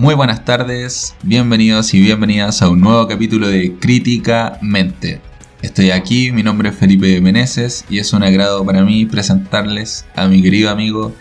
Muy 0.00 0.14
buenas 0.14 0.46
tardes, 0.46 1.14
bienvenidos 1.24 1.92
y 1.92 2.00
bienvenidas 2.00 2.62
a 2.62 2.70
un 2.70 2.80
nuevo 2.80 3.06
capítulo 3.06 3.48
de 3.48 3.74
Crítica 3.78 4.58
Mente. 4.62 5.20
Estoy 5.60 5.90
aquí, 5.90 6.32
mi 6.32 6.42
nombre 6.42 6.70
es 6.70 6.74
Felipe 6.74 7.20
Meneses 7.20 7.84
y 7.90 7.98
es 7.98 8.14
un 8.14 8.22
agrado 8.22 8.64
para 8.64 8.82
mí 8.82 9.04
presentarles 9.04 10.06
a 10.14 10.26
mi 10.26 10.42
querido 10.42 10.70
amigo 10.70 11.12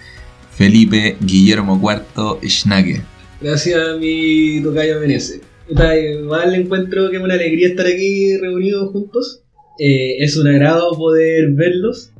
Felipe 0.51 1.17
Guillermo 1.19 1.77
IV 1.83 2.39
Schnake. 2.49 3.01
Gracias, 3.41 3.99
mi 3.99 4.61
tocayo 4.63 5.01
Meneses. 5.01 5.41
Igual 5.67 6.55
encuentro 6.55 7.09
que 7.09 7.17
es 7.17 7.21
una 7.21 7.33
alegría 7.33 7.67
estar 7.67 7.85
aquí 7.85 8.37
reunidos 8.37 8.93
juntos. 8.93 9.41
Eh, 9.77 10.23
es 10.23 10.37
un 10.37 10.47
agrado 10.47 10.93
poder 10.97 11.51
verlos, 11.51 12.13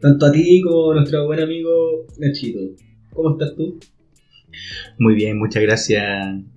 tanto 0.00 0.24
a 0.24 0.32
ti 0.32 0.62
como 0.62 0.92
a 0.92 0.94
nuestro 0.94 1.26
buen 1.26 1.40
amigo 1.40 2.06
Nachito. 2.16 2.60
¿Cómo 3.12 3.32
estás 3.32 3.54
tú? 3.54 3.78
Muy 4.98 5.14
bien, 5.14 5.38
muchas 5.38 5.62
gracias. 5.62 6.04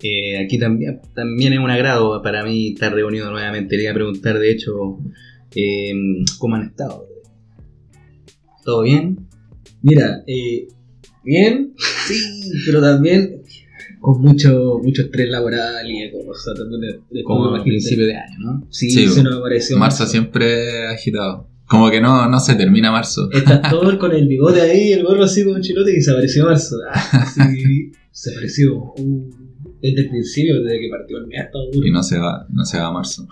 Eh, 0.01 0.37
aquí 0.43 0.57
también, 0.57 1.01
también 1.13 1.53
es 1.53 1.59
un 1.59 1.69
agrado 1.69 2.21
para 2.21 2.43
mí 2.43 2.69
estar 2.73 2.93
reunido 2.93 3.31
nuevamente. 3.31 3.75
Le 3.75 3.83
iba 3.83 3.91
a 3.91 3.95
preguntar, 3.95 4.39
de 4.39 4.51
hecho, 4.51 4.99
eh, 5.55 5.93
¿cómo 6.37 6.55
han 6.55 6.63
estado? 6.63 7.07
¿Todo 8.63 8.83
bien? 8.83 9.27
Mira, 9.81 10.23
eh, 10.27 10.67
bien, 11.23 11.73
sí, 11.77 12.51
pero 12.65 12.81
también 12.81 13.41
con 13.99 14.21
mucho 14.21 14.79
mucho 14.81 15.01
estrés 15.03 15.29
laboral 15.29 15.85
y 15.89 16.09
cosas 16.25 16.55
también 16.57 16.81
de, 16.81 16.99
de 17.11 17.23
Como 17.23 17.53
a 17.53 17.63
principio 17.63 18.05
de 18.05 18.15
año, 18.15 18.37
¿no? 18.39 18.67
Sí, 18.69 18.89
Sí, 18.89 19.07
se 19.07 19.23
nos 19.23 19.35
apareció 19.35 19.77
Marzo 19.77 20.05
siempre 20.05 20.87
agitado. 20.87 21.49
Como 21.69 21.89
que 21.91 22.01
no, 22.01 22.27
no 22.27 22.39
se 22.39 22.55
termina 22.55 22.91
marzo. 22.91 23.29
Estás 23.31 23.61
todo 23.69 23.97
con 23.99 24.11
el 24.11 24.27
bigote 24.27 24.59
ahí, 24.61 24.91
el 24.91 25.03
gorro 25.03 25.23
así 25.23 25.43
como 25.43 25.55
un 25.55 25.61
chilote 25.61 25.95
y 25.95 26.01
se 26.01 26.11
apareció 26.11 26.45
marzo. 26.45 26.77
Ah, 26.91 27.25
sí, 27.25 27.91
se 28.11 28.31
apareció. 28.31 28.75
Uh, 28.97 29.29
desde 29.81 30.01
el 30.01 30.09
principio, 30.09 30.61
desde 30.63 30.79
que 30.79 30.89
partió 30.89 31.17
el 31.19 31.27
mes, 31.27 31.45
estado 31.45 31.63
duro. 31.71 31.87
Y 31.87 31.91
no 31.91 32.01
se 32.03 32.17
va, 32.17 32.45
no 32.49 32.65
se 32.65 32.79
va 32.79 32.91
marzo. 32.91 33.27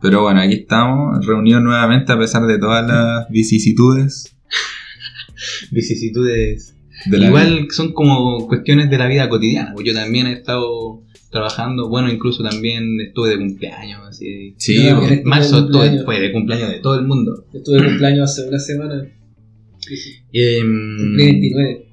Pero 0.00 0.22
bueno, 0.22 0.40
aquí 0.40 0.54
estamos, 0.54 1.24
reunidos 1.26 1.62
nuevamente 1.62 2.12
a 2.12 2.18
pesar 2.18 2.46
de 2.46 2.58
todas 2.58 2.86
las 2.86 3.28
vicisitudes 3.30 4.36
Vicisitudes. 5.70 6.76
de 7.06 7.18
Igual 7.18 7.54
vida. 7.54 7.66
son 7.70 7.92
como 7.92 8.46
cuestiones 8.46 8.90
de 8.90 8.98
la 8.98 9.06
vida 9.08 9.28
cotidiana. 9.28 9.72
pues 9.74 9.86
Yo 9.86 9.94
también 9.94 10.26
he 10.26 10.32
estado 10.34 11.02
trabajando, 11.32 11.88
bueno, 11.88 12.08
incluso 12.12 12.44
también 12.44 13.00
estuve 13.00 13.30
de 13.30 13.38
cumpleaños, 13.38 14.00
así. 14.08 14.54
Sí, 14.58 14.76
pues, 14.82 14.94
también. 14.94 15.22
Marzo 15.24 15.62
de 15.62 15.72
todo 15.72 16.04
fue 16.04 16.20
de 16.20 16.30
cumpleaños 16.32 16.68
de 16.70 16.78
todo 16.78 16.94
el 17.00 17.06
mundo. 17.06 17.46
Estuve 17.52 17.80
de 17.82 17.88
cumpleaños 17.88 18.30
hace 18.30 18.48
una 18.48 18.58
semana. 18.60 19.02
Em, 20.32 20.96
Cumplí 20.98 21.24
29. 21.24 21.86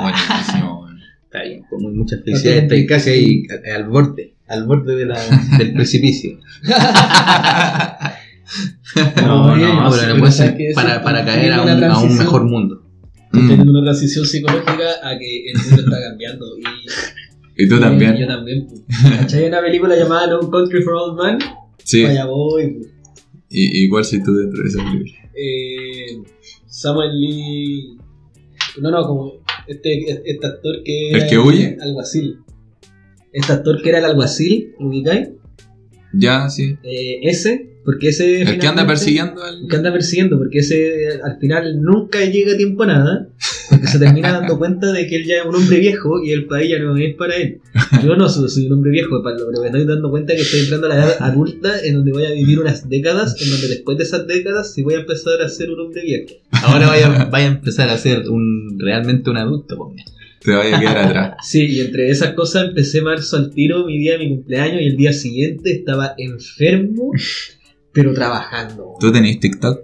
buenísimo, 0.00 0.80
bueno. 0.80 1.00
Está 1.24 1.42
bien, 1.42 1.62
con 1.68 1.82
muy 1.82 1.92
muchas 1.92 2.22
felicidades. 2.24 2.62
Estoy 2.62 2.86
casi 2.86 3.10
ahí 3.10 3.42
a- 3.50 3.74
al 3.76 3.84
borde, 3.88 4.36
al 4.48 4.64
borde 4.66 4.94
de 4.96 5.04
la- 5.06 5.20
del 5.58 5.74
precipicio. 5.74 6.38
No, 9.16 9.56
no, 9.56 9.90
pero 9.90 10.14
no 10.14 10.20
puede 10.20 10.32
ser 10.32 10.56
para, 10.74 11.02
para 11.02 11.24
caer 11.24 11.52
a 11.52 11.60
un, 11.62 11.66
teniendo 11.66 11.92
a 11.94 12.00
un 12.02 12.16
mejor 12.16 12.44
mundo. 12.44 12.82
Estoy 13.24 13.42
Mm. 13.42 13.48
teniendo 13.48 13.72
una 13.72 13.82
transición 13.82 14.24
psicológica 14.24 14.72
a 15.02 15.18
que 15.18 15.50
el 15.50 15.58
mundo 15.58 15.82
está 15.82 16.00
cambiando. 16.08 16.46
Y, 16.58 16.62
Y 17.56 17.68
tú 17.68 17.76
y 17.76 17.80
también. 17.80 18.16
yo 18.16 18.26
también. 18.26 18.66
pues. 18.66 18.82
¿Cachai? 19.18 19.46
Una 19.48 19.60
película 19.60 19.96
llamada 19.96 20.26
No 20.28 20.50
Country 20.50 20.82
for 20.82 20.94
Old 20.94 21.20
Men. 21.22 21.38
Sí, 21.82 22.04
Allá 22.04 22.26
voy. 22.26 22.74
pues. 22.74 22.88
y, 23.50 23.84
igual 23.84 24.04
si 24.04 24.22
tú 24.22 24.34
dentro 24.36 24.62
de 24.62 24.68
esa 24.68 24.82
película. 24.84 25.30
eh, 25.34 26.22
Samuel 26.66 27.10
Lee. 27.20 27.96
No, 28.80 28.90
no, 28.90 29.02
como 29.06 29.32
este, 29.66 30.00
este 30.24 30.46
actor 30.46 30.82
que 30.84 31.10
¿El 31.10 31.26
que 31.28 31.38
huye? 31.38 31.76
alguacil. 31.80 32.38
Este 33.32 33.52
actor 33.52 33.80
que 33.82 33.88
era 33.88 33.98
el 34.00 34.04
alguacil, 34.04 34.72
¿lo 34.78 34.88
ubicáis? 34.88 35.28
Ya, 36.12 36.48
sí. 36.50 36.76
Eh, 36.82 37.20
ese, 37.22 37.78
porque 37.84 38.08
ese. 38.08 38.42
El 38.42 38.58
que 38.58 38.66
anda 38.66 38.86
persiguiendo 38.86 39.42
al. 39.42 39.62
El 39.62 39.68
que 39.68 39.76
anda 39.76 39.92
persiguiendo, 39.92 40.38
porque 40.38 40.58
ese 40.58 41.08
al 41.22 41.38
final 41.38 41.80
nunca 41.82 42.24
llega 42.24 42.52
a 42.52 42.56
tiempo 42.56 42.82
a 42.82 42.86
nada, 42.86 43.28
porque 43.70 43.86
se 43.86 43.98
termina 43.98 44.32
dando 44.32 44.58
cuenta 44.58 44.92
de 44.92 45.06
que 45.06 45.16
él 45.16 45.24
ya 45.24 45.36
es 45.36 45.46
un 45.46 45.54
hombre 45.54 45.78
viejo 45.78 46.22
y 46.22 46.32
el 46.32 46.46
país 46.46 46.70
ya 46.70 46.78
no 46.78 46.96
es 46.96 47.14
para 47.14 47.36
él. 47.36 47.60
Yo 48.02 48.16
no 48.16 48.28
soy, 48.28 48.66
un 48.66 48.74
hombre 48.74 48.90
viejo, 48.90 49.22
pero 49.22 49.60
me 49.60 49.66
estoy 49.66 49.84
dando 49.84 50.10
cuenta 50.10 50.34
que 50.34 50.42
estoy 50.42 50.60
entrando 50.60 50.86
a 50.86 50.90
la 50.90 50.96
edad 50.96 51.16
adulta 51.20 51.72
en 51.84 51.94
donde 51.94 52.12
voy 52.12 52.26
a 52.26 52.30
vivir 52.30 52.58
unas 52.58 52.88
décadas, 52.88 53.40
en 53.40 53.50
donde 53.50 53.68
después 53.68 53.98
de 53.98 54.04
esas 54.04 54.26
décadas 54.26 54.72
sí 54.72 54.82
voy 54.82 54.94
a 54.94 55.00
empezar 55.00 55.40
a 55.40 55.48
ser 55.48 55.70
un 55.70 55.80
hombre 55.80 56.02
viejo. 56.02 56.34
Ahora 56.50 56.86
vaya, 56.88 57.24
vaya 57.30 57.46
a 57.46 57.52
empezar 57.52 57.88
a 57.88 57.98
ser 57.98 58.28
un 58.28 58.78
realmente 58.78 59.30
un 59.30 59.36
adulto. 59.36 59.76
pues. 59.76 60.04
Te 60.42 60.52
vaya 60.52 60.76
a 60.76 60.80
quedar 60.80 60.98
atrás. 60.98 61.36
Sí, 61.42 61.66
y 61.66 61.80
entre 61.80 62.10
esas 62.10 62.34
cosas 62.34 62.68
empecé 62.68 63.02
marzo 63.02 63.36
al 63.36 63.50
tiro, 63.50 63.84
mi 63.84 63.98
día 63.98 64.12
de 64.12 64.18
mi 64.20 64.28
cumpleaños, 64.28 64.80
y 64.80 64.86
el 64.86 64.96
día 64.96 65.12
siguiente 65.12 65.72
estaba 65.72 66.14
enfermo, 66.18 67.10
pero 67.92 68.14
trabajando. 68.14 68.94
¿Tú 69.00 69.12
tenés 69.12 69.40
TikTok? 69.40 69.80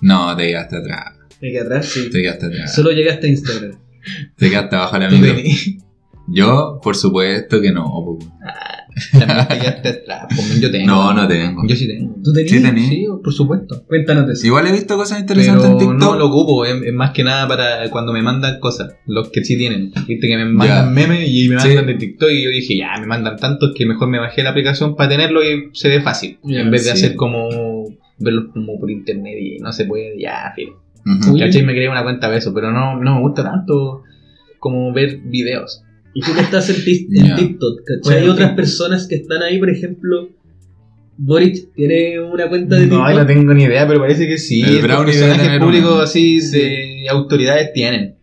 No, 0.00 0.36
te 0.36 0.48
quedaste 0.48 0.76
atrás. 0.76 1.23
Me 1.40 1.50
quedé 1.50 1.60
atrás, 1.60 1.86
sí. 1.86 2.10
Te 2.10 2.22
quedaste 2.22 2.46
atrás. 2.46 2.74
Solo 2.74 2.90
llegué 2.92 3.10
hasta 3.10 3.26
Instagram. 3.26 3.72
Te 4.36 4.50
quedaste 4.50 4.76
abajo 4.76 4.98
la 4.98 5.08
micro. 5.10 5.34
Yo, 6.28 6.80
por 6.82 6.96
supuesto 6.96 7.60
que 7.60 7.70
no. 7.70 7.84
po. 7.84 8.18
también 9.12 9.48
te 9.48 9.58
quedaste 9.58 9.88
atrás, 9.88 10.26
pues, 10.34 10.60
Yo 10.60 10.70
tengo. 10.70 10.86
No, 10.86 11.12
no 11.12 11.28
tengo. 11.28 11.62
Yo 11.66 11.76
sí 11.76 11.86
tengo. 11.86 12.14
¿Tú 12.22 12.32
tenías? 12.32 12.50
Sí, 12.52 12.62
tenés. 12.62 12.88
Sí, 12.88 13.06
por 13.22 13.32
supuesto. 13.32 13.84
Cuéntanos 13.86 14.26
de 14.26 14.32
eso. 14.34 14.46
Igual 14.46 14.66
he 14.68 14.72
visto 14.72 14.96
cosas 14.96 15.20
interesantes 15.20 15.66
en 15.66 15.76
Pero 15.76 15.90
TikTok. 15.90 15.98
no 16.12 16.18
lo 16.18 16.26
ocupo, 16.28 16.64
es, 16.64 16.80
es 16.82 16.92
más 16.94 17.10
que 17.10 17.24
nada 17.24 17.46
para 17.48 17.90
cuando 17.90 18.12
me 18.12 18.22
mandan 18.22 18.58
cosas, 18.60 18.94
los 19.06 19.28
que 19.30 19.44
sí 19.44 19.58
tienen. 19.58 19.92
Viste 20.06 20.26
que 20.28 20.36
me 20.36 20.44
mandan 20.46 20.94
memes 20.94 21.28
y 21.28 21.48
me 21.48 21.60
Sí. 21.60 21.68
mandan 21.68 21.86
de 21.88 21.94
TikTok 21.94 22.30
y 22.30 22.42
yo 22.44 22.50
dije, 22.50 22.76
ya, 22.78 22.96
me 23.00 23.06
mandan 23.06 23.36
tantos 23.36 23.72
que 23.76 23.84
mejor 23.84 24.08
me 24.08 24.18
bajé 24.18 24.42
la 24.42 24.50
aplicación 24.50 24.96
para 24.96 25.10
tenerlo 25.10 25.42
y 25.42 25.70
se 25.74 25.88
ve 25.88 26.00
fácil. 26.00 26.38
En 26.44 26.70
vez 26.70 26.84
de 26.84 26.92
sí. 26.92 27.04
hacer 27.04 27.16
como 27.16 27.48
verlos 28.18 28.46
como 28.54 28.78
por 28.78 28.90
internet 28.90 29.34
y 29.40 29.58
no 29.58 29.72
se 29.72 29.84
puede, 29.84 30.18
ya, 30.18 30.52
fin. 30.56 30.68
¿Cachai? 31.38 31.62
Me 31.64 31.72
creé 31.74 31.88
una 31.88 32.02
cuenta 32.02 32.30
de 32.30 32.38
eso, 32.38 32.52
pero 32.54 32.72
no, 32.72 33.00
no 33.00 33.16
me 33.16 33.20
gusta 33.20 33.42
tanto 33.42 34.02
como 34.58 34.92
ver 34.92 35.20
videos. 35.24 35.82
Y 36.14 36.20
tú 36.20 36.32
que 36.34 36.40
estás 36.40 36.70
en. 36.70 36.76
TikTok, 36.84 37.80
¿cachai? 37.86 38.00
Bueno, 38.04 38.20
Hay 38.22 38.28
otras 38.28 38.52
personas 38.54 39.06
que 39.08 39.16
están 39.16 39.42
ahí, 39.42 39.58
por 39.58 39.68
ejemplo, 39.70 40.28
Boric 41.16 41.72
tiene 41.74 42.20
una 42.20 42.48
cuenta 42.48 42.76
de 42.76 42.86
No, 42.86 43.04
TikTok. 43.04 43.18
no 43.20 43.26
tengo 43.26 43.54
ni 43.54 43.64
idea, 43.64 43.86
pero 43.86 44.00
parece 44.00 44.26
que 44.26 44.38
sí. 44.38 44.62
Personajes 44.80 45.60
públicos 45.60 45.92
una. 45.94 46.02
así 46.04 46.40
Sí. 46.40 46.58
de 46.58 47.08
autoridades 47.10 47.72
tienen. 47.72 48.16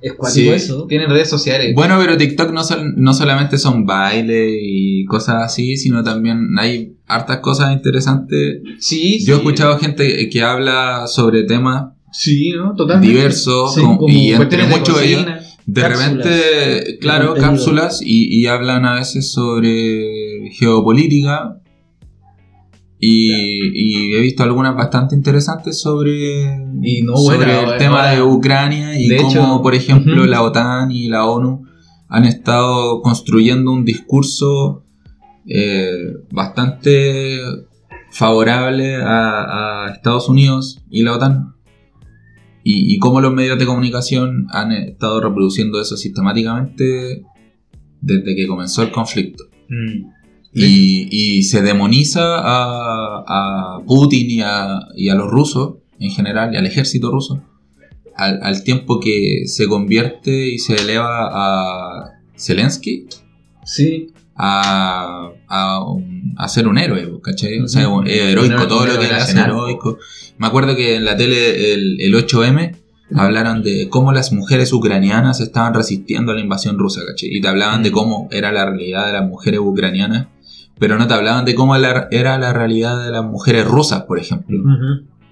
Es 0.00 0.12
cuático 0.12 0.50
Sí. 0.50 0.54
eso. 0.54 0.86
Tienen 0.86 1.10
redes 1.10 1.28
sociales. 1.28 1.74
Bueno, 1.74 1.98
pero 2.00 2.16
TikTok 2.16 2.52
no, 2.52 2.62
sol- 2.62 2.94
no 2.96 3.12
solamente 3.12 3.58
son 3.58 3.84
bailes 3.84 4.52
y 4.62 5.04
cosas 5.06 5.42
así, 5.44 5.76
sino 5.76 6.04
también 6.04 6.38
hay 6.58 6.94
hartas 7.06 7.38
cosas 7.38 7.72
interesantes. 7.72 8.60
Sí, 8.78 9.18
Yo 9.26 9.34
he 9.34 9.36
escuchado 9.38 9.76
gente 9.78 10.28
que 10.30 10.42
habla 10.42 11.06
sobre 11.08 11.42
temas 11.42 11.94
Sí, 12.12 12.52
¿no? 12.56 12.74
Totalmente. 12.74 13.12
diversos 13.14 13.74
Sí, 13.74 13.80
con- 13.82 13.96
como 13.98 14.08
y 14.12 14.28
entre 14.32 14.36
Cuestiones 14.36 14.68
de 14.70 14.78
muchos 14.78 15.02
ellos, 15.02 15.26
de 15.66 15.82
cápsulas 15.82 16.08
repente, 16.14 16.98
claro, 17.00 17.26
contenido. 17.28 17.50
cápsulas 17.52 18.00
y, 18.02 18.40
y 18.40 18.46
hablan 18.46 18.84
a 18.86 18.94
veces 18.94 19.30
sobre 19.32 20.50
geopolítica. 20.52 21.60
Y, 23.00 23.30
y 23.30 24.14
he 24.14 24.20
visto 24.20 24.42
algunas 24.42 24.74
bastante 24.74 25.14
interesantes 25.14 25.80
sobre, 25.80 26.44
Y 26.82 27.02
no, 27.02 27.16
sobre 27.16 27.62
el 27.62 27.76
tema 27.78 28.08
de 28.10 28.22
Ucrania 28.22 28.98
y 28.98 29.06
de 29.06 29.18
cómo, 29.18 29.28
hecho, 29.30 29.60
por 29.62 29.74
ejemplo, 29.76 30.26
la 30.26 30.42
OTAN 30.42 30.90
y 30.90 31.06
la 31.06 31.26
ONU 31.26 31.62
han 32.08 32.24
estado 32.24 33.00
construyendo 33.02 33.70
un 33.70 33.84
discurso 33.84 34.84
eh, 35.46 36.12
bastante 36.32 37.38
favorable 38.10 38.96
a, 38.96 39.84
a 39.86 39.92
Estados 39.92 40.28
Unidos 40.28 40.80
y 40.90 41.02
la 41.02 41.12
OTAN. 41.14 41.54
Y, 42.70 42.94
y 42.94 42.98
cómo 42.98 43.20
los 43.20 43.32
medios 43.32 43.58
de 43.58 43.64
comunicación 43.66 44.46
han 44.50 44.72
estado 44.72 45.20
reproduciendo 45.20 45.80
eso 45.80 45.96
sistemáticamente 45.96 47.22
desde 48.00 48.36
que 48.36 48.46
comenzó 48.46 48.82
el 48.82 48.90
conflicto. 48.90 49.44
Mm. 49.68 50.10
Y, 50.52 51.08
y 51.10 51.42
se 51.44 51.62
demoniza 51.62 52.20
a, 52.38 53.24
a 53.26 53.80
Putin 53.86 54.30
y 54.30 54.40
a, 54.42 54.80
y 54.96 55.08
a 55.08 55.14
los 55.14 55.28
rusos 55.30 55.76
en 56.00 56.10
general 56.10 56.52
y 56.52 56.56
al 56.56 56.66
ejército 56.66 57.10
ruso 57.10 57.42
al, 58.16 58.40
al 58.42 58.64
tiempo 58.64 58.98
que 58.98 59.42
se 59.46 59.66
convierte 59.68 60.48
y 60.54 60.58
se 60.58 60.74
eleva 60.74 61.28
a 61.30 62.10
Zelensky 62.36 63.06
Sí. 63.64 64.08
a, 64.34 65.30
a, 65.46 65.84
un- 65.84 66.17
a 66.36 66.48
ser 66.48 66.68
un 66.68 66.78
héroe, 66.78 67.08
¿cachai? 67.22 67.60
O 67.60 67.68
sea, 67.68 67.82
es 67.82 67.88
heroico, 68.22 68.54
Un 68.54 68.60
héroe- 68.60 68.68
todo 68.68 68.82
un 68.82 68.88
lo 68.88 68.98
que 69.00 69.06
le 69.08 69.14
hace 69.14 69.38
heroico. 69.38 69.98
Me 70.38 70.46
acuerdo 70.46 70.76
que 70.76 70.96
en 70.96 71.04
la 71.04 71.16
tele 71.16 71.72
el, 71.74 72.00
el 72.00 72.14
8M 72.14 72.76
hablaron 73.14 73.62
de 73.62 73.88
cómo 73.88 74.12
las 74.12 74.32
mujeres 74.32 74.72
ucranianas 74.72 75.40
estaban 75.40 75.72
resistiendo 75.74 76.32
a 76.32 76.34
la 76.34 76.40
invasión 76.40 76.78
rusa, 76.78 77.00
¿cachai? 77.08 77.30
Y 77.32 77.40
te 77.40 77.48
hablaban 77.48 77.82
de 77.82 77.90
cómo 77.90 78.28
era 78.30 78.52
la 78.52 78.66
realidad 78.66 79.06
de 79.06 79.12
las 79.14 79.26
mujeres 79.26 79.60
ucranianas, 79.60 80.26
pero 80.78 80.98
no 80.98 81.06
te 81.08 81.14
hablaban 81.14 81.44
de 81.44 81.54
cómo 81.54 81.76
la- 81.76 82.08
era 82.10 82.38
la 82.38 82.52
realidad 82.52 83.04
de 83.04 83.10
las 83.10 83.24
mujeres 83.24 83.64
rusas, 83.66 84.02
por 84.02 84.18
ejemplo. 84.18 84.58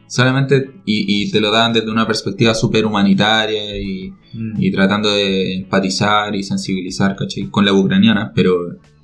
Solamente, 0.09 0.71
y, 0.85 1.25
y 1.25 1.31
te 1.33 1.41
lo 1.41 1.51
dan 1.51 1.73
desde 1.73 1.91
una 1.91 2.07
perspectiva 2.07 2.55
súper 2.55 2.87
humanitaria 2.87 3.77
y, 3.77 4.13
Mm. 4.35 4.53
y 4.63 4.71
tratando 4.71 5.11
de 5.13 5.55
empatizar 5.57 6.35
y 6.37 6.43
sensibilizar, 6.43 7.17
¿cachai? 7.17 7.45
Con 7.51 7.65
la 7.65 7.73
ucraniana, 7.73 8.33
pero 8.35 8.55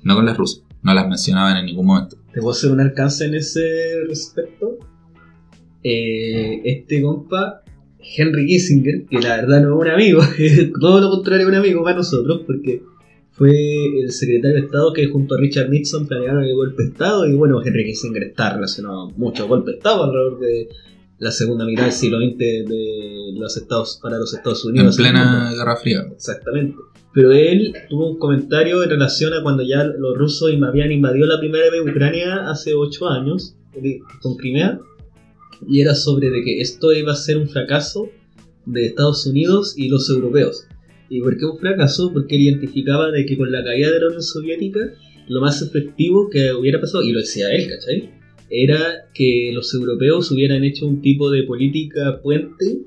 no 0.03 0.15
con 0.15 0.25
las 0.25 0.37
rusas. 0.37 0.61
No 0.83 0.93
las 0.93 1.07
mencionaban 1.07 1.57
en 1.57 1.65
ningún 1.65 1.85
momento. 1.85 2.17
¿Te 2.33 2.39
puedo 2.41 2.51
hacer 2.51 2.71
un 2.71 2.81
alcance 2.81 3.25
en 3.25 3.35
ese 3.35 3.61
respecto? 4.07 4.77
Eh, 5.83 6.61
este 6.65 7.01
compa, 7.01 7.61
Henry 7.99 8.45
Kissinger, 8.47 9.05
que 9.05 9.19
la 9.19 9.37
verdad 9.37 9.61
no 9.61 9.75
es 9.75 9.81
un 9.87 9.91
amigo, 9.93 10.21
es 10.37 10.71
todo 10.79 11.01
lo 11.01 11.09
contrario 11.09 11.45
a 11.45 11.49
un 11.49 11.55
amigo 11.55 11.83
para 11.83 11.97
nosotros, 11.97 12.41
porque 12.45 12.81
fue 13.31 13.49
el 14.01 14.11
secretario 14.11 14.57
de 14.57 14.65
Estado 14.65 14.93
que 14.93 15.07
junto 15.07 15.35
a 15.35 15.39
Richard 15.39 15.69
Nixon 15.69 16.07
planearon 16.07 16.43
el 16.43 16.53
golpe 16.55 16.83
de 16.83 16.89
Estado, 16.89 17.27
y 17.27 17.33
bueno, 17.33 17.61
Henry 17.63 17.85
Kissinger 17.85 18.23
está 18.23 18.53
relacionado 18.53 19.03
a 19.03 19.09
muchos 19.11 19.47
golpes 19.47 19.73
de 19.73 19.77
Estado 19.77 20.03
alrededor 20.03 20.39
de 20.39 20.69
la 21.19 21.31
segunda 21.31 21.65
mitad 21.65 21.83
del 21.83 21.91
siglo 21.93 22.17
XX 22.19 22.37
de 22.37 23.33
los 23.35 23.55
Estados, 23.57 23.99
para 24.01 24.17
los 24.17 24.33
Estados 24.33 24.63
En 24.65 24.71
Unidos. 24.71 24.97
plena 24.97 25.53
Guerra 25.55 25.75
Fría. 25.77 26.05
Exactamente. 26.11 26.75
Pero 27.13 27.31
él 27.31 27.73
tuvo 27.89 28.11
un 28.11 28.17
comentario 28.17 28.83
en 28.83 28.89
relación 28.89 29.33
a 29.33 29.43
cuando 29.43 29.63
ya 29.63 29.83
los 29.83 30.17
rusos 30.17 30.51
habían 30.63 30.91
invadido 30.91 31.27
la 31.27 31.39
primera 31.39 31.69
vez 31.69 31.81
Ucrania 31.81 32.49
hace 32.49 32.73
ocho 32.73 33.07
años 33.07 33.55
con 34.21 34.35
Crimea 34.35 34.79
y 35.67 35.81
era 35.81 35.95
sobre 35.95 36.29
de 36.29 36.43
que 36.43 36.61
esto 36.61 36.91
iba 36.93 37.13
a 37.13 37.15
ser 37.15 37.37
un 37.37 37.47
fracaso 37.47 38.09
de 38.65 38.87
Estados 38.87 39.25
Unidos 39.27 39.75
y 39.77 39.89
los 39.89 40.09
europeos. 40.09 40.65
¿Y 41.09 41.21
por 41.21 41.37
qué 41.37 41.45
un 41.45 41.59
fracaso? 41.59 42.11
Porque 42.11 42.35
él 42.35 42.43
identificaba 42.43 43.11
de 43.11 43.25
que 43.25 43.37
con 43.37 43.51
la 43.51 43.63
caída 43.63 43.91
de 43.91 43.99
la 43.99 44.07
Unión 44.07 44.23
Soviética 44.23 44.79
lo 45.27 45.41
más 45.41 45.61
efectivo 45.61 46.29
que 46.29 46.51
hubiera 46.53 46.81
pasado, 46.81 47.03
y 47.03 47.11
lo 47.11 47.19
decía 47.19 47.49
él, 47.51 47.69
¿cachai? 47.69 48.09
Era 48.49 49.09
que 49.13 49.51
los 49.53 49.73
europeos 49.73 50.29
hubieran 50.31 50.63
hecho 50.63 50.85
un 50.85 51.01
tipo 51.01 51.31
de 51.31 51.43
política 51.43 52.19
puente 52.21 52.79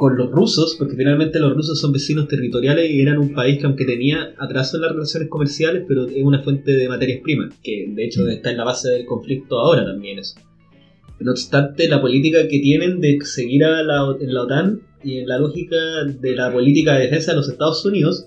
con 0.00 0.16
los 0.16 0.30
rusos, 0.30 0.76
porque 0.78 0.96
finalmente 0.96 1.38
los 1.38 1.54
rusos 1.54 1.78
son 1.78 1.92
vecinos 1.92 2.26
territoriales 2.26 2.90
y 2.90 3.02
eran 3.02 3.18
un 3.18 3.34
país 3.34 3.58
que 3.58 3.66
aunque 3.66 3.84
tenía 3.84 4.34
atraso 4.38 4.78
en 4.78 4.84
las 4.84 4.92
relaciones 4.92 5.28
comerciales, 5.28 5.84
pero 5.86 6.06
es 6.06 6.24
una 6.24 6.42
fuente 6.42 6.72
de 6.72 6.88
materias 6.88 7.20
primas, 7.22 7.54
que 7.62 7.84
de 7.86 8.06
hecho 8.06 8.26
está 8.26 8.50
en 8.50 8.56
la 8.56 8.64
base 8.64 8.88
del 8.88 9.04
conflicto 9.04 9.58
ahora 9.58 9.84
también 9.84 10.18
eso. 10.18 10.40
No 11.18 11.32
obstante, 11.32 11.86
la 11.86 12.00
política 12.00 12.48
que 12.48 12.60
tienen 12.60 12.98
de 13.02 13.18
seguir 13.24 13.62
a 13.62 13.82
la, 13.82 14.16
en 14.18 14.32
la 14.32 14.44
OTAN 14.44 14.80
y 15.04 15.18
en 15.18 15.28
la 15.28 15.38
lógica 15.38 15.76
de 16.06 16.34
la 16.34 16.50
política 16.50 16.94
de 16.94 17.02
defensa 17.02 17.32
de 17.32 17.36
los 17.36 17.50
Estados 17.50 17.84
Unidos 17.84 18.26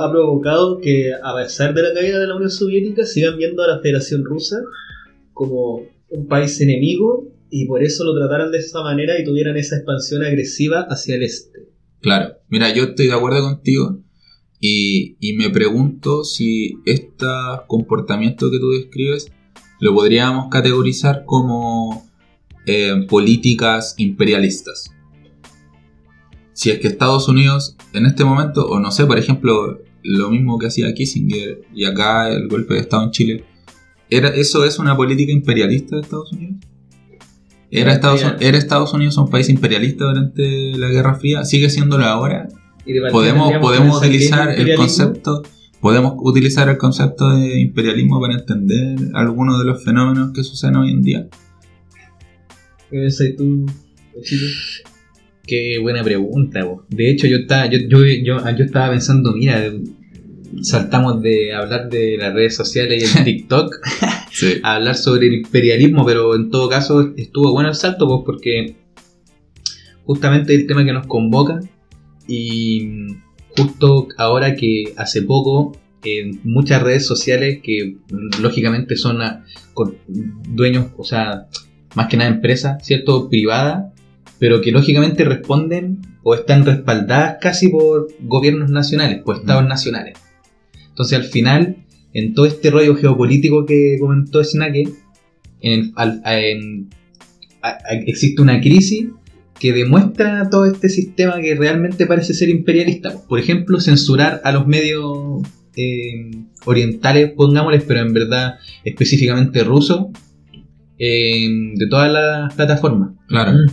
ha 0.00 0.10
provocado 0.12 0.78
que 0.78 1.10
a 1.12 1.34
pesar 1.34 1.74
de 1.74 1.82
la 1.82 1.92
caída 1.92 2.20
de 2.20 2.28
la 2.28 2.36
Unión 2.36 2.52
Soviética 2.52 3.04
sigan 3.04 3.36
viendo 3.36 3.64
a 3.64 3.66
la 3.66 3.80
Federación 3.80 4.24
Rusa 4.24 4.58
como 5.32 5.82
un 6.10 6.28
país 6.28 6.60
enemigo 6.60 7.26
y 7.50 7.66
por 7.66 7.82
eso 7.82 8.04
lo 8.04 8.14
trataran 8.14 8.50
de 8.50 8.58
esa 8.58 8.82
manera 8.82 9.18
y 9.20 9.24
tuvieran 9.24 9.56
esa 9.56 9.76
expansión 9.76 10.22
agresiva 10.22 10.86
hacia 10.88 11.16
el 11.16 11.22
este. 11.22 11.68
Claro, 12.00 12.36
mira, 12.48 12.74
yo 12.74 12.84
estoy 12.84 13.06
de 13.06 13.14
acuerdo 13.14 13.42
contigo 13.42 14.00
y, 14.60 15.16
y 15.20 15.36
me 15.36 15.50
pregunto 15.50 16.24
si 16.24 16.78
este 16.84 17.26
comportamiento 17.66 18.50
que 18.50 18.58
tú 18.58 18.70
describes 18.70 19.32
lo 19.80 19.94
podríamos 19.94 20.48
categorizar 20.50 21.24
como 21.24 22.08
eh, 22.66 23.06
políticas 23.08 23.94
imperialistas. 23.98 24.90
Si 26.52 26.70
es 26.70 26.80
que 26.80 26.88
Estados 26.88 27.28
Unidos 27.28 27.76
en 27.92 28.06
este 28.06 28.24
momento, 28.24 28.66
o 28.66 28.80
no 28.80 28.90
sé, 28.90 29.06
por 29.06 29.18
ejemplo, 29.18 29.80
lo 30.02 30.30
mismo 30.30 30.58
que 30.58 30.66
hacía 30.66 30.92
Kissinger 30.92 31.62
y 31.74 31.84
acá 31.84 32.30
el 32.30 32.48
golpe 32.48 32.74
de 32.74 32.80
Estado 32.80 33.04
en 33.04 33.10
Chile, 33.10 33.44
¿era, 34.10 34.28
¿eso 34.28 34.64
es 34.64 34.78
una 34.78 34.96
política 34.96 35.32
imperialista 35.32 35.96
de 35.96 36.02
Estados 36.02 36.32
Unidos? 36.32 36.56
¿Era 37.70 37.92
Estados, 37.92 38.24
¿Era 38.40 38.56
Estados 38.56 38.92
Unidos 38.94 39.16
un 39.18 39.28
país 39.28 39.48
imperialista 39.48 40.04
durante 40.04 40.76
la 40.78 40.88
Guerra 40.88 41.14
Fría? 41.14 41.44
¿Sigue 41.44 41.68
siéndolo 41.70 42.04
ahora? 42.04 42.48
Y 42.86 42.98
podemos, 43.10 43.98
utilizar 43.98 44.50
el 44.58 44.74
concepto 44.74 45.42
podemos 45.80 46.14
utilizar 46.18 46.68
el 46.68 46.78
concepto 46.78 47.36
de 47.36 47.60
imperialismo 47.60 48.20
para 48.20 48.34
entender 48.34 48.98
algunos 49.14 49.60
de 49.60 49.66
los 49.66 49.84
fenómenos 49.84 50.32
que 50.32 50.42
suceden 50.42 50.76
hoy 50.76 50.90
en 50.90 51.02
día 51.02 51.28
¿Qué 52.90 52.98
pensáis 52.98 53.36
tú? 53.36 53.66
Qué 55.46 55.78
buena 55.80 56.02
pregunta, 56.02 56.64
vos. 56.64 56.84
De 56.88 57.10
hecho, 57.10 57.26
yo 57.26 57.38
estaba, 57.38 57.66
yo, 57.66 57.78
yo, 57.88 58.04
yo, 58.04 58.38
yo 58.56 58.64
estaba 58.64 58.90
pensando, 58.90 59.32
mira, 59.32 59.62
saltamos 60.62 61.22
de 61.22 61.54
hablar 61.54 61.88
de 61.88 62.16
las 62.18 62.34
redes 62.34 62.56
sociales 62.56 63.14
y 63.14 63.18
el 63.18 63.24
TikTok 63.24 63.74
sí. 64.38 64.60
a 64.62 64.74
hablar 64.76 64.96
sobre 64.96 65.26
el 65.26 65.34
imperialismo, 65.34 66.04
pero 66.04 66.34
en 66.34 66.50
todo 66.50 66.68
caso 66.68 67.12
estuvo 67.16 67.52
bueno 67.52 67.68
el 67.70 67.74
salto, 67.74 68.06
pues 68.06 68.22
porque 68.24 68.76
justamente 70.04 70.54
el 70.54 70.66
tema 70.66 70.84
que 70.84 70.92
nos 70.92 71.06
convoca 71.06 71.60
y 72.26 72.88
justo 73.56 74.08
ahora 74.16 74.54
que 74.54 74.94
hace 74.96 75.22
poco 75.22 75.72
en 76.04 76.40
muchas 76.44 76.82
redes 76.82 77.06
sociales 77.06 77.60
que 77.62 77.96
lógicamente 78.40 78.96
son 78.96 79.18
con 79.74 79.96
dueños, 80.48 80.86
o 80.96 81.04
sea, 81.04 81.48
más 81.94 82.08
que 82.08 82.16
nada 82.16 82.30
empresas, 82.30 82.84
¿cierto? 82.86 83.28
Privadas, 83.28 83.92
pero 84.38 84.60
que 84.60 84.70
lógicamente 84.70 85.24
responden 85.24 86.00
o 86.22 86.34
están 86.34 86.64
respaldadas 86.64 87.38
casi 87.40 87.68
por 87.68 88.08
gobiernos 88.20 88.70
nacionales, 88.70 89.22
por 89.22 89.36
estados 89.36 89.64
Mm. 89.64 89.68
nacionales. 89.68 90.18
Entonces 90.88 91.18
al 91.18 91.24
final, 91.24 91.76
en 92.14 92.34
todo 92.34 92.46
este 92.46 92.70
rollo 92.70 92.94
geopolítico 92.96 93.66
que 93.66 93.96
comentó 94.00 94.42
Snake, 94.42 94.88
en- 95.60 95.92
al- 95.96 96.22
en- 96.24 96.88
a- 97.62 97.68
a- 97.70 97.94
existe 98.06 98.40
una 98.42 98.60
crisis 98.60 99.06
que 99.58 99.72
demuestra 99.72 100.48
todo 100.50 100.66
este 100.66 100.88
sistema 100.88 101.40
que 101.40 101.54
realmente 101.56 102.06
parece 102.06 102.32
ser 102.32 102.48
imperialista. 102.48 103.12
Por 103.28 103.40
ejemplo, 103.40 103.80
censurar 103.80 104.40
a 104.44 104.52
los 104.52 104.66
medios 104.66 105.42
eh, 105.80 106.30
orientales, 106.66 107.32
pongámosles, 107.36 107.84
pero 107.86 108.00
en 108.00 108.12
verdad 108.12 108.56
específicamente 108.84 109.62
rusos, 109.62 110.06
eh, 110.98 111.46
de 111.74 111.86
todas 111.88 112.12
las 112.12 112.54
plataformas. 112.54 113.10
claro 113.28 113.52
Mm. 113.52 113.66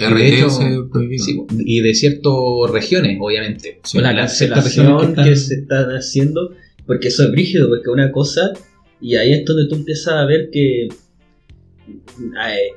Y 0.00 0.14
de 0.14 0.28
hecho, 0.28 0.46
RTS 0.48 0.88
prohibido 0.90 1.24
Sí, 1.24 1.40
y 1.60 1.80
de 1.80 1.94
ciertas 1.94 2.32
regiones, 2.72 3.18
obviamente. 3.20 3.80
Sí. 3.84 3.98
la 4.00 4.14
cancelación 4.14 4.98
que, 4.98 5.06
están- 5.06 5.36
se 5.36 5.54
están 5.54 5.84
haciendo, 5.90 6.50
porque 6.86 7.08
eso 7.08 7.24
es 7.24 7.30
brígido, 7.30 7.68
porque 7.68 7.90
una 7.90 8.10
cosa, 8.12 8.52
y 9.00 9.16
ahí 9.16 9.32
es 9.32 9.44
donde 9.44 9.66
tú 9.68 9.74
empiezas 9.76 10.14
a 10.14 10.24
ver 10.26 10.50
que 10.50 10.84
eh, 10.86 12.68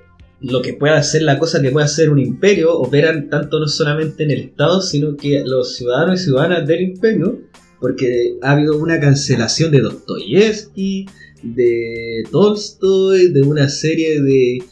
lo 0.41 0.61
que 0.61 0.73
puede 0.73 0.93
hacer, 0.93 1.23
la 1.23 1.39
cosa 1.39 1.61
que 1.61 1.71
puede 1.71 1.85
hacer 1.85 2.09
un 2.09 2.19
imperio, 2.19 2.77
operan 2.77 3.29
tanto 3.29 3.59
no 3.59 3.67
solamente 3.67 4.23
en 4.23 4.31
el 4.31 4.39
Estado, 4.39 4.81
sino 4.81 5.15
que 5.15 5.43
los 5.45 5.75
ciudadanos 5.75 6.21
y 6.21 6.23
ciudadanas 6.25 6.67
del 6.67 6.81
imperio, 6.81 7.41
porque 7.79 8.35
ha 8.41 8.51
habido 8.51 8.77
una 8.77 8.99
cancelación 8.99 9.71
de 9.71 9.81
Dostoyevsky, 9.81 11.05
de 11.43 12.23
Tolstoy, 12.31 13.31
de 13.31 13.41
una 13.41 13.69
serie 13.69 14.21
de 14.21 14.63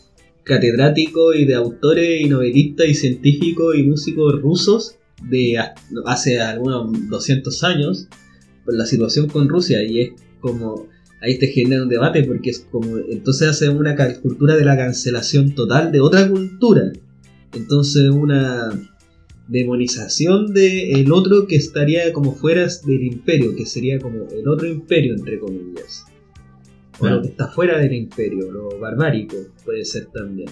catedráticos 0.43 1.35
y 1.35 1.45
de 1.45 1.55
autores 1.55 2.21
y 2.21 2.25
novelistas 2.29 2.87
y 2.87 2.93
científicos 2.93 3.75
y 3.75 3.83
músicos 3.83 4.39
rusos 4.41 4.95
de 5.29 5.57
ha- 5.57 5.73
hace 6.05 6.39
algunos 6.39 7.09
200 7.09 7.63
años 7.63 8.07
por 8.65 8.75
la 8.75 8.85
situación 8.85 9.27
con 9.29 9.47
Rusia 9.47 9.83
y 9.83 10.01
es 10.01 10.09
como 10.41 10.87
ahí 11.21 11.37
te 11.39 11.47
genera 11.47 11.83
un 11.83 11.89
debate 11.89 12.23
porque 12.23 12.49
es 12.49 12.59
como 12.71 12.97
entonces 12.97 13.47
hace 13.47 13.69
una 13.69 13.95
cultura 14.21 14.55
de 14.55 14.65
la 14.65 14.75
cancelación 14.77 15.55
total 15.55 15.91
de 15.91 15.99
otra 16.01 16.29
cultura. 16.29 16.91
Entonces 17.53 18.09
una 18.09 18.69
demonización 19.47 20.53
de 20.53 20.91
el 20.93 21.11
otro 21.11 21.47
que 21.47 21.55
estaría 21.55 22.11
como 22.11 22.33
fuera 22.33 22.67
del 22.85 23.03
imperio 23.03 23.55
que 23.55 23.65
sería 23.65 23.99
como 23.99 24.27
el 24.31 24.47
otro 24.47 24.67
imperio 24.67 25.15
entre 25.15 25.39
comillas. 25.39 26.05
O 26.97 26.99
Claro. 27.01 27.17
lo 27.17 27.21
que 27.23 27.27
está 27.29 27.47
fuera 27.49 27.77
del 27.79 27.93
imperio 27.93 28.51
lo 28.51 28.79
barbárico 28.79 29.35
puede 29.63 29.83
ser 29.85 30.07
también. 30.07 30.49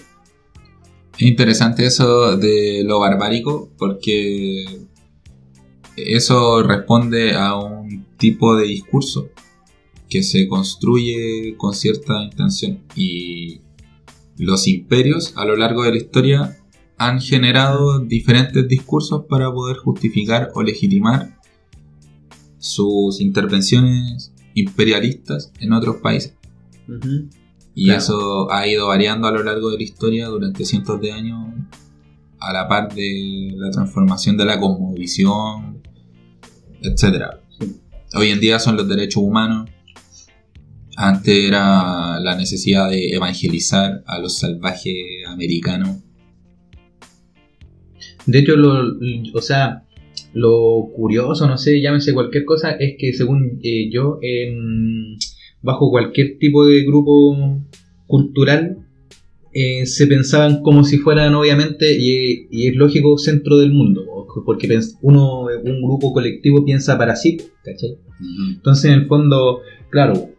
Es 1.16 1.22
interesante 1.22 1.86
eso 1.86 2.36
de 2.36 2.82
lo 2.84 3.00
barbárico 3.00 3.70
porque 3.78 4.64
eso 5.96 6.62
responde 6.62 7.34
a 7.34 7.54
un 7.56 7.73
tipo 8.16 8.56
de 8.56 8.66
discurso 8.66 9.28
que 10.08 10.22
se 10.22 10.46
construye 10.48 11.54
con 11.56 11.74
cierta 11.74 12.22
intención 12.22 12.80
y 12.94 13.60
los 14.36 14.66
imperios 14.68 15.32
a 15.36 15.44
lo 15.44 15.56
largo 15.56 15.82
de 15.84 15.90
la 15.92 15.96
historia 15.96 16.58
han 16.96 17.20
generado 17.20 17.98
diferentes 18.00 18.68
discursos 18.68 19.24
para 19.28 19.52
poder 19.52 19.76
justificar 19.78 20.50
o 20.54 20.62
legitimar 20.62 21.38
sus 22.58 23.20
intervenciones 23.20 24.32
imperialistas 24.54 25.52
en 25.60 25.72
otros 25.72 25.96
países. 25.96 26.34
Y 27.74 27.86
Claro. 27.86 27.98
eso 27.98 28.52
ha 28.52 28.66
ido 28.68 28.86
variando 28.86 29.26
a 29.26 29.32
lo 29.32 29.42
largo 29.42 29.70
de 29.70 29.78
la 29.78 29.82
historia 29.82 30.28
durante 30.28 30.64
cientos 30.64 31.00
de 31.00 31.12
años, 31.12 31.48
a 32.38 32.52
la 32.52 32.68
par 32.68 32.94
de 32.94 33.52
la 33.56 33.70
transformación 33.70 34.36
de 34.36 34.44
la 34.44 34.60
cosmovisión, 34.60 35.82
etc. 36.82 37.43
Hoy 38.16 38.28
en 38.30 38.38
día 38.38 38.60
son 38.60 38.76
los 38.76 38.88
derechos 38.88 39.22
humanos. 39.24 39.68
Antes 40.96 41.48
era 41.48 42.20
la 42.20 42.36
necesidad 42.36 42.88
de 42.88 43.10
evangelizar 43.10 44.04
a 44.06 44.20
los 44.20 44.38
salvajes 44.38 44.94
americano. 45.26 46.00
De 48.26 48.38
hecho, 48.38 48.54
lo, 48.56 48.96
o 49.34 49.42
sea, 49.42 49.84
lo 50.32 50.90
curioso, 50.94 51.48
no 51.48 51.58
sé, 51.58 51.80
llámese 51.80 52.14
cualquier 52.14 52.44
cosa, 52.44 52.70
es 52.72 52.94
que 52.98 53.12
según 53.12 53.58
eh, 53.64 53.90
yo, 53.90 54.20
bajo 55.62 55.90
cualquier 55.90 56.38
tipo 56.38 56.64
de 56.66 56.84
grupo 56.84 57.60
cultural, 58.06 58.78
eh, 59.52 59.86
se 59.86 60.06
pensaban 60.06 60.62
como 60.62 60.84
si 60.84 60.98
fueran, 60.98 61.34
obviamente, 61.34 61.96
y, 61.98 62.46
y 62.50 62.68
es 62.68 62.76
lógico, 62.76 63.18
centro 63.18 63.58
del 63.58 63.72
mundo, 63.72 64.04
porque 64.44 64.68
uno, 65.02 65.42
un 65.62 65.82
grupo 65.82 66.12
colectivo 66.12 66.64
piensa 66.64 66.96
para 66.98 67.14
sí, 67.16 67.36
¿cachai? 67.62 67.96
Entonces, 68.54 68.86
en 68.86 69.00
el 69.00 69.06
fondo, 69.06 69.60
claro, 69.90 70.30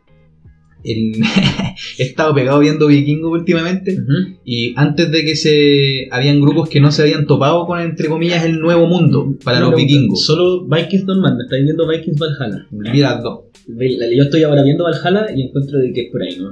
el 0.84 1.14
he 2.00 2.04
estado 2.04 2.34
pegado 2.36 2.60
viendo 2.60 2.88
Vikingo 2.88 3.30
últimamente. 3.32 3.98
Y 4.44 4.74
antes 4.78 5.12
de 5.12 5.24
que 5.26 5.36
se. 5.36 6.08
Habían 6.12 6.40
grupos 6.42 6.70
que 6.70 6.80
no 6.80 6.92
se 6.92 7.02
habían 7.04 7.26
topado 7.26 7.66
con, 7.66 7.80
entre 7.82 8.08
comillas, 8.08 8.44
el 8.46 8.60
nuevo 8.60 8.86
mundo 8.88 9.36
para 9.44 9.60
los 9.60 9.76
vikingos. 9.76 10.24
Solo 10.26 10.66
Vikings 10.68 11.06
Normal, 11.06 11.38
estáis 11.44 11.64
viendo 11.64 11.88
Vikings 11.88 12.20
Valhalla. 12.20 12.68
Las 12.94 13.24
dos. 13.24 13.40
Yo 13.68 14.24
estoy 14.24 14.44
ahora 14.44 14.62
viendo 14.64 14.84
Valhalla 14.84 15.28
y 15.36 15.42
encuentro 15.44 15.80
de 15.80 15.92
que 15.92 16.02
es 16.04 16.12
por 16.12 16.22
ahí, 16.22 16.38
¿no? 16.40 16.52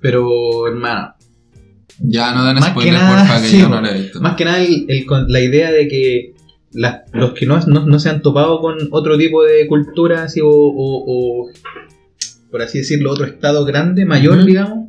Pero, 0.00 0.66
hermano, 0.66 1.14
Ya 2.00 2.32
no 2.32 2.44
den 2.46 2.54
Más 2.54 2.66
que 2.66 2.70
spoiler, 2.70 2.92
nada, 2.94 3.18
porfa, 3.26 3.42
que 3.42 3.48
sí, 3.48 3.60
yo 3.60 3.68
no 3.68 3.80
lo 3.80 3.88
he 3.88 3.98
visto. 4.00 4.20
más 4.20 4.36
que 4.36 4.44
nada 4.44 4.62
el- 4.64 4.84
el 4.88 5.04
con- 5.04 5.26
la 5.28 5.40
idea 5.40 5.72
de 5.72 5.88
que 5.88 6.32
las- 6.72 7.00
los 7.12 7.32
que 7.32 7.46
no, 7.46 7.58
no, 7.66 7.86
no 7.86 7.98
se 7.98 8.08
han 8.10 8.22
topado 8.22 8.60
con 8.60 8.76
otro 8.90 9.16
tipo 9.18 9.42
de 9.42 9.66
cultura, 9.66 10.24
así, 10.24 10.40
o, 10.40 10.48
o- 10.48 11.04
o, 11.06 11.50
por 12.50 12.62
así 12.62 12.78
decirlo, 12.78 13.10
otro 13.12 13.26
estado 13.26 13.64
grande, 13.64 14.04
mayor, 14.04 14.44
digamos, 14.44 14.88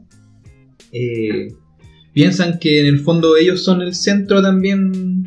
eh, 0.91 1.53
piensan 2.13 2.59
que 2.59 2.79
en 2.81 2.87
el 2.87 2.99
fondo 2.99 3.37
ellos 3.37 3.63
son 3.63 3.81
el 3.81 3.93
centro 3.95 4.41
también, 4.41 5.25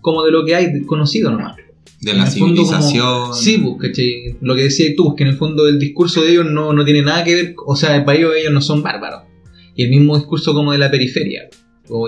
como 0.00 0.24
de 0.24 0.32
lo 0.32 0.44
que 0.44 0.54
hay 0.54 0.82
conocido 0.82 1.30
nomás. 1.30 1.56
De 2.00 2.10
en 2.12 2.18
la 2.18 2.24
el 2.24 2.30
fondo 2.30 2.62
como- 2.62 2.66
civilización. 2.82 3.34
Sí, 3.34 3.58
pues, 3.58 3.76
¿cachai? 3.90 4.36
Lo 4.40 4.54
que 4.54 4.64
decías 4.64 4.92
tú, 4.96 5.14
que 5.14 5.24
en 5.24 5.30
el 5.30 5.36
fondo 5.36 5.66
el 5.66 5.78
discurso 5.78 6.22
de 6.22 6.32
ellos 6.32 6.46
no, 6.50 6.72
no 6.72 6.84
tiene 6.84 7.02
nada 7.02 7.24
que 7.24 7.34
ver, 7.34 7.54
o 7.66 7.74
sea, 7.74 8.04
para 8.04 8.18
ellos 8.18 8.32
ellos 8.38 8.52
no 8.52 8.60
son 8.60 8.82
bárbaros. 8.82 9.22
Y 9.74 9.84
el 9.84 9.90
mismo 9.90 10.16
discurso 10.16 10.54
como 10.54 10.72
de 10.72 10.78
la 10.78 10.90
periferia, 10.90 11.48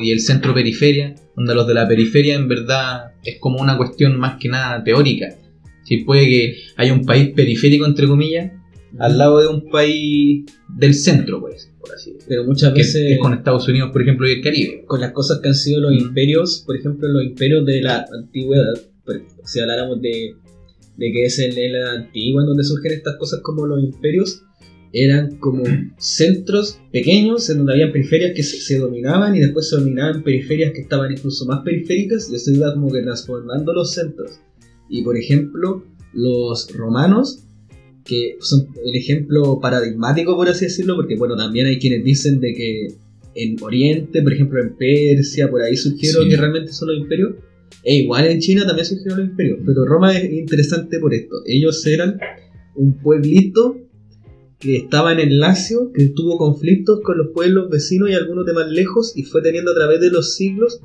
y 0.02 0.10
el 0.10 0.20
centro 0.20 0.54
periferia, 0.54 1.14
donde 1.36 1.54
los 1.54 1.66
de 1.66 1.74
la 1.74 1.86
periferia 1.88 2.34
en 2.34 2.48
verdad 2.48 3.12
es 3.24 3.38
como 3.40 3.60
una 3.60 3.76
cuestión 3.76 4.18
más 4.18 4.38
que 4.38 4.48
nada 4.48 4.82
teórica. 4.84 5.28
Si 5.84 5.98
puede 5.98 6.26
que 6.26 6.56
haya 6.76 6.92
un 6.92 7.04
país 7.04 7.30
periférico, 7.34 7.86
entre 7.86 8.06
comillas, 8.06 8.52
al 8.98 9.18
lado 9.18 9.40
de 9.40 9.48
un 9.48 9.70
país 9.70 10.44
del 10.68 10.94
centro, 10.94 11.40
pues, 11.40 11.72
por 11.80 11.94
así 11.94 12.10
decirlo. 12.12 12.26
Pero 12.28 12.44
muchas 12.44 12.72
Que 12.72 12.78
veces 12.80 13.12
es 13.12 13.18
con 13.18 13.32
Estados 13.34 13.68
Unidos, 13.68 13.90
por 13.92 14.02
ejemplo, 14.02 14.28
y 14.28 14.32
el 14.32 14.42
Caribe. 14.42 14.84
con 14.86 15.00
las 15.00 15.12
cosas 15.12 15.40
que 15.40 15.48
han 15.48 15.54
sido 15.54 15.80
los 15.80 15.92
Mm. 15.92 15.98
imperios, 16.08 16.62
por 16.66 16.76
ejemplo, 16.76 17.08
los 17.08 17.22
imperios 17.24 17.64
de 17.66 17.82
la 17.82 18.04
antigüedad, 18.12 18.74
si 19.44 19.60
habláramos 19.60 20.00
de, 20.02 20.34
de 20.96 21.12
que 21.12 21.24
es 21.24 21.38
en 21.38 21.72
la 21.72 21.92
antigua 21.92 22.42
en 22.42 22.48
donde 22.48 22.64
surgen 22.64 22.92
estas 22.92 23.16
cosas 23.16 23.40
como 23.42 23.66
los 23.66 23.82
imperios, 23.82 24.42
eran 24.92 25.36
como 25.38 25.64
centros 25.98 26.78
pequeños 26.92 27.48
en 27.50 27.58
donde 27.58 27.74
había 27.74 27.92
periferias 27.92 28.32
que 28.34 28.42
se, 28.42 28.58
se 28.60 28.78
dominaban 28.78 29.36
y 29.36 29.40
después 29.40 29.68
se 29.68 29.76
dominaban 29.76 30.22
periferias 30.22 30.72
que 30.72 30.80
estaban 30.82 31.12
incluso 31.12 31.44
más 31.46 31.60
periféricas 31.64 32.30
y 32.30 32.36
eso 32.36 32.50
iba 32.52 32.72
como 32.74 32.90
que 32.90 33.02
transformando 33.02 33.72
los 33.72 33.92
centros. 33.92 34.40
Y 34.88 35.02
por 35.02 35.16
ejemplo, 35.16 35.84
los 36.14 36.72
romanos, 36.74 37.44
que 38.04 38.36
son 38.40 38.68
el 38.84 38.96
ejemplo 38.96 39.60
paradigmático, 39.60 40.34
por 40.36 40.48
así 40.48 40.64
decirlo, 40.64 40.96
porque 40.96 41.16
bueno, 41.16 41.36
también 41.36 41.66
hay 41.66 41.78
quienes 41.78 42.02
dicen 42.04 42.40
de 42.40 42.54
que 42.54 42.86
en 43.34 43.56
Oriente, 43.62 44.22
por 44.22 44.32
ejemplo 44.32 44.60
en 44.62 44.74
Persia, 44.76 45.50
por 45.50 45.60
ahí 45.62 45.76
surgieron 45.76 46.24
Sí. 46.24 46.30
que 46.30 46.36
realmente 46.36 46.72
son 46.72 46.88
los 46.88 46.98
imperios. 46.98 47.34
E 47.84 47.96
igual 47.96 48.26
en 48.26 48.40
China 48.40 48.66
también 48.66 48.86
surgieron 48.86 49.20
los 49.20 49.28
imperios. 49.28 49.58
Pero 49.64 49.84
Roma 49.84 50.16
es 50.16 50.32
interesante 50.32 50.98
por 50.98 51.12
esto. 51.14 51.36
Ellos 51.46 51.86
eran 51.86 52.18
un 52.74 52.94
pueblito 52.98 53.76
que 54.58 54.76
estaba 54.76 55.12
en 55.12 55.20
el 55.20 55.38
Lacio, 55.38 55.92
que 55.92 56.08
tuvo 56.08 56.36
conflictos 56.36 57.00
con 57.02 57.18
los 57.18 57.28
pueblos 57.28 57.70
vecinos 57.70 58.10
y 58.10 58.14
algunos 58.14 58.44
de 58.44 58.52
más 58.52 58.68
lejos, 58.68 59.12
y 59.16 59.22
fue 59.22 59.42
teniendo 59.42 59.70
a 59.70 59.74
través 59.74 60.00
de 60.00 60.10
los 60.10 60.34
siglos 60.34 60.80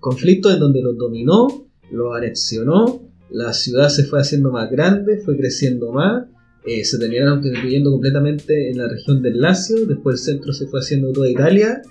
conflictos 0.00 0.54
en 0.54 0.60
donde 0.60 0.82
los 0.82 0.96
dominó, 0.96 1.68
los 1.90 2.16
anexionó, 2.16 3.02
la 3.30 3.52
ciudad 3.52 3.88
se 3.88 4.04
fue 4.04 4.20
haciendo 4.20 4.52
más 4.52 4.70
grande, 4.70 5.18
fue 5.18 5.36
creciendo 5.36 5.92
más, 5.92 6.26
eh, 6.64 6.84
se 6.84 6.98
terminaron 6.98 7.40
constituyendo 7.40 7.90
completamente 7.90 8.70
en 8.70 8.78
la 8.78 8.88
región 8.88 9.22
del 9.22 9.40
Lacio, 9.40 9.84
después 9.86 10.20
el 10.20 10.34
centro 10.34 10.52
se 10.52 10.66
fue 10.66 10.80
haciendo 10.80 11.12
toda 11.12 11.28
Italia, 11.28 11.82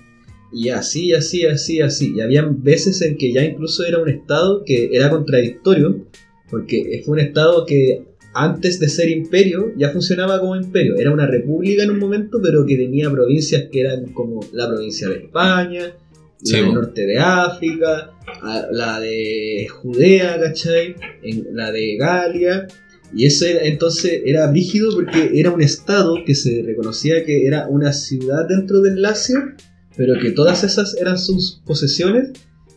y 0.52 0.70
así, 0.70 1.12
así, 1.12 1.44
así, 1.44 1.80
así. 1.82 2.14
Y 2.16 2.20
habían 2.20 2.62
veces 2.62 3.02
en 3.02 3.18
que 3.18 3.32
ya 3.32 3.44
incluso 3.44 3.84
era 3.84 3.98
un 3.98 4.08
estado 4.08 4.62
que 4.64 4.88
era 4.92 5.10
contradictorio, 5.10 6.06
porque 6.50 7.02
fue 7.04 7.14
un 7.14 7.20
estado 7.20 7.66
que 7.66 8.07
antes 8.44 8.78
de 8.80 8.88
ser 8.88 9.08
imperio 9.10 9.72
ya 9.76 9.90
funcionaba 9.90 10.40
como 10.40 10.56
imperio. 10.56 10.96
Era 10.96 11.12
una 11.12 11.26
república 11.26 11.82
en 11.82 11.90
un 11.90 11.98
momento, 11.98 12.38
pero 12.42 12.64
que 12.66 12.76
tenía 12.76 13.10
provincias 13.10 13.64
que 13.70 13.80
eran 13.80 14.06
como 14.12 14.40
la 14.52 14.68
provincia 14.68 15.08
de 15.08 15.16
España, 15.16 15.92
Sí, 16.40 16.52
la 16.52 16.58
del 16.62 16.74
norte 16.74 17.04
de 17.04 17.18
África, 17.18 18.10
la 18.70 19.00
de 19.00 19.66
Judea, 19.68 20.38
¿cachai? 20.40 20.94
En- 21.22 21.48
la 21.52 21.72
de 21.72 21.96
Galia. 21.96 22.66
Y 23.12 23.24
eso 23.26 23.44
era- 23.46 23.64
entonces 23.64 24.20
era 24.24 24.50
rígido 24.52 24.94
porque 24.94 25.32
era 25.34 25.50
un 25.50 25.62
estado 25.62 26.14
que 26.24 26.34
se 26.36 26.62
reconocía 26.64 27.24
que 27.24 27.46
era 27.46 27.66
una 27.68 27.92
ciudad 27.92 28.46
dentro 28.48 28.80
del 28.82 29.02
Lacio, 29.02 29.36
pero 29.96 30.14
que 30.20 30.30
todas 30.30 30.62
esas 30.62 30.94
eran 30.96 31.18
sus 31.18 31.60
posesiones 31.66 32.30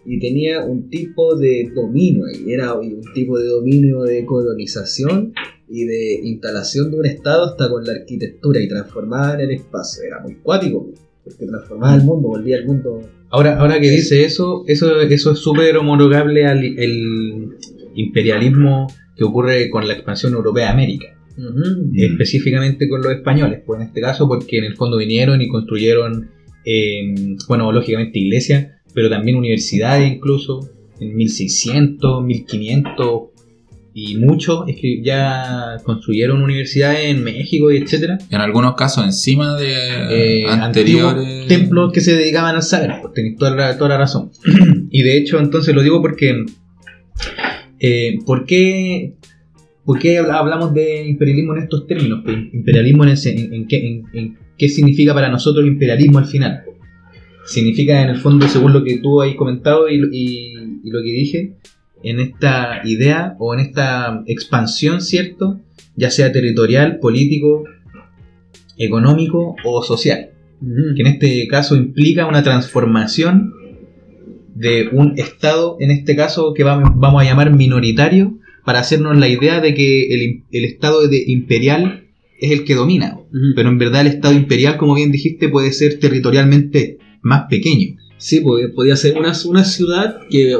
y 0.05 0.19
tenía 0.19 0.65
un 0.65 0.89
tipo 0.89 1.35
de 1.35 1.71
dominio, 1.73 2.25
y 2.29 2.53
era 2.53 2.73
un 2.73 3.01
tipo 3.13 3.37
de 3.37 3.45
dominio 3.45 4.01
de 4.03 4.25
colonización 4.25 5.33
y 5.69 5.85
de 5.85 6.21
instalación 6.23 6.91
de 6.91 6.99
un 6.99 7.05
estado 7.05 7.45
hasta 7.45 7.69
con 7.69 7.83
la 7.85 7.93
arquitectura 7.93 8.59
y 8.59 8.67
transformar 8.67 9.39
el 9.41 9.51
espacio. 9.51 10.03
Era 10.03 10.19
muy 10.19 10.35
cuático, 10.35 10.91
porque 11.23 11.45
transformaba 11.45 11.95
el 11.95 12.03
mundo, 12.03 12.27
volvía 12.29 12.57
el 12.57 12.65
mundo. 12.65 13.01
Ahora, 13.29 13.57
ahora 13.59 13.79
que 13.79 13.89
dice 13.89 14.25
eso, 14.25 14.63
eso, 14.67 14.99
eso 15.01 15.31
es 15.31 15.39
súper 15.39 15.77
homologable 15.77 16.45
al 16.45 16.63
el 16.63 17.49
imperialismo 17.95 18.87
que 19.15 19.23
ocurre 19.23 19.69
con 19.69 19.87
la 19.87 19.93
expansión 19.93 20.33
europea 20.33 20.65
de 20.65 20.71
América. 20.71 21.17
Específicamente 21.95 22.87
con 22.89 23.01
los 23.01 23.13
españoles, 23.13 23.61
pues 23.65 23.81
en 23.81 23.87
este 23.87 24.01
caso 24.01 24.27
porque 24.27 24.57
en 24.57 24.65
el 24.65 24.75
fondo 24.75 24.97
vinieron 24.97 25.41
y 25.41 25.47
construyeron, 25.47 26.29
eh, 26.65 27.15
bueno, 27.47 27.71
lógicamente 27.71 28.19
iglesias, 28.19 28.67
pero 28.93 29.09
también 29.09 29.37
universidades 29.37 30.11
incluso, 30.11 30.69
en 30.99 31.15
1600, 31.15 32.23
1500 32.23 33.21
y 33.93 34.15
mucho, 34.17 34.65
es 34.67 34.77
que 34.77 35.01
ya 35.03 35.77
construyeron 35.83 36.41
universidades 36.41 37.05
en 37.09 37.23
México 37.23 37.71
y 37.71 37.77
etcétera. 37.77 38.17
En 38.29 38.39
algunos 38.39 38.75
casos 38.75 39.03
encima 39.03 39.57
de 39.59 39.73
Eh, 40.43 40.45
anteriores 40.47 41.47
templos 41.47 41.91
que 41.91 41.99
se 42.01 42.15
dedicaban 42.15 42.55
al 42.55 42.63
saber, 42.63 42.91
pues 43.01 43.13
tenéis 43.13 43.37
toda 43.37 43.55
la, 43.55 43.77
toda 43.77 43.89
la 43.89 43.97
razón. 43.97 44.31
y 44.91 45.03
de 45.03 45.17
hecho, 45.17 45.39
entonces 45.39 45.75
lo 45.75 45.81
digo 45.83 46.01
porque, 46.01 46.45
eh, 47.79 48.19
¿por 48.25 48.45
qué, 48.45 49.13
por 49.85 49.99
qué 49.99 50.19
habla- 50.19 50.37
hablamos 50.39 50.73
de 50.73 51.05
imperialismo 51.07 51.55
en 51.55 51.63
estos 51.63 51.87
términos? 51.87 52.21
Pues, 52.23 52.37
imperialismo 52.53 53.03
en, 53.03 53.09
ese- 53.09 53.31
en- 53.37 53.53
en 53.53 53.67
qué, 53.67 53.87
en- 53.87 54.03
en 54.13 54.37
qué 54.57 54.69
significa 54.69 55.13
para 55.13 55.29
nosotros 55.29 55.65
imperialismo 55.65 56.19
al 56.19 56.25
final. 56.27 56.61
Significa 57.51 58.01
en 58.01 58.09
el 58.09 58.17
fondo, 58.17 58.47
según 58.47 58.73
lo 58.73 58.83
que 58.83 58.97
tú 58.97 59.21
has 59.21 59.33
comentado 59.35 59.89
y, 59.89 59.95
y- 60.11 60.53
y 60.83 60.89
lo 60.89 60.99
que 61.03 61.11
dije, 61.11 61.53
en 62.03 62.19
esta 62.19 62.81
idea 62.85 63.35
o 63.39 63.53
en 63.53 63.59
esta 63.59 64.23
expansión, 64.25 65.01
¿cierto? 65.01 65.59
Ya 65.95 66.09
sea 66.09 66.31
territorial, 66.31 66.99
político, 66.99 67.65
económico 68.77 69.55
o 69.63 69.83
social 69.83 70.29
que 70.95 71.01
en 71.01 71.07
este 71.07 71.47
caso 71.47 71.75
implica 71.75 72.27
una 72.27 72.43
transformación 72.43 73.51
de 74.53 74.89
un 74.91 75.17
Estado, 75.17 75.77
en 75.79 75.89
este 75.89 76.15
caso 76.15 76.53
que 76.53 76.63
vamos, 76.63 76.91
a 77.21 77.23
llamar 77.25 77.51
minoritario, 77.51 78.37
para 78.63 78.79
hacernos 78.79 79.17
la 79.17 79.27
idea 79.27 79.59
de 79.59 79.73
que 79.73 80.13
el, 80.13 80.43
el 80.51 80.65
Estado 80.65 81.07
de 81.07 81.23
imperial 81.25 82.03
es 82.39 82.51
el 82.51 82.63
que 82.63 82.75
domina. 82.75 83.17
Pero 83.55 83.69
en 83.69 83.79
verdad 83.79 84.01
el 84.01 84.07
Estado 84.07 84.35
imperial, 84.35 84.77
como 84.77 84.93
bien 84.93 85.11
dijiste, 85.11 85.49
puede 85.49 85.71
ser 85.71 85.97
territorialmente 85.99 86.99
más 87.21 87.43
pequeño. 87.49 87.95
Sí, 88.17 88.39
porque 88.41 88.67
podía 88.69 88.95
ser 88.95 89.17
una, 89.17 89.33
una 89.45 89.63
ciudad 89.63 90.17
que 90.29 90.55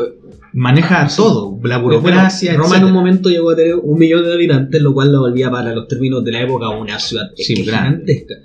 Maneja 0.53 1.08
todo, 1.15 1.58
la 1.63 1.77
burocracia, 1.77 2.51
Bueno, 2.51 2.63
Roma 2.65 2.77
en 2.80 2.84
un 2.84 2.91
momento 2.91 3.30
llegó 3.30 3.51
a 3.51 3.56
tener 3.56 3.75
un 3.75 3.98
millón 3.98 4.24
de 4.25 4.34
habitantes, 4.34 4.82
lo 4.82 4.94
cual 4.94 5.13
la 5.13 5.20
volvía 5.20 5.50
para 5.50 5.74
los 5.74 5.88
términos 5.88 6.25
de 6.25 6.34
la 6.34 6.41
época 6.41 6.68
una 6.68 7.00
ciudad 7.00 7.27
Sí, 7.38 7.56
gigantesca. 7.56 8.36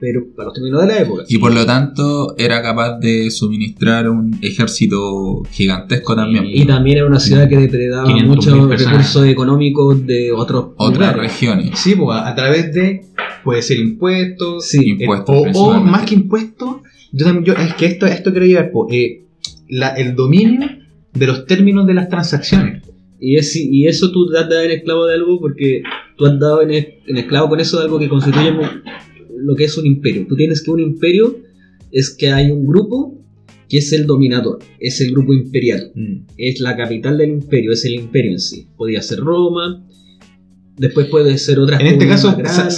Pero 0.00 0.22
para 0.34 0.46
los 0.46 0.54
términos 0.54 0.80
de 0.82 0.86
la 0.88 0.98
época. 0.98 1.22
y 1.28 1.38
por 1.38 1.54
lo 1.54 1.64
tanto 1.64 2.34
era 2.36 2.60
capaz 2.60 2.98
de 2.98 3.30
suministrar 3.30 4.08
un 4.10 4.36
ejército 4.42 5.42
gigantesco 5.52 6.16
también. 6.16 6.46
Y 6.48 6.64
también 6.66 6.98
era 6.98 7.06
una 7.06 7.20
ciudad 7.20 7.48
que 7.48 7.56
depredaba 7.58 8.08
500.000 8.08 8.26
muchos 8.26 8.68
recursos 8.68 9.26
económicos 9.26 10.04
de 10.04 10.32
otros 10.32 10.70
Otras 10.76 11.12
lugares. 11.14 11.32
regiones. 11.32 11.78
Sí, 11.78 11.94
pues, 11.94 12.18
a, 12.18 12.28
a 12.28 12.34
través 12.34 12.74
de, 12.74 13.02
puede 13.44 13.62
ser 13.62 13.78
impuestos, 13.78 14.66
Sí, 14.66 14.96
eh, 14.98 15.06
o- 15.26 15.80
más 15.80 16.04
que 16.06 16.14
impuestos, 16.16 16.76
yo 17.12 17.24
también, 17.26 17.44
yo, 17.44 17.54
es 17.62 17.74
que 17.74 17.86
esto, 17.86 18.06
esto 18.06 18.30
quiero 18.30 18.46
llegar, 18.46 18.70
po, 18.72 18.86
eh, 18.90 19.24
la- 19.68 19.94
el 19.94 20.14
dominio 20.14 20.68
de 21.12 21.26
los 21.26 21.46
términos 21.46 21.86
de 21.86 21.94
las 21.94 22.08
transacciones. 22.08 22.82
Y, 23.20 23.36
es, 23.36 23.54
y 23.54 23.86
eso 23.86 24.10
tú 24.10 24.28
te 24.30 24.38
has 24.38 24.48
dado 24.48 24.62
en 24.62 24.72
esclavo 24.72 25.06
de 25.06 25.14
algo 25.14 25.38
porque 25.40 25.82
tú 26.16 26.26
has 26.26 26.38
dado 26.40 26.62
en, 26.62 26.70
es- 26.72 26.86
en 27.06 27.16
esclavo 27.18 27.48
con 27.50 27.60
eso 27.60 27.78
de 27.78 27.84
algo 27.84 27.98
que 27.98 28.08
constituye 28.08 28.52
lo 29.36 29.54
que 29.56 29.64
es 29.64 29.76
un 29.78 29.86
imperio. 29.86 30.26
Tú 30.28 30.36
tienes 30.36 30.62
que 30.62 30.70
un 30.70 30.80
imperio 30.80 31.38
es 31.90 32.14
que 32.16 32.30
hay 32.32 32.50
un 32.50 32.66
grupo 32.66 33.18
que 33.68 33.78
es 33.78 33.92
el 33.92 34.06
dominador, 34.06 34.58
es 34.80 35.00
el 35.00 35.12
grupo 35.12 35.32
imperial, 35.32 35.92
es 36.36 36.60
la 36.60 36.76
capital 36.76 37.16
del 37.18 37.30
imperio, 37.30 37.72
es 37.72 37.84
el 37.86 37.94
imperio 37.94 38.32
en 38.32 38.38
sí. 38.40 38.68
Podía 38.76 39.00
ser 39.02 39.18
Roma, 39.20 39.86
después 40.78 41.06
puede 41.08 41.36
ser 41.38 41.58
otras 41.58 41.80
En 41.80 41.86
este 41.86 42.08
caso, 42.08 42.36
sal- 42.46 42.70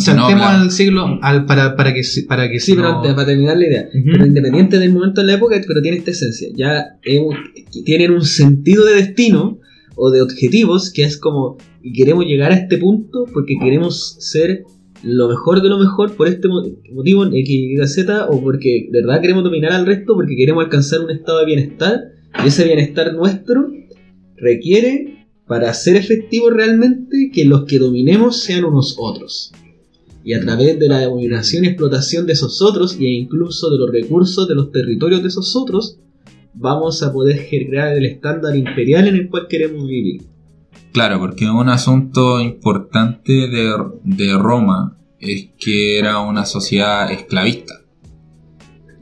saltemos 0.00 0.42
al 0.46 0.70
siglo 0.70 1.18
al, 1.22 1.46
para, 1.46 1.76
para 1.76 1.92
que 1.94 2.02
para 2.26 2.48
que 2.50 2.58
Sí, 2.60 2.74
pero 2.74 2.96
antes, 2.96 3.14
para 3.14 3.26
terminar 3.26 3.56
la 3.58 3.66
idea. 3.66 3.88
Pero 3.92 4.26
independiente 4.26 4.78
del 4.78 4.92
momento 4.92 5.20
en 5.20 5.26
la 5.28 5.34
época, 5.34 5.60
pero 5.66 5.80
tiene 5.82 5.98
esta 5.98 6.10
esencia. 6.12 6.48
Ya 6.54 6.98
tienen 7.84 8.12
un 8.12 8.24
sentido 8.24 8.84
de 8.84 8.94
destino 8.94 9.58
o 9.96 10.10
de 10.10 10.22
objetivos 10.22 10.90
que 10.90 11.04
es 11.04 11.16
como 11.18 11.58
queremos 11.94 12.24
llegar 12.24 12.52
a 12.52 12.54
este 12.56 12.78
punto 12.78 13.26
porque 13.32 13.54
queremos 13.62 14.16
ser 14.20 14.64
lo 15.02 15.28
mejor 15.28 15.60
de 15.62 15.68
lo 15.68 15.78
mejor 15.78 16.14
por 16.14 16.28
este 16.28 16.46
mo- 16.48 16.64
motivo 16.92 17.26
X, 17.26 17.48
Y, 17.48 17.76
Z 17.88 18.26
o 18.28 18.40
porque 18.40 18.88
de 18.90 19.00
verdad 19.02 19.20
queremos 19.20 19.42
dominar 19.44 19.72
al 19.72 19.84
resto 19.84 20.14
porque 20.14 20.36
queremos 20.36 20.64
alcanzar 20.64 21.00
un 21.00 21.10
estado 21.10 21.40
de 21.40 21.46
bienestar 21.46 22.00
y 22.44 22.48
ese 22.48 22.64
bienestar 22.64 23.12
nuestro 23.14 23.66
requiere 24.36 25.21
para 25.46 25.72
ser 25.74 25.96
efectivo 25.96 26.50
realmente 26.50 27.30
que 27.32 27.44
los 27.44 27.64
que 27.64 27.78
dominemos 27.78 28.40
sean 28.42 28.64
unos 28.64 28.96
otros 28.98 29.52
y 30.24 30.34
a 30.34 30.40
través 30.40 30.78
de 30.78 30.88
la 30.88 31.02
dominación 31.04 31.64
y 31.64 31.68
explotación 31.68 32.26
de 32.26 32.34
esos 32.34 32.62
otros 32.62 32.96
e 33.00 33.04
incluso 33.04 33.70
de 33.70 33.78
los 33.78 33.90
recursos 33.90 34.46
de 34.48 34.54
los 34.54 34.70
territorios 34.70 35.20
de 35.22 35.28
esos 35.28 35.56
otros, 35.56 35.98
vamos 36.54 37.02
a 37.02 37.12
poder 37.12 37.48
crear 37.50 37.96
el 37.96 38.06
estándar 38.06 38.56
imperial 38.56 39.08
en 39.08 39.16
el 39.16 39.28
cual 39.28 39.46
queremos 39.48 39.86
vivir. 39.88 40.22
Claro, 40.92 41.18
porque 41.18 41.46
un 41.50 41.68
asunto 41.68 42.40
importante 42.40 43.32
de, 43.32 43.74
de 44.04 44.38
Roma 44.38 44.96
es 45.18 45.48
que 45.58 45.98
era 45.98 46.20
una 46.20 46.44
sociedad 46.46 47.10
esclavista. 47.10 47.74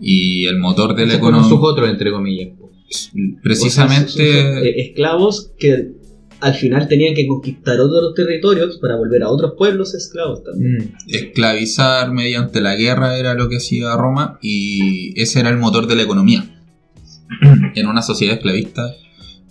Y 0.01 0.47
el 0.47 0.59
motor 0.59 0.95
de 0.95 1.07
la 1.07 1.15
economía. 1.17 1.55
otros, 1.61 1.91
entre 1.91 2.11
comillas. 2.13 2.49
O 2.59 2.71
sea, 2.91 3.11
son- 3.13 3.41
Precisamente. 3.43 4.41
eh, 4.71 4.81
esclavos 4.89 5.53
que 5.59 5.93
al 6.41 6.55
final 6.55 6.89
tenían 6.89 7.15
que 7.15 7.27
conquistar 7.27 7.79
otros 7.81 8.15
territorios 8.15 8.79
para 8.79 8.97
volver 8.97 9.23
a 9.23 9.29
otros 9.29 9.53
pueblos 9.59 9.95
esclavos 9.95 10.43
también. 10.45 10.77
Mm. 10.79 10.95
esclavizar 11.09 12.11
mediante 12.13 12.61
la 12.61 12.75
guerra 12.77 13.17
era 13.19 13.35
lo 13.35 13.49
que 13.49 13.57
hacía 13.57 13.95
Roma 13.97 14.39
y 14.43 15.21
ese 15.21 15.41
era 15.41 15.51
el 15.51 15.57
motor 15.59 15.87
de 15.87 15.97
la 15.97 16.03
economía. 16.03 16.45
En 17.75 17.87
una 17.87 18.03
sociedad 18.03 18.35
esclavista, 18.35 18.93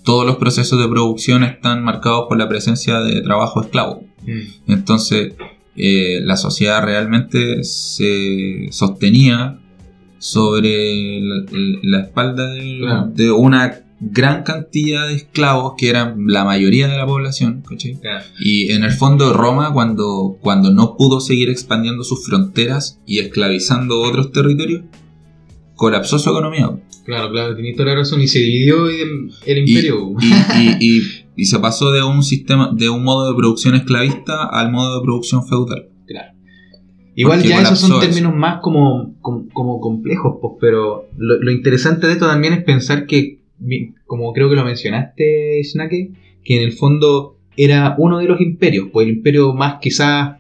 todos 0.04 0.26
los 0.26 0.36
procesos 0.38 0.80
de 0.82 0.88
producción 0.90 1.44
están 1.44 1.84
marcados 1.84 2.26
por 2.28 2.38
la 2.38 2.50
presencia 2.50 3.00
de 3.02 3.22
trabajo 3.22 3.62
esclavo. 3.62 4.04
Mm. 4.26 4.72
Entonces, 4.72 5.34
eh, 5.76 6.20
la 6.24 6.36
sociedad 6.36 6.84
realmente 6.84 7.64
se 7.64 8.68
sostenía 8.72 9.60
sobre 10.18 11.22
la, 11.22 11.46
la 11.84 12.00
espalda 12.02 12.54
Claro. 12.80 13.12
de 13.14 13.32
una 13.32 13.80
gran 14.02 14.44
cantidad 14.44 15.08
de 15.08 15.16
esclavos 15.16 15.74
que 15.78 15.90
eran 15.90 16.26
la 16.28 16.46
mayoría 16.46 16.88
de 16.88 16.98
la 16.98 17.06
población. 17.06 17.64
¿cachai? 17.68 17.96
Claro. 18.00 18.24
Y 18.40 18.72
en 18.72 18.84
el 18.84 18.92
fondo 18.92 19.34
Roma, 19.34 19.74
cuando, 19.74 20.38
cuando 20.42 20.72
no 20.72 20.96
pudo 20.98 21.20
seguir 21.20 21.50
expandiendo 21.50 22.04
sus 22.04 22.26
fronteras 22.26 23.00
y 23.06 23.20
esclavizando 23.20 24.02
otros 24.02 24.32
territorios, 24.32 24.84
colapsó 25.76 26.20
su 26.20 26.30
economía. 26.30 26.70
Claro, 27.06 27.32
claro, 27.32 27.56
tenés 27.56 27.76
toda 27.76 27.90
la 27.90 27.96
razón. 27.96 28.22
Y 28.22 28.28
se 28.28 28.40
dividió 28.40 28.88
el, 28.88 29.32
imperio. 29.68 30.12
y- 30.20 30.28
y- 30.60 30.98
y- 31.00 31.02
y 31.36 31.46
se 31.46 31.58
pasó 31.60 31.92
de 31.92 32.04
un 32.04 32.22
sistema, 32.24 32.72
de 32.74 32.90
un 32.90 33.04
modo 33.04 33.30
de 33.30 33.36
producción 33.36 33.76
esclavista 33.76 34.44
al 34.46 34.72
modo 34.72 35.00
de 35.00 35.04
producción 35.06 35.48
feudal. 35.48 35.88
Igual 37.16 37.40
porque 37.40 37.50
ya 37.50 37.62
esos 37.64 37.80
son 37.80 37.92
eso. 37.92 38.00
términos 38.00 38.34
más 38.34 38.62
como, 38.62 39.16
como, 39.20 39.50
como 39.50 39.82
complejos, 39.82 40.38
pues, 40.42 40.54
pero 40.62 41.10
lo, 41.18 41.42
lo 41.42 41.52
interesante 41.52 42.08
de 42.08 42.14
esto 42.14 42.28
también 42.28 42.54
es 42.54 42.64
pensar 42.64 43.08
que, 43.08 43.39
como 44.06 44.34
creo 44.34 44.50
que 44.50 44.56
lo 44.56 44.66
mencionaste, 44.66 45.62
Snake, 45.64 46.12
que 46.44 46.58
en 46.58 46.64
el 46.64 46.74
fondo 46.74 47.38
era 47.58 47.96
uno 47.98 48.20
de 48.20 48.26
los 48.26 48.40
imperios, 48.42 48.88
pues 48.92 49.08
el 49.08 49.16
imperio 49.16 49.54
más 49.54 49.76
quizás... 49.82 50.38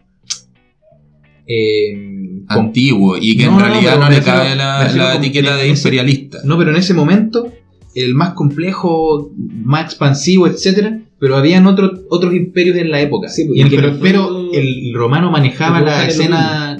eh, 1.48 2.06
Antiguo 2.48 3.16
y 3.20 3.38
que 3.38 3.46
No, 3.46 3.52
en 3.52 3.58
no, 3.58 3.64
realidad 3.66 3.92
pero 3.94 4.04
no 4.06 4.10
le 4.10 4.16
refiero- 4.18 4.38
cabe 4.40 4.56
la, 4.56 5.16
etiqueta 5.16 5.56
de 5.56 5.70
ese- 5.70 5.88
imperialista. 5.88 6.40
no, 6.46 6.58
pero 6.58 6.72
en 6.72 6.78
ese 6.78 6.94
momento, 6.96 7.52
el 7.96 8.16
más 8.16 8.34
complejo, 8.34 9.32
más 9.38 9.86
expansivo, 9.86 10.48
etcétera, 10.48 11.00
pero 11.20 11.36
habían 11.36 11.68
otros 11.68 12.02
otros 12.10 12.34
imperios 12.34 12.78
en 12.78 12.90
la 12.92 13.02
época. 13.02 13.28
Sí, 13.30 13.46
pues, 13.46 13.60
Y 13.60 13.70
pero, 13.76 13.90
el 13.90 14.00
pero 14.00 14.24
fondo- 14.24 14.52
el 14.54 14.94
romano 14.96 15.30
manejaba 15.32 15.80
Pero 15.80 15.92
la 15.92 16.08
escena 16.08 16.78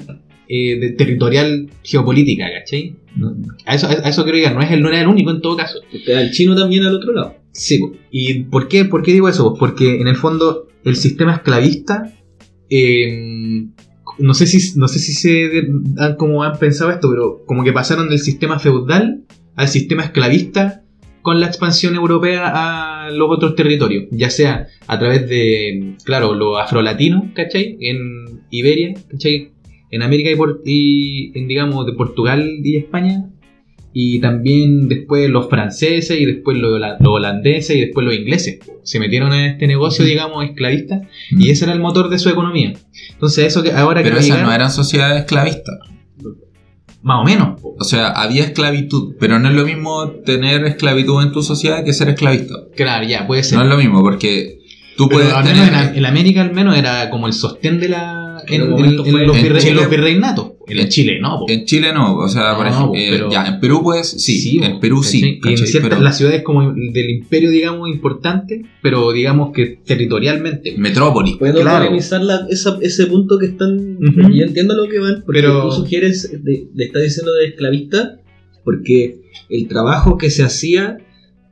eh, 0.52 0.78
de- 0.80 0.90
territorial 0.90 1.70
geopolítica, 1.84 2.46
¿cachai? 2.58 2.96
No- 3.16 3.36
A 3.66 3.74
eso, 3.76 3.86
a 3.88 3.92
eso 4.08 4.24
quiero 4.24 4.36
llegar, 4.38 4.54
no, 4.54 4.62
es 4.62 4.70
el, 4.72 4.82
no 4.82 4.88
era 4.88 5.00
el 5.00 5.06
único 5.08 5.30
en 5.30 5.40
todo 5.40 5.56
caso. 5.56 5.78
Está 5.92 6.20
el 6.20 6.32
chino 6.32 6.56
también 6.56 6.84
al 6.84 6.94
otro 6.96 7.12
lado. 7.12 7.36
Sí. 7.52 7.78
¿y 8.10 8.44
por 8.44 8.66
qué, 8.68 8.84
por 8.84 9.02
qué 9.02 9.12
digo 9.12 9.28
eso? 9.28 9.50
Pues 9.50 9.58
Porque 9.72 10.00
en 10.00 10.08
el 10.08 10.16
fondo 10.16 10.68
el 10.84 10.96
sistema 10.96 11.34
esclavista, 11.34 12.12
eh, 12.68 13.66
no 14.18 14.34
sé 14.34 14.46
si 14.46 14.78
no 14.78 14.88
sé 14.88 14.98
si 14.98 15.12
se 15.12 15.62
han, 15.98 16.16
como 16.16 16.42
han 16.42 16.58
pensado 16.58 16.90
esto, 16.90 17.08
pero 17.10 17.42
como 17.46 17.64
que 17.64 17.72
pasaron 17.72 18.08
del 18.08 18.18
sistema 18.18 18.58
feudal 18.58 19.24
al 19.56 19.68
sistema 19.68 20.02
esclavista 20.04 20.82
con 21.22 21.38
la 21.40 21.46
expansión 21.46 21.94
europea 21.96 23.04
a 23.06 23.10
los 23.10 23.28
otros 23.30 23.54
territorios, 23.54 24.04
ya 24.10 24.30
sea 24.30 24.66
a 24.86 24.98
través 24.98 25.28
de, 25.28 25.96
claro, 26.04 26.34
los 26.34 26.58
afrolatinos, 26.58 27.24
¿cachai? 27.34 27.76
En 27.80 28.40
Iberia, 28.50 28.94
¿cachai? 29.10 29.50
En 29.90 30.02
América 30.02 30.30
y, 30.30 30.36
por- 30.36 30.60
y 30.64 31.38
en, 31.38 31.48
digamos, 31.48 31.84
de 31.86 31.92
Portugal 31.94 32.48
y 32.62 32.76
España, 32.76 33.26
y 33.92 34.20
también 34.20 34.88
después 34.88 35.28
los 35.28 35.48
franceses 35.48 36.18
y 36.20 36.24
después 36.24 36.56
los, 36.56 36.78
los 36.80 37.08
holandeses 37.08 37.74
y 37.76 37.80
después 37.80 38.06
los 38.06 38.14
ingleses 38.14 38.60
se 38.84 39.00
metieron 39.00 39.32
en 39.32 39.52
este 39.52 39.66
negocio, 39.66 40.04
digamos, 40.04 40.44
esclavista 40.44 41.00
y 41.32 41.50
ese 41.50 41.64
era 41.64 41.74
el 41.74 41.80
motor 41.80 42.08
de 42.08 42.20
su 42.20 42.28
economía. 42.28 42.72
Entonces 43.12 43.46
eso 43.46 43.64
que 43.64 43.72
ahora 43.72 44.02
Pero 44.04 44.14
que 44.16 44.20
esas 44.22 44.42
no 44.42 44.52
eran 44.52 44.70
sociedades 44.70 45.22
esclavistas. 45.22 45.76
más 47.02 47.20
o 47.20 47.24
menos. 47.24 47.60
O 47.62 47.82
sea, 47.82 48.10
había 48.10 48.44
esclavitud, 48.44 49.16
pero 49.18 49.40
no 49.40 49.48
es 49.48 49.56
lo 49.56 49.64
mismo 49.64 50.08
tener 50.24 50.64
esclavitud 50.66 51.20
en 51.24 51.32
tu 51.32 51.42
sociedad 51.42 51.82
que 51.84 51.92
ser 51.92 52.10
esclavista. 52.10 52.54
Claro, 52.76 53.04
ya, 53.08 53.26
puede 53.26 53.42
ser. 53.42 53.58
No 53.58 53.64
es 53.64 53.70
lo 53.70 53.76
mismo, 53.76 54.02
porque 54.02 54.58
tú 54.96 55.08
Pero 55.08 55.18
puedes 55.20 55.32
al 55.34 55.44
menos 55.44 55.68
tener... 55.68 55.88
en, 55.90 55.96
en 55.96 56.06
América 56.06 56.42
al 56.42 56.52
menos 56.54 56.76
era 56.78 57.10
como 57.10 57.26
el 57.26 57.32
sostén 57.32 57.80
de 57.80 57.88
la... 57.88 58.29
En, 58.48 58.62
En 58.62 58.84
en- 58.84 58.96
los, 58.96 59.06
virre- 59.06 59.58
Chile- 59.60 59.74
los 59.74 59.90
virreinatos. 59.90 60.52
En 60.66 60.78
en- 60.78 60.88
Chile 60.88 61.18
no. 61.20 61.38
po. 61.40 61.46
En 61.48 61.64
Chile 61.64 61.92
no, 61.92 62.16
o 62.16 62.28
sea, 62.28 62.54
por 62.56 62.64
No, 62.66 62.70
ejemplo, 62.70 62.92
no, 62.94 62.98
eh, 63.00 63.08
pero- 63.10 63.30
ya, 63.30 63.46
en 63.46 63.60
Perú 63.60 63.80
pues 63.82 64.08
sí, 64.08 64.60
en 64.62 64.78
Perú 64.78 65.02
sí, 65.02 65.40
¿cachai? 65.40 65.58
Y 65.58 65.60
en 65.60 65.66
ciertas 65.66 65.90
pero 65.90 66.02
las 66.02 66.16
ciudades 66.18 66.42
como 66.42 66.72
del 66.72 67.10
imperio, 67.10 67.50
digamos, 67.50 67.88
importante, 67.88 68.62
pero 68.82 69.10
digamos 69.12 69.52
que 69.52 69.80
territorialmente. 69.84 70.74
metrópolis. 70.78 71.36
Puedo 71.38 71.60
Claro. 71.60 71.84
polemizar 71.86 72.22
la- 72.22 72.46
esa- 72.50 72.78
ese 72.82 73.06
punto 73.06 73.38
que 73.38 73.46
están. 73.46 73.98
Yo 74.32 74.44
entiendo 74.44 74.74
lo 74.76 74.88
que 74.88 74.98
van, 75.00 75.22
porque 75.26 75.40
Pero- 75.40 75.62
tú 75.68 75.72
sugieres, 75.72 76.30
de, 76.44 76.68
de 76.72 76.84
estar 76.84 77.02
diciendo 77.02 77.32
de 77.34 77.46
esclavista, 77.46 78.20
porque 78.64 79.20
el 79.48 79.66
trabajo 79.68 80.16
que 80.18 80.30
se 80.30 80.42
hacía 80.44 80.98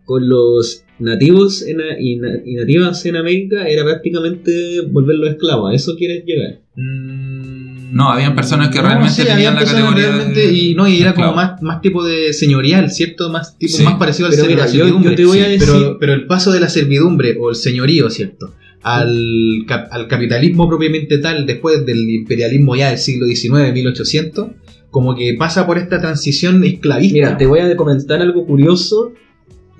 con 0.05 0.29
los 0.29 0.85
nativos 1.01 1.63
en, 1.63 1.81
a- 1.81 2.01
y, 2.01 2.17
na- 2.17 2.41
y 2.45 2.55
nativas 2.55 3.05
en 3.07 3.17
América 3.17 3.69
era 3.69 3.85
prácticamente 3.85 4.81
volverlos 4.91 5.31
esclavos. 5.31 5.71
A 5.71 5.75
eso 5.75 5.95
quieres 5.97 6.25
llegar. 6.25 6.61
Mm, 6.81 7.93
No, 7.95 8.11
habían 8.11 8.37
personas 8.37 8.69
que 8.69 8.81
realmente 8.81 9.11
sí, 9.15 9.17
tenían 9.23 9.37
habían 9.39 9.55
la 9.57 9.65
categoría 9.65 10.07
realmente 10.09 10.41
de- 10.47 10.53
y 10.53 10.75
no 10.75 10.87
y 10.87 11.01
era 11.01 11.15
como 11.15 11.33
más, 11.35 11.61
más 11.63 11.81
tipo 11.81 12.05
de 12.05 12.33
señorial, 12.33 12.91
¿cierto? 12.91 13.31
Más 13.31 13.59
tipo 13.59 13.77
Sí. 13.77 13.83
más 13.83 13.95
parecido 13.95 14.27
al 14.27 14.33
Pero 14.33 14.43
ser- 14.45 14.51
mira, 14.53 14.63
a 14.65 14.67
la 14.67 14.73
yo- 14.73 14.79
servidumbre. 14.81 15.11
yo 15.11 15.17
te 15.17 15.25
voy 15.25 15.39
a 15.41 15.45
Sí, 15.47 15.51
decir- 15.53 15.67
pero, 15.67 15.97
pero 15.99 16.13
el 16.13 16.27
paso 16.27 16.53
de 16.53 16.61
la 16.61 16.69
servidumbre 16.69 17.37
o 17.41 17.51
el 17.51 17.57
señorío, 17.57 18.09
¿cierto? 18.11 18.55
Al, 18.83 19.65
cap- 19.67 19.89
al 19.91 20.07
capitalismo 20.07 20.69
propiamente 20.69 21.19
tal, 21.19 21.47
después 21.47 21.85
del 21.85 22.09
imperialismo 22.11 22.77
ya 22.77 22.91
del 22.91 22.99
siglo 22.99 23.27
XIX, 23.27 23.73
1800, 23.73 24.49
como 24.91 25.17
que 25.17 25.35
pasa 25.39 25.67
por 25.67 25.79
esta 25.79 25.99
transición 26.01 26.63
esclavista. 26.65 27.13
Mira, 27.15 27.37
te 27.37 27.47
voy 27.47 27.61
a 27.61 27.75
comentar 27.77 28.21
algo 28.23 28.47
curioso 28.47 29.13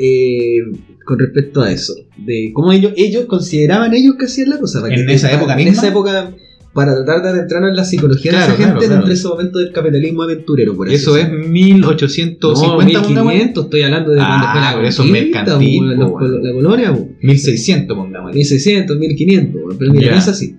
eh, 0.01 0.61
con 1.05 1.19
respecto 1.19 1.61
a 1.63 1.71
eso. 1.73 1.93
De 2.17 2.51
cómo 2.55 2.73
ellos, 2.73 2.93
ellos 2.97 3.25
consideraban 3.27 3.93
ellos 3.95 4.15
que 4.19 4.27
hacían 4.27 4.49
la 4.51 4.59
cosa. 4.59 4.81
¿En 4.89 5.09
esa 5.11 5.33
época 5.33 5.53
En 5.53 5.59
misma? 5.59 5.73
esa 5.73 5.89
época, 5.89 6.35
para 6.79 6.95
tratar 6.95 7.23
de 7.23 7.29
adentrarnos 7.31 7.71
en 7.71 7.77
la 7.77 7.85
psicología 7.85 8.31
Claro, 8.31 8.47
de 8.47 8.53
esa 8.55 8.63
gente 8.63 8.79
claro, 8.79 8.91
dentro 8.93 9.09
de 9.09 9.15
ese 9.15 9.29
momento 9.29 9.59
del 9.59 9.73
capitalismo 9.73 10.23
aventurero. 10.23 10.77
Por 10.77 10.87
así 10.87 10.95
eso 10.97 11.17
es 11.17 11.25
decirlo. 11.29 11.49
1850, 11.51 13.01
No, 13.03 13.09
una 13.09 13.23
wea. 13.25 13.35
1500, 13.35 13.65
estoy 13.65 13.83
hablando 13.83 14.11
de 14.13 14.19
cuando 14.19 14.47
Ah, 14.47 14.51
fue 14.53 14.61
la 14.61 14.75
pero 14.77 14.89
eso 14.89 15.03
es 15.03 15.11
mercantil, 15.11 15.83
colo- 15.97 16.39
la 16.41 16.53
colonia, 16.53 16.93
po. 16.95 17.09
1600, 17.21 17.97
pongamos. 17.97 18.33
1600, 18.33 18.97
1500, 18.97 19.61
po. 19.63 19.69
pero 19.79 19.93
mira, 19.93 20.11
no 20.13 20.19
es 20.19 20.29
así. 20.29 20.57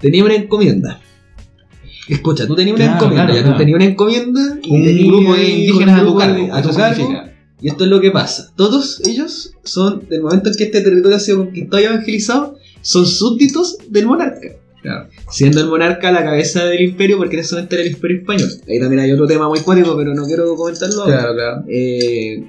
Tenía 0.00 0.24
una 0.24 0.34
encomienda. 0.34 1.00
Escucha, 2.08 2.46
tú 2.46 2.56
tenías 2.56 2.74
una 2.76 2.94
encomienda, 2.94 3.26
claro, 3.26 3.40
ya 3.40 3.52
tú 3.52 3.56
tenías 3.56 3.76
una 3.76 3.84
encomienda 3.84 4.58
y 4.64 4.70
Un 4.74 4.84
tenías 4.84 5.06
grupo 5.08 5.34
de 5.34 5.48
indígenas 5.48 5.84
con 5.84 5.88
a 5.94 5.98
tu 5.98 6.02
grupo 6.04 6.18
cargo, 6.18 6.54
a 6.54 6.60
eso 6.60 6.68
tu 6.70 6.76
cargo. 6.76 7.22
Y 7.62 7.68
esto 7.68 7.84
es 7.84 7.90
lo 7.90 8.00
que 8.00 8.10
pasa. 8.10 8.50
Todos 8.56 9.00
ellos 9.06 9.52
son, 9.62 10.08
del 10.08 10.22
momento 10.22 10.48
en 10.48 10.54
que 10.56 10.64
este 10.64 10.80
territorio 10.80 11.16
ha 11.16 11.20
sido 11.20 11.38
conquistado 11.44 11.80
y 11.82 11.86
evangelizado, 11.86 12.56
son 12.80 13.06
súbditos 13.06 13.76
del 13.88 14.06
monarca. 14.06 14.48
Claro. 14.82 15.08
Siendo 15.30 15.60
el 15.60 15.66
monarca 15.66 16.10
la 16.10 16.24
cabeza 16.24 16.64
del 16.66 16.80
imperio, 16.80 17.18
porque 17.18 17.36
en 17.36 17.40
ese 17.40 17.54
momento 17.54 17.74
era 17.76 17.84
el 17.84 17.90
imperio 17.92 18.18
español. 18.18 18.48
Ahí 18.68 18.78
también 18.80 19.00
hay 19.00 19.12
otro 19.12 19.26
tema 19.26 19.48
muy 19.48 19.60
cuático, 19.60 19.94
pero 19.96 20.14
no 20.14 20.24
quiero 20.24 20.54
comentarlo 20.56 21.02
ahora. 21.02 21.32
Claro. 21.34 21.64
Eh, 21.68 22.42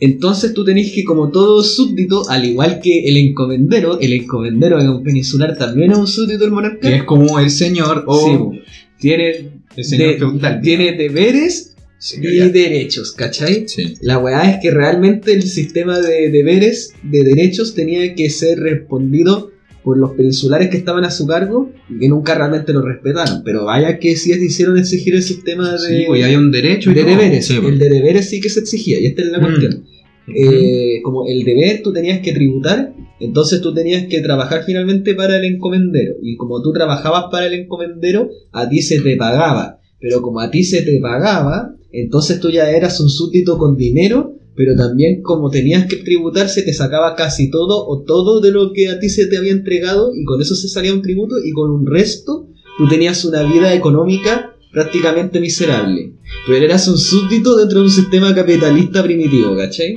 entonces 0.00 0.54
tú 0.54 0.64
tenés 0.64 0.92
que, 0.92 1.04
como 1.04 1.30
todo 1.30 1.62
súbdito, 1.62 2.28
al 2.30 2.44
igual 2.46 2.80
que 2.82 3.06
el 3.06 3.16
encomendero, 3.18 4.00
el 4.00 4.12
encomendero 4.14 4.78
es 4.78 4.86
un 4.88 5.02
peninsular 5.02 5.56
también 5.58 5.92
es 5.92 5.98
un 5.98 6.06
súbdito 6.06 6.40
del 6.44 6.52
monarca. 6.52 6.88
Que 6.88 6.96
es 6.96 7.02
como 7.04 7.38
el 7.38 7.50
señor 7.50 8.04
o 8.06 8.52
Sí, 8.52 8.60
tiene, 8.98 9.48
el 9.76 9.84
señor 9.84 10.08
de- 10.12 10.18
feudal. 10.18 10.60
tiene 10.62 10.92
deberes 10.92 11.74
y 12.14 12.20
derechos, 12.48 13.12
¿cachai? 13.12 13.68
Sí. 13.68 13.94
La 14.00 14.18
weá 14.18 14.50
es 14.50 14.58
que 14.62 14.70
realmente 14.70 15.34
el 15.34 15.42
sistema 15.42 16.00
de 16.00 16.30
deberes, 16.30 16.94
de 17.02 17.22
derechos, 17.24 17.74
tenía 17.74 18.14
que 18.14 18.30
ser 18.30 18.58
respondido 18.58 19.50
por 19.84 19.96
los 19.98 20.12
peninsulares 20.12 20.68
que 20.68 20.76
estaban 20.76 21.04
a 21.04 21.10
su 21.10 21.26
cargo 21.26 21.70
y 21.88 21.98
que 21.98 22.08
nunca 22.08 22.34
realmente 22.34 22.72
lo 22.72 22.82
respetaron. 22.82 23.42
Pero 23.44 23.64
vaya 23.64 23.98
que 23.98 24.14
sí 24.16 24.32
hicieron 24.32 24.76
exigir 24.78 25.14
el 25.14 25.22
sistema 25.22 25.72
de, 25.72 25.78
Sí, 25.78 26.04
pues, 26.06 26.20
y 26.20 26.22
hay 26.22 26.36
un 26.36 26.50
derecho 26.50 26.90
y 26.90 26.94
de 26.94 27.02
todo. 27.02 27.10
deberes. 27.10 27.46
sí, 27.46 27.56
el 27.64 27.78
de 27.78 27.88
deberes 27.88 28.28
sí 28.28 28.40
que 28.40 28.50
se 28.50 28.60
exigía, 28.60 29.00
y 29.00 29.06
esta 29.06 29.22
es 29.22 29.28
la 29.28 29.38
Mm. 29.38 29.42
cuestión. 29.42 29.84
Eh, 30.32 31.00
como 31.02 31.26
el 31.26 31.42
deber 31.44 31.82
tú 31.82 31.92
tenías 31.92 32.20
que 32.20 32.32
tributar, 32.32 32.92
entonces 33.18 33.60
tú 33.60 33.74
tenías 33.74 34.06
que 34.06 34.20
trabajar 34.20 34.62
finalmente 34.64 35.14
para 35.14 35.36
el 35.36 35.44
encomendero. 35.44 36.14
Y 36.22 36.36
como 36.36 36.62
tú 36.62 36.72
trabajabas 36.72 37.24
para 37.30 37.46
el 37.46 37.54
encomendero, 37.54 38.30
a 38.52 38.68
ti 38.68 38.80
se 38.82 39.00
te 39.00 39.16
pagaba. 39.16 39.80
Pero 40.00 40.22
como 40.22 40.40
a 40.40 40.50
ti 40.50 40.62
se 40.62 40.82
te 40.82 40.98
pagaba, 41.00 41.74
entonces 41.92 42.38
tú 42.40 42.50
ya 42.50 42.70
eras 42.70 43.00
un 43.00 43.08
súbdito 43.10 43.58
con 43.58 43.76
dinero, 43.76 44.34
pero 44.56 44.74
también 44.76 45.22
como 45.22 45.50
tenías 45.50 45.86
que 45.86 45.96
tributar, 45.96 46.48
se 46.48 46.62
te 46.62 46.72
sacaba 46.72 47.14
casi 47.16 47.50
todo 47.50 47.86
o 47.86 48.02
todo 48.02 48.40
de 48.40 48.50
lo 48.50 48.72
que 48.72 48.88
a 48.88 48.98
ti 48.98 49.08
se 49.08 49.26
te 49.26 49.38
había 49.38 49.52
entregado, 49.52 50.12
y 50.14 50.24
con 50.24 50.40
eso 50.40 50.54
se 50.54 50.68
salía 50.68 50.92
un 50.92 51.02
tributo, 51.02 51.36
y 51.44 51.52
con 51.52 51.70
un 51.70 51.86
resto 51.86 52.48
tú 52.76 52.88
tenías 52.88 53.24
una 53.24 53.42
vida 53.42 53.72
económica 53.74 54.54
prácticamente 54.72 55.40
miserable. 55.40 56.14
Pero 56.46 56.64
eras 56.64 56.86
un 56.88 56.98
súbdito 56.98 57.56
dentro 57.56 57.80
de 57.80 57.86
un 57.86 57.90
sistema 57.90 58.34
capitalista 58.34 59.02
primitivo, 59.02 59.56
¿cachai? 59.56 59.94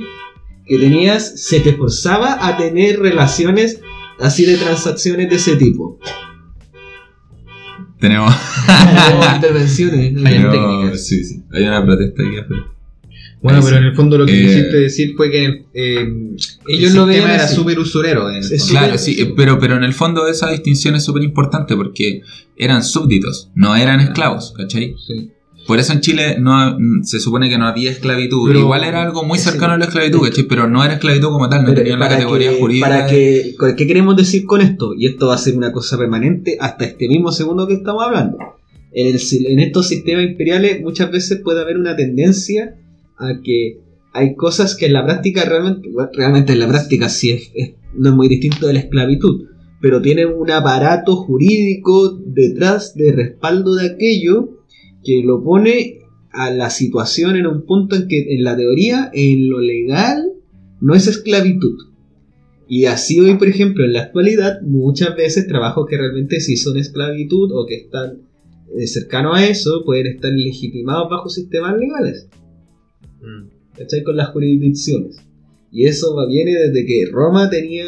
Que 0.66 0.78
tenías, 0.78 1.40
se 1.42 1.60
te 1.60 1.74
forzaba 1.74 2.46
a 2.46 2.56
tener 2.56 2.98
relaciones 2.98 3.80
así 4.18 4.44
de 4.44 4.56
transacciones 4.56 5.30
de 5.30 5.36
ese 5.36 5.56
tipo. 5.56 5.98
Tenemos. 8.00 8.34
Tenemos 9.06 9.34
intervenciones. 9.34 10.16
Hay 10.16 10.22
tenemos- 10.22 10.52
técnicas. 10.52 11.06
sí, 11.06 11.24
sí. 11.24 11.42
Hay 11.52 11.64
una 11.64 11.84
protesta 11.84 12.22
aquí 12.22 12.36
afuera. 12.38 12.73
Bueno, 13.44 13.60
pero 13.62 13.76
en 13.76 13.84
el 13.84 13.94
fondo 13.94 14.16
lo 14.18 14.24
que 14.26 14.32
Eh, 14.40 14.42
quisiste 14.42 14.76
decir 14.80 15.14
fue 15.16 15.30
que 15.30 15.66
eh, 15.74 16.08
Ellos 16.66 16.90
el 16.90 16.96
lo 16.96 17.06
veían 17.06 17.30
era 17.30 17.46
súper 17.46 17.78
usurero. 17.78 18.30
en 18.30 18.36
el. 18.36 18.42
Claro, 18.70 18.96
sí, 18.98 19.16
eh, 19.20 19.32
pero, 19.36 19.58
pero 19.60 19.76
en 19.76 19.84
el 19.84 19.92
fondo 19.92 20.26
esa 20.26 20.50
distinción 20.50 20.94
es 20.96 21.04
súper 21.04 21.22
importante 21.22 21.76
porque 21.76 22.22
eran 22.56 22.82
súbditos, 22.82 23.50
no 23.54 23.76
eran 23.76 24.00
esclavos, 24.00 24.52
¿cachai? 24.56 24.94
Sí. 25.06 25.30
Por 25.66 25.78
eso 25.78 25.92
en 25.94 26.00
Chile 26.00 26.36
no 26.40 26.76
mm, 26.78 27.04
se 27.04 27.20
supone 27.20 27.48
que 27.48 27.56
no 27.58 27.66
había 27.66 27.90
esclavitud. 27.90 28.48
Pero- 28.48 28.60
Igual 28.60 28.84
era 28.84 29.02
algo 29.02 29.24
muy 29.24 29.38
Sí. 29.38 29.44
cercano 29.50 29.74
a 29.74 29.78
la 29.78 29.84
esclavitud, 29.86 30.20
¿cachai? 30.22 30.44
Pero 30.44 30.68
no 30.68 30.82
era 30.84 30.94
esclavitud 30.94 31.28
como 31.28 31.48
tal, 31.48 31.64
no 31.64 31.74
tenía 31.74 31.96
la 31.96 32.08
categoría 32.08 32.50
que- 32.50 32.58
jurídica. 32.58 32.88
Para 32.88 33.06
que, 33.06 33.54
¿Qué 33.76 33.86
queremos 33.86 34.16
decir 34.16 34.44
con 34.46 34.60
esto? 34.62 34.94
Y 34.98 35.06
esto 35.06 35.28
va 35.28 35.34
a 35.34 35.38
ser 35.38 35.56
una 35.56 35.70
cosa 35.72 35.96
permanente 35.98 36.56
hasta 36.60 36.84
este 36.86 37.08
mismo 37.08 37.30
segundo 37.32 37.66
que 37.66 37.74
estamos 37.74 38.02
hablando. 38.04 38.36
En, 38.92 39.06
el 39.14 39.20
en 39.48 39.58
estos 39.60 39.88
sistemas 39.88 40.24
imperiales 40.24 40.80
muchas 40.82 41.10
veces 41.10 41.40
puede 41.42 41.60
haber 41.62 41.76
una 41.78 41.96
tendencia 41.96 42.76
a 43.18 43.40
que 43.42 43.78
hay 44.12 44.34
cosas 44.36 44.76
que 44.76 44.86
en 44.86 44.92
la 44.92 45.04
práctica 45.04 45.44
realmente, 45.44 45.88
realmente 46.12 46.52
en 46.52 46.60
la 46.60 46.68
práctica 46.68 47.08
sí 47.08 47.30
es, 47.30 47.50
es- 47.54 47.74
no 47.96 48.10
es 48.10 48.14
muy 48.16 48.28
distinto 48.28 48.66
de 48.66 48.74
la 48.74 48.80
esclavitud, 48.80 49.46
pero 49.80 50.00
tienen 50.02 50.28
un 50.34 50.50
aparato 50.50 51.16
jurídico 51.16 52.18
detrás 52.26 52.94
de 52.94 53.12
respaldo 53.12 53.74
de 53.74 53.86
aquello 53.90 54.58
que 55.04 55.22
lo 55.24 55.42
pone 55.44 55.98
a 56.30 56.50
la 56.50 56.70
situación 56.70 57.36
en 57.36 57.46
un 57.46 57.64
punto 57.66 57.94
en 57.94 58.08
que 58.08 58.34
en 58.34 58.42
la 58.42 58.56
teoría, 58.56 59.10
en 59.12 59.48
lo 59.48 59.60
legal, 59.60 60.32
no 60.80 60.94
es 60.94 61.06
esclavitud. 61.06 61.76
Y 62.66 62.86
así 62.86 63.20
hoy, 63.20 63.34
por 63.36 63.46
ejemplo, 63.48 63.84
en 63.84 63.92
la 63.92 64.02
actualidad, 64.04 64.60
muchas 64.62 65.14
veces 65.16 65.46
trabajos 65.46 65.86
que 65.88 65.98
realmente 65.98 66.40
sí 66.40 66.56
son 66.56 66.76
esclavitud 66.78 67.50
o 67.52 67.66
que 67.66 67.76
están 67.76 68.22
eh, 68.76 68.86
cercanos 68.86 69.36
a 69.36 69.46
eso, 69.46 69.82
pueden 69.84 70.06
estar 70.06 70.32
legitimados 70.32 71.08
bajo 71.10 71.28
sistemas 71.28 71.76
legales. 71.78 72.28
Mm. 73.24 73.48
¿Cachai? 73.78 74.02
Con 74.04 74.16
las 74.16 74.28
jurisdicciones. 74.28 75.16
Y 75.72 75.86
eso 75.86 76.14
viene 76.28 76.52
desde 76.54 76.86
que 76.86 77.06
Roma 77.10 77.50
tenía 77.50 77.84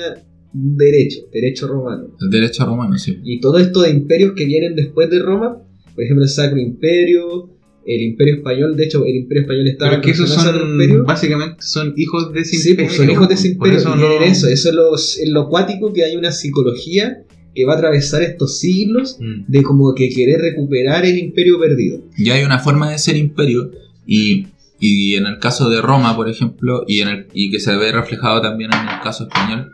derecho, 0.52 1.20
derecho 1.32 1.68
romano. 1.68 2.08
El 2.20 2.30
derecho 2.30 2.64
romano, 2.66 2.98
sí. 2.98 3.18
Y 3.24 3.40
todo 3.40 3.58
esto 3.58 3.82
de 3.82 3.90
imperios 3.90 4.32
que 4.34 4.44
vienen 4.46 4.74
después 4.74 5.10
de 5.10 5.20
Roma, 5.20 5.58
por 5.94 6.04
ejemplo 6.04 6.24
el 6.24 6.30
Sacro 6.30 6.58
Imperio, 6.58 7.50
el 7.86 8.02
Imperio 8.02 8.34
Español, 8.36 8.76
de 8.76 8.84
hecho 8.84 9.04
el 9.04 9.14
Imperio 9.16 9.42
Español 9.42 9.68
estaba 9.68 9.90
Pero 9.92 10.02
que 10.02 10.10
esos 10.10 10.28
son, 10.30 10.72
Imperio. 10.72 11.04
básicamente, 11.04 11.56
son 11.60 11.92
hijos 11.96 12.32
de 12.32 12.40
ese 12.40 12.56
Sí, 12.56 12.74
pues, 12.74 12.92
son 12.94 13.10
hijos 13.10 13.28
de 13.28 13.34
ese 13.34 13.48
imperio. 13.48 13.78
eso 13.78 13.94
no- 13.94 14.20
eso, 14.24 14.48
eso 14.48 14.68
es 14.70 14.74
lo, 14.74 14.94
es 14.96 15.22
lo 15.28 15.48
cuático 15.48 15.92
que 15.92 16.02
hay 16.04 16.16
una 16.16 16.32
psicología 16.32 17.22
que 17.54 17.64
va 17.64 17.74
a 17.74 17.76
atravesar 17.76 18.22
estos 18.22 18.58
siglos 18.58 19.18
Mm. 19.20 19.44
de 19.50 19.62
como 19.62 19.94
que 19.94 20.08
querer 20.08 20.40
recuperar 20.40 21.06
el 21.06 21.16
imperio 21.18 21.60
perdido. 21.60 22.02
Y 22.18 22.30
hay 22.30 22.42
una 22.44 22.58
forma 22.58 22.90
de 22.90 22.98
ser 22.98 23.16
imperio 23.16 23.70
y, 24.06 24.46
y 24.78 25.14
en 25.14 25.26
el 25.26 25.38
caso 25.38 25.70
de 25.70 25.80
Roma, 25.80 26.14
por 26.16 26.28
ejemplo, 26.28 26.84
y, 26.86 27.00
en 27.00 27.08
el, 27.08 27.28
y 27.32 27.50
que 27.50 27.60
se 27.60 27.76
ve 27.76 27.92
reflejado 27.92 28.40
también 28.40 28.70
en 28.72 28.88
el 28.88 29.00
caso 29.02 29.24
español, 29.24 29.72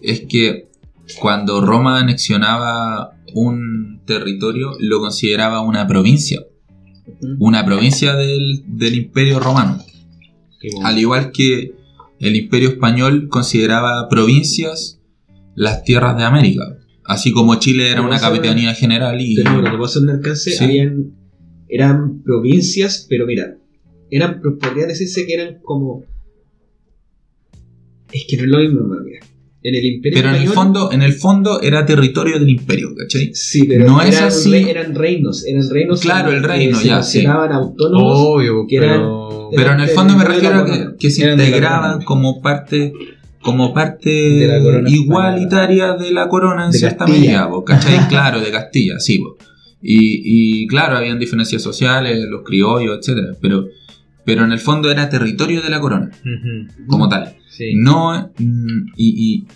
es 0.00 0.26
que 0.28 0.68
cuando 1.20 1.60
Roma 1.60 1.98
anexionaba 1.98 3.16
un 3.34 4.00
territorio, 4.06 4.72
lo 4.78 5.00
consideraba 5.00 5.60
una 5.60 5.86
provincia, 5.86 6.40
una 7.38 7.64
provincia 7.64 8.14
del, 8.14 8.62
del 8.66 8.94
imperio 8.94 9.40
romano. 9.40 9.78
Bueno. 10.72 10.86
Al 10.86 10.98
igual 10.98 11.32
que 11.32 11.74
el 12.20 12.36
imperio 12.36 12.70
español 12.70 13.28
consideraba 13.28 14.08
provincias 14.08 15.00
las 15.54 15.82
tierras 15.84 16.16
de 16.16 16.24
América. 16.24 16.78
Así 17.04 17.32
como 17.32 17.56
Chile 17.56 17.90
era 17.90 17.96
Pero 17.96 18.08
una 18.08 18.20
capitanía 18.20 18.74
general 18.74 19.20
y... 19.20 19.34
Te 19.34 19.48
juro, 19.48 19.64
te 19.64 19.70
puedo 19.70 19.84
hacer 19.84 20.02
un 20.02 20.10
alcance, 20.10 20.52
Sí. 20.52 20.64
habían, 20.64 21.12
eran 21.68 22.22
provincias, 22.22 23.06
pero 23.10 23.26
mira, 23.26 23.58
eran, 24.16 24.40
podría 24.60 24.86
decirse 24.86 25.26
que 25.26 25.34
eran 25.34 25.58
como... 25.62 26.02
Es 28.12 28.24
que 28.28 28.36
no 28.36 28.42
es 28.44 28.48
lo 28.48 28.58
mismo, 28.58 28.80
mira. 29.04 29.20
En 29.66 29.74
el 29.74 29.84
imperio 29.86 30.18
Pero 30.18 30.28
en 30.36 30.42
el 30.42 30.48
fondo, 30.48 30.92
en 30.92 31.02
el 31.02 31.14
fondo 31.14 31.62
era 31.62 31.86
territorio 31.86 32.38
del 32.38 32.50
imperio, 32.50 32.90
¿cachai? 32.94 33.30
Sí, 33.34 33.64
pero 33.66 33.86
No 33.86 34.02
es 34.02 34.14
eran, 34.14 34.28
así. 34.28 34.50
re- 34.52 34.70
eran 34.70 34.94
reinos, 34.94 35.46
eran 35.46 35.68
reinos 35.70 36.00
Claro, 36.02 36.30
el 36.32 36.42
que 36.42 36.46
reino, 36.46 36.78
se 36.78 36.86
ya, 36.88 37.02
sí. 37.02 37.18
consideraban 37.24 37.52
autónomos. 37.52 38.18
Obvio, 38.20 38.66
que 38.68 38.76
eran- 38.76 38.90
pero... 39.00 39.48
Pero 39.56 39.72
en 39.72 39.80
el 39.80 39.88
fondo 39.88 40.16
me 40.16 40.24
refiero 40.24 40.58
a 40.60 40.66
que, 40.66 40.86
que 40.98 41.10
se 41.10 41.30
integraban 41.30 42.02
como 42.02 42.40
parte 42.42 42.92
como 43.40 43.74
parte 43.74 44.08
De 44.10 44.46
la 44.46 44.58
corona 44.62 44.88
igualitaria 44.88 45.92
de 45.92 46.10
la 46.12 46.28
corona 46.28 46.64
en 46.64 46.70
De 46.72 46.78
cierta 46.78 47.06
medida, 47.06 47.48
¿cachai? 47.66 47.98
claro, 48.08 48.40
de 48.40 48.50
Castilla, 48.50 48.98
sí. 48.98 49.22
Y, 49.82 50.62
y 50.62 50.66
claro, 50.66 50.96
habían 50.96 51.18
diferencias 51.18 51.60
sociales, 51.62 52.24
los 52.30 52.42
criollos, 52.42 52.98
etcétera, 52.98 53.34
pero, 53.42 53.66
pero 54.24 54.44
en 54.44 54.52
el 54.52 54.58
fondo 54.58 54.90
era 54.90 55.08
territorio 55.08 55.60
de 55.62 55.70
la 55.70 55.80
corona, 55.80 56.10
como 56.86 57.08
tal. 57.08 57.36
Sí. 57.48 57.72
No, 57.76 58.32
mm, 58.38 58.86
y, 58.96 59.44
y- 59.44 59.46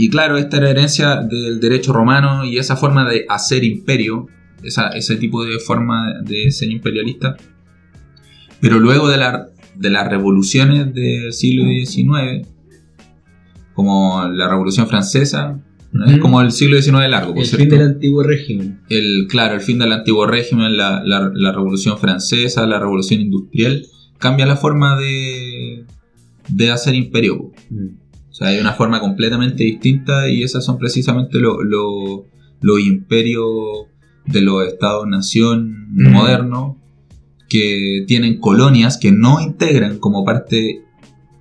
y 0.00 0.10
claro, 0.10 0.36
esta 0.38 0.58
era 0.58 0.70
herencia 0.70 1.16
del 1.22 1.58
derecho 1.60 1.92
romano 1.92 2.44
y 2.44 2.58
esa 2.58 2.76
forma 2.76 3.08
de 3.08 3.24
hacer 3.28 3.64
imperio, 3.64 4.26
esa- 4.62 4.90
ese 4.90 5.16
tipo 5.16 5.44
de 5.44 5.58
forma 5.58 6.20
de 6.22 6.50
ser 6.52 6.70
imperialista. 6.70 7.36
Pero 8.60 8.78
luego 8.78 9.08
de, 9.08 9.16
la- 9.16 9.48
de 9.74 9.90
las 9.90 10.08
revoluciones 10.08 10.92
del 10.94 11.32
siglo 11.32 11.64
XIX, 11.64 12.46
como 13.74 14.26
la 14.28 14.48
Revolución 14.48 14.88
Francesa, 14.88 15.60
¿no? 15.92 16.04
es 16.06 16.18
como 16.18 16.40
el 16.42 16.50
siglo 16.52 16.80
XIX 16.80 17.08
largo, 17.08 17.32
por 17.32 17.42
el 17.42 17.46
cierto. 17.46 17.64
fin 17.64 17.78
del 17.78 17.88
antiguo 17.88 18.22
régimen. 18.22 18.80
El, 18.88 19.26
claro, 19.28 19.54
el 19.54 19.60
fin 19.60 19.78
del 19.78 19.92
antiguo 19.92 20.26
régimen, 20.26 20.76
la, 20.76 21.02
la- 21.04 21.30
la 21.34 21.52
Revolución 21.52 21.98
Francesa, 21.98 22.66
la 22.66 22.78
Revolución 22.78 23.20
Industrial, 23.20 23.84
cambia 24.18 24.46
la 24.46 24.56
forma 24.56 24.96
de, 24.98 25.84
de 26.48 26.70
hacer 26.70 26.94
imperio. 26.94 27.38
po. 27.38 27.52
O 28.30 28.34
sea, 28.38 28.48
hay 28.48 28.58
una 28.60 28.72
forma 28.74 29.00
completamente 29.00 29.64
distinta 29.64 30.28
y 30.28 30.42
esas 30.42 30.64
son 30.64 30.78
precisamente 30.78 31.38
lo- 31.38 31.62
lo- 31.62 32.24
los 32.60 32.80
imperios 32.80 33.46
de 34.26 34.40
los 34.42 34.66
estados-nación 34.66 35.88
Mm. 35.94 36.12
modernos 36.12 36.76
que 37.48 38.04
tienen 38.06 38.38
colonias 38.40 38.98
que 38.98 39.10
no 39.10 39.40
integran 39.40 39.98
como 39.98 40.24
parte 40.24 40.82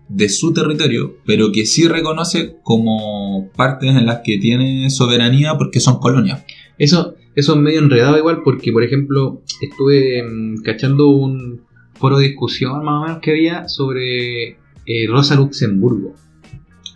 de 0.08 0.30
su 0.30 0.54
territorio, 0.54 1.18
pero 1.26 1.52
que 1.52 1.66
sí 1.66 1.86
reconoce 1.88 2.56
como 2.64 3.50
partes 3.58 3.90
en 3.96 4.06
las 4.06 4.22
que 4.24 4.38
tiene 4.38 4.90
soberanía 4.90 5.58
porque 5.58 5.82
son 5.82 6.00
colonias. 6.00 6.46
Eso, 6.78 7.16
eso 7.36 7.56
es 7.56 7.60
medio 7.60 7.80
enredado 7.80 8.18
igual 8.18 8.42
porque, 8.44 8.72
por 8.72 8.84
ejemplo, 8.84 9.42
estuve 9.62 10.24
mm, 10.24 10.62
cachando 10.64 11.10
un 11.10 11.62
foro 11.98 12.18
de 12.20 12.28
discusión 12.28 12.84
más 12.84 13.02
o 13.02 13.06
menos 13.06 13.22
que 13.22 13.32
había 13.32 13.68
sobre 13.68 14.58
eh, 14.86 15.08
Rosa 15.08 15.36
Luxemburgo 15.36 16.16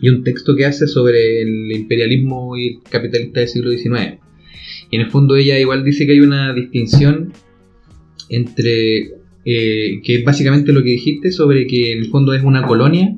y 0.00 0.08
un 0.08 0.24
texto 0.24 0.56
que 0.56 0.66
hace 0.66 0.86
sobre 0.86 1.42
el 1.42 1.70
imperialismo 1.72 2.56
y 2.56 2.68
el 2.68 2.82
capitalista 2.82 3.40
del 3.40 3.48
siglo 3.48 3.70
XIX. 3.70 4.18
Y 4.90 4.96
en 4.96 5.02
el 5.02 5.10
fondo 5.10 5.36
ella 5.36 5.58
igual 5.58 5.84
dice 5.84 6.06
que 6.06 6.12
hay 6.12 6.20
una 6.20 6.52
distinción 6.52 7.32
entre, 8.28 9.12
eh, 9.44 10.00
que 10.02 10.16
es 10.16 10.24
básicamente 10.24 10.72
lo 10.72 10.82
que 10.82 10.90
dijiste 10.90 11.30
sobre 11.30 11.66
que 11.66 11.92
en 11.92 11.98
el 11.98 12.06
fondo 12.06 12.34
es 12.34 12.42
una 12.42 12.66
colonia, 12.66 13.14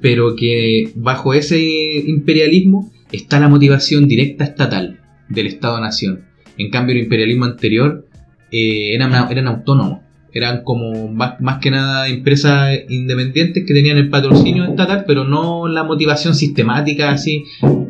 pero 0.00 0.36
que 0.36 0.90
bajo 0.94 1.34
ese 1.34 1.60
imperialismo 2.06 2.90
está 3.12 3.38
la 3.38 3.48
motivación 3.48 4.08
directa 4.08 4.44
estatal 4.44 5.00
del 5.28 5.48
Estado-Nación. 5.48 6.24
En 6.56 6.70
cambio, 6.70 6.94
el 6.94 7.02
imperialismo 7.02 7.44
anterior 7.44 8.06
eh, 8.50 8.94
eran, 8.94 9.30
eran 9.30 9.48
autónomos, 9.48 10.00
eran 10.32 10.62
como 10.62 11.08
más, 11.08 11.40
más, 11.40 11.58
que 11.58 11.70
nada 11.70 12.08
empresas 12.08 12.78
independientes 12.88 13.64
que 13.66 13.74
tenían 13.74 13.96
el 13.96 14.10
patrocinio 14.10 14.64
estatal, 14.64 15.04
pero 15.06 15.24
no 15.24 15.68
la 15.68 15.84
motivación 15.84 16.34
sistemática 16.34 17.10
así 17.10 17.44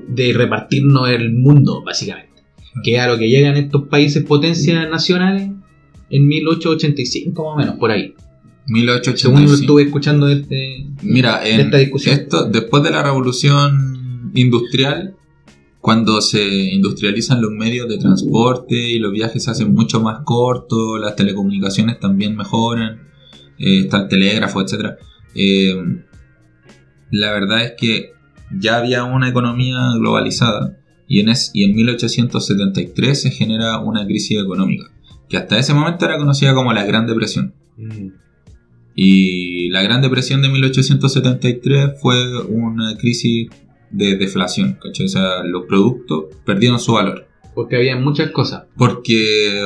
de 0.09 0.33
repartirnos 0.33 1.09
el 1.11 1.33
mundo, 1.33 1.83
básicamente. 1.85 2.29
Que 2.83 2.95
era 2.95 3.09
lo 3.09 3.19
que 3.19 3.29
llegan 3.29 3.57
estos 3.57 3.89
países 3.89 4.25
potencias 4.25 4.89
nacionales 4.89 5.51
en 6.11 6.29
1885 6.29 7.45
más 7.45 7.55
o 7.55 7.59
menos, 7.59 7.77
por 7.77 7.91
ahí. 7.91 8.15
1885. 8.67 9.19
Según 9.19 9.51
lo 9.51 9.55
estuve 9.55 9.83
escuchando 9.83 10.27
de, 10.27 10.35
este, 10.35 10.87
Mira, 11.03 11.41
de 11.41 11.55
en 11.55 11.61
esta 11.61 11.79
discusión. 11.79 12.15
esto, 12.15 12.49
después 12.49 12.83
de 12.83 12.91
la 12.91 13.03
revolución 13.03 14.31
industrial, 14.35 15.15
cuando 15.89 16.21
se 16.21 16.45
industrializan 16.75 17.41
los 17.41 17.51
medios 17.51 17.89
de 17.89 17.97
transporte 17.97 18.75
y 18.77 18.99
los 18.99 19.11
viajes 19.11 19.45
se 19.45 19.51
hacen 19.51 19.73
mucho 19.73 20.03
más 20.03 20.19
cortos, 20.23 21.01
las 21.01 21.17
telecomunicaciones 21.17 21.99
también 21.99 22.37
mejoran, 22.37 23.09
eh, 23.59 23.79
está 23.85 24.03
el 24.03 24.09
telégrafo, 24.09 24.61
etc. 24.61 24.97
Eh, 25.35 25.75
la 27.11 27.33
verdad 27.33 27.65
es 27.65 27.73
que 27.79 28.13
ya 28.61 28.77
había 28.77 29.05
una 29.05 29.31
economía 29.31 29.79
globalizada 29.99 30.77
y 31.07 31.21
en, 31.21 31.31
es- 31.31 31.53
y 31.55 31.65
en 31.65 31.75
1873 31.75 33.23
se 33.23 33.31
genera 33.31 33.79
una 33.81 34.05
crisis 34.05 34.39
económica, 34.43 34.85
que 35.27 35.39
hasta 35.39 35.59
ese 35.59 35.73
momento 35.73 36.05
era 36.05 36.19
conocida 36.19 36.53
como 36.55 36.71
la 36.75 36.85
Gran 36.85 37.07
Depresión. 37.07 37.55
Mm. 37.79 38.09
Y 38.95 39.71
la 39.71 39.81
Gran 39.81 40.03
Depresión 40.03 40.43
de 40.43 40.51
1873 40.51 41.93
fue 41.99 42.45
una 42.47 42.95
crisis 42.99 43.49
de 43.91 44.17
deflación, 44.17 44.79
¿cachai? 44.83 45.07
O 45.07 45.09
sea, 45.09 45.43
los 45.45 45.65
productos 45.67 46.25
perdieron 46.45 46.79
su 46.79 46.93
valor. 46.93 47.27
Porque 47.55 47.77
había 47.77 47.97
muchas 47.97 48.31
cosas. 48.31 48.65
Porque, 48.77 49.65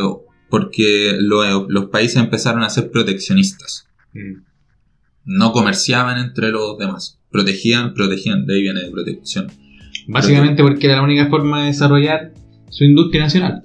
porque 0.48 1.16
lo- 1.18 1.68
los 1.68 1.86
países 1.86 2.16
empezaron 2.16 2.62
a 2.62 2.70
ser 2.70 2.90
proteccionistas. 2.90 3.88
No 5.24 5.52
comerciaban 5.52 6.18
entre 6.18 6.50
los 6.50 6.78
demás. 6.78 7.20
Protegían, 7.30 7.94
protegían. 7.94 8.44
De 8.46 8.56
ahí 8.56 8.62
viene 8.62 8.82
de 8.82 8.90
protección. 8.90 9.46
Básicamente 10.08 10.62
porque 10.62 10.86
era 10.86 10.96
la 10.96 11.02
única 11.02 11.28
forma 11.28 11.60
de 11.60 11.66
desarrollar 11.68 12.32
su 12.70 12.84
industria 12.84 13.22
nacional. 13.22 13.62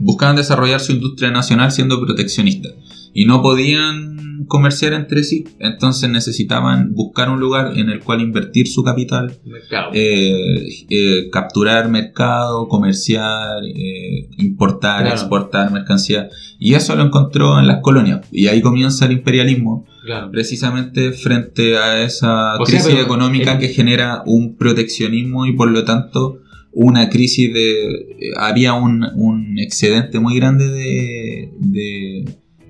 Buscaban 0.00 0.36
desarrollar 0.36 0.80
su 0.80 0.92
industria 0.92 1.30
nacional 1.30 1.70
siendo 1.72 2.00
proteccionistas. 2.04 2.74
Y 3.20 3.24
no 3.26 3.42
podían 3.42 4.44
comerciar 4.46 4.92
entre 4.92 5.24
sí. 5.24 5.44
Entonces 5.58 6.08
necesitaban 6.08 6.92
buscar 6.94 7.28
un 7.30 7.40
lugar 7.40 7.76
en 7.76 7.88
el 7.90 7.98
cual 8.00 8.20
invertir 8.20 8.68
su 8.68 8.82
capital 8.84 9.36
Mercado. 9.44 9.90
eh, 9.92 10.68
eh, 10.88 11.28
capturar 11.32 11.88
mercado, 11.88 12.68
comerciar, 12.68 13.64
eh, 13.64 14.28
importar, 14.38 15.00
Claro. 15.02 15.16
exportar 15.16 15.72
mercancía. 15.72 16.28
Y 16.60 16.74
eso 16.74 16.94
lo 16.96 17.02
encontró 17.04 17.58
en 17.58 17.66
las 17.66 17.80
colonias. 17.82 18.20
Y 18.30 18.46
ahí 18.46 18.60
comienza 18.60 19.06
el 19.06 19.12
imperialismo, 19.12 19.84
claro. 20.04 20.30
precisamente 20.30 21.12
frente 21.12 21.76
a 21.76 22.02
esa 22.04 22.56
O 22.60 22.64
crisis 22.64 22.94
económica 22.94 23.54
el- 23.54 23.58
que 23.58 23.68
genera 23.68 24.22
un 24.26 24.56
proteccionismo 24.56 25.46
y 25.46 25.52
por 25.56 25.70
lo 25.70 25.84
tanto 25.84 26.38
una 26.72 27.08
crisis 27.08 27.52
de... 27.52 28.32
había 28.36 28.74
un, 28.74 29.04
un 29.16 29.58
excedente 29.58 30.20
muy 30.20 30.36
grande 30.36 30.68
de... 30.68 31.50
de 31.58 32.24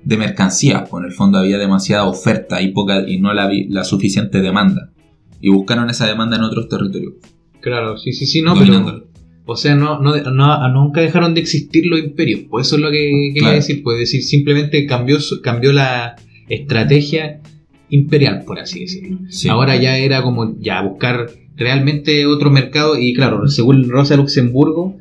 de 0.09 0.17
mercancías, 0.17 0.89
pues 0.89 1.01
en 1.03 1.09
el 1.09 1.15
fondo 1.15 1.37
había 1.37 1.57
demasiada 1.57 2.05
oferta 2.05 2.61
y 2.61 2.71
poca 2.71 3.07
y 3.07 3.19
no 3.19 3.33
la, 3.33 3.49
la 3.69 3.83
suficiente 3.83 4.41
demanda 4.41 4.91
y 5.39 5.49
buscaron 5.49 5.89
esa 5.89 6.07
demanda 6.07 6.35
en 6.37 6.43
otros 6.43 6.67
territorios. 6.67 7.13
Claro, 7.61 7.97
sí, 7.97 8.11
sí, 8.13 8.25
sí, 8.25 8.41
no, 8.41 8.55
pero. 8.57 9.07
O 9.45 9.55
sea, 9.55 9.73
no, 9.75 9.99
no, 9.99 10.15
no- 10.31 10.67
nunca 10.73 11.01
dejaron 11.01 11.33
de 11.33 11.41
existir 11.41 11.83
los 11.87 11.99
imperios. 11.99 12.41
Pues 12.49 12.67
eso 12.67 12.75
es 12.75 12.81
lo 12.83 12.91
que 12.91 13.29
quería 13.33 13.41
Claro. 13.49 13.55
decir. 13.55 13.81
Pues 13.83 13.97
decir, 13.97 14.21
simplemente 14.23 14.85
cambió, 14.85 15.17
cambió 15.41 15.73
la 15.73 16.15
estrategia 16.49 17.41
imperial, 17.89 18.43
por 18.45 18.59
así 18.59 18.81
decirlo. 18.81 19.17
Sí. 19.29 19.49
Ahora 19.49 19.75
ya 19.75 19.97
era 19.97 20.21
como 20.21 20.55
ya 20.59 20.81
buscar 20.83 21.31
realmente 21.55 22.25
otro 22.27 22.51
mercado. 22.51 22.97
Y 22.99 23.13
claro, 23.13 23.47
según 23.47 23.89
Rosa 23.89 24.15
Luxemburgo, 24.17 24.97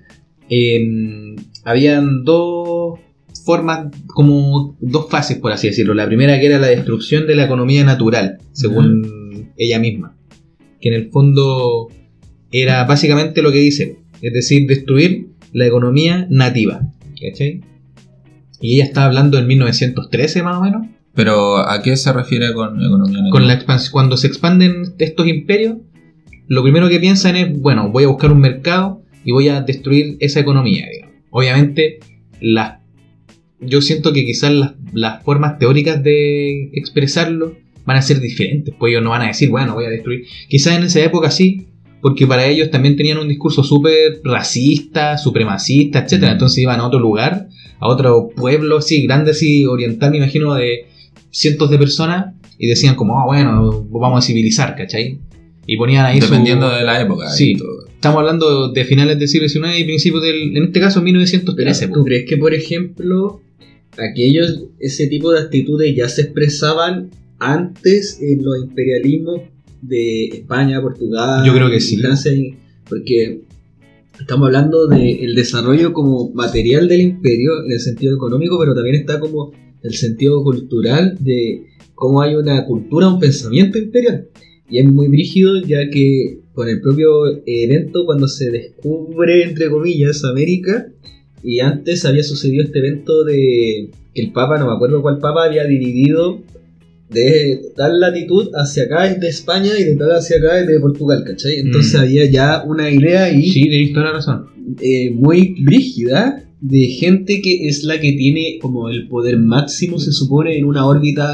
eh, 0.48 1.36
habían 1.64 2.24
dos 2.24 2.98
formas, 3.48 3.86
como 4.08 4.76
dos 4.78 5.08
fases, 5.08 5.38
por 5.38 5.52
así 5.52 5.68
decirlo. 5.68 5.94
La 5.94 6.04
primera 6.06 6.38
que 6.38 6.44
era 6.46 6.58
la 6.58 6.66
destrucción 6.66 7.26
de 7.26 7.34
la 7.34 7.44
economía 7.46 7.82
natural, 7.82 8.36
según 8.52 9.50
ella 9.56 9.78
misma. 9.78 10.14
Que 10.82 10.90
en 10.90 10.94
el 10.96 11.10
fondo 11.10 11.88
era 12.52 12.84
básicamente 12.84 13.40
lo 13.40 13.50
que 13.50 13.58
dice, 13.60 13.96
es 14.20 14.32
decir, 14.34 14.66
destruir 14.68 15.28
la 15.54 15.66
economía 15.66 16.26
nativa. 16.28 16.82
¿Cachai? 17.20 17.62
Y 18.60 18.74
ella 18.74 18.84
estaba 18.84 19.06
hablando 19.06 19.38
en 19.38 19.46
1913 19.46 20.42
más 20.42 20.58
o 20.58 20.62
menos. 20.62 20.86
Pero 21.14 21.56
¿a 21.56 21.80
qué 21.82 21.96
se 21.96 22.12
refiere 22.12 22.52
con 22.52 22.80
economía 22.84 23.22
Con 23.32 23.46
la 23.48 23.54
nativa? 23.54 23.74
expans- 23.76 23.90
cuando 23.90 24.16
se 24.18 24.26
expanden 24.26 24.82
estos 24.98 25.26
imperios, 25.26 25.78
lo 26.48 26.62
primero 26.62 26.88
que 26.90 27.00
piensan 27.00 27.34
es, 27.36 27.58
bueno, 27.58 27.90
voy 27.90 28.04
a 28.04 28.08
buscar 28.08 28.30
un 28.30 28.40
mercado 28.40 29.02
y 29.24 29.32
voy 29.32 29.48
a 29.48 29.62
destruir 29.62 30.16
esa 30.20 30.40
economía. 30.40 30.86
digamos. 30.92 31.14
Obviamente, 31.30 31.98
las, 32.40 32.77
yo 33.60 33.80
siento 33.82 34.12
que 34.12 34.24
quizás 34.24 34.52
las, 34.52 34.72
las 34.92 35.22
formas 35.24 35.58
teóricas 35.58 36.02
de 36.02 36.70
expresarlo 36.72 37.56
van 37.84 37.96
a 37.96 38.02
ser 38.02 38.20
diferentes, 38.20 38.74
pues 38.78 38.90
ellos 38.90 39.02
no 39.02 39.10
van 39.10 39.22
a 39.22 39.28
decir, 39.28 39.48
bueno, 39.50 39.74
voy 39.74 39.86
a 39.86 39.90
destruir. 39.90 40.24
Quizás 40.48 40.76
en 40.76 40.84
esa 40.84 41.02
época 41.02 41.30
sí, 41.30 41.66
porque 42.00 42.26
para 42.26 42.46
ellos 42.46 42.70
también 42.70 42.96
tenían 42.96 43.18
un 43.18 43.28
discurso 43.28 43.64
súper 43.64 44.20
racista, 44.24 45.18
supremacista, 45.18 46.00
etcétera. 46.00 46.32
Mm. 46.32 46.34
Entonces 46.34 46.58
iban 46.58 46.80
a 46.80 46.86
otro 46.86 47.00
lugar, 47.00 47.48
a 47.80 47.88
otro 47.88 48.28
pueblo, 48.36 48.80
sí, 48.82 49.02
grande, 49.04 49.30
así, 49.32 49.64
oriental, 49.66 50.10
me 50.10 50.18
imagino, 50.18 50.54
de 50.54 50.86
cientos 51.30 51.70
de 51.70 51.78
personas, 51.78 52.34
y 52.58 52.66
decían 52.66 52.94
como, 52.94 53.18
ah, 53.20 53.24
bueno, 53.26 53.86
vamos 53.90 54.24
a 54.24 54.26
civilizar, 54.26 54.74
¿cachai? 54.76 55.18
Y 55.66 55.76
ponían 55.76 56.04
ahí 56.06 56.20
su- 56.20 56.26
Dependiendo 56.26 56.68
de 56.70 56.82
la 56.84 57.00
época. 57.00 57.28
Sí. 57.30 57.54
todo. 57.54 57.86
Estamos 57.88 58.18
hablando 58.18 58.70
de 58.72 58.84
finales 58.84 59.18
del 59.18 59.28
siglo 59.28 59.48
XIX 59.48 59.78
y 59.78 59.84
principios 59.84 60.22
del, 60.22 60.56
en 60.56 60.64
este 60.64 60.80
caso, 60.80 61.02
1913. 61.02 61.88
¿Tú 61.88 62.04
crees 62.04 62.24
que, 62.28 62.36
por 62.36 62.54
ejemplo, 62.54 63.42
aquellos, 63.98 64.64
ese 64.78 65.06
tipo 65.06 65.32
de 65.32 65.40
actitudes 65.40 65.94
ya 65.96 66.08
se 66.08 66.22
expresaban 66.22 67.10
antes 67.38 68.18
en 68.20 68.44
los 68.44 68.58
imperialismos 68.62 69.42
de 69.82 70.26
España, 70.26 70.80
Portugal, 70.80 71.46
Yo 71.46 71.52
creo 71.54 71.70
que 71.70 71.80
sí. 71.80 71.98
Francia? 71.98 72.32
Porque 72.88 73.42
estamos 74.18 74.46
hablando 74.46 74.86
del 74.86 75.34
desarrollo 75.34 75.92
como 75.92 76.30
material 76.32 76.88
del 76.88 77.00
imperio 77.00 77.64
en 77.64 77.72
el 77.72 77.80
sentido 77.80 78.16
económico, 78.16 78.58
pero 78.58 78.74
también 78.74 78.96
está 78.96 79.20
como 79.20 79.52
el 79.82 79.94
sentido 79.94 80.42
cultural 80.42 81.16
de 81.20 81.66
cómo 81.94 82.22
hay 82.22 82.34
una 82.34 82.64
cultura, 82.64 83.08
un 83.08 83.20
pensamiento 83.20 83.78
imperial. 83.78 84.28
Y 84.70 84.78
es 84.78 84.84
muy 84.86 85.08
brígido 85.08 85.60
ya 85.62 85.88
que 85.90 86.40
con 86.52 86.68
el 86.68 86.80
propio 86.80 87.42
evento 87.46 88.04
cuando 88.04 88.28
se 88.28 88.50
descubre, 88.50 89.44
entre 89.44 89.70
comillas, 89.70 90.24
América, 90.24 90.88
y 91.42 91.60
antes 91.60 92.04
había 92.04 92.22
sucedido 92.22 92.64
este 92.64 92.78
evento 92.80 93.24
de 93.24 93.90
que 94.14 94.22
el 94.22 94.32
Papa, 94.32 94.58
no 94.58 94.66
me 94.66 94.72
acuerdo 94.74 95.02
cuál 95.02 95.18
Papa, 95.18 95.44
había 95.44 95.64
dividido 95.64 96.40
de 97.10 97.60
tal 97.76 98.00
latitud 98.00 98.50
hacia 98.54 98.82
acá 98.84 99.10
es 99.10 99.18
de 99.20 99.28
España 99.28 99.70
y 99.78 99.84
de 99.84 99.96
tal 99.96 100.10
hacia 100.10 100.36
acá 100.38 100.60
es 100.60 100.66
de 100.66 100.78
Portugal, 100.80 101.24
¿cachai? 101.26 101.54
Entonces 101.60 101.94
Mm. 101.94 102.02
había 102.02 102.24
ya 102.30 102.62
una 102.66 102.90
idea 102.90 103.24
ahí 103.24 103.48
Sí, 103.50 103.62
tenéis 103.64 103.92
toda 103.94 104.06
la 104.06 104.12
razón. 104.12 104.46
eh, 104.82 105.10
muy 105.10 105.54
brígida 105.62 106.44
de 106.60 106.86
gente 106.88 107.40
que 107.40 107.68
es 107.68 107.84
la 107.84 107.98
que 108.00 108.12
tiene 108.12 108.58
como 108.60 108.90
el 108.90 109.08
poder 109.08 109.38
máximo, 109.38 109.98
se 109.98 110.12
supone, 110.12 110.58
en 110.58 110.64
una 110.66 110.86
órbita 110.86 111.26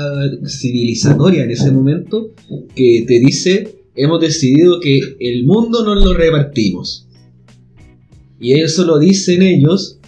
civilizatoria 0.47 1.45
en 1.45 1.51
ese 1.51 1.73
momento, 1.73 2.31
que 2.77 3.05
te 3.09 3.19
dice, 3.21 3.69
hemos 3.97 4.21
decidido 4.21 4.79
que 4.81 5.01
el 5.21 5.45
mundo 5.47 5.85
nos 5.85 6.05
lo 6.05 6.15
repartimos. 6.15 7.04
Y 8.45 8.61
eso 8.61 8.85
lo 8.85 8.99
dicen 8.99 9.41
ellos 9.43 9.99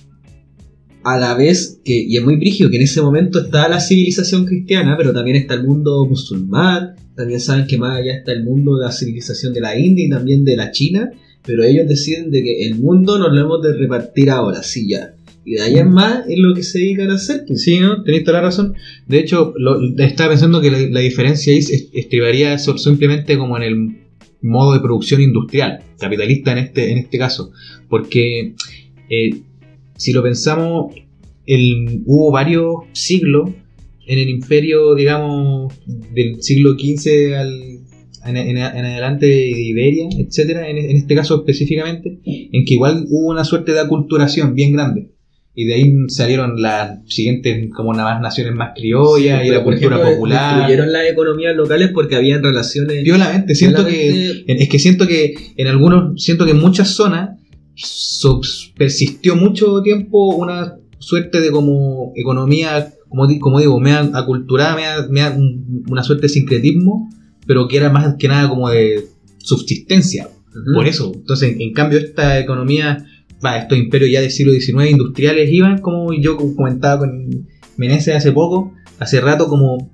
a 1.05 1.18
la 1.18 1.35
vez 1.35 1.81
que, 1.85 1.94
y 1.96 2.16
es 2.16 2.25
muy 2.25 2.37
brígido, 2.37 2.68
que 2.68 2.77
en 2.77 2.83
ese 2.83 3.01
momento 3.01 3.38
está 3.40 3.68
la 3.68 3.81
civilización 3.81 4.44
cristiana, 4.44 4.94
pero 4.99 5.12
también 5.12 5.37
está 5.37 5.55
el 5.55 5.64
mundo 5.64 6.05
musulmán, 6.05 6.96
también 7.14 7.40
saben 7.40 7.66
que 7.66 7.79
más 7.79 7.96
allá 7.99 8.12
está 8.18 8.33
el 8.33 8.44
mundo 8.44 8.77
de 8.77 8.85
la 8.87 8.92
civilización 8.92 9.53
de 9.55 9.61
la 9.61 9.79
India 9.79 10.05
y 10.07 10.11
también 10.11 10.44
de 10.44 10.57
la 10.57 10.70
China, 10.72 11.11
pero 11.46 11.62
ellos 11.64 11.88
deciden 11.88 12.31
de 12.31 12.42
que 12.42 12.66
el 12.66 12.75
mundo 12.75 13.18
nos 13.18 13.33
lo 13.33 13.40
hemos 13.40 13.62
de 13.62 13.72
repartir 13.75 14.31
ahora, 14.31 14.62
sí 14.62 14.88
ya. 14.90 15.14
Y 15.44 15.53
de 15.55 15.62
ahí 15.62 15.79
en 15.79 15.90
más 15.92 16.25
es 16.29 16.38
lo 16.38 16.53
que 16.55 16.64
se 16.64 16.81
dedican 16.81 17.09
a 17.11 17.14
hacer. 17.14 17.44
pues. 17.46 17.62
Sí, 17.62 17.79
¿no? 17.79 18.03
Tenéis 18.03 18.25
toda 18.25 18.38
la 18.38 18.49
razón. 18.49 18.75
De 19.07 19.20
hecho, 19.20 19.55
lo- 19.57 19.81
estaba 19.99 20.31
pensando 20.31 20.61
que 20.61 20.72
la, 20.72 20.79
la 20.90 21.01
diferencia 21.01 21.53
ahí 21.53 21.61
es- 21.61 21.88
estribaría 21.94 22.59
so- 22.59 22.77
simplemente 22.77 23.38
como 23.38 23.57
en 23.57 23.62
el 23.62 23.96
modo 24.42 24.75
de 24.75 24.81
producción 24.81 25.20
industrial, 25.20 25.81
capitalista 25.99 26.53
en 26.53 26.59
este, 26.59 26.92
en 26.92 26.99
este 26.99 27.18
caso. 27.18 27.53
Porque 27.88 28.55
eh, 29.11 29.31
si 29.96 30.12
lo 30.12 30.22
pensamos, 30.22 30.94
el- 31.46 32.03
hubo 32.07 32.31
varios 32.31 32.75
siglos 32.92 33.51
en 34.07 34.18
el 34.18 34.29
imperio, 34.29 34.94
digamos, 34.94 35.72
del 35.87 36.42
siglo 36.42 36.75
XV 36.75 37.35
al, 37.35 37.81
en, 38.27 38.59
adelante 38.59 39.27
de 39.27 39.51
Iberia, 39.51 40.09
etcétera, 40.18 40.68
en 40.68 40.79
este 40.96 41.14
caso 41.14 41.37
específicamente, 41.37 42.18
en 42.25 42.64
que 42.64 42.75
igual 42.75 43.07
hubo 43.09 43.31
una 43.31 43.44
suerte 43.44 43.72
de 43.72 43.81
aculturación 43.81 44.55
bien 44.55 44.72
grande. 44.72 45.11
Y 45.59 45.64
de 45.64 45.75
ahí 45.75 45.95
salieron 46.09 46.61
las 46.61 46.99
siguientes, 47.07 47.71
como 47.75 47.95
nada 47.95 48.12
más 48.12 48.21
naciones 48.21 48.55
más 48.55 48.73
criollas 48.77 49.42
y 49.42 49.49
la 49.49 49.64
cultura 49.64 49.97
ejemplo, 49.97 50.14
popular. 50.14 50.57
Destruyeron 50.57 50.92
las 50.92 51.07
economías 51.11 51.57
locales 51.57 51.90
porque 51.95 52.14
habían 52.16 52.42
relaciones. 52.42 53.03
Violamente, 53.03 53.55
siento 53.55 53.85
que 53.87 54.45
es 54.62 54.69
que 54.69 54.79
siento 54.79 55.07
que 55.07 55.35
en 55.57 55.66
algunos, 55.66 56.23
siento 56.23 56.45
que 56.45 56.51
en 56.51 56.59
muchas 56.61 56.90
zonas 56.90 57.38
persistió 58.77 59.35
mucho 59.37 59.81
tiempo 59.83 60.35
una 60.37 60.75
suerte 60.99 61.40
de 61.40 61.51
como 61.51 62.12
economía, 62.16 62.92
como, 63.09 63.27
como 63.40 63.59
digo, 63.61 63.81
mea 63.81 64.11
aculturada, 64.14 64.77
mea- 64.77 65.07
mea 65.09 65.31
un- 65.31 65.85
una 65.88 66.03
suerte 66.03 66.23
de 66.23 66.29
sincretismo, 66.31 67.09
pero 67.47 67.66
que 67.69 67.77
era 67.79 67.90
más 67.90 68.16
que 68.19 68.29
nada 68.29 68.49
como 68.49 68.69
de 68.69 69.05
subsistencia. 69.38 70.29
Por 70.75 70.87
eso, 70.87 71.12
entonces, 71.14 71.53
en, 71.53 71.61
en 71.61 71.73
cambio, 71.75 71.99
esta 71.99 72.38
economía, 72.40 73.05
va, 73.44 73.59
estos 73.59 73.79
imperios 73.79 74.11
ya 74.11 74.20
del 74.20 74.31
siglo 74.31 74.53
XIX 74.53 74.90
industriales 74.90 75.51
iban, 75.51 75.79
como 75.79 76.12
yo 76.12 76.37
comentaba 76.57 77.01
con 77.01 77.46
Meneses 77.77 78.14
hace 78.16 78.33
poco, 78.33 78.72
hace 78.99 79.20
rato, 79.20 79.49
como 79.49 79.90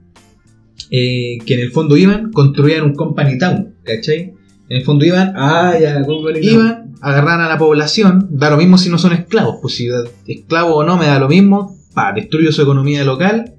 eh, 0.90 1.38
que 1.46 1.54
en 1.54 1.60
el 1.60 1.70
fondo 1.72 1.96
iban, 1.96 2.30
construían 2.32 2.82
un 2.84 2.94
company 2.94 3.38
town, 3.38 3.74
¿cachai? 3.84 4.34
En 4.68 4.76
el 4.78 4.84
fondo 4.84 5.04
iban, 5.04 5.32
Ah, 5.36 5.74
ya, 5.80 6.02
¿cómo 6.04 6.28
le 6.28 6.40
iban, 6.44 6.92
agarran 7.00 7.40
a 7.40 7.48
la 7.48 7.58
población, 7.58 8.28
da 8.30 8.50
lo 8.50 8.56
mismo 8.56 8.78
si 8.78 8.88
no 8.90 8.98
son 8.98 9.12
esclavos, 9.12 9.56
pues 9.60 9.74
si 9.74 9.88
esclavo 10.26 10.76
o 10.76 10.84
no 10.84 10.96
me 10.96 11.06
da 11.06 11.18
lo 11.18 11.28
mismo, 11.28 11.76
pa, 11.94 12.12
destruyo 12.12 12.52
su 12.52 12.62
economía 12.62 13.04
local, 13.04 13.54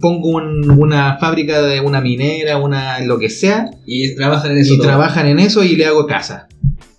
pongo 0.00 0.30
un- 0.30 0.70
una 0.70 1.18
fábrica 1.18 1.60
de 1.62 1.80
una 1.80 2.00
minera, 2.00 2.56
una 2.56 3.00
lo 3.00 3.18
que 3.18 3.28
sea, 3.28 3.70
Y 3.86 4.14
trabajan 4.14 4.52
en 4.52 4.58
eso. 4.58 4.74
y 4.74 4.76
todo. 4.78 4.86
trabajan 4.86 5.26
en 5.26 5.38
eso 5.40 5.62
y 5.62 5.76
le 5.76 5.86
hago 5.86 6.06
casa. 6.06 6.48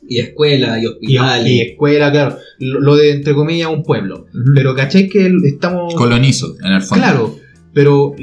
Y 0.08 0.20
escuela, 0.20 0.80
y 0.80 0.84
Y, 0.84 0.86
hospitales. 0.88 1.52
y 1.52 1.62
escuela, 1.62 2.12
claro, 2.12 2.38
lo, 2.60 2.80
lo 2.80 2.96
de 2.96 3.12
entre 3.12 3.34
comillas 3.34 3.70
un 3.70 3.84
pueblo. 3.84 4.28
Pero 4.56 4.76
¿cachai 4.76 5.10
que 5.10 5.32
estamos... 5.46 5.94
Colonizo, 5.96 6.56
en 6.63 6.74
el 6.74 6.82
fondo. 6.82 7.04
Claro, 7.04 7.36
pero 7.74 8.15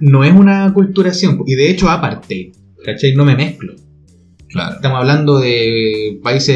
no 0.00 0.24
es 0.24 0.32
una 0.34 0.72
culturación, 0.74 1.40
y 1.46 1.54
de 1.54 1.70
hecho 1.70 1.88
aparte, 1.88 2.52
¿cachai? 2.84 3.14
No 3.14 3.24
me 3.24 3.34
mezclo. 3.36 3.74
Claro. 4.48 4.74
Estamos 4.74 4.98
hablando 4.98 5.38
de 5.38 6.20
países 6.22 6.54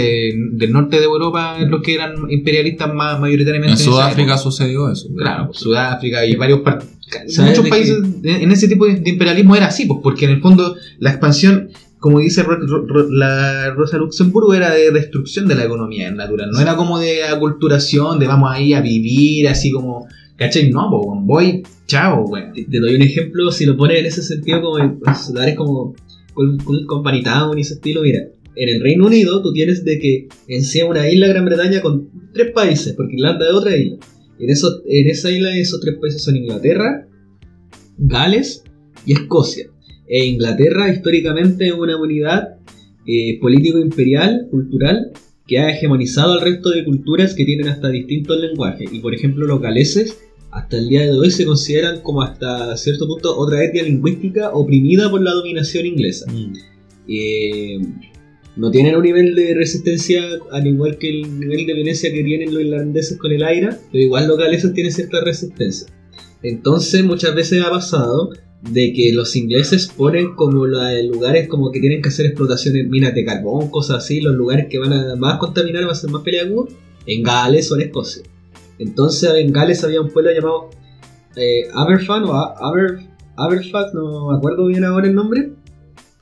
del 0.53 0.71
norte 0.71 0.99
de 0.99 1.05
Europa, 1.05 1.57
los 1.67 1.81
que 1.81 1.95
eran 1.95 2.31
imperialistas 2.31 2.93
más 2.93 3.19
mayoritariamente. 3.19 3.73
En 3.73 3.79
Sudáfrica 3.79 4.37
sucedió 4.37 4.93
eso. 4.93 5.09
Claro, 5.17 5.51
Sudáfrica 5.55 6.27
y 6.27 6.37
varios 6.37 6.61
par- 6.61 6.83
¿Sabes 7.29 7.53
muchos 7.57 7.69
países 7.71 7.97
en 8.23 8.27
en 8.43 8.51
ese 8.53 8.69
tipo 8.69 8.85
de, 8.85 8.97
de 8.97 9.11
imperialismo 9.11 9.57
era 9.57 9.69
así, 9.69 9.87
pues 9.87 10.01
porque 10.03 10.27
en 10.27 10.33
el 10.33 10.41
fondo 10.43 10.77
la 10.99 11.11
expansión, 11.11 11.71
como 12.07 12.21
dice 12.21 12.45
la 13.11 13.75
Rosa 13.75 13.99
Luxemburgo, 13.99 14.55
era 14.55 14.73
de 14.73 14.93
destrucción 14.93 15.49
de 15.49 15.57
la 15.57 15.65
economía 15.65 16.09
natural, 16.13 16.53
no 16.53 16.61
era 16.61 16.77
como 16.77 17.01
de 17.01 17.25
aculturación, 17.25 18.21
de 18.21 18.29
vamos 18.29 18.49
ahí 18.53 18.75
a 18.75 18.81
vivir 18.81 19.49
así 19.49 19.73
como, 19.73 20.07
¿cachai? 20.37 20.71
No, 20.71 20.89
pues 20.89 21.05
voy, 21.25 21.63
chao, 21.89 22.25
weón. 22.27 22.53
Te, 22.53 22.79
doy 22.79 22.95
un 22.95 23.03
ejemplo, 23.03 23.51
si 23.51 23.67
lo 23.67 23.77
pones 23.77 23.99
en 23.99 24.07
ese 24.07 24.23
sentido, 24.23 24.63
como 24.63 24.79
en 24.79 25.01
pues, 25.01 25.31
lugares 25.31 25.57
como 25.57 25.97
con, 26.33 26.57
con 26.59 27.03
y 27.59 27.61
ese 27.61 27.75
estilo, 27.75 28.03
mira, 28.03 28.21
en 28.55 28.69
el 28.69 28.81
Reino 28.81 29.07
Unido 29.07 29.43
tú 29.43 29.53
tienes 29.53 29.85
de 29.85 29.99
que 29.99 30.29
en 30.47 30.63
sí 30.63 30.81
una 30.83 31.11
isla 31.11 31.27
Gran 31.27 31.45
Bretaña 31.45 31.83
con 31.83 32.09
tres 32.33 32.53
países, 32.53 32.93
porque 32.93 33.15
Irlanda 33.17 33.47
es 33.47 33.53
otra 33.53 33.77
isla. 33.77 33.97
En, 34.39 34.49
eso, 34.49 34.81
en 34.87 35.09
esa 35.09 35.29
isla 35.29 35.57
esos 35.57 35.81
tres 35.81 35.97
países 36.01 36.23
son 36.23 36.37
Inglaterra, 36.37 37.09
Gales 37.99 38.63
y 39.05 39.15
Escocia. 39.15 39.67
E 40.09 40.25
Inglaterra 40.25 40.89
históricamente 40.93 41.67
es 41.67 41.73
una 41.73 41.97
unidad 41.97 42.57
eh, 43.07 43.39
político-imperial, 43.41 44.49
cultural, 44.51 45.13
que 45.47 45.59
ha 45.59 45.71
hegemonizado 45.71 46.33
al 46.33 46.41
resto 46.41 46.71
de 46.71 46.85
culturas 46.85 47.35
que 47.35 47.45
tienen 47.45 47.69
hasta 47.69 47.89
distintos 47.89 48.41
lenguajes. 48.41 48.93
Y 48.93 49.01
por 49.01 49.15
ejemplo 49.15 49.47
los 49.47 49.61
galeses 49.61 50.19
hasta 50.51 50.79
el 50.79 50.89
día 50.89 51.03
de 51.03 51.13
hoy 51.13 51.31
se 51.31 51.45
consideran 51.45 52.01
como 52.01 52.23
hasta 52.23 52.77
cierto 52.77 53.07
punto 53.07 53.37
otra 53.37 53.63
etnia 53.63 53.83
lingüística 53.83 54.51
oprimida 54.53 55.11
por 55.11 55.23
la 55.23 55.33
dominación 55.33 55.87
inglesa. 55.87 56.27
Eh, 57.09 57.79
no 58.57 58.71
tienen 58.71 58.97
un 58.97 59.03
nivel 59.03 59.35
de 59.35 59.55
resistencia 59.55 60.23
al 60.51 60.67
igual 60.67 60.97
que 60.97 61.11
el 61.11 61.39
nivel 61.39 61.67
de 61.67 61.75
violencia 61.75 62.11
que 62.11 62.25
tienen 62.25 62.55
los 62.55 62.63
irlandeses 62.63 63.19
con 63.19 63.31
el 63.33 63.43
aire, 63.43 63.69
pero 63.93 64.03
igual 64.03 64.27
los 64.27 64.39
galeses 64.39 64.73
tienen 64.73 64.93
cierta 64.93 65.21
resistencia. 65.21 65.89
Entonces 66.43 67.05
muchas 67.05 67.35
veces 67.35 67.63
ha 67.63 67.71
pasado 67.71 68.31
de 68.63 68.93
que 68.93 69.13
los 69.13 69.37
ingleses 69.37 69.87
ponen 69.87 70.35
como 70.35 70.67
la- 70.67 71.01
lugares 71.03 71.47
como 71.49 71.71
que 71.71 71.81
tienen 71.81 72.03
que 72.03 72.09
hacer 72.09 72.27
explotaciones, 72.27 72.89
minas 72.89 73.15
de 73.15 73.25
carbón, 73.25 73.69
cosas 73.71 73.99
así, 74.05 74.21
los 74.21 74.35
lugares 74.35 74.67
que 74.69 74.79
van 74.79 74.93
a 74.93 75.15
más 75.17 75.39
contaminar, 75.39 75.83
van 75.83 75.93
a 75.93 75.95
ser 75.95 76.11
más 76.11 76.23
peleagudos, 76.23 76.71
en 77.07 77.23
Gales 77.23 77.71
o 77.71 77.77
en 77.77 77.83
Escocia. 77.83 78.23
Entonces 78.79 79.31
en 79.37 79.53
Gales 79.53 79.85
había 79.85 80.01
un 80.01 80.11
pueblo 80.11 80.33
llamado 80.33 80.71
eh, 81.37 81.69
Aberfan 81.75 82.25
o 82.25 82.33
Aber, 82.33 82.99
Aberfan, 83.37 83.85
no 83.95 84.31
me 84.31 84.37
acuerdo 84.39 84.67
bien 84.67 84.85
ahora 84.85 85.07
el 85.07 85.15
nombre. 85.15 85.51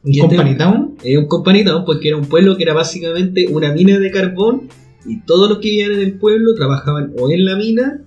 ¿Un 0.02 0.10
este- 0.10 0.20
company 0.20 0.56
town? 0.56 0.96
eh, 1.02 1.16
un 1.16 1.26
company 1.28 1.64
town, 1.64 1.84
porque 1.86 2.08
era 2.08 2.16
un 2.18 2.26
pueblo 2.26 2.56
que 2.56 2.64
era 2.64 2.74
básicamente 2.74 3.46
una 3.50 3.72
mina 3.72 3.98
de 3.98 4.10
carbón 4.10 4.68
y 5.06 5.20
todos 5.22 5.48
los 5.48 5.58
que 5.60 5.70
vivían 5.70 5.92
en 5.92 6.00
el 6.00 6.18
pueblo 6.18 6.54
trabajaban 6.54 7.12
o 7.18 7.30
en 7.30 7.44
la 7.44 7.56
mina 7.56 8.02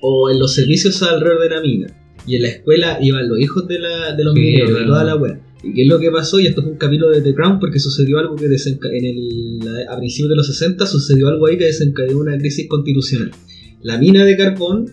o 0.00 0.30
en 0.30 0.38
los 0.38 0.54
servicios 0.54 1.02
alrededor 1.02 1.42
de 1.42 1.50
la 1.50 1.60
mina. 1.60 1.86
Y 2.26 2.36
en 2.36 2.42
la 2.42 2.48
escuela 2.48 2.98
iban 3.02 3.28
los 3.28 3.38
hijos 3.38 3.66
de, 3.68 3.78
la, 3.78 4.14
de 4.14 4.24
los 4.24 4.34
Sí, 4.34 4.40
mineros 4.40 4.70
y 4.70 4.72
claro. 4.72 4.86
toda 4.88 5.04
la 5.04 5.16
wea. 5.16 5.40
¿Y 5.62 5.72
qué 5.74 5.82
es 5.82 5.88
lo 5.88 5.98
que 5.98 6.10
pasó? 6.10 6.40
Y 6.40 6.46
esto 6.46 6.62
fue 6.62 6.72
un 6.72 6.78
capítulo 6.78 7.10
de 7.10 7.20
The 7.22 7.34
Crown 7.34 7.58
porque 7.58 7.78
sucedió 7.78 8.18
algo 8.18 8.36
que 8.36 8.48
desenca 8.48 8.88
en 8.92 9.04
el, 9.04 9.86
a 9.88 9.96
principios 9.98 10.30
de 10.30 10.36
los 10.36 10.46
60 10.46 10.86
sucedió 10.86 11.28
algo 11.28 11.46
ahí 11.46 11.56
que 11.56 11.64
desencadenó 11.64 12.18
una 12.18 12.36
crisis 12.38 12.68
constitucional. 12.68 13.30
La 13.82 13.98
mina 13.98 14.24
de 14.24 14.36
carbón, 14.36 14.86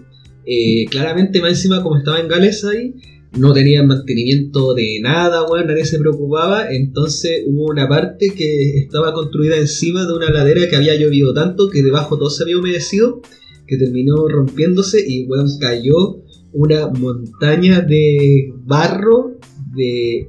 eh, 0.46 0.86
claramente 0.90 1.42
más 1.42 1.52
encima 1.52 1.82
como 1.84 1.98
estaba 1.98 2.20
en 2.20 2.28
Gales 2.28 2.64
ahí, 2.66 2.96
no 3.38 3.54
tenían 3.54 3.88
mantenimiento 3.88 4.74
de 4.74 5.00
nada, 5.02 5.44
weón, 5.46 5.68
nadie 5.68 5.86
se 5.86 5.98
preocupaba, 6.00 6.70
entonces 6.74 7.44
hubo 7.48 7.68
una 7.68 7.88
parte 7.88 8.34
que 8.36 8.80
estaba 8.80 9.14
construida 9.14 9.56
encima 9.58 10.06
de 10.06 10.14
una 10.14 10.30
ladera 10.30 10.68
que 10.70 10.76
había 10.76 10.96
llovido 10.96 11.34
tanto 11.34 11.70
que 11.70 11.82
debajo 11.82 12.18
todo 12.18 12.30
se 12.30 12.44
había 12.44 12.58
humedecido, 12.58 13.22
que 13.68 13.78
terminó 13.78 14.28
rompiéndose 14.28 15.02
y 15.08 15.26
weón 15.28 15.48
cayó 15.60 16.21
una 16.54 16.88
montaña 16.88 17.82
de 17.82 18.54
barro 18.66 19.38
de 19.76 20.28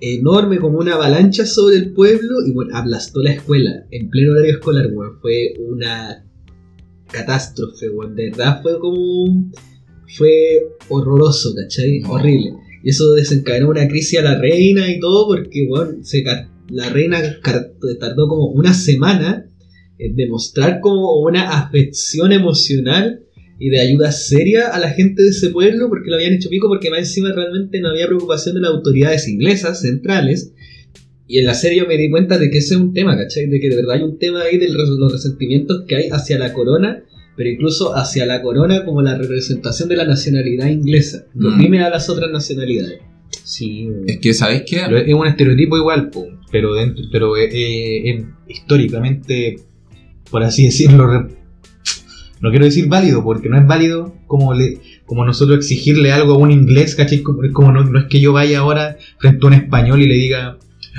enorme 0.00 0.58
como 0.58 0.78
una 0.78 0.94
avalancha 0.94 1.46
sobre 1.46 1.76
el 1.76 1.92
pueblo 1.92 2.44
y 2.46 2.52
bueno, 2.52 2.76
aplastó 2.76 3.20
la 3.22 3.32
escuela 3.32 3.86
en 3.90 4.10
pleno 4.10 4.32
horario 4.32 4.52
escolar, 4.54 4.88
weón, 4.92 5.18
fue 5.20 5.54
una 5.60 6.24
catástrofe, 7.10 7.88
weón, 7.90 8.16
de 8.16 8.30
verdad 8.30 8.60
fue 8.62 8.78
como 8.80 9.22
un- 9.24 9.52
fue 10.16 10.68
horroroso, 10.88 11.54
¿cachai? 11.54 12.00
No. 12.00 12.12
Horrible. 12.12 12.52
Y 12.82 12.90
eso 12.90 13.12
desencadenó 13.12 13.68
una 13.70 13.86
crisis 13.88 14.18
a 14.18 14.22
la 14.22 14.38
reina 14.38 14.90
y 14.90 14.98
todo, 14.98 15.28
porque 15.28 15.66
bueno, 15.68 15.92
se, 16.02 16.24
la 16.68 16.88
reina 16.90 17.20
tardó 18.00 18.28
como 18.28 18.46
una 18.48 18.74
semana 18.74 19.46
en 19.98 20.16
demostrar 20.16 20.80
como 20.80 21.20
una 21.20 21.60
afección 21.60 22.32
emocional 22.32 23.20
y 23.62 23.68
de 23.68 23.78
ayuda 23.80 24.10
seria 24.10 24.68
a 24.68 24.78
la 24.80 24.90
gente 24.90 25.22
de 25.22 25.28
ese 25.28 25.50
pueblo, 25.50 25.88
porque 25.88 26.10
lo 26.10 26.16
habían 26.16 26.32
hecho 26.32 26.48
pico, 26.48 26.66
porque 26.68 26.90
más 26.90 26.98
encima 26.98 27.32
realmente 27.32 27.80
no 27.80 27.90
había 27.90 28.06
preocupación 28.06 28.56
de 28.56 28.60
las 28.62 28.70
autoridades 28.70 29.28
inglesas 29.28 29.80
centrales. 29.82 30.52
Y 31.28 31.38
en 31.38 31.46
la 31.46 31.54
serie 31.54 31.78
yo 31.78 31.86
me 31.86 31.96
di 31.96 32.10
cuenta 32.10 32.38
de 32.38 32.50
que 32.50 32.58
ese 32.58 32.74
es 32.74 32.80
un 32.80 32.92
tema, 32.92 33.16
¿cachai? 33.16 33.46
De 33.46 33.60
que 33.60 33.68
de 33.68 33.76
verdad 33.76 33.96
hay 33.96 34.02
un 34.02 34.18
tema 34.18 34.42
ahí 34.42 34.58
de 34.58 34.68
los 34.68 35.12
resentimientos 35.12 35.84
que 35.86 35.96
hay 35.96 36.08
hacia 36.10 36.38
la 36.38 36.52
corona 36.52 37.04
pero 37.36 37.48
incluso 37.48 37.96
hacia 37.96 38.26
la 38.26 38.42
corona 38.42 38.84
como 38.84 39.00
la 39.00 39.16
representación 39.16 39.88
de 39.88 39.96
la 39.96 40.04
nacionalidad 40.04 40.68
inglesa, 40.68 41.24
que 41.32 41.68
Mm. 41.68 41.74
a 41.76 41.88
las 41.88 42.10
otras 42.10 42.30
nacionalidades. 42.30 43.00
Sí, 43.44 43.88
Es 44.06 44.18
que, 44.18 44.34
¿sabéis 44.34 44.62
qué? 44.66 44.82
Pero 44.86 44.98
es 44.98 45.14
un 45.14 45.26
estereotipo 45.26 45.76
igual, 45.78 46.10
po, 46.10 46.26
pero 46.50 46.74
dentro, 46.74 47.04
pero 47.10 47.36
eh, 47.36 47.48
eh, 47.50 48.26
históricamente, 48.48 49.56
por 50.30 50.42
así 50.42 50.64
decirlo, 50.64 51.28
no 52.42 52.50
quiero 52.50 52.64
decir 52.66 52.86
válido, 52.88 53.22
porque 53.24 53.48
no 53.48 53.56
es 53.58 53.66
válido 53.66 54.12
como 54.26 54.52
le, 54.52 54.78
como 55.06 55.24
nosotros 55.24 55.56
exigirle 55.58 56.12
algo 56.12 56.34
a 56.34 56.38
un 56.38 56.50
inglés, 56.50 56.94
¿cachai? 56.94 57.22
Como, 57.22 57.72
no, 57.72 57.84
no 57.84 57.98
es 57.98 58.06
que 58.06 58.20
yo 58.20 58.32
vaya 58.32 58.58
ahora 58.58 58.96
frente 59.18 59.40
a 59.44 59.46
un 59.48 59.54
español 59.54 60.02
y 60.02 60.06
le 60.08 60.14
diga, 60.14 60.58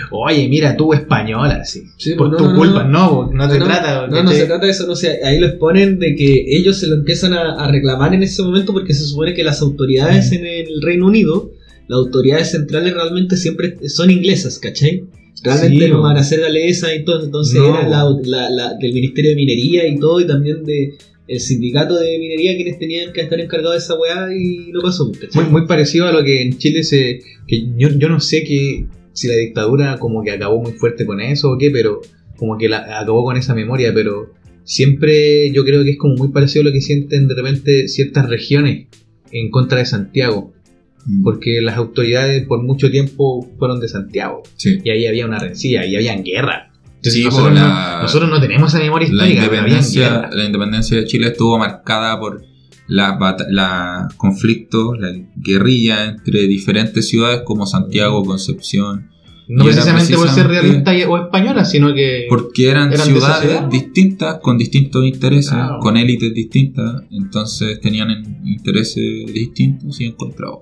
Oye, 0.09 0.47
mira, 0.47 0.75
tú 0.75 0.91
española, 0.93 1.65
sí. 1.65 1.83
Sí, 1.97 2.15
Por 2.15 2.29
pues, 2.29 2.39
tu 2.39 2.45
no, 2.45 2.51
no, 2.53 2.57
culpa, 2.57 2.83
no. 2.83 3.29
no, 3.31 3.45
no, 3.45 3.51
se 3.51 3.59
no, 3.59 3.65
trata. 3.65 4.07
No, 4.07 4.23
no 4.23 4.31
se 4.31 4.45
trata 4.47 4.65
de 4.65 4.71
eso, 4.71 4.87
no 4.87 4.95
sé. 4.95 5.19
Ahí 5.23 5.39
lo 5.39 5.45
exponen 5.45 5.99
de 5.99 6.15
que 6.15 6.45
ellos 6.47 6.79
se 6.79 6.87
lo 6.87 6.95
empiezan 6.95 7.33
a, 7.33 7.63
a 7.63 7.71
reclamar 7.71 8.11
en 8.15 8.23
ese 8.23 8.41
momento 8.41 8.73
porque 8.73 8.95
se 8.95 9.03
supone 9.05 9.35
que 9.35 9.43
las 9.43 9.61
autoridades 9.61 10.31
en 10.31 10.47
el 10.47 10.81
Reino 10.81 11.05
Unido, 11.05 11.51
las 11.87 11.97
autoridades 11.97 12.49
centrales 12.51 12.91
realmente 12.93 13.37
siempre 13.37 13.77
son 13.87 14.09
inglesas, 14.09 14.57
¿cachai? 14.57 15.03
Realmente 15.43 15.85
Sí, 15.85 15.91
no 15.91 15.97
bo. 15.97 16.03
van 16.03 16.17
a 16.17 16.23
ser 16.23 16.39
galesas 16.39 16.89
y 16.95 17.03
todo, 17.03 17.23
entonces 17.25 17.59
No, 17.59 17.67
era 17.77 17.87
la, 17.87 18.03
la- 18.23 18.49
la- 18.49 18.73
del 18.73 18.93
Ministerio 18.93 19.29
de 19.31 19.35
Minería 19.35 19.87
y 19.87 19.99
todo, 19.99 20.19
y 20.21 20.25
también 20.25 20.63
de 20.63 20.93
el 21.27 21.39
sindicato 21.39 21.97
de 21.97 22.17
minería 22.19 22.55
quienes 22.55 22.77
tenían 22.79 23.13
que 23.13 23.21
estar 23.21 23.39
encargados 23.39 23.73
de 23.75 23.79
esa 23.79 23.95
weá 23.99 24.27
y 24.35 24.71
no 24.71 24.81
pasó. 24.81 25.11
Muy, 25.33 25.45
muy 25.45 25.67
parecido 25.67 26.07
a 26.07 26.11
lo 26.11 26.23
que 26.23 26.41
en 26.41 26.57
Chile 26.57 26.83
se. 26.83 27.21
que 27.47 27.65
yo, 27.77 27.89
yo 27.97 28.09
no 28.09 28.19
sé 28.19 28.43
que 28.43 28.85
si 29.13 29.27
la 29.27 29.35
dictadura 29.35 29.97
como 29.99 30.23
que 30.23 30.31
acabó 30.31 30.61
muy 30.61 30.73
fuerte 30.73 31.05
con 31.05 31.21
eso 31.21 31.51
o 31.51 31.57
qué, 31.57 31.69
pero 31.71 32.01
como 32.35 32.57
que 32.57 32.67
la, 32.67 32.99
acabó 33.01 33.23
con 33.23 33.37
esa 33.37 33.53
memoria, 33.55 33.93
pero 33.93 34.31
siempre 34.63 35.51
yo 35.51 35.63
creo 35.63 35.83
que 35.83 35.91
es 35.91 35.97
como 35.97 36.15
muy 36.15 36.29
parecido 36.29 36.61
a 36.61 36.65
lo 36.65 36.71
que 36.73 36.81
sienten 36.81 37.27
de 37.27 37.35
repente 37.35 37.87
ciertas 37.87 38.27
regiones 38.29 38.87
en 39.31 39.49
contra 39.49 39.79
de 39.79 39.85
Santiago, 39.85 40.51
Mm. 41.05 41.21
porque 41.23 41.59
las 41.61 41.75
autoridades 41.75 42.45
por 42.45 42.63
mucho 42.63 42.89
tiempo 42.89 43.45
fueron 43.59 43.81
de 43.81 43.89
Santiago 43.89 44.43
Sí. 44.55 44.77
y 44.85 44.89
ahí 44.89 45.05
había 45.05 45.25
una 45.25 45.37
rencilla 45.37 45.85
y 45.85 45.97
había 45.97 46.15
guerra. 46.21 46.71
Entonces 47.05 47.13
Sí, 47.15 47.23
nosotros, 47.25 47.49
pues, 47.51 47.61
no, 47.61 47.67
la- 47.67 47.99
nosotros 48.01 48.29
no 48.29 48.39
tenemos 48.39 48.73
esa 48.73 48.81
memoria 48.81 49.09
La 49.11 49.13
histórica, 49.27 49.45
había 49.45 49.57
independencia, 49.59 50.29
la 50.31 50.45
independencia 50.45 50.97
de 50.97 51.05
Chile 51.05 51.27
estuvo 51.27 51.57
marcada 51.59 52.17
por 52.17 52.45
la, 52.87 53.17
la 53.49 54.07
conflicto, 54.15 54.93
la 54.95 55.09
guerrilla 55.35 56.05
entre 56.05 56.47
diferentes 56.47 57.07
ciudades 57.09 57.41
como 57.43 57.65
Santiago, 57.65 58.23
Concepción, 58.23 59.09
No 59.49 59.65
precisamente 59.65 60.15
por 60.15 60.29
ser 60.29 60.47
realista 60.47 60.95
y- 60.97 61.03
o 61.03 61.17
española, 61.17 61.65
sino 61.65 61.93
que... 61.93 62.25
porque 62.29 62.69
eran, 62.69 62.93
¿Eran 62.93 63.07
de 63.07 63.17
esa 63.17 63.19
ciudades 63.19 63.49
ciudad? 63.51 63.67
distintas 63.69 64.39
con 64.41 64.57
distintos 64.57 65.03
intereses, 65.05 65.51
Claro. 65.53 65.79
con 65.79 65.97
élites 65.97 66.33
distintas, 66.33 67.03
entonces 67.11 67.81
tenían 67.81 68.11
en- 68.11 68.41
intereses 68.47 69.25
distintos 69.33 69.99
y 69.99 70.05
encontrados. 70.05 70.59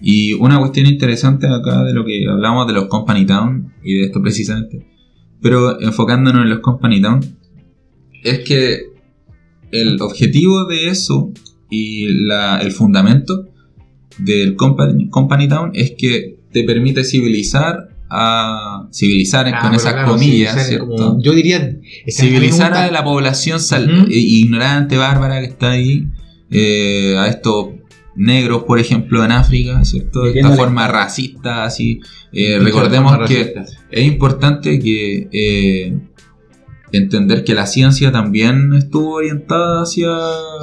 Y 0.00 0.32
una 0.34 0.58
cuestión 0.58 0.86
interesante 0.86 1.46
acá 1.46 1.84
de 1.84 1.94
lo 1.94 2.04
que 2.04 2.26
hablamos 2.28 2.66
de 2.66 2.72
los 2.74 2.86
Company 2.86 3.24
Town 3.24 3.72
y 3.84 3.94
de 3.94 4.04
esto 4.06 4.20
precisamente, 4.20 4.86
pero 5.42 5.80
enfocándonos 5.80 6.42
en 6.44 6.50
los 6.50 6.60
Company 6.60 7.00
Town, 7.02 7.20
es 8.22 8.38
que 8.40 8.82
el 9.72 10.00
objetivo 10.00 10.64
de 10.66 10.88
eso 10.88 11.32
y 11.70 12.06
la- 12.26 12.58
el 12.60 12.70
fundamento 12.72 13.48
del 14.18 14.54
Company, 14.56 15.08
Company 15.08 15.48
Town 15.48 15.70
es 15.74 15.92
que 15.98 16.36
te 16.52 16.64
permite 16.64 17.02
civilizar 17.04 17.88
a 18.10 18.86
civilizar 18.92 19.48
Ah, 19.48 19.62
con 19.62 19.74
esas 19.74 19.94
claro, 19.94 20.12
comillas, 20.12 20.68
¿cierto? 20.68 21.18
yo 21.22 21.32
diría... 21.32 21.78
civilizar 22.08 22.74
a 22.74 22.90
la 22.90 23.02
población 23.02 23.58
sal- 23.58 24.06
eh, 24.10 24.18
ignorante, 24.18 24.98
bárbara 24.98 25.40
que 25.40 25.46
está 25.46 25.70
ahí, 25.70 26.04
eh, 26.50 27.16
a 27.18 27.28
estos 27.28 27.68
negros, 28.14 28.64
por 28.64 28.78
ejemplo, 28.78 29.24
en 29.24 29.32
África, 29.32 29.84
¿cierto? 29.84 30.22
De 30.22 30.38
esta 30.38 30.50
forma 30.50 30.88
racista, 30.88 31.64
así. 31.64 32.00
Eh, 32.32 32.58
recordemos 32.60 33.28
que 33.28 33.54
es 33.90 34.06
importante 34.06 34.78
que 34.78 35.28
eh, 35.32 35.98
entender 36.92 37.44
que 37.44 37.54
la 37.54 37.66
ciencia 37.66 38.12
también 38.12 38.74
estuvo 38.74 39.14
orientada 39.14 39.82
hacia 39.82 40.08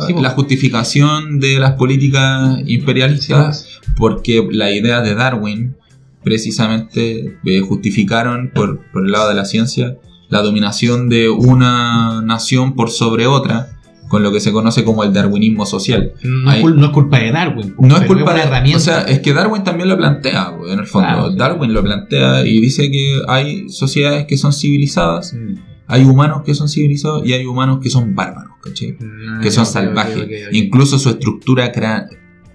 Sí, 0.07 0.13
la 0.13 0.29
justificación 0.31 1.39
de 1.39 1.59
las 1.59 1.73
políticas 1.73 2.59
imperialistas, 2.65 3.79
porque 3.97 4.47
las 4.51 4.71
ideas 4.73 5.03
de 5.03 5.15
Darwin 5.15 5.75
precisamente 6.23 7.37
eh, 7.45 7.61
justificaron 7.61 8.51
por, 8.53 8.81
por 8.91 9.05
el 9.05 9.11
lado 9.11 9.29
de 9.29 9.35
la 9.35 9.45
ciencia 9.45 9.97
la 10.29 10.41
dominación 10.43 11.09
de 11.09 11.29
una 11.29 12.21
nación 12.21 12.75
por 12.75 12.91
sobre 12.91 13.25
otra, 13.25 13.78
con 14.09 14.21
lo 14.23 14.31
que 14.33 14.41
se 14.41 14.51
conoce 14.51 14.83
como 14.83 15.05
el 15.05 15.13
darwinismo 15.13 15.65
social. 15.65 16.11
No, 16.23 16.51
es 16.51 16.61
cul- 16.61 16.75
no 16.75 16.87
es 16.87 16.91
culpa 16.91 17.19
de 17.19 17.31
Darwin. 17.31 17.75
No 17.79 17.95
es 17.95 18.03
culpa 18.05 18.33
de 18.33 18.41
herramienta. 18.41 18.77
O 18.77 18.81
sea, 18.81 19.01
es 19.03 19.19
que 19.19 19.33
Darwin 19.33 19.63
también 19.63 19.87
lo 19.87 19.95
plantea, 19.97 20.49
güey, 20.49 20.73
en 20.73 20.79
el 20.79 20.85
fondo. 20.87 21.07
Claro. 21.07 21.31
Darwin 21.31 21.73
lo 21.73 21.81
plantea 21.81 22.45
y 22.45 22.59
dice 22.59 22.91
que 22.91 23.21
hay 23.29 23.69
sociedades 23.69 24.25
que 24.25 24.35
son 24.35 24.51
civilizadas, 24.51 25.33
Mm. 25.33 25.53
hay 25.87 26.03
humanos 26.03 26.41
que 26.45 26.53
son 26.55 26.67
civilizados 26.67 27.25
y 27.25 27.31
hay 27.33 27.45
humanos 27.45 27.79
que 27.81 27.89
son 27.89 28.13
bárbaros, 28.15 28.53
¿cachai? 28.63 28.97
Ah, 29.01 29.39
que 29.41 29.51
son 29.51 29.65
salvajes. 29.65 30.27
Incluso 30.51 30.99
su 30.99 31.09
estructura 31.09 31.71
cra- 31.71 32.07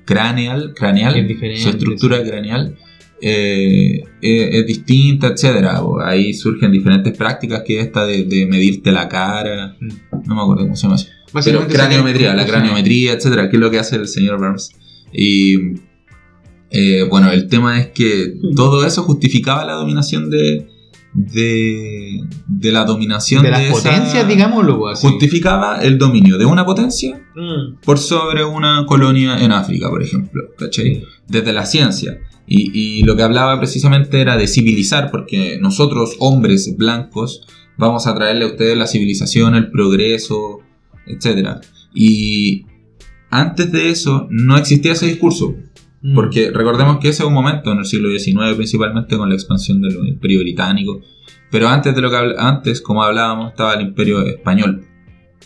craneal, 0.05 0.75
craneal 0.77 1.17
Es 1.17 1.63
su 1.63 1.71
estructura 1.71 2.23
craneal 2.23 2.77
eh, 3.27 4.03
es, 4.21 4.55
es 4.55 4.67
distinta, 4.67 5.29
etcétera. 5.29 5.81
Ahí 6.05 6.35
surgen 6.35 6.71
diferentes 6.73 7.17
prácticas 7.17 7.63
que 7.67 7.81
esta 7.81 8.05
de, 8.05 8.25
de 8.25 8.45
medirte 8.47 8.93
la 8.93 9.09
cara, 9.09 9.77
Mm. 9.81 9.89
no 10.27 10.35
me 10.35 10.43
acuerdo 10.43 10.65
cómo 10.65 10.77
se 10.77 10.83
llama 10.83 10.97
eso. 10.97 11.09
Pero 11.43 11.67
craniometría, 11.67 12.35
la 12.35 12.47
craniometría, 12.47 13.13
etcétera, 13.15 13.49
que 13.51 13.57
es 13.57 13.61
lo 13.61 13.71
que 13.71 13.79
hace 13.79 13.97
el 13.97 14.07
señor 14.09 14.39
Burns. 14.39 14.71
Y 15.13 15.57
eh, 16.71 17.07
bueno, 17.09 17.31
el 17.31 17.49
tema 17.49 17.81
es 17.81 17.89
que 17.89 18.35
todo 18.57 18.85
eso 18.87 19.03
justificaba 19.03 19.65
la 19.65 19.73
dominación 19.75 20.31
de. 20.31 20.69
de, 21.13 22.21
de 22.49 22.73
la 22.73 22.85
dominación 22.85 23.43
De 23.43 23.51
las 23.51 23.63
esa- 23.63 23.73
potencias, 23.73 24.27
digámoslo, 24.29 24.79
pues, 24.79 24.99
así. 24.99 25.07
Justificaba 25.09 25.81
el 25.83 25.99
dominio 25.99 26.39
de 26.39 26.45
una 26.45 26.65
potencia 26.65 27.21
Mm. 27.37 27.81
por 27.85 27.99
sobre 27.99 28.45
una 28.45 28.85
colonia 28.87 29.39
en 29.45 29.51
África, 29.53 29.91
por 29.91 30.03
ejemplo, 30.03 30.43
¿cachai? 30.59 31.03
Desde 31.27 31.53
la 31.53 31.67
ciencia. 31.67 32.19
Y, 32.47 32.71
y 32.79 33.03
lo 33.05 33.17
que 33.17 33.23
hablaba 33.23 33.59
precisamente 33.59 34.21
era 34.21 34.37
de 34.37 34.47
civilizar, 34.47 35.11
porque 35.11 35.59
nosotros, 35.61 36.15
hombres 36.21 36.75
blancos, 36.77 37.47
vamos 37.79 38.07
a 38.07 38.15
traerle 38.15 38.45
a 38.45 38.49
ustedes 38.49 38.77
la 38.77 38.87
civilización, 38.87 39.55
el 39.57 39.71
progreso, 39.71 40.61
etc. 41.07 41.59
Y 41.95 42.67
antes 43.31 43.71
de 43.73 43.91
eso 43.91 44.27
no 44.31 44.57
existía 44.57 44.93
ese 44.93 45.07
discurso, 45.07 45.55
Mm. 46.03 46.15
porque 46.15 46.51
recordemos 46.51 46.99
que 46.99 47.09
ese 47.09 47.23
es 47.23 47.27
un 47.29 47.33
momento 47.33 47.73
en 47.73 47.79
el 47.79 47.87
siglo 47.87 48.11
XIX, 48.11 48.55
principalmente 48.57 49.17
con 49.17 49.29
la 49.31 49.35
expansión 49.35 49.81
del 49.81 49.97
imperio 50.07 50.41
británico. 50.41 51.01
Pero 51.51 51.69
antes 51.69 51.95
de 51.95 52.03
lo 52.03 52.11
que 52.11 52.17
antes, 52.37 52.83
como 52.83 53.03
hablábamos, 53.03 53.53
estaba 53.53 53.73
el 53.75 53.81
imperio 53.87 54.21
español, 54.27 54.85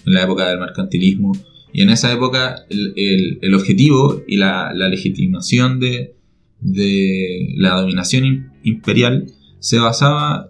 en 0.05 0.13
la 0.13 0.23
época 0.25 0.49
del 0.49 0.59
mercantilismo. 0.59 1.31
Y 1.73 1.83
en 1.83 1.91
esa 1.91 2.11
época 2.13 2.57
el, 2.71 2.93
el- 2.97 3.39
el 3.43 3.55
objetivo 3.55 4.23
y 4.27 4.37
la, 4.39 4.73
la 4.75 4.89
legitimación 4.89 5.79
de, 5.79 6.15
de 6.61 7.55
la 7.57 7.81
dominación 7.81 8.25
im- 8.25 8.51
imperial 8.65 9.27
se 9.61 9.79
basaba 9.79 10.49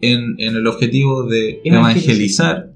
en, 0.00 0.36
en 0.38 0.56
el 0.56 0.66
objetivo 0.66 1.24
de 1.28 1.60
evangelizar 1.64 2.71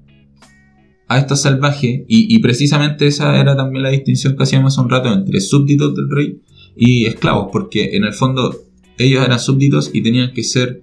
a 1.07 1.17
estos 1.17 1.41
salvajes. 1.41 2.01
Y, 2.07 2.35
y 2.35 2.39
precisamente 2.39 3.07
esa 3.07 3.39
era 3.39 3.55
también 3.55 3.83
la 3.83 3.89
distinción 3.89 4.35
que 4.35 4.43
hacíamos 4.43 4.73
hace 4.73 4.81
un 4.81 4.89
rato 4.89 5.13
entre 5.13 5.39
súbditos 5.41 5.95
del 5.95 6.09
rey 6.09 6.41
y 6.75 7.05
esclavos, 7.05 7.49
porque 7.51 7.95
en 7.95 8.03
el 8.03 8.13
fondo 8.13 8.55
ellos 8.97 9.23
eran 9.25 9.39
súbditos 9.39 9.91
y 9.93 10.01
tenían 10.01 10.33
que 10.33 10.43
ser 10.43 10.81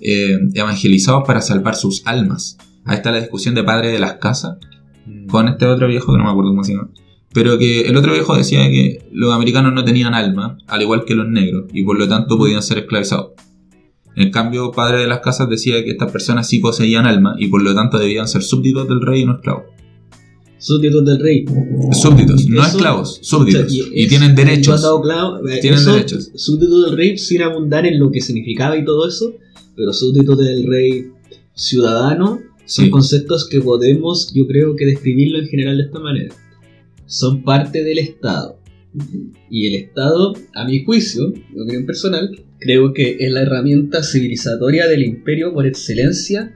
eh, 0.00 0.38
evangelizados 0.54 1.24
para 1.26 1.40
salvar 1.40 1.74
sus 1.74 2.06
almas. 2.06 2.58
Ahí 2.84 2.96
está 2.96 3.10
la 3.10 3.20
discusión 3.20 3.54
de 3.54 3.64
padre 3.64 3.88
de 3.88 3.98
las 3.98 4.14
casas 4.14 4.58
Mm. 5.06 5.26
con 5.28 5.48
este 5.48 5.66
otro 5.66 5.86
viejo 5.86 6.12
que 6.12 6.18
no 6.18 6.24
me 6.24 6.30
acuerdo 6.30 6.50
cómo 6.50 6.64
se 6.64 6.74
llama. 6.74 6.88
Pero 7.32 7.58
que 7.58 7.82
el 7.82 7.96
otro 7.96 8.12
viejo 8.12 8.36
decía 8.36 8.68
que 8.70 9.06
los 9.12 9.34
americanos 9.34 9.72
no 9.72 9.84
tenían 9.84 10.14
alma, 10.14 10.58
al 10.66 10.82
igual 10.82 11.04
que 11.04 11.14
los 11.14 11.28
negros, 11.28 11.66
y 11.72 11.84
por 11.84 11.98
lo 11.98 12.08
tanto 12.08 12.36
podían 12.36 12.62
ser 12.62 12.78
esclavizados. 12.78 13.32
En 14.16 14.30
cambio, 14.30 14.70
padre 14.72 15.02
de 15.02 15.06
las 15.06 15.20
casas 15.20 15.48
decía 15.48 15.84
que 15.84 15.90
estas 15.90 16.10
personas 16.10 16.48
sí 16.48 16.58
poseían 16.58 17.06
alma 17.06 17.36
y 17.38 17.48
por 17.48 17.62
lo 17.62 17.74
tanto 17.74 17.98
debían 17.98 18.26
ser 18.26 18.42
súbditos 18.42 18.88
del 18.88 19.00
rey 19.02 19.22
y 19.22 19.26
no 19.26 19.34
esclavos. 19.36 19.64
Súbditos 20.58 21.04
del 21.04 21.20
rey. 21.20 21.44
Súbditos, 21.92 22.46
no 22.48 22.60
Eso- 22.62 22.70
esclavos, 22.76 23.18
súbditos. 23.22 23.70
Y 23.72 24.02
es- 24.04 24.08
tienen 24.08 24.34
derechos. 24.34 24.80
clavo, 25.02 25.46
eh, 25.46 25.58
Tienen 25.60 25.78
eso, 25.78 25.92
derechos. 25.92 26.30
Súbdito 26.34 26.80
del 26.86 26.96
rey 26.96 27.18
sin 27.18 27.42
abundar 27.42 27.84
en 27.86 27.98
lo 27.98 28.10
que 28.10 28.20
significaba 28.22 28.76
y 28.78 28.84
todo 28.84 29.06
eso, 29.06 29.34
pero 29.76 29.92
súbdito 29.92 30.34
del 30.34 30.66
rey 30.66 31.10
ciudadano 31.54 32.40
son 32.64 32.84
Sí. 32.86 32.90
conceptos 32.90 33.46
que 33.48 33.60
podemos, 33.60 34.32
yo 34.34 34.46
creo 34.46 34.74
que 34.76 34.86
describirlo 34.86 35.38
en 35.38 35.46
general 35.48 35.76
de 35.76 35.84
esta 35.84 36.00
manera. 36.00 36.34
Son 37.04 37.42
parte 37.42 37.84
del 37.84 37.98
Estado. 37.98 38.58
Y 39.50 39.66
el 39.66 39.74
Estado, 39.74 40.32
a 40.54 40.64
mi 40.64 40.84
juicio, 40.84 41.28
mi 41.54 41.60
opinión 41.60 41.84
personal, 41.84 42.30
creo 42.58 42.92
que 42.92 43.16
es 43.20 43.30
la 43.30 43.42
herramienta 43.42 44.02
civilizatoria 44.02 44.86
del 44.88 45.02
imperio 45.02 45.52
por 45.52 45.66
excelencia 45.66 46.54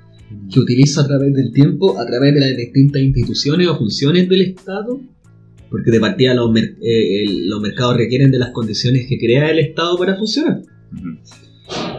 que 0.52 0.60
utiliza 0.60 1.02
a 1.02 1.06
través 1.08 1.34
del 1.34 1.52
tiempo, 1.52 1.98
a 1.98 2.06
través 2.06 2.34
de 2.34 2.40
las 2.40 2.56
distintas 2.56 3.02
instituciones 3.02 3.66
o 3.68 3.76
funciones 3.76 4.28
del 4.28 4.42
Estado, 4.42 5.00
porque 5.70 5.90
de 5.90 6.00
partida 6.00 6.34
los, 6.34 6.50
mer- 6.52 6.76
eh, 6.82 7.24
los 7.46 7.60
mercados 7.60 7.96
requieren 7.96 8.30
de 8.30 8.38
las 8.38 8.50
condiciones 8.50 9.06
que 9.08 9.18
crea 9.18 9.50
el 9.50 9.58
Estado 9.58 9.96
para 9.98 10.16
funcionar. 10.16 10.62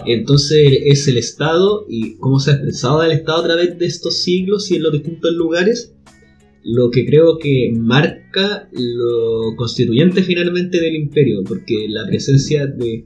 Entonces 0.06 0.80
es 0.86 1.08
el 1.08 1.18
Estado 1.18 1.86
y 1.90 2.16
cómo 2.18 2.40
se 2.40 2.52
ha 2.52 2.54
expresado 2.56 3.04
el 3.04 3.12
Estado 3.12 3.40
a 3.40 3.48
través 3.48 3.78
de 3.78 3.86
estos 3.86 4.22
siglos 4.24 4.72
y 4.72 4.76
en 4.76 4.84
los 4.84 4.94
distintos 4.94 5.34
lugares 5.34 5.94
lo 6.64 6.92
que 6.92 7.06
creo 7.06 7.38
que 7.40 7.72
marca 7.76 8.70
lo 8.72 9.56
constituyente 9.56 10.22
finalmente 10.24 10.80
del 10.80 10.96
imperio, 10.96 11.44
porque 11.44 11.88
la 11.90 12.06
presencia 12.06 12.68
de 12.68 13.06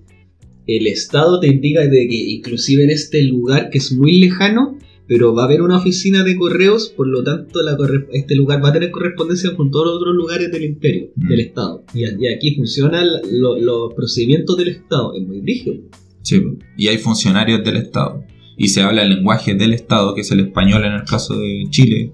el 0.68 0.88
Estado 0.88 1.40
te 1.40 1.48
indica 1.48 1.82
de 1.88 2.08
que 2.08 2.16
inclusive 2.16 2.84
en 2.84 2.90
este 2.90 3.22
lugar 3.24 3.70
que 3.70 3.78
es 3.78 3.92
muy 3.92 4.18
lejano, 4.18 4.78
pero 5.08 5.36
va 5.36 5.44
a 5.44 5.46
haber 5.46 5.62
una 5.62 5.78
oficina 5.78 6.24
de 6.24 6.36
correos, 6.36 6.90
por 6.90 7.08
lo 7.08 7.24
tanto 7.24 7.62
la 7.62 7.78
corre- 7.78 8.08
este 8.14 8.34
lugar 8.36 8.64
va 8.64 8.70
a 8.70 8.74
tener 8.74 8.90
correspondencia 8.90 9.56
con 9.56 9.70
todos 9.70 9.86
los 9.86 9.96
otros 9.98 10.16
lugares 10.16 10.52
del 10.52 10.64
imperio, 10.64 11.12
Mm. 11.16 11.28
del 11.30 11.40
Estado. 11.42 11.84
Y, 11.94 12.00
y 12.06 12.28
aquí 12.28 12.56
funcionan 12.56 13.06
lo- 13.32 13.60
los 13.60 13.94
procedimientos 13.94 14.58
del 14.58 14.70
Estado, 14.70 15.14
es 15.16 15.22
muy 15.28 15.42
rígido. 15.42 15.76
Sí, 16.24 16.42
y 16.76 16.88
hay 16.88 16.98
funcionarios 16.98 17.64
del 17.64 17.78
Estado. 17.78 18.24
Y 18.58 18.70
se 18.70 18.82
habla 18.82 19.04
el 19.04 19.10
lenguaje 19.10 19.54
del 19.54 19.74
Estado, 19.74 20.16
que 20.16 20.22
es 20.22 20.32
el 20.32 20.40
español 20.40 20.84
en 20.86 20.94
el 20.94 21.04
caso 21.04 21.38
de 21.38 21.66
Chile 21.70 22.12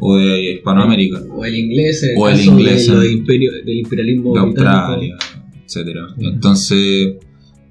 o 0.00 0.16
de 0.16 0.54
Hispanoamérica, 0.54 1.22
O 1.30 1.44
el 1.44 1.54
inglés, 1.54 2.02
en 2.02 2.10
el 2.10 2.16
O 2.18 2.28
el 2.28 2.36
caso 2.36 2.50
inglés, 2.50 2.86
de 2.88 2.94
lo 2.94 3.00
de 3.00 3.12
imperio- 3.12 3.52
del 3.64 3.78
imperialismo 3.78 4.34
de 4.34 4.40
británico. 4.42 4.70
Australia, 4.76 5.16
etcétera. 5.64 6.06
Entonces, 6.18 7.14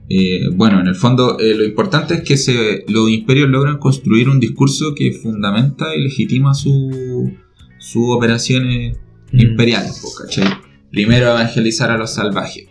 eh, 0.10 0.50
bueno, 0.54 0.80
en 0.80 0.88
el 0.88 0.96
fondo 0.96 1.38
eh, 1.40 1.54
lo 1.56 1.64
importante 1.66 2.14
es 2.16 2.22
que 2.22 2.38
se, 2.38 2.86
los 2.88 3.10
imperios 3.10 3.50
logran 3.50 3.78
construir 3.78 4.30
un 4.30 4.40
discurso 4.40 4.94
que 4.96 5.12
fundamenta 5.12 5.94
y 5.96 6.02
legitima 6.04 6.54
su- 6.54 7.34
sus 7.80 8.04
operaciones 8.10 8.98
Mm. 9.32 9.42
imperiales, 9.42 10.00
po, 10.02 10.10
¿cachai? 10.24 10.48
Primero 10.90 11.28
evangelizar 11.30 11.92
a 11.92 11.98
los 11.98 12.12
salvajes. 12.14 12.66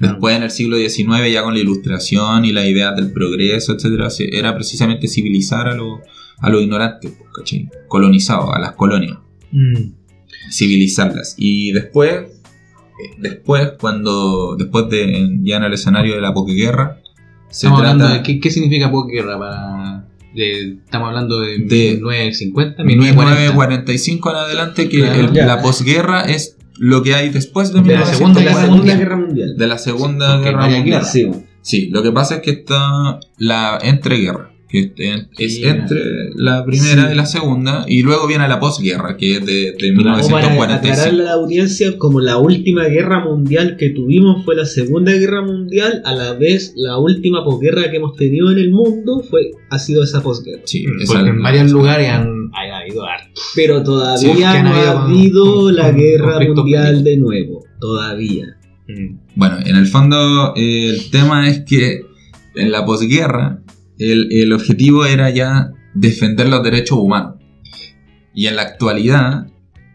Después 0.00 0.34
en 0.36 0.42
el 0.42 0.50
siglo 0.50 0.78
XIX 0.78 1.30
ya 1.30 1.42
con 1.42 1.52
la 1.54 1.60
ilustración 1.60 2.44
y 2.46 2.52
la 2.52 2.66
idea 2.66 2.92
del 2.92 3.12
progreso, 3.12 3.74
etcétera, 3.74 4.08
era 4.32 4.54
precisamente 4.54 5.06
civilizar 5.06 5.68
a 5.68 5.74
los, 5.74 6.00
a 6.38 6.48
los 6.48 6.62
ignorantes, 6.62 7.12
¿cachai? 7.36 7.68
Colonizados, 7.88 8.48
a 8.54 8.58
las 8.58 8.72
colonias 8.72 9.18
Mm. 9.52 9.92
civilizarlas. 10.50 11.34
Y 11.38 11.72
después, 11.72 12.31
después 13.18 13.72
cuando, 13.80 14.56
después 14.58 14.88
de, 14.88 15.28
ya 15.42 15.56
en 15.58 15.64
el 15.64 15.72
escenario 15.72 16.14
de 16.14 16.20
la 16.20 16.32
posguerra, 16.34 17.00
se 17.50 17.66
Estamos 17.66 17.80
trata 17.80 17.92
hablando 17.92 18.14
de 18.14 18.22
qué, 18.22 18.40
qué 18.40 18.50
significa 18.50 18.90
posguerra 18.90 19.38
para. 19.38 20.08
de- 20.34 20.78
estamos 20.84 21.08
hablando 21.08 21.40
de, 21.40 21.58
De- 21.58 21.98
1950, 22.00 22.82
1940. 22.84 23.40
1945 23.40 24.30
en 24.30 24.36
adelante, 24.36 24.88
que 24.88 25.00
Claro. 25.00 25.20
el- 25.20 25.32
Ya. 25.32 25.46
la 25.46 25.60
posguerra 25.60 26.22
es 26.22 26.56
lo 26.78 27.02
que 27.02 27.14
hay 27.14 27.28
después 27.28 27.72
de, 27.72 27.82
De 27.82 27.92
la 27.92 28.04
1940, 28.04 28.16
Segunda 28.16 28.40
de 28.40 28.44
la 28.46 28.50
Guerra 28.52 28.62
Segunda 28.62 28.76
Mundial. 28.78 28.98
Guerra 28.98 29.16
Mundial. 29.16 29.56
de 29.58 29.66
la 29.66 29.78
Segunda 29.78 30.38
Guerra 30.38 30.68
Mundial. 30.68 31.04
Sí, 31.60 31.88
lo 31.90 32.02
que 32.02 32.10
pasa 32.12 32.36
es 32.36 32.40
que 32.42 32.50
está 32.52 33.20
la 33.36 33.78
entreguerra, 33.82 34.51
que 34.72 34.92
es, 35.38 35.62
entre 35.62 36.00
la 36.34 36.64
primera 36.64 37.06
Sí. 37.06 37.12
y 37.12 37.14
la 37.14 37.26
segunda, 37.26 37.84
y 37.86 38.02
luego 38.02 38.26
viene 38.26 38.48
la 38.48 38.58
posguerra, 38.58 39.16
que 39.18 39.36
es 39.36 39.46
de, 39.46 39.72
de 39.78 39.94
Como 39.94 40.02
para 40.04 40.16
1945. 40.22 40.92
aclararle 40.92 41.22
a 41.22 41.24
la 41.26 41.32
audiencia, 41.34 41.98
como 41.98 42.20
la 42.20 42.38
última 42.38 42.84
guerra 42.86 43.22
mundial 43.24 43.76
que 43.78 43.90
tuvimos 43.90 44.44
fue 44.44 44.56
la 44.56 44.64
Segunda 44.64 45.12
Guerra 45.12 45.42
Mundial, 45.42 46.00
a 46.04 46.14
la 46.14 46.32
vez 46.32 46.72
la 46.76 46.98
última 46.98 47.44
posguerra 47.44 47.90
que 47.90 47.98
hemos 47.98 48.16
tenido 48.16 48.50
en 48.50 48.58
el 48.58 48.70
mundo 48.72 49.22
fue 49.28 49.50
ha 49.70 49.78
sido 49.78 50.02
esa 50.02 50.22
posguerra. 50.22 50.62
Sí, 50.64 50.84
esa- 51.02 51.14
Porque 51.14 51.30
en 51.30 51.42
varios 51.42 51.70
lugares 51.70 52.08
han, 52.08 52.50
ha 52.54 52.78
habido. 52.78 53.04
Pero 53.54 53.82
todavía 53.82 54.52
han 54.52 54.64
no 54.64 54.70
habido 54.74 54.98
ha 54.98 55.04
habido 55.04 55.44
con- 55.54 55.76
la 55.76 55.84
con 55.90 55.96
guerra 55.98 56.40
mundial 56.54 57.04
de 57.04 57.16
nuevo. 57.18 57.64
Todavía. 57.80 58.56
Mm. 58.88 59.16
Bueno, 59.36 59.56
en 59.64 59.76
el 59.76 59.86
fondo 59.86 60.54
eh, 60.56 60.88
el 60.90 61.10
tema 61.10 61.48
es 61.48 61.60
que 61.60 62.02
en 62.54 62.70
la 62.70 62.84
posguerra 62.84 63.61
el, 64.10 64.32
el 64.32 64.52
objetivo 64.52 65.04
era 65.04 65.30
ya 65.30 65.70
defender 65.94 66.48
los 66.48 66.62
derechos 66.62 66.98
humanos. 66.98 67.36
Y 68.34 68.46
en 68.46 68.56
la 68.56 68.62
actualidad 68.62 69.46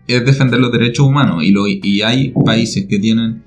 es 0.07 0.23
defender 0.25 0.59
los 0.59 0.71
derechos 0.71 1.05
humanos. 1.05 1.43
Y, 1.43 1.51
lo- 1.51 1.67
y 1.67 2.01
hay 2.01 2.33
países 2.45 2.85
que 2.87 2.99
tienen, 2.99 3.43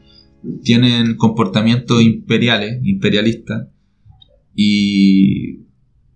tienen 0.62 1.16
comportamientos 1.16 2.02
imperiales, 2.02 2.80
imperialistas, 2.84 3.68
y 4.54 5.60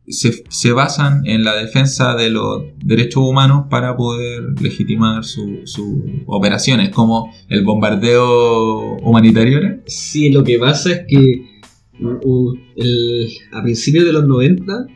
se, 0.06 0.44
se 0.50 0.72
basan 0.72 1.22
en 1.26 1.44
la 1.44 1.54
defensa 1.56 2.14
de 2.14 2.28
los 2.30 2.62
derechos 2.84 3.22
humanos 3.26 3.66
para 3.70 3.96
poder 3.96 4.42
legitimar 4.60 5.24
su- 5.24 5.60
sus 5.64 5.96
operaciones, 6.26 6.90
como 6.90 7.32
el 7.48 7.64
bombardeo 7.64 8.96
humanitario. 8.98 9.80
Sí, 9.86 10.30
lo 10.30 10.44
que 10.44 10.58
pasa 10.58 10.90
es 10.92 11.02
que 11.08 11.53
el- 12.76 13.28
a 13.52 13.62
principios 13.62 14.04
de 14.04 14.12
los 14.12 14.26
90, 14.26 14.86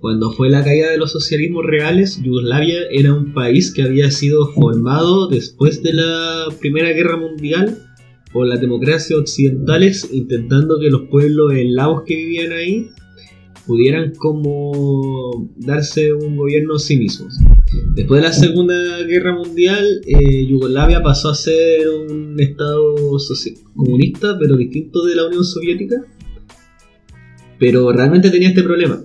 cuando 0.00 0.32
fue 0.32 0.50
la 0.50 0.64
caída 0.64 0.90
de 0.90 0.98
los 0.98 1.12
socialismos 1.12 1.64
reales, 1.64 2.20
Yugoslavia 2.22 2.80
era 2.90 3.14
un 3.14 3.32
país 3.32 3.72
que 3.72 3.82
había 3.82 4.10
sido 4.10 4.46
formado 4.52 5.28
después 5.28 5.82
de 5.82 5.92
la 5.92 6.46
Primera 6.60 6.90
Guerra 6.92 7.16
Mundial 7.16 7.78
por 8.32 8.46
las 8.46 8.60
democracias 8.60 9.18
occidentales, 9.18 10.08
intentando 10.12 10.80
que 10.80 10.90
los 10.90 11.02
pueblos 11.02 11.52
eslavos 11.54 12.02
que 12.06 12.16
vivían 12.16 12.52
ahí 12.52 12.88
pudieran 13.66 14.14
como 14.16 15.48
darse 15.56 16.12
un 16.12 16.36
gobierno 16.36 16.74
a 16.74 16.78
sí 16.78 16.96
mismos. 16.96 17.38
Después 17.94 18.20
de 18.20 18.28
la 18.28 18.32
Segunda 18.32 19.02
Guerra 19.04 19.34
Mundial, 19.36 20.00
eh, 20.06 20.46
Yugoslavia 20.46 21.02
pasó 21.02 21.30
a 21.30 21.34
ser 21.34 21.88
un 21.88 22.38
estado 22.40 22.94
comunista, 23.74 24.36
pero 24.38 24.56
distinto 24.56 25.04
de 25.04 25.16
la 25.16 25.26
Unión 25.26 25.44
Soviética. 25.44 26.04
Pero 27.58 27.92
realmente 27.92 28.30
tenía 28.30 28.48
este 28.48 28.62
problema, 28.62 29.00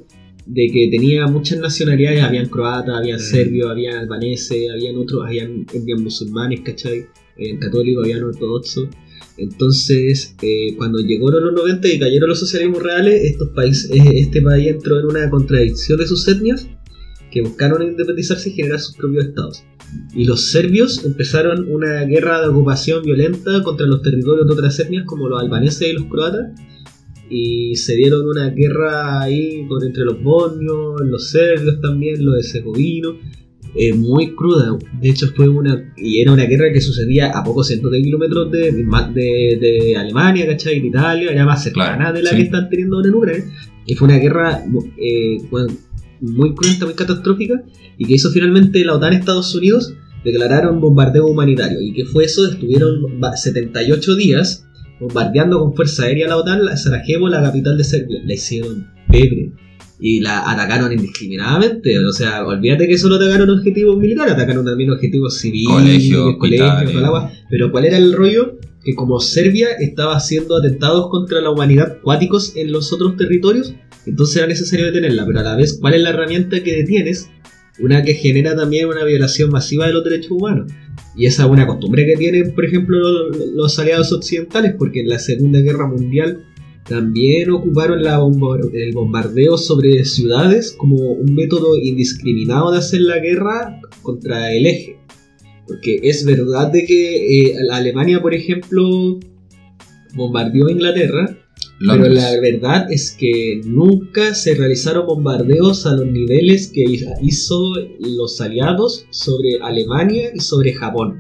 de 0.46 0.70
que 0.74 0.90
tenía 0.90 1.28
muchas 1.28 1.60
nacionalidades, 1.60 2.24
habían 2.24 2.48
croatas, 2.48 2.96
habían 2.96 3.18
Mm. 3.18 3.22
serbios, 3.22 3.70
habían 3.70 3.98
albaneses, 3.98 4.70
habían 4.72 4.98
otros, 4.98 5.26
habían, 5.26 5.66
habían 5.70 6.04
musulmanes, 6.04 6.62
¿cachai? 6.62 7.06
Habían 7.36 7.58
católicos, 7.58 8.04
habían 8.04 8.24
ortodoxos. 8.24 8.90
Entonces, 9.38 10.36
eh, 10.42 10.76
cuando 10.78 11.00
llegaron 11.00 11.46
los 11.46 11.54
90 11.54 11.88
y 11.88 12.00
cayeron 12.00 12.30
los 12.30 12.40
socialismos 12.40 12.82
reales, 12.82 13.24
estos 13.24 13.50
países, 13.50 13.92
eh, 13.92 14.20
este 14.20 14.42
país 14.42 14.68
entró 14.68 15.00
en 15.00 15.06
una 15.06 15.30
contradicción 15.30 16.00
de 16.00 16.08
sus 16.08 16.28
etnias 16.28 16.68
que 17.32 17.42
buscaron 17.42 17.84
independizarse 17.84 18.50
y 18.50 18.54
generar 18.54 18.80
sus 18.80 18.96
propios 18.96 19.26
estados. 19.26 19.64
Y 20.14 20.26
los 20.26 20.52
serbios 20.52 21.06
empezaron 21.06 21.72
una 21.72 22.04
guerra 22.04 22.42
de 22.42 22.48
ocupación 22.48 23.04
violenta 23.04 23.62
contra 23.64 23.86
los 23.86 24.02
territorios 24.02 24.48
de 24.48 24.54
otras 24.54 24.80
etnias 24.80 25.06
como 25.06 25.30
los 25.30 25.42
albaneses 25.42 25.88
y 25.90 25.94
los 25.94 26.06
croatas. 26.06 26.60
Y 27.30 27.76
se 27.76 27.96
dieron 27.96 28.28
una 28.28 28.50
guerra 28.50 29.22
ahí 29.22 29.68
entre 29.86 30.06
los 30.06 30.22
bosnios, 30.24 31.02
los 31.02 31.30
serbios 31.30 31.80
también, 31.82 32.26
los 32.26 32.38
herzegovinos. 32.38 33.16
Eh, 33.76 33.94
muy 33.94 34.36
cruda. 34.36 34.78
De 35.02 35.10
hecho, 35.10 35.28
fue 35.36 35.48
una. 35.48 35.94
Y 35.98 36.22
era 36.22 36.32
una 36.32 36.46
guerra 36.46 36.72
que 36.74 36.82
sucedía 36.82 37.32
a 37.32 37.44
pocos 37.44 37.68
cientos 37.68 37.92
de 37.92 38.02
kilómetros 38.02 38.52
de, 38.52 38.72
de, 38.72 39.58
de 39.60 39.96
Alemania, 39.98 40.46
¿cachai? 40.48 40.80
De 40.80 40.88
Italia, 40.88 41.32
era 41.32 41.46
más 41.46 41.64
cercana 41.64 41.98
Claro, 41.98 42.14
de 42.18 42.24
la 42.24 42.30
sí. 42.32 42.36
que 42.38 42.42
están 42.44 42.70
teniendo 42.70 42.98
ahora 42.98 43.10
en 43.10 43.16
Ucrania. 43.16 43.46
Y 43.86 43.96
fue 43.96 44.08
una 44.08 44.18
guerra 44.18 44.64
eh, 44.98 45.38
muy 46.22 46.54
cruenta, 46.56 46.86
muy 46.86 46.96
catastrófica. 46.96 47.62
Y 47.98 48.06
que 48.06 48.14
hizo 48.14 48.30
finalmente 48.32 48.84
la 48.86 48.96
OTAN 48.96 49.14
Estados 49.14 49.54
Unidos 49.56 49.94
declararon 50.24 50.82
bombardeo 50.82 51.26
humanitario. 51.26 51.80
¿Y 51.82 51.94
que 51.94 52.06
fue 52.06 52.26
eso? 52.26 52.48
Estuvieron 52.50 53.20
ba- 53.20 53.36
78 53.38 54.16
días 54.16 54.66
bombardeando 55.00 55.60
con 55.60 55.76
fuerza 55.76 56.04
aérea 56.06 56.28
la 56.28 56.38
OTAN, 56.38 56.66
la 56.66 56.76
Sarajevo, 56.76 57.30
la 57.30 57.42
capital 57.44 57.78
de 57.78 57.84
Serbia. 57.84 58.20
La 58.26 58.34
hicieron 58.34 58.88
pebre. 59.10 59.52
Y 60.00 60.20
la 60.20 60.50
atacaron 60.50 60.92
indiscriminadamente. 60.92 61.98
O 62.06 62.12
sea, 62.12 62.46
olvídate 62.46 62.88
que 62.88 62.98
solo 62.98 63.16
atacaron 63.16 63.50
objetivos 63.50 63.98
militares, 63.98 64.34
atacaron 64.34 64.66
también 64.66 64.92
objetivos 64.92 65.40
civiles, 65.40 65.72
Colegios, 65.72 66.38
colegios. 66.38 66.94
Pero 67.50 67.72
¿cuál 67.72 67.86
era 67.86 67.98
el 67.98 68.14
rollo? 68.14 68.60
Que 68.84 68.94
como 68.96 69.20
Serbia 69.20 69.70
estaba 69.80 70.16
haciendo 70.16 70.58
atentados 70.58 71.10
contra 71.10 71.42
la 71.42 71.50
humanidad 71.50 71.98
cuáticos 72.02 72.56
en 72.56 72.72
los 72.72 72.94
otros 72.94 73.18
territorios, 73.18 73.74
entonces 74.06 74.38
era 74.38 74.48
necesario 74.48 74.86
detenerla. 74.86 75.26
Pero 75.26 75.40
a 75.40 75.44
la 75.44 75.56
vez, 75.56 75.78
¿cuál 75.82 75.96
es 75.96 76.02
la 76.02 76.12
herramienta 76.12 76.64
que 76.64 76.76
detienes? 76.76 77.30
Una 77.80 78.04
que 78.04 78.14
genera 78.14 78.56
también 78.56 78.88
una 78.88 79.04
violación 79.04 79.50
masiva 79.50 79.88
de 79.88 79.94
los 79.94 80.04
derechos 80.04 80.32
humanos. 80.32 80.72
Y 81.16 81.26
esa 81.26 81.44
es 81.44 81.50
una 81.50 81.66
costumbre 81.66 82.06
que 82.06 82.16
tienen, 82.16 82.54
por 82.54 82.66
ejemplo, 82.66 82.98
los, 82.98 83.38
los 83.56 83.80
aliados 83.80 84.12
occidentales, 84.12 84.76
porque 84.78 85.02
en 85.02 85.10
la 85.10 85.20
Segunda 85.20 85.60
Guerra 85.60 85.88
Mundial 85.88 86.44
también 86.88 87.52
ocuparon 87.52 88.02
la 88.02 88.20
bomba- 88.20 88.60
el 88.74 88.94
bombardeo 88.94 89.58
sobre 89.58 90.06
ciudades 90.06 90.72
como 90.78 90.96
un 90.96 91.34
método 91.36 91.76
indiscriminado 91.82 92.72
de 92.72 92.78
hacer 92.80 93.02
la 93.02 93.20
guerra 93.20 93.80
contra 94.02 94.54
el 94.54 94.66
eje. 94.66 94.98
Porque 95.68 96.00
es 96.04 96.24
verdad 96.26 96.72
de 96.72 96.86
que 96.86 97.42
eh, 97.50 97.56
Alemania, 97.72 98.22
por 98.22 98.34
ejemplo, 98.34 99.20
bombardeó 100.16 100.70
Inglaterra, 100.70 101.38
pero 101.80 102.08
la 102.10 102.40
verdad 102.42 102.92
es 102.92 103.12
que 103.12 103.62
nunca 103.66 104.34
se 104.34 104.56
realizaron 104.56 105.06
bombardeos 105.06 105.86
a 105.86 105.96
los 105.96 106.08
niveles 106.08 106.72
que 106.74 106.84
hizo 107.22 107.74
los 108.00 108.40
aliados 108.42 109.06
sobre 109.12 109.60
Alemania 109.62 110.32
y 110.34 110.40
sobre 110.40 110.74
Japón. 110.74 111.18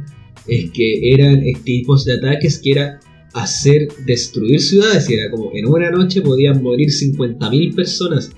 Es 0.47 0.72
que 0.72 1.11
eran 1.13 1.43
tipos 1.63 2.05
de 2.05 2.13
ataques 2.13 2.59
que 2.59 2.72
era 2.72 2.99
hacer 3.34 3.88
destruir 4.05 4.61
ciudades 4.61 5.09
y 5.09 5.13
era 5.13 5.30
como 5.30 5.51
en 5.53 5.67
una 5.67 5.91
noche 5.91 6.21
podían 6.21 6.61
morir 6.61 6.89
50.000 6.89 7.75
personas. 7.75 8.32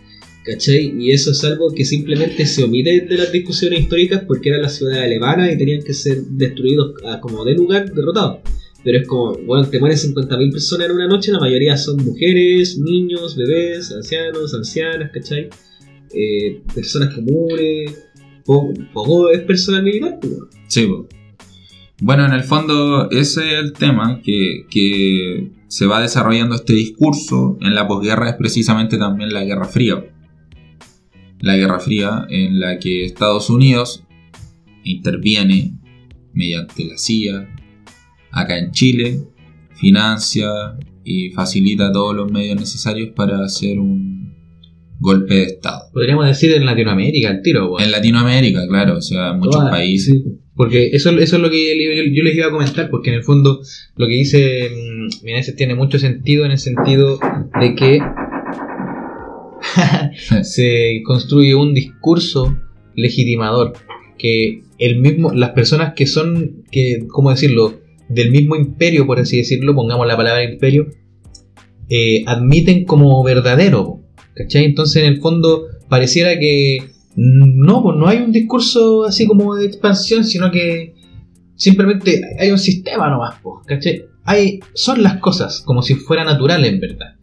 ¿Cachai? 0.45 0.95
Y 0.97 1.11
eso 1.11 1.31
es 1.31 1.43
algo 1.43 1.71
que 1.71 1.85
simplemente 1.85 2.45
se 2.45 2.63
omite 2.63 3.01
de 3.01 3.17
las 3.17 3.31
discusiones 3.31 3.81
históricas 3.81 4.23
porque 4.25 4.49
eran 4.49 4.63
las 4.63 4.77
ciudades 4.77 5.03
alemanas 5.03 5.53
y 5.53 5.57
tenían 5.57 5.83
que 5.83 5.93
ser 5.93 6.23
destruidos 6.23 6.93
como 7.21 7.43
de 7.45 7.53
lugar, 7.53 7.93
derrotados. 7.93 8.39
Pero 8.83 8.99
es 8.99 9.07
como, 9.07 9.33
bueno, 9.45 9.67
te 9.69 9.79
mueren 9.79 9.97
50.000 9.97 10.51
personas 10.51 10.87
en 10.87 10.95
una 10.95 11.07
noche, 11.07 11.31
la 11.31 11.39
mayoría 11.39 11.77
son 11.77 12.03
mujeres, 12.03 12.79
niños, 12.79 13.35
bebés, 13.35 13.91
ancianos, 13.91 14.53
ancianas, 14.53 15.11
¿cachai? 15.13 15.49
Eh, 16.13 16.61
personas 16.73 17.13
comunes, 17.13 18.09
poco, 18.45 19.29
es 19.29 19.41
personal 19.41 19.83
militar, 19.83 20.17
pues, 20.19 20.33
weón. 20.33 20.49
Sí, 20.67 20.85
po. 20.85 21.18
Bueno, 22.01 22.25
en 22.25 22.31
el 22.33 22.43
fondo 22.43 23.09
ese 23.11 23.53
es 23.53 23.59
el 23.63 23.73
tema 23.73 24.21
que, 24.23 24.65
que 24.69 25.51
se 25.67 25.85
va 25.85 26.01
desarrollando 26.01 26.55
este 26.55 26.73
discurso 26.73 27.57
en 27.61 27.75
la 27.75 27.87
posguerra 27.87 28.29
es 28.29 28.35
precisamente 28.35 28.97
también 28.97 29.33
la 29.33 29.43
Guerra 29.43 29.65
Fría. 29.65 30.03
La 31.41 31.57
Guerra 31.57 31.79
Fría 31.79 32.25
en 32.29 32.59
la 32.59 32.79
que 32.79 33.05
Estados 33.05 33.49
Unidos 33.49 34.03
interviene 34.83 35.73
mediante 36.33 36.85
la 36.85 36.97
CIA 36.97 37.47
acá 38.31 38.57
en 38.57 38.71
Chile, 38.71 39.21
financia 39.75 40.47
y 41.03 41.29
facilita 41.31 41.91
todos 41.91 42.15
los 42.15 42.31
medios 42.31 42.57
necesarios 42.59 43.09
para 43.15 43.43
hacer 43.43 43.79
un 43.79 44.35
golpe 44.99 45.33
de 45.35 45.43
Estado. 45.43 45.83
Podríamos 45.93 46.25
decir 46.27 46.51
en 46.51 46.65
Latinoamérica, 46.65 47.29
el 47.31 47.41
tiro, 47.41 47.71
weón. 47.71 47.83
En 47.83 47.91
Latinoamérica, 47.91 48.67
claro, 48.67 48.97
o 48.97 49.01
sea, 49.01 49.33
muchos 49.33 49.55
Toda- 49.55 49.71
países. 49.71 50.13
sí. 50.23 50.39
Porque 50.59 50.89
eso, 50.91 51.11
eso 51.11 51.37
es 51.37 51.41
lo 51.41 51.49
que 51.49 52.13
yo, 52.13 52.21
les 52.21 52.35
iba 52.35 52.47
a 52.47 52.51
comentar, 52.51 52.89
porque 52.89 53.11
en 53.11 53.15
el 53.15 53.23
fondo 53.23 53.61
lo 53.95 54.07
que 54.07 54.13
dice 54.13 54.69
mm, 54.69 55.23
Meneses 55.23 55.55
tiene 55.55 55.73
mucho 55.73 55.97
sentido 55.99 56.43
en 56.43 56.51
el 56.51 56.57
sentido 56.57 57.17
de 57.61 57.75
que 57.75 58.01
se 60.43 61.01
construye 61.05 61.55
un 61.55 61.73
discurso 61.73 62.57
legitimador 62.93 63.71
que 64.17 64.63
el 64.79 64.99
mismo 64.99 65.31
las 65.31 65.51
personas 65.51 65.93
que 65.93 66.05
son 66.05 66.65
que 66.69 67.07
cómo 67.07 67.29
decirlo 67.29 67.79
del 68.09 68.29
mismo 68.29 68.57
imperio 68.57 69.07
por 69.07 69.17
así 69.17 69.37
decirlo 69.37 69.73
pongamos 69.73 70.07
la 70.07 70.17
palabra 70.17 70.43
imperio 70.43 70.87
eh, 71.87 72.23
admiten 72.27 72.83
como 72.83 73.23
verdadero 73.23 74.01
¿cachai? 74.35 74.65
entonces 74.65 75.03
en 75.03 75.13
el 75.13 75.21
fondo 75.21 75.67
pareciera 75.87 76.37
que 76.37 76.79
no 77.21 77.83
pues 77.83 77.97
no 77.97 78.07
hay 78.07 78.19
un 78.19 78.31
discurso 78.31 79.05
así 79.05 79.27
como 79.27 79.55
de 79.55 79.65
expansión 79.65 80.23
sino 80.23 80.51
que 80.51 80.95
simplemente 81.55 82.21
hay 82.39 82.51
un 82.51 82.59
sistema 82.59 83.09
nomás 83.09 83.35
pues, 83.41 83.65
hay 84.25 84.59
son 84.73 85.03
las 85.03 85.17
cosas 85.17 85.61
como 85.61 85.81
si 85.81 85.95
fuera 85.95 86.23
natural 86.23 86.63
en 86.65 86.79
verdad 86.79 87.15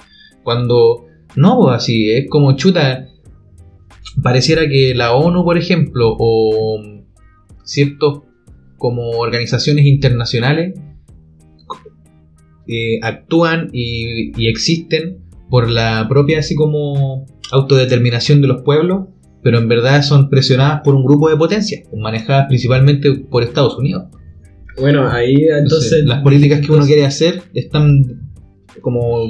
cuando 0.42 1.07
no, 1.36 1.59
pues 1.59 1.76
así, 1.76 2.11
es 2.11 2.28
como 2.30 2.57
chuta. 2.57 3.09
Pareciera 4.22 4.66
que 4.68 4.94
la 4.94 5.14
ONU, 5.14 5.44
por 5.44 5.59
ejemplo, 5.59 6.16
o 6.18 6.80
ciertos 7.64 8.22
como 8.78 9.11
organizaciones 9.11 9.84
internacionales 9.84 10.78
eh, 12.68 12.99
actúan 13.03 13.70
y, 13.72 14.32
y 14.40 14.49
existen 14.49 15.18
por 15.51 15.68
la 15.68 16.07
propia 16.09 16.38
así 16.38 16.55
como 16.55 17.26
autodeterminación 17.53 18.40
de 18.40 18.49
los 18.49 18.62
pueblos, 18.62 19.09
pero 19.47 19.59
en 19.59 19.68
verdad 19.68 20.03
son 20.03 20.28
presionadas 20.28 20.80
por 20.82 20.97
un 20.97 21.05
grupo 21.05 21.28
de 21.30 21.36
potencias, 21.36 21.84
manejadas 21.97 22.47
principalmente 22.49 23.12
por 23.30 23.44
Estados 23.44 23.78
Unidos. 23.78 24.07
Bueno, 24.80 25.09
ahí 25.09 25.34
entonces. 25.36 25.92
Entonces, 25.92 26.05
las 26.05 26.20
políticas 26.24 26.59
que 26.59 26.66
uno 26.66 26.74
entonces, 26.82 26.92
quiere 26.94 27.07
hacer 27.07 27.42
están 27.55 28.03
como 28.80 29.22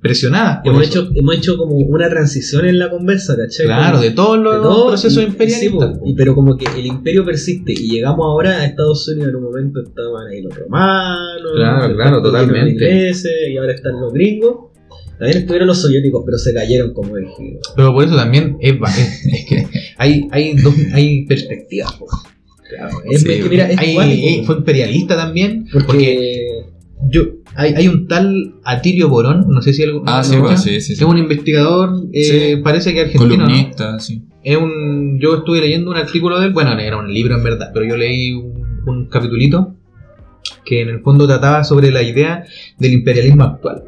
presionadas 0.00 0.58
por 0.64 0.72
Hemos 0.74 0.88
eso. 0.88 1.02
hecho, 1.02 1.10
hemos 1.14 1.36
hecho 1.36 1.56
como 1.56 1.76
una 1.76 2.08
transición 2.10 2.66
en 2.66 2.80
la 2.80 2.90
conversa, 2.90 3.36
¿cachai? 3.36 3.66
Claro, 3.66 3.92
Como- 3.92 4.02
de 4.02 4.10
todos 4.10 4.38
los 4.38 4.60
todo, 4.60 4.88
procesos 4.88 5.22
y- 5.22 5.26
imperialistas. 5.26 5.98
sí, 6.04 6.14
pero 6.16 6.34
como 6.34 6.56
que 6.56 6.66
el 6.76 6.86
imperio 6.86 7.24
persiste 7.24 7.72
y 7.74 7.90
llegamos 7.92 8.24
ahora 8.26 8.58
a 8.58 8.64
Estados 8.66 9.06
Unidos 9.08 9.28
en 9.30 9.36
un 9.36 9.42
momento 9.44 9.80
estaban 9.86 10.26
ahí 10.32 10.42
los 10.42 10.58
romanos, 10.58 11.52
Claro, 11.54 11.94
claro, 11.94 12.22
totalmente. 12.22 12.60
los 12.60 12.70
ingleses 12.72 13.32
y 13.52 13.56
ahora 13.56 13.72
están 13.72 14.00
los 14.00 14.12
gringos. 14.12 14.73
También 15.24 15.38
estuvieron 15.42 15.68
los 15.68 15.80
soviéticos, 15.80 16.22
pero 16.24 16.38
se 16.38 16.52
cayeron 16.54 16.92
como 16.92 17.16
dije. 17.16 17.58
Pero 17.74 17.92
por 17.94 18.04
eso 18.04 18.16
también 18.16 18.56
es, 18.60 18.74
va- 18.74 18.90
es- 18.90 19.24
es 19.26 19.44
que 19.48 19.66
hay, 19.98 20.28
hay, 20.30 20.54
dos, 20.54 20.74
hay 20.92 21.24
perspectivas. 21.26 21.92
po. 21.94 22.06
Claro, 22.68 22.96
es, 23.10 23.22
Sí, 23.22 23.30
es 23.32 23.42
que 23.42 23.48
mira, 23.48 23.70
es 23.70 23.78
Hay- 23.78 23.90
igual, 23.90 24.10
eh, 24.10 24.42
fue 24.44 24.56
imperialista 24.56 25.16
también. 25.16 25.66
Porque, 25.72 25.86
porque 25.86 26.38
yo, 27.10 27.22
hay, 27.54 27.74
hay 27.74 27.88
un 27.88 28.06
tal 28.08 28.54
Atilio 28.64 29.08
Borón, 29.08 29.46
no 29.48 29.60
sé 29.62 29.72
si 29.72 29.82
algo. 29.82 30.02
Ah, 30.06 30.22
¿lo 30.26 30.56
sí, 30.56 30.80
sí, 30.80 30.80
sí, 30.80 30.92
Es 30.94 31.02
un 31.02 31.18
investigador, 31.18 31.90
eh, 32.12 32.54
Sí. 32.56 32.62
parece 32.62 32.92
que 32.94 33.00
argentino. 33.02 33.36
¿no? 33.36 33.44
Columnista, 33.44 33.98
sí. 34.00 34.22
Es 34.42 34.56
un, 34.56 35.18
yo 35.20 35.36
estuve 35.36 35.60
leyendo 35.60 35.90
un 35.90 35.96
artículo 35.96 36.38
de 36.40 36.46
él, 36.48 36.52
bueno, 36.52 36.78
era 36.78 36.96
un 36.98 37.12
libro 37.12 37.34
en 37.36 37.44
verdad, 37.44 37.70
pero 37.72 37.86
yo 37.86 37.96
leí 37.96 38.32
un, 38.32 38.82
un 38.86 39.08
capitulito 39.08 39.74
que 40.66 40.82
en 40.82 40.88
el 40.90 41.00
fondo 41.00 41.26
trataba 41.26 41.64
sobre 41.64 41.90
la 41.90 42.02
idea 42.02 42.44
del 42.78 42.92
imperialismo 42.92 43.44
actual. 43.44 43.82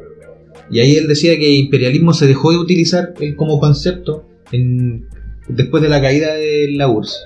Y 0.71 0.79
ahí 0.79 0.95
él 0.95 1.07
decía 1.07 1.37
que 1.37 1.49
imperialismo 1.55 2.13
se 2.13 2.27
dejó 2.27 2.51
de 2.51 2.57
utilizar 2.57 3.13
eh, 3.19 3.35
como 3.35 3.59
concepto 3.59 4.27
en- 4.51 5.05
después 5.47 5.81
de 5.83 5.89
la 5.89 6.01
caída 6.01 6.33
de 6.33 6.69
la 6.71 6.87
URSS. 6.89 7.17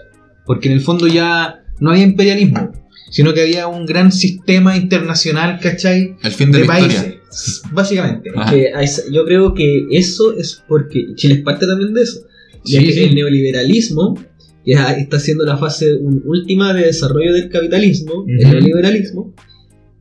Porque 0.45 0.67
en 0.69 0.73
el 0.75 0.81
fondo 0.81 1.07
ya 1.07 1.63
no 1.79 1.91
había 1.91 2.03
imperialismo, 2.03 2.71
sino 3.09 3.33
que 3.33 3.41
había 3.41 3.67
un 3.67 3.85
gran 3.85 4.11
sistema 4.11 4.77
internacional, 4.77 5.59
¿cachai? 5.59 6.15
El 6.23 6.31
fin 6.31 6.51
de, 6.51 6.59
De 6.59 6.65
la 6.65 6.73
países, 6.73 6.93
historia. 6.95 7.19
básicamente. 7.73 8.31
Que 8.49 8.71
yo 9.11 9.25
creo 9.25 9.53
que 9.53 9.85
eso 9.91 10.37
es 10.37 10.61
porque 10.67 11.13
Chile 11.15 11.35
es 11.35 11.41
parte 11.41 11.65
también 11.65 11.93
de 11.93 12.01
eso. 12.03 12.21
Sí, 12.63 12.73
Ya 12.73 12.79
que 12.83 12.93
sí. 12.93 12.99
el 13.05 13.15
neoliberalismo, 13.15 14.15
que 14.63 14.71
ya 14.73 14.91
está 14.93 15.17
haciendo 15.17 15.45
la 15.45 15.57
fase 15.57 15.95
un- 15.95 16.21
última 16.25 16.73
de 16.73 16.85
desarrollo 16.85 17.33
del 17.33 17.49
capitalismo, 17.49 18.25
el 18.27 18.37
neoliberalismo, 18.49 19.33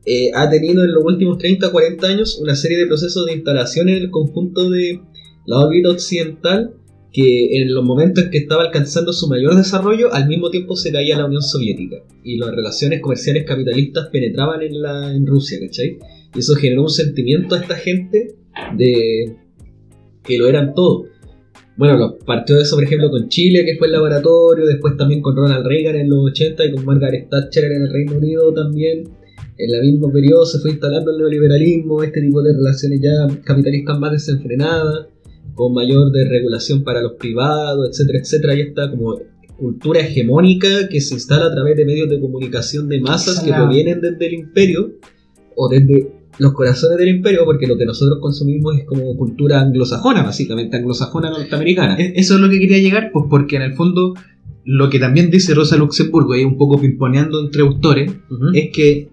eh, 0.05 0.31
ha 0.33 0.49
tenido 0.49 0.83
en 0.83 0.93
los 0.93 1.03
últimos 1.03 1.37
30, 1.37 1.71
40 1.71 2.07
años 2.07 2.39
una 2.41 2.55
serie 2.55 2.77
de 2.77 2.87
procesos 2.87 3.25
de 3.25 3.33
instalación 3.33 3.89
en 3.89 3.95
el 3.97 4.09
conjunto 4.09 4.69
de 4.69 4.99
la 5.45 5.59
órbita 5.59 5.89
occidental 5.89 6.73
que 7.13 7.61
en 7.61 7.73
los 7.73 7.83
momentos 7.83 8.23
en 8.23 8.29
que 8.31 8.37
estaba 8.37 8.63
alcanzando 8.63 9.11
su 9.11 9.27
mayor 9.27 9.55
desarrollo, 9.55 10.13
al 10.13 10.27
mismo 10.27 10.49
tiempo 10.49 10.75
se 10.77 10.91
caía 10.93 11.17
la 11.17 11.25
Unión 11.25 11.41
Soviética 11.41 11.97
y 12.23 12.37
las 12.37 12.51
relaciones 12.51 13.01
comerciales 13.01 13.43
capitalistas 13.45 14.07
penetraban 14.07 14.61
en, 14.61 14.81
la, 14.81 15.13
en 15.13 15.25
Rusia, 15.27 15.59
¿cachai? 15.59 15.97
Y 16.33 16.39
eso 16.39 16.55
generó 16.55 16.83
un 16.83 16.89
sentimiento 16.89 17.55
a 17.55 17.59
esta 17.59 17.75
gente 17.75 18.35
de 18.77 19.35
que 20.23 20.37
lo 20.37 20.47
eran 20.47 20.73
todo. 20.73 21.05
Bueno, 21.77 21.97
lo- 21.97 22.17
partió 22.19 22.55
de 22.55 22.61
eso, 22.61 22.75
por 22.75 22.85
ejemplo, 22.85 23.09
con 23.09 23.27
Chile, 23.27 23.65
que 23.65 23.75
fue 23.77 23.87
el 23.87 23.93
laboratorio, 23.93 24.65
después 24.65 24.95
también 24.95 25.21
con 25.21 25.35
Ronald 25.35 25.65
Reagan 25.65 25.95
en 25.97 26.09
los 26.09 26.31
80 26.31 26.65
y 26.65 26.71
con 26.71 26.85
Margaret 26.85 27.27
Thatcher 27.29 27.65
en 27.65 27.81
el 27.83 27.91
Reino 27.91 28.15
Unido 28.17 28.53
también. 28.53 29.03
En 29.63 29.75
el 29.75 29.91
mismo 29.91 30.11
periodo 30.11 30.45
se 30.45 30.59
fue 30.59 30.71
instalando 30.71 31.11
el 31.11 31.17
neoliberalismo, 31.17 32.03
este 32.03 32.21
tipo 32.21 32.41
de 32.41 32.53
relaciones 32.53 32.99
ya 33.01 33.27
capitalistas 33.43 33.99
más 33.99 34.11
desenfrenadas, 34.11 35.07
con 35.53 35.73
mayor 35.73 36.11
desregulación 36.11 36.83
para 36.83 37.01
los 37.01 37.13
privados, 37.13 37.89
etcétera, 37.89 38.19
etcétera. 38.19 38.55
Y 38.55 38.61
esta 38.61 38.89
como 38.89 39.19
cultura 39.57 39.99
hegemónica 39.99 40.87
que 40.89 40.99
se 41.01 41.13
instala 41.13 41.45
a 41.47 41.51
través 41.51 41.77
de 41.77 41.85
medios 41.85 42.09
de 42.09 42.19
comunicación 42.19 42.89
de 42.89 42.99
masas 43.01 43.41
que 43.43 43.51
provienen 43.53 44.01
desde 44.01 44.25
el 44.27 44.33
imperio 44.33 44.93
o 45.55 45.69
desde 45.69 46.11
los 46.39 46.53
corazones 46.53 46.97
del 46.97 47.09
imperio, 47.09 47.41
porque 47.45 47.67
lo 47.67 47.77
que 47.77 47.85
nosotros 47.85 48.17
consumimos 48.19 48.75
es 48.79 48.85
como 48.85 49.15
cultura 49.15 49.61
anglosajona, 49.61 50.23
básicamente, 50.23 50.77
anglosajona 50.77 51.29
norteamericana. 51.29 51.97
E- 51.99 52.13
Eso 52.15 52.35
es 52.35 52.41
lo 52.41 52.49
que 52.49 52.57
quería 52.59 52.79
llegar, 52.79 53.11
pues 53.13 53.25
porque 53.29 53.57
en 53.57 53.61
el 53.63 53.73
fondo 53.73 54.15
lo 54.63 54.89
que 54.89 54.97
también 54.97 55.29
dice 55.29 55.53
Rosa 55.53 55.75
Luxemburgo, 55.77 56.35
y 56.35 56.43
un 56.43 56.57
poco 56.57 56.79
pimponeando 56.79 57.39
entre 57.41 57.61
autores, 57.61 58.11
es 58.55 58.69
que 58.73 59.09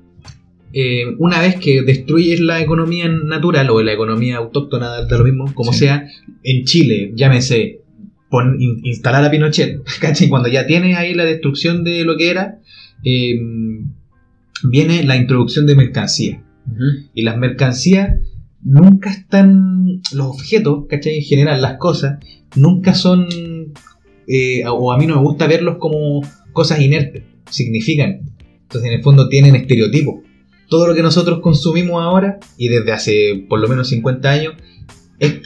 eh, 0.73 1.05
una 1.19 1.41
vez 1.41 1.57
que 1.57 1.83
destruyes 1.83 2.41
la 2.41 2.61
economía 2.61 3.09
natural 3.09 3.71
o 3.71 3.83
la 3.83 3.93
economía 3.93 4.37
autóctona, 4.37 5.03
da 5.03 5.19
lo 5.19 5.25
mismo, 5.25 5.53
como 5.55 5.73
Sí. 5.73 5.81
sea, 5.81 6.07
en 6.43 6.65
Chile, 6.65 7.13
llámese, 7.15 7.81
pon- 8.31 8.57
in- 8.61 8.81
instalar 8.85 9.25
a 9.25 9.31
Pinochet, 9.31 9.81
¿cachai? 10.01 10.29
Cuando 10.29 10.49
ya 10.49 10.67
tienes 10.67 10.97
ahí 10.97 11.15
la 11.15 11.25
destrucción 11.25 11.85
de 11.85 12.05
lo 12.05 12.17
que 12.17 12.31
era, 12.31 12.59
eh, 13.05 13.39
viene 14.71 15.05
la 15.05 15.17
introducción 15.17 15.67
de 15.67 15.75
mercancía. 15.75 16.43
Ujú. 16.67 17.09
Y 17.15 17.23
las 17.23 17.37
mercancías 17.39 18.19
nunca 18.63 19.11
están. 19.11 20.03
Los 20.13 20.27
objetos, 20.27 20.85
¿cachai? 20.89 21.17
En 21.19 21.23
general, 21.25 21.63
las 21.63 21.79
cosas, 21.79 22.19
nunca 22.57 22.95
son. 22.95 23.27
eh, 24.31 24.63
o 24.67 24.93
a 24.93 24.99
mí 24.99 25.07
no 25.07 25.17
me 25.17 25.23
gusta 25.23 25.47
verlos 25.47 25.77
como 25.79 26.21
cosas 26.53 26.81
inertes. 26.81 27.23
Significan. 27.51 28.21
Entonces, 28.63 28.91
en 28.91 28.97
el 28.99 29.03
fondo, 29.03 29.29
tienen 29.31 29.55
estereotipos. 29.57 30.17
Todo 30.69 30.87
lo 30.87 30.95
que 30.95 31.03
nosotros 31.03 31.41
consumimos 31.41 32.03
ahora, 32.03 32.39
y 32.57 32.69
desde 32.69 32.93
hace 32.93 33.47
por 33.49 33.61
lo 33.61 33.69
menos 33.69 33.89
50 33.89 34.31
años, 34.31 34.55
es, 35.19 35.37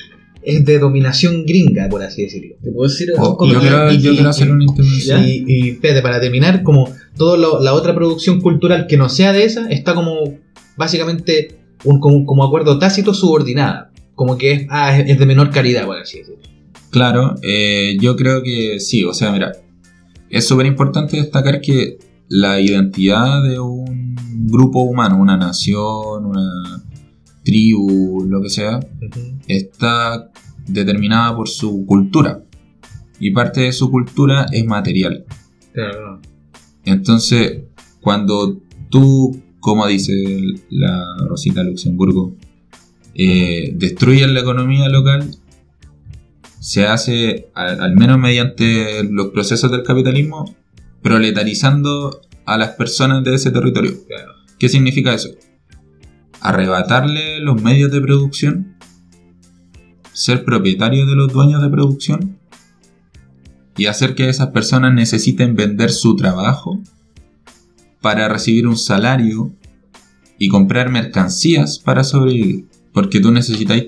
es 0.43 0.64
de 0.64 0.79
dominación 0.79 1.45
gringa, 1.47 1.89
por 1.89 2.03
así 2.03 2.23
decirlo. 2.23 2.57
¿Te 2.62 2.70
puedo 2.73 2.89
decir? 2.91 3.09
Oh, 3.16 3.39
yo 3.47 3.61
quiero, 3.61 3.93
y- 3.93 4.01
yo 4.01 4.12
y- 4.12 4.14
quiero 4.16 4.31
hacer 4.31 4.49
y- 4.49 4.51
una 4.51 4.64
intervención. 4.64 5.25
Y, 5.25 5.45
y 5.47 5.68
espérate, 5.70 6.03
para 6.03 6.20
terminar, 6.20 6.62
como 6.62 6.89
toda 7.16 7.39
la 7.61 7.73
otra 7.75 7.95
producción 7.95 8.41
cultural 8.41 8.87
que 8.89 8.97
no 8.97 9.09
sea 9.09 9.33
de 9.33 9.45
esa, 9.45 9.68
está 9.70 9.95
como 9.95 10.39
básicamente 10.77 11.57
un, 11.85 12.01
como, 12.01 12.25
como 12.27 12.45
acuerdo 12.45 12.79
tácito 12.79 13.14
subordinada. 13.14 13.91
Como 14.14 14.37
que 14.37 14.53
es, 14.53 14.66
ah, 14.70 14.99
es, 14.99 15.09
es 15.11 15.18
de 15.18 15.27
menor 15.27 15.51
calidad, 15.51 15.87
por 15.87 15.99
así 15.99 16.18
decirlo. 16.18 16.41
Claro, 16.91 17.37
eh, 17.43 17.97
yo 18.01 18.16
creo 18.16 18.43
que 18.43 18.79
sí, 18.81 19.05
o 19.05 19.14
sea, 19.14 19.33
mira, 19.33 19.53
es 20.29 20.47
súper 20.47 20.66
importante 20.66 21.16
destacar 21.16 21.61
que 21.61 21.97
la 22.33 22.61
identidad 22.61 23.43
de 23.43 23.61
un 23.61 24.16
grupo 24.47 24.80
humano, 24.80 25.18
una 25.18 25.37
nación, 25.37 26.24
una 26.24 26.83
tribu, 27.45 28.24
lo 28.26 28.41
que 28.41 28.49
sea, 28.49 28.80
está 29.47 30.30
determinada 30.66 31.37
por 31.37 31.49
su 31.49 31.85
cultura. 31.85 32.43
Y 33.20 33.33
parte 33.33 33.61
de 33.61 33.72
su 33.72 33.91
cultura 33.91 34.47
es 34.51 34.64
material. 34.64 35.26
Claro. 35.74 36.20
Entonces, 36.87 37.64
cuando 38.01 38.62
tú, 38.89 39.39
como 39.61 39.87
dice 39.87 40.14
la 40.70 41.05
Rosita 41.28 41.62
Luxemburgo, 41.62 42.35
eh, 43.14 43.74
destruyes 43.76 44.30
la 44.30 44.41
economía 44.41 44.89
local, 44.89 45.37
se 46.61 46.87
hace, 46.87 47.51
al, 47.55 47.78
al 47.83 47.95
menos 47.95 48.18
mediante 48.18 49.05
los 49.05 49.26
procesos 49.26 49.70
del 49.70 49.83
capitalismo, 49.83 50.47
proletarizando 51.03 52.20
a 52.46 52.57
las 52.57 52.70
personas 52.70 53.24
de 53.24 53.34
ese 53.34 53.50
territorio. 53.50 53.92
Claro. 54.07 54.32
¿Qué 54.59 54.68
significa 54.68 55.14
eso? 55.14 55.30
Arrebatarle 56.40 57.40
los 57.40 57.61
medios 57.61 57.90
de 57.90 58.00
producción, 58.00 58.76
ser 60.12 60.44
propietario 60.44 61.07
de 61.07 61.14
los 61.14 61.32
dueños 61.32 61.62
de 61.62 61.70
producción 61.70 62.38
y 63.76 63.86
hacer 63.86 64.14
que 64.14 64.28
esas 64.28 64.48
personas 64.48 64.92
necesiten 64.92 65.57
vender 65.57 65.90
su 65.90 66.16
trabajo 66.16 66.80
para 68.00 68.28
recibir 68.28 68.66
un 68.66 68.76
salario 68.76 69.53
y 70.38 70.48
comprar 70.48 70.90
mercancías 70.90 71.78
para 71.78 72.05
sobrevivir. 72.05 72.66
Porque 72.92 73.20
tú 73.20 73.30
necesitas 73.32 73.84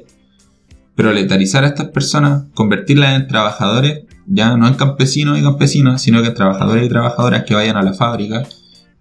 proletarizar 0.95 1.65
a 1.65 1.69
estas 1.69 1.89
personas, 1.89 2.45
convertirlas 2.55 3.21
en 3.21 3.27
trabajadores, 3.27 4.05
ya 4.27 4.57
no 4.57 4.67
en 4.69 4.75
campesinos 4.75 5.39
y 5.39 5.43
campesinas, 5.43 6.03
sino 6.03 6.23
que 6.23 6.29
en 6.29 6.35
trabajadores 6.35 6.87
y 6.87 6.89
trabajadoras 6.89 7.45
que 7.45 7.55
vayan 7.55 7.77
a 7.77 7.83
la 7.83 7.93
fábrica 7.95 8.47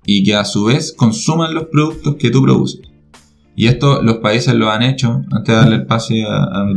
y 0.05 0.23
que 0.23 0.35
a 0.35 0.45
su 0.45 0.65
vez 0.65 0.93
consuman 0.95 1.53
los 1.53 1.65
productos 1.65 2.15
que 2.15 2.29
tú 2.29 2.41
produces. 2.43 2.81
Y 3.55 3.67
esto 3.67 4.01
los 4.01 4.17
países 4.17 4.53
lo 4.55 4.69
han 4.71 4.81
hecho, 4.83 5.21
antes 5.31 5.47
de 5.47 5.53
darle 5.53 5.75
el 5.75 5.85
pase 5.85 6.23
a, 6.25 6.43
a 6.43 6.65
mi 6.65 6.73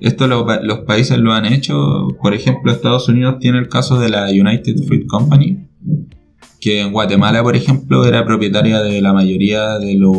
esto 0.00 0.26
lo- 0.28 0.46
los 0.62 0.78
países 0.80 1.18
lo 1.18 1.32
han 1.32 1.44
hecho, 1.44 2.08
por 2.22 2.32
ejemplo 2.34 2.72
Estados 2.72 3.08
Unidos 3.08 3.36
tiene 3.40 3.58
el 3.58 3.68
caso 3.68 3.98
de 3.98 4.08
la 4.08 4.26
United 4.30 4.76
Fruit 4.86 5.06
Company, 5.06 5.66
que 6.60 6.80
en 6.80 6.92
Guatemala 6.92 7.42
por 7.42 7.54
ejemplo 7.56 8.04
era 8.04 8.24
propietaria 8.24 8.80
de 8.80 9.00
la 9.02 9.12
mayoría 9.12 9.78
de 9.78 9.94
los 9.96 10.16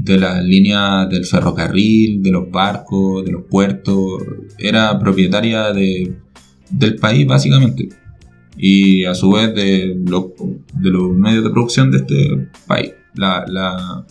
de 0.00 0.18
las 0.18 0.44
líneas 0.44 1.08
del 1.10 1.24
ferrocarril, 1.24 2.22
de 2.22 2.30
los 2.30 2.50
barcos, 2.50 3.24
de 3.24 3.32
los 3.32 3.42
puertos, 3.44 4.22
era 4.58 4.98
propietaria 4.98 5.72
de, 5.72 6.16
del 6.70 6.96
país 6.96 7.26
básicamente 7.26 7.88
y 8.56 9.04
a 9.04 9.14
su 9.14 9.30
vez 9.32 9.54
de, 9.54 9.96
lo- 10.06 10.34
de 10.74 10.90
los 10.90 11.12
medios 11.12 11.44
de 11.44 11.50
producción 11.50 11.90
de 11.90 11.98
este 11.98 12.48
país. 12.66 12.92
La, 13.14 13.44
la- 13.48 14.04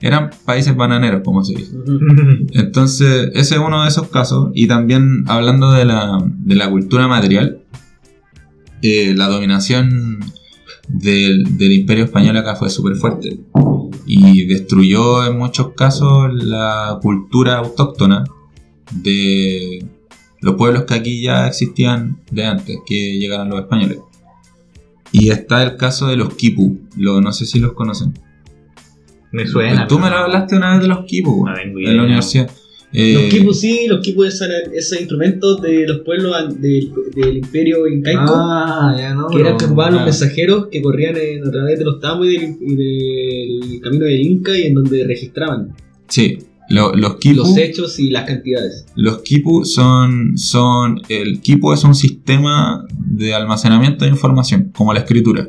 eran 0.00 0.30
países 0.44 0.76
bananeros, 0.76 1.22
como 1.24 1.42
se 1.42 1.54
dice. 1.56 1.72
Entonces, 2.52 3.30
ese 3.34 3.54
es 3.56 3.60
uno 3.60 3.82
de 3.82 3.88
esos 3.88 4.08
casos. 4.08 4.50
Y 4.54 4.66
también 4.68 5.24
hablando 5.26 5.72
de 5.72 5.84
la, 5.84 6.18
de 6.24 6.54
la 6.54 6.70
cultura 6.70 7.08
material, 7.08 7.60
eh, 8.82 9.12
la 9.16 9.26
dominación 9.26 10.20
del, 10.88 11.56
del 11.56 11.72
imperio 11.72 12.04
español 12.04 12.36
acá 12.36 12.56
fue 12.56 12.70
súper 12.70 12.96
fuerte. 12.96 13.40
Y 14.06 14.46
destruyó 14.46 15.26
en 15.26 15.38
muchos 15.38 15.74
casos 15.74 16.32
la 16.32 16.98
cultura 17.02 17.58
autóctona 17.58 18.24
de 18.90 19.86
los 20.40 20.54
pueblos 20.54 20.84
que 20.84 20.94
aquí 20.94 21.22
ya 21.22 21.46
existían 21.46 22.20
de 22.30 22.46
antes 22.46 22.78
que 22.86 23.18
llegaran 23.18 23.50
los 23.50 23.60
españoles. 23.60 23.98
Y 25.12 25.30
está 25.30 25.62
el 25.62 25.76
caso 25.76 26.06
de 26.06 26.16
los 26.16 26.34
Kipu, 26.34 26.78
lo, 26.96 27.20
no 27.20 27.32
sé 27.32 27.46
si 27.46 27.58
los 27.58 27.72
conocen. 27.72 28.14
Me 29.32 29.46
suena. 29.46 29.86
Tú 29.86 29.98
me 29.98 30.10
lo 30.10 30.16
hablaste 30.16 30.56
una 30.56 30.72
vez 30.72 30.82
de 30.82 30.88
los 30.88 31.04
Kipu, 31.04 31.46
No 31.46 31.56
en 31.56 31.96
la 31.96 32.02
universidad. 32.02 32.50
Eh, 32.92 33.12
Los 33.14 33.22
quipus 33.24 33.60
sí, 33.60 33.86
los 33.86 34.00
quipus 34.00 34.40
eran 34.40 34.72
esos 34.74 34.98
instrumentos 34.98 35.60
de 35.60 35.86
los 35.86 35.98
pueblos 36.00 36.34
del, 36.58 36.90
del 37.14 37.36
imperio 37.36 37.86
incaico. 37.86 38.32
Ah, 38.34 38.96
ya 38.98 39.14
no. 39.14 39.28
que 39.28 39.40
eran 39.40 39.58
que 39.58 39.66
ocupaban 39.66 39.92
los 39.92 40.02
ah. 40.02 40.04
mensajeros 40.06 40.68
que 40.72 40.80
corrían 40.80 41.14
en- 41.16 41.46
a 41.46 41.50
través 41.50 41.78
de 41.78 41.84
los 41.84 42.00
tamos 42.00 42.26
y 42.26 42.38
del, 42.38 42.56
y 42.60 42.74
del 42.76 43.80
camino 43.82 44.06
del 44.06 44.20
Inca 44.20 44.56
y 44.56 44.62
en 44.62 44.74
donde 44.74 45.04
registraban 45.06 45.74
Sí, 46.08 46.38
lo- 46.70 46.94
los 46.94 47.16
Kipu. 47.16 47.36
los 47.36 47.56
hechos 47.58 47.98
y 47.98 48.08
las 48.08 48.24
cantidades. 48.24 48.86
Los 48.96 49.20
Kipu 49.20 49.66
son, 49.66 50.38
son. 50.38 51.02
El 51.10 51.40
Kipu 51.42 51.74
es 51.74 51.84
un 51.84 51.94
sistema 51.94 52.86
de 52.98 53.34
almacenamiento 53.34 54.06
de 54.06 54.10
información, 54.12 54.72
como 54.74 54.94
la 54.94 55.00
escritura. 55.00 55.46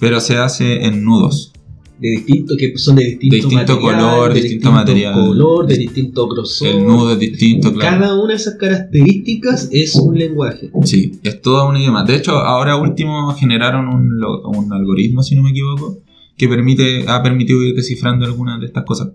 Pero 0.00 0.20
se 0.20 0.36
hace 0.36 0.84
en 0.84 1.04
nudos. 1.04 1.52
De 2.00 2.10
distinto, 2.10 2.54
que 2.56 2.78
son 2.78 2.96
de 2.96 3.04
distinto, 3.04 3.34
De 3.34 3.42
distinto 3.42 3.80
material, 3.80 4.00
color, 4.00 4.34
de 4.34 4.40
distinto 4.40 4.72
material. 4.72 5.14
color, 5.14 5.66
de 5.66 5.76
distinto 5.76 6.28
grosor. 6.28 6.68
El 6.68 6.86
nudo 6.86 7.12
es 7.12 7.18
distinto, 7.18 7.72
claro. 7.72 7.98
Cada 7.98 8.14
una 8.14 8.28
de 8.28 8.34
esas 8.36 8.54
características 8.54 9.68
es 9.72 9.94
un 9.96 10.16
lenguaje. 10.18 10.70
Sí, 10.84 11.12
es 11.22 11.42
todo 11.42 11.68
un 11.68 11.76
idioma. 11.76 12.04
De 12.04 12.16
hecho, 12.16 12.32
ahora 12.32 12.76
último 12.76 13.32
generaron 13.34 13.88
un, 13.88 14.22
un 14.22 14.72
algoritmo, 14.72 15.22
si 15.22 15.34
no 15.34 15.42
me 15.42 15.50
equivoco, 15.50 15.98
que 16.36 16.48
permite, 16.48 17.04
ha 17.08 17.22
permitido 17.22 17.62
ir 17.64 17.74
descifrando 17.74 18.24
algunas 18.24 18.60
de 18.60 18.66
estas 18.66 18.84
cosas. 18.84 19.08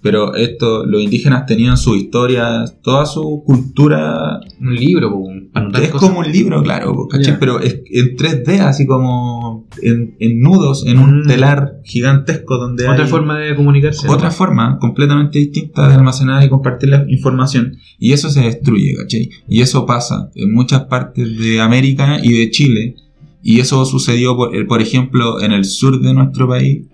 Pero 0.00 0.34
esto, 0.34 0.84
los 0.84 1.00
indígenas 1.00 1.46
tenían 1.46 1.76
su 1.76 1.94
historia, 1.94 2.64
toda 2.82 3.06
su 3.06 3.44
cultura. 3.46 4.40
Un 4.60 4.74
libro, 4.74 5.10
po, 5.12 5.28
para 5.52 5.66
anotar 5.66 5.82
Es 5.82 5.90
cosas. 5.90 6.08
como 6.08 6.20
un 6.20 6.32
libro, 6.32 6.62
claro. 6.62 7.08
Pero 7.38 7.60
es 7.60 7.80
en 7.90 8.16
3D, 8.16 8.60
así 8.60 8.86
como 8.86 9.66
en, 9.82 10.16
en 10.18 10.40
nudos, 10.40 10.84
en 10.86 10.98
un 10.98 11.20
Mm. 11.20 11.26
telar 11.26 11.80
gigantesco 11.84 12.56
donde 12.58 12.88
Otra 12.88 13.04
hay 13.04 13.10
forma 13.10 13.38
de 13.38 13.54
comunicarse. 13.54 14.08
otra 14.08 14.30
forma 14.30 14.78
completamente 14.80 15.38
distinta 15.38 15.88
de 15.88 15.94
almacenar 15.94 16.42
y 16.44 16.48
compartir 16.48 16.88
la 16.88 17.04
información. 17.08 17.76
Y 17.98 18.12
eso 18.12 18.30
se 18.30 18.40
destruye, 18.40 18.94
¿cachai? 18.96 19.28
Y 19.48 19.60
eso 19.60 19.84
pasa 19.86 20.30
en 20.34 20.52
muchas 20.52 20.82
partes 20.84 21.38
de 21.38 21.60
América 21.60 22.18
y 22.22 22.32
de 22.38 22.50
Chile. 22.50 22.96
Y 23.42 23.60
eso 23.60 23.84
sucedió, 23.84 24.36
por, 24.36 24.54
eh, 24.56 24.64
por 24.64 24.80
ejemplo, 24.80 25.40
en 25.42 25.52
el 25.52 25.64
sur 25.64 26.00
de 26.00 26.14
nuestro 26.14 26.48
país, 26.48 26.86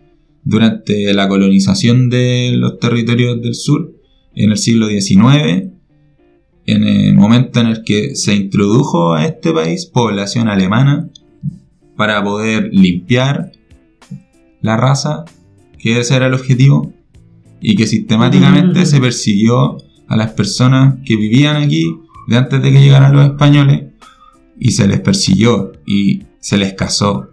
durante 0.44 1.12
la 1.12 1.28
colonización 1.28 2.08
de 2.08 2.52
los 2.56 2.78
territorios 2.78 3.40
del 3.42 3.54
sur, 3.54 3.92
en 4.34 4.50
el 4.50 4.56
siglo 4.56 4.88
XIX, 4.88 5.72
en 6.68 6.84
el 6.84 7.14
momento 7.14 7.60
en 7.60 7.68
el 7.68 7.82
que 7.82 8.14
se 8.14 8.34
introdujo 8.34 9.14
a 9.14 9.24
este 9.24 9.52
país 9.52 9.86
población 9.86 10.48
alemana 10.48 11.08
para 11.96 12.22
poder 12.22 12.68
limpiar 12.72 13.52
la 14.60 14.76
raza, 14.76 15.24
que 15.78 15.98
ese 16.00 16.16
era 16.16 16.26
el 16.26 16.34
objetivo, 16.34 16.92
y 17.60 17.74
que 17.74 17.86
sistemáticamente 17.86 18.82
Mm. 18.82 18.86
se 18.86 19.00
persiguió 19.00 19.78
a 20.08 20.16
las 20.16 20.32
personas 20.32 20.96
que 21.04 21.16
vivían 21.16 21.56
aquí 21.56 21.84
de 22.28 22.36
antes 22.36 22.62
de 22.62 22.70
que 22.70 22.80
llegaran 22.80 23.14
los 23.14 23.24
españoles 23.24 23.84
y 24.58 24.72
se 24.72 24.86
les 24.86 25.00
persiguió 25.00 25.72
y 25.86 26.24
se 26.38 26.58
les 26.58 26.74
casó. 26.74 27.30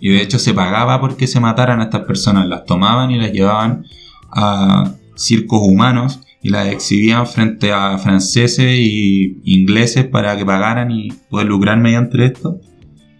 Y 0.00 0.10
de 0.10 0.22
hecho 0.22 0.38
se 0.38 0.52
pagaba 0.52 1.00
porque 1.00 1.26
se 1.26 1.40
mataran 1.40 1.80
a 1.80 1.84
estas 1.84 2.02
personas, 2.02 2.46
las 2.46 2.64
tomaban 2.66 3.10
y 3.10 3.18
las 3.18 3.32
llevaban 3.32 3.84
a 4.30 4.92
circos 5.16 5.60
humanos 5.62 6.20
y 6.46 6.50
las 6.50 6.68
exhibían 6.68 7.26
frente 7.26 7.72
a 7.72 7.98
franceses 7.98 8.76
y 8.78 9.40
ingleses 9.44 10.04
para 10.06 10.36
que 10.36 10.44
pagaran 10.46 10.90
y 10.92 11.08
poder 11.28 11.48
lucrar 11.48 11.78
mediante 11.78 12.24
esto. 12.24 12.60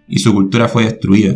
Y 0.09 0.21
su 0.21 0.33
cultura 0.33 0.69
fue 0.69 0.85
destruida. 0.85 1.35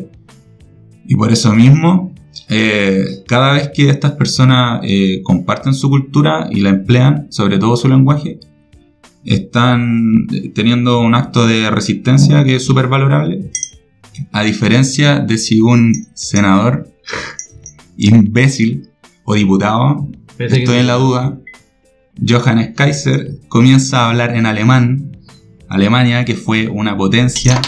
Y 1.09 1.16
por 1.16 1.32
eso 1.32 1.53
mismo, 1.53 2.14
eh, 2.49 3.05
cada 3.26 3.55
vez 3.55 3.70
que 3.74 3.88
estas 3.88 4.12
personas 4.12 4.80
eh, 4.84 5.20
comparten 5.24 5.74
su 5.74 5.88
cultura 5.91 6.49
y 6.51 6.61
la 6.61 6.68
emplean, 6.70 7.26
sobre 7.30 7.59
todo 7.59 7.76
su 7.76 7.88
lenguaje, 7.88 8.38
están 9.24 10.26
teniendo 10.55 11.01
un 11.01 11.14
acto 11.16 11.47
de 11.47 11.70
resistencia 11.70 12.45
que 12.45 12.57
es 12.57 12.64
súper 12.64 12.86
valorable. 12.86 13.51
A 14.32 14.43
diferencia 14.45 15.18
de 15.18 15.38
si 15.38 15.61
un 15.61 15.93
senador 16.14 16.88
imbécil 17.97 18.88
o 19.24 19.34
diputado, 19.34 20.09
que- 20.38 20.45
estoy 20.47 20.78
en 20.78 20.86
la 20.86 20.95
duda, 20.95 21.38
Johannes 22.27 22.75
Kaiser 22.75 23.39
comienza 23.49 24.01
a 24.01 24.11
hablar 24.11 24.35
en 24.37 24.47
alemán, 24.47 25.16
Alemania 25.68 26.25
que 26.25 26.35
fue 26.35 26.68
una 26.68 26.97
potencia 26.97 27.61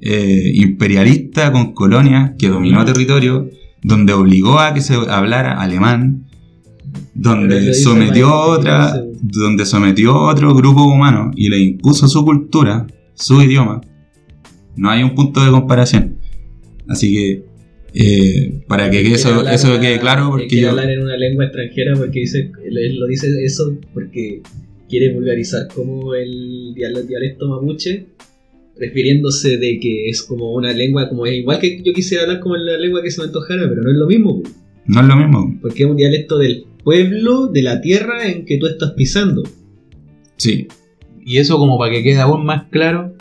eh, 0.00 0.52
imperialista 0.54 1.52
con 1.52 1.72
colonias 1.72 2.32
que 2.38 2.48
dominó 2.48 2.84
territorio, 2.84 3.48
donde 3.82 4.12
obligó 4.12 4.58
a 4.58 4.74
que 4.74 4.80
se 4.80 4.94
hablara 4.94 5.60
alemán, 5.60 6.26
donde 7.14 7.74
sometió 7.74 8.34
otra, 8.34 9.02
donde 9.20 9.64
sometió 9.64 10.14
a 10.14 10.32
otro 10.32 10.54
grupo 10.54 10.84
humano 10.84 11.30
y 11.34 11.48
le 11.48 11.58
impuso 11.60 12.08
su 12.08 12.24
cultura, 12.24 12.86
su 13.14 13.40
idioma. 13.42 13.80
No 14.76 14.90
hay 14.90 15.02
un 15.02 15.14
punto 15.14 15.44
de 15.44 15.50
comparación. 15.50 16.18
Así 16.88 17.14
que 17.14 17.45
eh, 17.98 18.62
para 18.68 18.90
que 18.90 19.00
eso, 19.12 19.28
hablar 19.34 19.54
eso 19.54 19.68
una- 19.70 19.80
quede 19.80 19.98
claro, 19.98 20.28
porque 20.30 20.60
yo 20.60 20.70
hablar 20.70 20.90
en 20.90 21.02
una 21.02 21.16
lengua 21.16 21.44
extranjera 21.46 21.94
porque 21.96 22.20
dice, 22.20 22.50
él, 22.64 22.96
lo 22.98 23.06
dice 23.06 23.28
eso 23.44 23.76
porque 23.94 24.42
quiere 24.88 25.12
vulgarizar 25.14 25.66
como 25.74 26.14
el, 26.14 26.74
dial- 26.74 27.06
dialecto 27.08 27.48
mapuche 27.48 28.06
refiriéndose 28.78 29.56
de 29.56 29.80
que 29.80 30.08
es 30.10 30.22
como 30.22 30.52
una 30.52 30.72
lengua, 30.72 31.08
como 31.08 31.24
es 31.26 31.34
igual 31.38 31.58
que 31.58 31.82
yo 31.82 31.92
quisiera 31.94 32.24
hablar 32.24 32.40
como 32.40 32.56
la 32.56 32.76
lengua 32.76 33.02
que 33.02 33.10
se 33.10 33.20
me 33.22 33.26
antojara, 33.28 33.68
pero 33.68 33.82
no 33.82 33.90
es 33.90 33.96
lo 33.96 34.06
mismo, 34.06 34.42
po, 34.42 34.48
No 34.86 35.00
es 35.00 35.06
lo 35.06 35.16
mismo. 35.16 35.58
porque 35.62 35.84
es 35.84 35.88
un 35.88 35.96
dialecto 35.96 36.36
del 36.38 36.64
pueblo, 36.84 37.46
de 37.48 37.62
la 37.62 37.80
tierra 37.80 38.30
en 38.30 38.44
que 38.44 38.58
tú 38.58 38.66
estás 38.66 38.92
pisando. 38.92 39.42
Sí. 40.36 40.68
Y 41.24 41.38
eso 41.38 41.56
como 41.58 41.78
para 41.78 41.90
que 41.92 42.02
quede 42.02 42.18
aún 42.18 42.44
más 42.44 42.64
claro, 42.70 43.14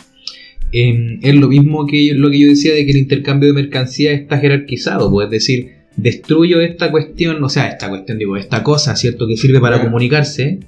eh, 0.82 1.20
es 1.22 1.36
lo 1.36 1.48
mismo 1.48 1.86
que 1.86 2.06
yo- 2.08 2.16
lo 2.16 2.30
que 2.30 2.40
yo 2.40 2.48
decía 2.48 2.74
de 2.74 2.86
que 2.86 2.92
el 2.92 2.98
intercambio 2.98 3.48
de 3.50 3.54
mercancía 3.62 4.12
está 4.14 4.38
jerarquizado, 4.40 5.10
pues 5.12 5.26
es 5.26 5.32
decir, 5.32 5.72
destruyo 5.96 6.60
esta 6.62 6.92
cuestión, 6.92 7.44
o 7.44 7.50
sea, 7.50 7.68
esta 7.70 7.90
cuestión, 7.90 8.18
digo, 8.18 8.36
esta 8.38 8.64
cosa, 8.64 8.96
¿cierto? 8.96 9.28
Que 9.28 9.38
sirve 9.38 9.60
para 9.60 9.76
Claro. 9.78 9.90
comunicarse, 9.90 10.60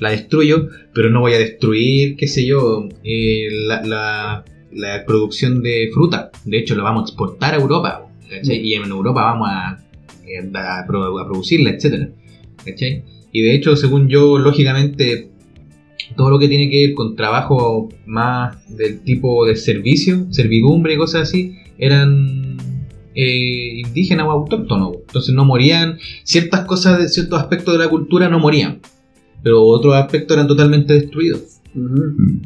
la 0.00 0.10
destruyo, 0.10 0.68
pero 0.94 1.10
no 1.10 1.20
voy 1.20 1.32
a 1.34 1.38
destruir, 1.38 2.16
qué 2.16 2.26
sé 2.28 2.46
yo, 2.46 2.88
eh, 3.04 3.48
la, 3.66 3.82
la- 3.82 4.44
la 4.72 5.04
producción 5.04 5.62
de 5.62 5.90
fruta. 5.92 6.30
De 6.44 6.58
hecho, 6.58 6.74
lo 6.76 6.84
vamos 6.84 7.02
a 7.02 7.04
exportar 7.10 7.54
a 7.54 7.58
Europa, 7.58 8.06
¿cachai? 8.30 8.58
Y 8.66 8.74
en 8.74 8.84
Europa 8.84 9.22
vamos 9.24 9.48
a, 9.50 9.84
eh, 10.26 10.48
a 10.54 10.80
a 10.80 10.86
producirla, 10.86 11.70
etcétera, 11.70 12.08
¿cachai? 12.64 13.02
Y 13.32 13.42
de 13.42 13.54
hecho, 13.54 13.74
según 13.76 14.08
yo, 14.08 14.38
lógicamente, 14.38 15.29
todo 16.16 16.30
lo 16.30 16.38
que 16.38 16.48
tiene 16.48 16.70
que 16.70 16.86
ver 16.86 16.94
con 16.94 17.16
trabajo 17.16 17.88
más 18.06 18.56
del 18.76 19.00
tipo 19.00 19.46
de 19.46 19.56
servicio, 19.56 20.26
servidumbre 20.30 20.94
y 20.94 20.96
cosas 20.96 21.22
así, 21.22 21.56
eran 21.78 22.58
eh, 23.14 23.80
indígenas 23.84 24.26
o 24.26 24.30
autóctonos. 24.30 24.96
Entonces 25.06 25.34
no 25.34 25.44
morían, 25.44 25.98
ciertas 26.24 26.64
cosas 26.66 26.98
de 26.98 27.08
ciertos 27.08 27.40
aspectos 27.40 27.74
de 27.74 27.84
la 27.84 27.90
cultura 27.90 28.28
no 28.28 28.38
morían, 28.38 28.80
pero 29.42 29.64
otros 29.64 29.94
aspectos 29.94 30.36
eran 30.36 30.48
totalmente 30.48 30.94
destruidos. 30.94 31.60
Mm. 31.74 32.40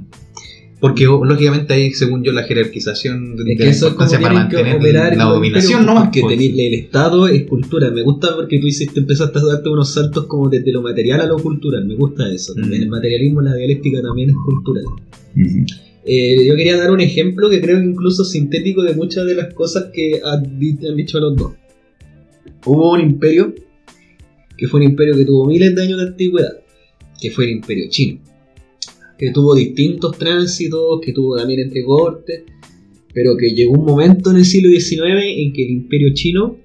Porque 0.86 1.04
lógicamente 1.04 1.72
ahí, 1.74 1.92
según 1.92 2.22
yo, 2.22 2.32
la 2.32 2.42
jerarquización 2.42 3.36
de, 3.36 3.52
Es 3.52 3.58
que 3.58 3.64
la 3.64 3.70
eso 3.70 3.88
es 3.88 3.94
para 3.94 4.10
que 4.18 4.28
mantener 4.34 4.76
operar 4.76 5.16
la 5.16 5.24
dominación 5.24 5.80
imperios, 5.80 5.86
nomás. 5.86 6.04
Porque 6.04 6.20
pues. 6.20 6.36
tener- 6.38 6.60
el 6.60 6.74
Estado 6.74 7.28
es 7.28 7.42
cultura. 7.44 7.90
Me 7.90 8.02
gusta 8.02 8.34
porque 8.36 8.58
tú 8.58 8.66
hiciste, 8.66 9.00
empezaste 9.00 9.38
a 9.38 9.42
darte 9.44 9.68
unos 9.70 9.94
saltos 9.94 10.26
como 10.26 10.48
desde 10.48 10.72
lo 10.72 10.82
material 10.82 11.20
a 11.22 11.26
lo 11.26 11.38
cultural. 11.38 11.86
Me 11.86 11.94
gusta 11.94 12.30
eso. 12.32 12.52
También 12.54 12.80
Mm. 12.82 12.84
el 12.84 12.90
materialismo, 12.90 13.40
la 13.40 13.54
dialéctica 13.54 14.02
también 14.02 14.30
es 14.30 14.36
cultural. 14.44 14.84
Eh, 16.06 16.46
yo 16.46 16.54
quería 16.54 16.76
dar 16.76 16.90
un 16.90 17.00
ejemplo 17.00 17.48
que 17.48 17.60
creo 17.62 17.78
que 17.78 17.86
incluso 17.86 18.24
sintético 18.24 18.82
de 18.82 18.94
muchas 18.94 19.24
de 19.26 19.34
las 19.36 19.54
cosas 19.54 19.86
que 19.92 20.20
han 20.22 20.58
dicho 20.58 21.18
los 21.18 21.34
dos. 21.34 21.52
Hubo 22.66 22.92
un 22.92 23.00
imperio 23.00 23.54
que 24.56 24.68
fue 24.68 24.80
un 24.80 24.86
imperio 24.90 25.16
que 25.16 25.24
tuvo 25.24 25.46
miles 25.46 25.74
de 25.74 25.82
años 25.82 25.98
de 25.98 26.08
antigüedad, 26.08 26.52
que 27.20 27.30
fue 27.30 27.44
el 27.46 27.50
imperio 27.52 27.86
chino, 27.88 28.20
que 29.18 29.30
tuvo 29.30 29.54
distintos 29.54 30.18
tránsitos, 30.18 31.00
que 31.00 31.12
tuvo 31.12 31.36
también 31.36 31.60
entre 31.60 31.84
cortes, 31.84 32.42
pero 33.12 33.36
que 33.36 33.54
llegó 33.54 33.72
un 33.72 33.84
momento 33.84 34.30
en 34.30 34.38
el 34.38 34.44
siglo 34.44 34.68
XIX 34.70 35.02
en 35.36 35.52
que 35.52 35.64
el 35.64 35.70
imperio 35.70 36.12
chino 36.14 36.58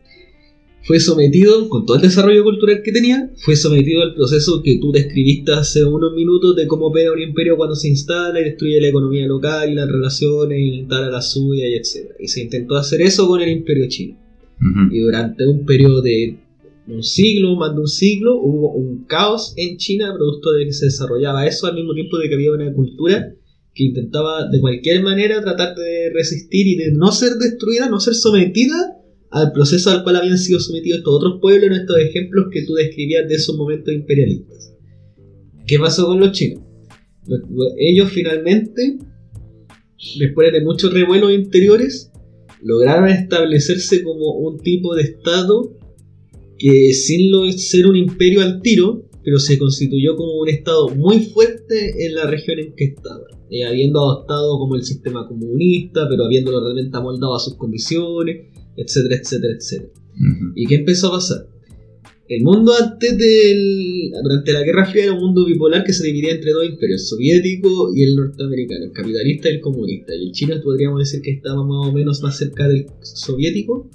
fue 0.89 0.99
sometido, 0.99 1.69
con 1.69 1.85
todo 1.85 1.97
el 1.97 2.01
desarrollo 2.01 2.43
cultural 2.43 2.81
que 2.83 2.91
tenía, 2.91 3.29
fue 3.37 3.55
sometido 3.55 4.01
al 4.01 4.15
proceso 4.15 4.63
que 4.63 4.79
tú 4.79 4.91
describiste 4.91 5.51
hace 5.51 5.83
unos 5.83 6.13
minutos 6.15 6.55
de 6.55 6.65
cómo 6.65 6.87
opera 6.87 7.11
un 7.11 7.21
imperio 7.21 7.57
cuando 7.57 7.75
se 7.75 7.89
instala 7.89 8.41
y 8.41 8.45
destruye 8.45 8.81
la 8.81 8.87
economía 8.87 9.27
local 9.27 9.71
y 9.71 9.75
las 9.75 9.87
relaciones, 9.87 10.57
y 10.57 10.79
instala 10.79 11.09
la 11.09 11.21
suya 11.21 11.67
y 11.67 11.75
etc. 11.75 12.13
Y 12.19 12.27
se 12.27 12.41
intentó 12.41 12.75
hacer 12.75 13.01
eso 13.01 13.27
con 13.27 13.39
el 13.39 13.49
imperio 13.49 13.87
chino. 13.87 14.17
Y 14.91 14.99
durante 14.99 15.45
un 15.45 15.63
periodo 15.63 16.01
de 16.01 16.37
un 16.95 17.03
siglo, 17.03 17.55
más 17.55 17.73
de 17.73 17.81
un 17.81 17.87
siglo, 17.87 18.39
hubo 18.41 18.73
un 18.73 19.05
caos 19.05 19.53
en 19.57 19.77
China 19.77 20.13
producto 20.15 20.51
de 20.53 20.65
que 20.65 20.73
se 20.73 20.85
desarrollaba 20.85 21.45
eso 21.47 21.67
al 21.67 21.75
mismo 21.75 21.93
tiempo 21.93 22.17
de 22.17 22.29
que 22.29 22.35
había 22.35 22.51
una 22.51 22.73
cultura 22.73 23.33
que 23.73 23.83
intentaba 23.83 24.47
de 24.49 24.59
cualquier 24.59 25.01
manera 25.03 25.41
tratar 25.41 25.75
de 25.75 26.09
resistir 26.13 26.67
y 26.67 26.75
de 26.75 26.91
no 26.91 27.11
ser 27.11 27.33
destruida, 27.33 27.89
no 27.89 27.99
ser 27.99 28.13
sometida 28.15 28.95
al 29.31 29.51
proceso 29.51 29.91
al 29.91 30.03
cual 30.03 30.15
habían 30.17 30.37
sido 30.39 30.59
sometidos 30.59 30.99
estos 30.99 31.13
otros 31.15 31.39
pueblos 31.39 31.67
en 31.67 31.73
estos 31.81 31.97
ejemplos 31.99 32.47
que 32.51 32.63
tú 32.65 32.73
describías 32.73 33.27
de 33.27 33.35
esos 33.35 33.55
momentos 33.55 33.93
imperialistas. 33.93 34.73
¿Qué 35.67 35.77
pasó 35.77 36.07
con 36.07 36.19
los 36.19 36.31
chinos? 36.31 36.63
Los- 37.27 37.41
Ellos 37.77 38.09
finalmente, 38.11 38.97
después 40.17 40.51
de 40.51 40.61
muchos 40.61 40.91
revuelos 40.93 41.31
interiores, 41.31 42.11
lograron 42.63 43.07
establecerse 43.09 44.03
como 44.03 44.33
un 44.39 44.57
tipo 44.59 44.95
de 44.95 45.03
estado 45.03 45.77
que 46.59 46.93
sin 46.93 47.31
lo- 47.31 47.51
ser 47.51 47.87
un 47.87 47.95
imperio 47.95 48.41
al 48.41 48.61
tiro, 48.61 49.05
pero 49.23 49.39
se 49.39 49.57
constituyó 49.57 50.15
como 50.15 50.39
un 50.41 50.49
estado 50.49 50.89
muy 50.89 51.19
fuerte 51.21 52.05
en 52.05 52.15
la 52.15 52.27
región 52.27 52.59
en 52.59 52.73
que 52.75 52.85
estaba, 52.85 53.21
eh, 53.49 53.65
habiendo 53.65 53.99
adoptado 53.99 54.59
como 54.59 54.75
el 54.75 54.83
sistema 54.83 55.27
comunista, 55.27 56.07
pero 56.09 56.25
habiéndolo 56.25 56.61
realmente 56.61 56.95
amoldado 56.97 57.35
a 57.35 57.39
sus 57.39 57.55
condiciones, 57.55 58.47
etcétera, 58.77 59.15
etcétera, 59.21 59.53
etcétera. 59.57 59.91
¿Y 60.55 60.65
qué 60.67 60.75
empezó 60.75 61.07
a 61.07 61.11
pasar? 61.11 61.47
El 62.27 62.43
mundo 62.43 62.73
antes 62.79 63.17
del. 63.17 64.11
durante 64.21 64.53
la 64.53 64.63
Guerra 64.63 64.85
Fría 64.85 65.05
era 65.05 65.13
un 65.13 65.19
mundo 65.19 65.45
bipolar 65.45 65.83
que 65.83 65.93
se 65.93 66.05
dividía 66.05 66.31
entre 66.33 66.51
dos 66.51 66.63
imperios, 66.65 67.01
el 67.01 67.07
soviético 67.07 67.91
y 67.95 68.03
el 68.03 68.15
norteamericano, 68.15 68.85
el 68.85 68.91
capitalista 68.91 69.49
y 69.49 69.53
el 69.53 69.61
comunista. 69.61 70.13
Y 70.15 70.27
el 70.27 70.31
chino 70.31 70.55
podríamos 70.63 70.99
decir 70.99 71.21
que 71.21 71.31
estaba 71.31 71.63
más 71.65 71.87
o 71.87 71.91
menos 71.91 72.21
más 72.21 72.37
cerca 72.37 72.67
del 72.67 72.85
soviético, 73.01 73.89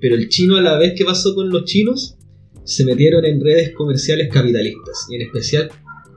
pero 0.00 0.14
el 0.16 0.28
chino 0.28 0.56
a 0.56 0.62
la 0.62 0.78
vez 0.78 0.94
que 0.96 1.04
pasó 1.04 1.34
con 1.34 1.50
los 1.50 1.64
chinos, 1.64 2.16
se 2.64 2.84
metieron 2.84 3.24
en 3.24 3.40
redes 3.40 3.72
comerciales 3.74 4.28
capitalistas, 4.30 5.06
y 5.10 5.16
en 5.16 5.22
especial 5.22 5.70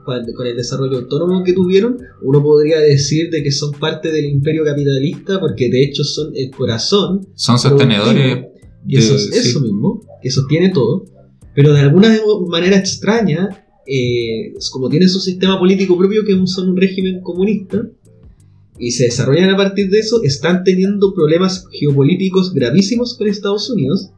con 0.04 0.46
el 0.46 0.56
desarrollo 0.56 0.98
autónomo 0.98 1.44
que 1.44 1.52
tuvieron, 1.52 1.98
uno 2.22 2.42
podría 2.42 2.80
decir 2.80 3.30
de 3.30 3.42
que 3.42 3.52
son 3.52 3.72
parte 3.72 4.10
del 4.10 4.24
imperio 4.24 4.64
capitalista 4.64 5.38
porque 5.38 5.70
de 5.70 5.84
hecho 5.84 6.02
son 6.02 6.32
el 6.34 6.50
corazón 6.50 7.28
Son 7.34 7.58
sostenedores. 7.58 8.46
y 8.86 8.96
eso 8.96 9.14
es 9.14 9.30
eso 9.32 9.60
mismo, 9.60 10.04
que 10.20 10.30
sostiene 10.30 10.70
todo, 10.70 11.04
pero 11.54 11.72
de 11.72 11.80
alguna 11.80 12.18
manera 12.48 12.76
extraña, 12.76 13.48
eh, 13.86 14.52
como 14.72 14.88
tiene 14.88 15.08
su 15.08 15.20
sistema 15.20 15.58
político 15.58 15.96
propio, 15.96 16.24
que 16.24 16.38
son 16.46 16.70
un 16.70 16.76
régimen 16.76 17.20
comunista, 17.20 17.88
y 18.82 18.90
se 18.90 19.04
desarrollan 19.04 19.50
a 19.50 19.56
partir 19.56 19.90
de 19.90 20.00
eso, 20.00 20.24
están 20.24 20.64
teniendo 20.64 21.14
problemas 21.14 21.66
geopolíticos 21.70 22.52
gravísimos 22.52 23.16
con 23.16 23.28
Estados 23.28 23.70
Unidos, 23.70 24.10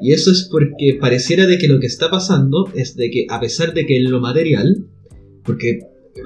y 0.00 0.12
eso 0.12 0.32
es 0.32 0.48
porque 0.50 0.96
pareciera 0.98 1.46
de 1.46 1.58
que 1.58 1.68
lo 1.68 1.78
que 1.78 1.86
está 1.86 2.08
pasando 2.10 2.66
es 2.74 2.96
de 2.96 3.10
que 3.10 3.26
a 3.28 3.38
pesar 3.38 3.74
de 3.74 3.84
que 3.84 3.98
en 3.98 4.10
lo 4.10 4.18
material, 4.18 4.86
porque 5.44 5.80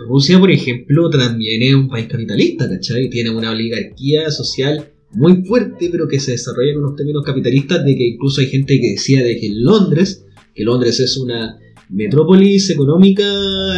Rusia, 0.09 0.39
por 0.39 0.53
ejemplo, 0.53 1.11
también 1.11 1.63
es 1.63 1.75
un 1.75 1.89
país 1.89 2.07
capitalista, 2.07 2.69
¿cachai? 2.69 3.11
Tiene 3.11 3.31
una 3.31 3.51
oligarquía 3.51 4.31
social 4.31 4.93
muy 5.11 5.45
fuerte, 5.45 5.89
pero 5.91 6.07
que 6.07 6.21
se 6.21 6.31
desarrolla 6.31 6.71
en 6.71 6.79
unos 6.79 6.95
términos 6.95 7.25
capitalistas, 7.25 7.85
de 7.85 7.97
que 7.97 8.07
incluso 8.07 8.41
hay 8.41 8.47
gente 8.47 8.81
que 8.81 8.91
decía 8.91 9.21
de 9.25 9.37
que 9.37 9.49
Londres, 9.53 10.25
que 10.55 10.63
Londres 10.63 11.01
es 11.01 11.17
una 11.17 11.59
metrópolis 11.89 12.71
económica 12.71 13.25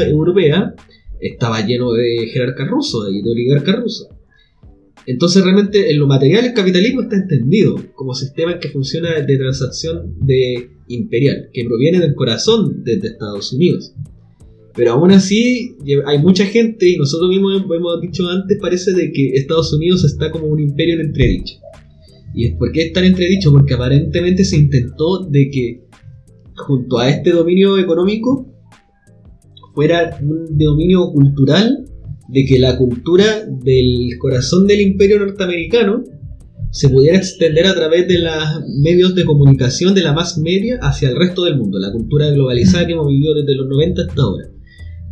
europea, 0.06 0.74
estaba 1.20 1.64
lleno 1.66 1.92
de 1.92 2.28
jerarcas 2.32 2.68
rusos 2.68 3.08
y 3.12 3.22
de 3.22 3.30
oligarcas 3.30 3.76
rusos. 3.82 4.08
Entonces 5.06 5.42
realmente 5.44 5.90
en 5.90 5.98
lo 6.00 6.06
material 6.08 6.46
el 6.46 6.52
capitalismo 6.52 7.02
está 7.02 7.16
entendido 7.16 7.76
como 7.94 8.12
sistema 8.12 8.58
que 8.58 8.68
funciona 8.70 9.20
de 9.20 9.36
transacción 9.36 10.16
de 10.20 10.70
imperial, 10.88 11.48
que 11.52 11.64
proviene 11.64 12.00
del 12.00 12.14
corazón 12.14 12.82
de, 12.82 12.94
Estados 12.94 13.52
Unidos. 13.52 13.94
Pero 14.74 14.92
aún 14.92 15.12
así 15.12 15.76
hay 16.06 16.18
mucha 16.18 16.44
gente, 16.44 16.88
y 16.88 16.96
nosotros 16.96 17.30
mismos 17.30 17.62
hemos 17.62 18.00
dicho 18.00 18.28
antes, 18.28 18.58
parece 18.60 18.92
de 18.92 19.10
que 19.12 19.30
Estados 19.34 19.72
Unidos 19.72 20.04
está 20.04 20.30
como 20.30 20.46
un 20.46 20.60
imperio 20.60 20.96
en 20.96 21.02
entredicho. 21.02 21.54
¿Y 22.34 22.50
por 22.50 22.72
qué 22.72 22.82
está 22.82 23.00
en 23.00 23.06
entredicho? 23.06 23.50
Porque 23.52 23.74
aparentemente 23.74 24.44
se 24.44 24.56
intentó 24.56 25.24
de 25.24 25.50
que 25.50 25.80
junto 26.56 26.98
a 26.98 27.08
este 27.08 27.30
dominio 27.30 27.78
económico 27.78 28.45
fuera 29.76 30.18
un 30.22 30.58
dominio 30.58 31.12
cultural 31.12 31.84
de 32.28 32.44
que 32.44 32.58
la 32.58 32.76
cultura 32.76 33.24
del 33.62 34.08
corazón 34.18 34.66
del 34.66 34.80
imperio 34.80 35.20
norteamericano 35.20 36.02
se 36.72 36.88
pudiera 36.88 37.18
extender 37.18 37.66
a 37.66 37.74
través 37.74 38.08
de 38.08 38.18
los 38.18 38.32
medios 38.82 39.14
de 39.14 39.24
comunicación 39.24 39.94
de 39.94 40.02
la 40.02 40.12
más 40.12 40.36
media 40.38 40.78
hacia 40.82 41.10
el 41.10 41.16
resto 41.16 41.44
del 41.44 41.56
mundo, 41.58 41.78
la 41.78 41.92
cultura 41.92 42.28
globalizada 42.30 42.86
que 42.86 42.94
hemos 42.94 43.06
vivido 43.06 43.34
desde 43.34 43.54
los 43.54 43.68
90 43.68 44.02
hasta 44.08 44.22
ahora. 44.22 44.44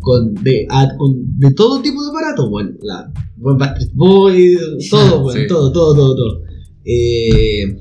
Con 0.00 0.34
de, 0.42 0.66
a- 0.68 0.96
con 0.98 1.38
de 1.38 1.50
todo 1.54 1.80
tipo 1.80 2.02
de 2.02 2.08
aparatos, 2.10 2.50
bueno, 2.50 2.70
la 2.82 3.12
buen 3.36 3.56
Backstreet 3.58 3.94
Boys, 3.94 4.58
todo, 4.90 5.22
bueno, 5.24 5.40
Sí. 5.40 5.46
todo, 5.46 5.72
todo, 5.72 5.94
todo, 5.94 6.16
todo. 6.16 6.40
Eh, 6.84 7.76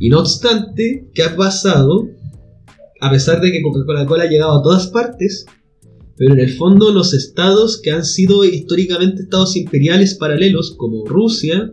y 0.00 0.08
no 0.10 0.20
obstante, 0.20 1.08
¿qué 1.14 1.22
ha 1.22 1.34
pasado? 1.36 2.06
A 3.00 3.10
pesar 3.10 3.40
de 3.40 3.50
que 3.52 3.62
Coca-Cola 3.62 4.24
ha 4.24 4.28
llegado 4.30 4.58
a 4.58 4.62
todas 4.62 4.88
partes, 4.88 5.46
pero 6.18 6.34
en 6.34 6.40
el 6.40 6.50
fondo 6.50 6.92
los 6.92 7.14
estados 7.14 7.80
que 7.80 7.92
han 7.92 8.04
sido 8.04 8.44
históricamente 8.44 9.22
estados 9.22 9.56
imperiales 9.56 10.14
paralelos, 10.14 10.74
como 10.76 11.06
Rusia, 11.06 11.72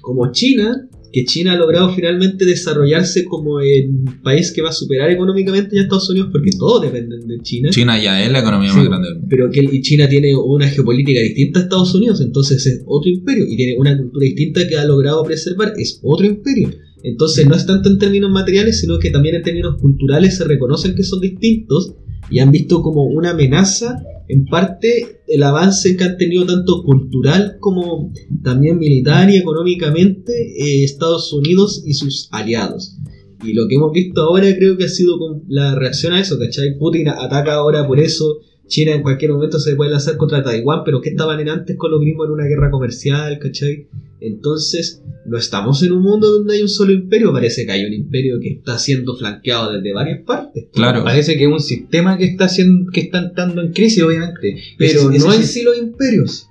como 0.00 0.32
China, 0.32 0.88
que 1.12 1.24
China 1.24 1.52
ha 1.52 1.56
logrado 1.56 1.92
finalmente 1.92 2.44
desarrollarse 2.44 3.24
como 3.24 3.60
el 3.60 3.90
país 4.22 4.52
que 4.52 4.62
va 4.62 4.70
a 4.70 4.72
superar 4.72 5.10
económicamente 5.10 5.74
ya 5.74 5.82
a 5.82 5.84
Estados 5.84 6.08
Unidos, 6.08 6.28
porque 6.32 6.50
todos 6.58 6.82
dependen 6.82 7.26
de 7.26 7.38
China. 7.40 7.70
China 7.70 8.00
ya 8.00 8.24
es 8.24 8.30
la 8.32 8.40
economía 8.40 8.70
Sí, 8.70 8.76
más 8.76 8.86
grande 8.86 9.08
del 9.08 9.14
mundo. 9.16 9.28
Pero 9.28 9.50
que 9.50 9.82
China 9.82 10.08
tiene 10.08 10.34
una 10.36 10.68
geopolítica 10.68 11.20
distinta 11.20 11.60
a 11.60 11.62
Estados 11.64 11.94
Unidos, 11.94 12.20
entonces 12.20 12.64
es 12.66 12.82
otro 12.86 13.10
imperio, 13.10 13.44
y 13.46 13.56
tiene 13.56 13.76
una 13.78 13.96
cultura 13.96 14.24
distinta 14.24 14.66
que 14.68 14.76
ha 14.76 14.84
logrado 14.84 15.22
preservar, 15.24 15.74
es 15.76 16.00
otro 16.02 16.26
imperio. 16.26 16.70
Entonces 17.02 17.46
no 17.46 17.54
es 17.54 17.66
tanto 17.66 17.88
en 17.88 17.98
términos 17.98 18.30
materiales, 18.30 18.80
sino 18.80 18.98
que 18.98 19.10
también 19.10 19.34
en 19.34 19.42
términos 19.42 19.80
culturales 19.80 20.36
se 20.36 20.44
reconocen 20.44 20.94
que 20.94 21.02
son 21.02 21.20
distintos 21.20 21.94
y 22.30 22.38
han 22.38 22.50
visto 22.50 22.82
como 22.82 23.04
una 23.04 23.30
amenaza 23.30 24.02
en 24.28 24.44
parte 24.46 25.22
el 25.26 25.42
avance 25.42 25.96
que 25.96 26.04
han 26.04 26.16
tenido 26.16 26.46
tanto 26.46 26.82
cultural 26.84 27.56
como 27.60 28.12
también 28.42 28.78
militar 28.78 29.28
y 29.28 29.36
económicamente 29.36 30.32
eh, 30.32 30.84
Estados 30.84 31.32
Unidos 31.32 31.82
y 31.84 31.94
sus 31.94 32.28
aliados. 32.30 32.96
Y 33.42 33.54
lo 33.54 33.66
que 33.68 33.76
hemos 33.76 33.92
visto 33.92 34.20
ahora 34.20 34.54
creo 34.56 34.76
que 34.76 34.84
ha 34.84 34.88
sido 34.88 35.18
la 35.48 35.74
reacción 35.74 36.12
a 36.12 36.20
eso, 36.20 36.38
¿cachai? 36.38 36.78
Putin 36.78 37.08
ataca 37.08 37.54
ahora 37.54 37.86
por 37.86 37.98
eso, 37.98 38.40
China 38.70 38.94
en 38.94 39.02
cualquier 39.02 39.32
momento 39.32 39.58
se 39.58 39.76
puede 39.76 39.90
lanzar 39.90 40.16
contra 40.16 40.42
Taiwán, 40.42 40.82
pero 40.84 41.02
¿qué 41.02 41.10
estaban 41.10 41.40
en 41.40 41.50
antes 41.50 41.76
con 41.76 41.90
los 41.90 42.00
gringos 42.00 42.26
en 42.26 42.32
una 42.32 42.46
guerra 42.46 42.70
comercial, 42.70 43.38
¿cachai? 43.38 43.88
Entonces, 44.20 45.02
no 45.26 45.36
estamos 45.36 45.82
en 45.82 45.92
un 45.92 46.02
mundo 46.02 46.30
donde 46.30 46.54
hay 46.54 46.62
un 46.62 46.68
solo 46.68 46.92
imperio, 46.92 47.32
parece 47.32 47.66
que 47.66 47.72
hay 47.72 47.84
un 47.84 47.92
imperio 47.92 48.38
que 48.40 48.50
está 48.50 48.78
siendo 48.78 49.16
flanqueado 49.16 49.72
desde 49.72 49.92
varias 49.92 50.20
partes. 50.24 50.66
Claro. 50.72 51.02
Parece 51.04 51.36
que 51.36 51.44
es 51.44 51.50
un 51.50 51.60
sistema 51.60 52.16
que 52.16 52.24
está 52.24 52.44
haciendo, 52.44 52.90
que 52.92 53.00
está 53.00 53.18
entrando 53.18 53.60
en 53.60 53.72
crisis, 53.72 54.02
obviamente. 54.02 54.56
Pero 54.78 55.10
no 55.10 55.34
en 55.34 55.44
sí 55.44 55.62
los 55.62 55.76
imperios. 55.76 56.46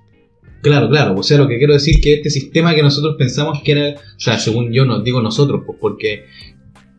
Claro, 0.62 0.90
claro. 0.90 1.16
O 1.16 1.24
sea, 1.24 1.38
lo 1.38 1.48
que 1.48 1.58
quiero 1.58 1.74
decir 1.74 1.96
es 1.96 2.02
que 2.02 2.14
este 2.16 2.30
sistema 2.30 2.76
que 2.76 2.82
nosotros 2.82 3.16
pensamos 3.18 3.62
que 3.64 3.72
era, 3.72 3.96
o 3.96 4.20
sea, 4.20 4.38
según 4.40 4.74
yo 4.74 4.86
no 4.86 5.02
digo 5.02 5.22
nosotros, 5.22 5.62
pues 5.66 5.78
porque 5.80 6.26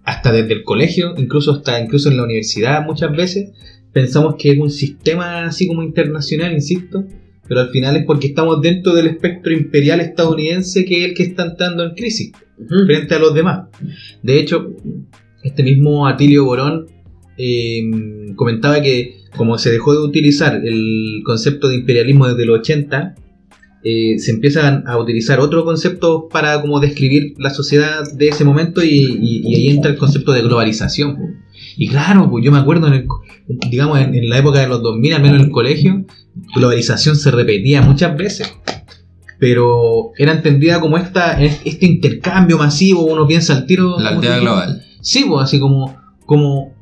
hasta 0.05 0.33
desde 0.33 0.55
el 0.55 0.63
colegio, 0.63 1.15
incluso 1.19 1.53
hasta 1.53 1.81
incluso 1.81 2.09
en 2.09 2.17
la 2.17 2.25
universidad 2.25 2.87
muchas 2.87 3.15
veces 3.15 3.51
pensamos 3.93 4.37
que 4.39 4.51
es 4.53 4.59
un 4.59 4.71
sistema 4.71 5.45
así 5.47 5.67
como 5.67 5.83
internacional, 5.83 6.53
insisto, 6.53 7.05
pero 7.49 7.61
al 7.63 7.71
final 7.71 7.97
es 7.97 8.05
porque 8.05 8.29
estamos 8.29 8.61
dentro 8.63 8.95
del 8.95 9.07
espectro 9.09 9.53
imperial 9.53 10.01
estadounidense 10.01 10.85
que 10.85 10.99
es 11.05 11.05
el 11.11 11.15
que 11.15 11.25
está 11.25 11.45
entrando 11.47 11.85
en 11.85 11.95
crisis 11.95 12.33
frente 12.87 13.15
a 13.15 13.19
los 13.19 13.35
demás. 13.35 13.69
De 14.23 14.39
hecho, 14.39 14.71
este 15.43 15.63
mismo 15.63 16.07
Atilio 16.07 16.45
Borón 16.45 16.87
eh, 17.37 17.83
comentaba 18.37 18.81
que 18.83 19.17
como 19.37 19.59
se 19.59 19.71
dejó 19.71 19.93
de 19.95 20.01
utilizar 20.07 20.61
el 20.65 21.23
concepto 21.25 21.69
de 21.69 21.77
imperialismo 21.77 22.27
desde 22.29 22.45
los 22.47 22.59
80, 22.61 23.15
eh, 23.83 24.19
se 24.19 24.33
empiezan 24.33 24.85
a 24.87 24.99
utilizar 24.99 25.41
otros 25.41 25.65
conceptos 25.65 26.25
para 26.31 26.61
como 26.61 26.81
describir 26.81 27.35
la 27.39 27.51
sociedad 27.51 28.03
de 28.13 28.29
ese 28.29 28.45
momento 28.45 28.85
y, 28.85 28.89
y- 28.91 29.43
y 29.45 29.55
ahí 29.55 29.69
entra 29.69 29.91
el 29.91 29.97
concepto 29.97 30.33
de 30.33 30.43
globalización. 30.43 31.17
Y 31.79 31.89
claro, 31.89 32.29
pues 32.31 32.45
yo 32.45 32.53
me 32.53 32.59
acuerdo, 32.59 32.89
en 32.89 32.93
el, 32.95 33.07
digamos, 33.71 33.99
en, 34.01 34.15
en 34.15 34.29
la 34.29 34.39
época 34.39 34.61
de 34.61 34.69
los 34.69 34.83
2000, 34.83 35.15
al 35.15 35.23
menos 35.23 35.39
en 35.41 35.47
el 35.47 35.51
colegio, 35.51 36.05
globalización 36.55 37.17
se 37.17 37.31
repetía 37.31 37.83
muchas 37.83 38.17
veces 38.17 38.53
pero 39.39 40.11
era 40.19 40.33
entendida 40.33 40.81
como 40.81 40.99
esta, 40.99 41.43
este 41.43 41.87
intercambio 41.87 42.59
masivo, 42.59 43.05
uno 43.07 43.27
piensa 43.27 43.55
al 43.57 43.65
tiro. 43.67 43.99
La 43.99 44.11
¿cómo 44.11 44.21
aldea 44.21 44.39
global. 44.39 44.83
Sí, 45.01 45.25
pues 45.27 45.45
así 45.45 45.59
como, 45.59 45.97
como 46.27 46.75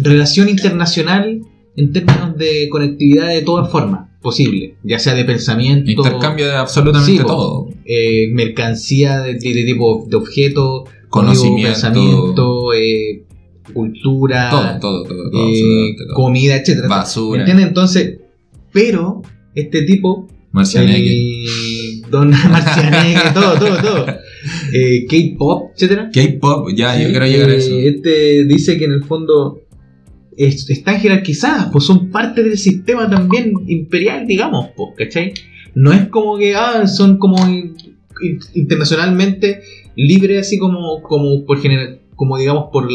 relación 0.00 0.48
internacional 0.48 1.40
en 1.76 1.92
términos 1.92 2.36
de 2.36 2.68
conectividad 2.70 3.28
de 3.30 3.42
todas 3.42 3.68
formas 3.70 4.10
posible, 4.20 4.76
ya 4.84 5.00
sea 5.00 5.14
de 5.14 5.24
pensamiento, 5.24 5.90
Intercambio 5.90 6.46
de 6.46 6.52
absolutamente 6.54 7.10
Sí, 7.14 7.18
po. 7.18 7.26
todo. 7.26 7.68
eh, 7.84 8.28
mercancía 8.32 9.18
de, 9.18 9.34
de- 9.34 9.52
de 9.52 9.64
tipo 9.64 10.06
de 10.08 10.16
objeto, 10.16 10.84
Conocimiento. 11.08 11.72
pensamiento, 11.72 12.72
eh, 12.74 13.21
cultura, 13.72 14.50
Todo, 14.50 14.78
todo, 14.80 15.02
todo, 15.04 15.30
todo, 15.30 15.48
eh, 15.48 15.94
todo. 15.98 16.14
comida, 16.14 16.56
etcétera. 16.56 16.88
Basura. 16.88 17.40
¿Entiendes? 17.40 17.66
Entonces, 17.68 18.18
pero 18.72 19.22
este 19.54 19.82
tipo 19.82 20.28
Marcianeque. 20.52 21.44
el 21.44 22.10
Don 22.10 22.30
Marcianeque, 22.50 23.20
todo, 23.34 23.58
todo, 23.58 23.76
todo. 23.82 24.06
Eh, 24.74 25.06
K-pop, 25.08 25.70
etcétera. 25.76 26.10
K-pop, 26.12 26.68
ya, 26.74 27.00
yo 27.00 27.10
quiero 27.10 27.26
llegar 27.26 27.48
a 27.50 27.52
eh, 27.52 27.58
eso. 27.58 27.78
Este 27.78 28.44
dice 28.44 28.76
que 28.76 28.86
en 28.86 28.92
el 28.92 29.04
fondo 29.04 29.60
es- 30.36 30.68
están 30.68 30.98
jerarquizadas, 30.98 31.68
pues 31.70 31.84
son 31.84 32.10
parte 32.10 32.42
del 32.42 32.58
sistema 32.58 33.08
también 33.08 33.52
imperial, 33.68 34.26
digamos, 34.26 34.70
pues, 34.76 34.90
¿cachai? 34.98 35.34
No 35.76 35.92
es 35.92 36.08
como 36.08 36.38
que 36.38 36.56
ah, 36.56 36.88
son 36.88 37.18
como 37.18 37.36
in- 37.48 37.76
in- 38.20 38.40
internacionalmente 38.54 39.60
libres, 39.94 40.40
así 40.46 40.58
como, 40.58 41.02
como 41.02 41.44
por 41.44 41.60
general, 41.60 42.00
como 42.16 42.36
digamos 42.36 42.64
por 42.72 42.88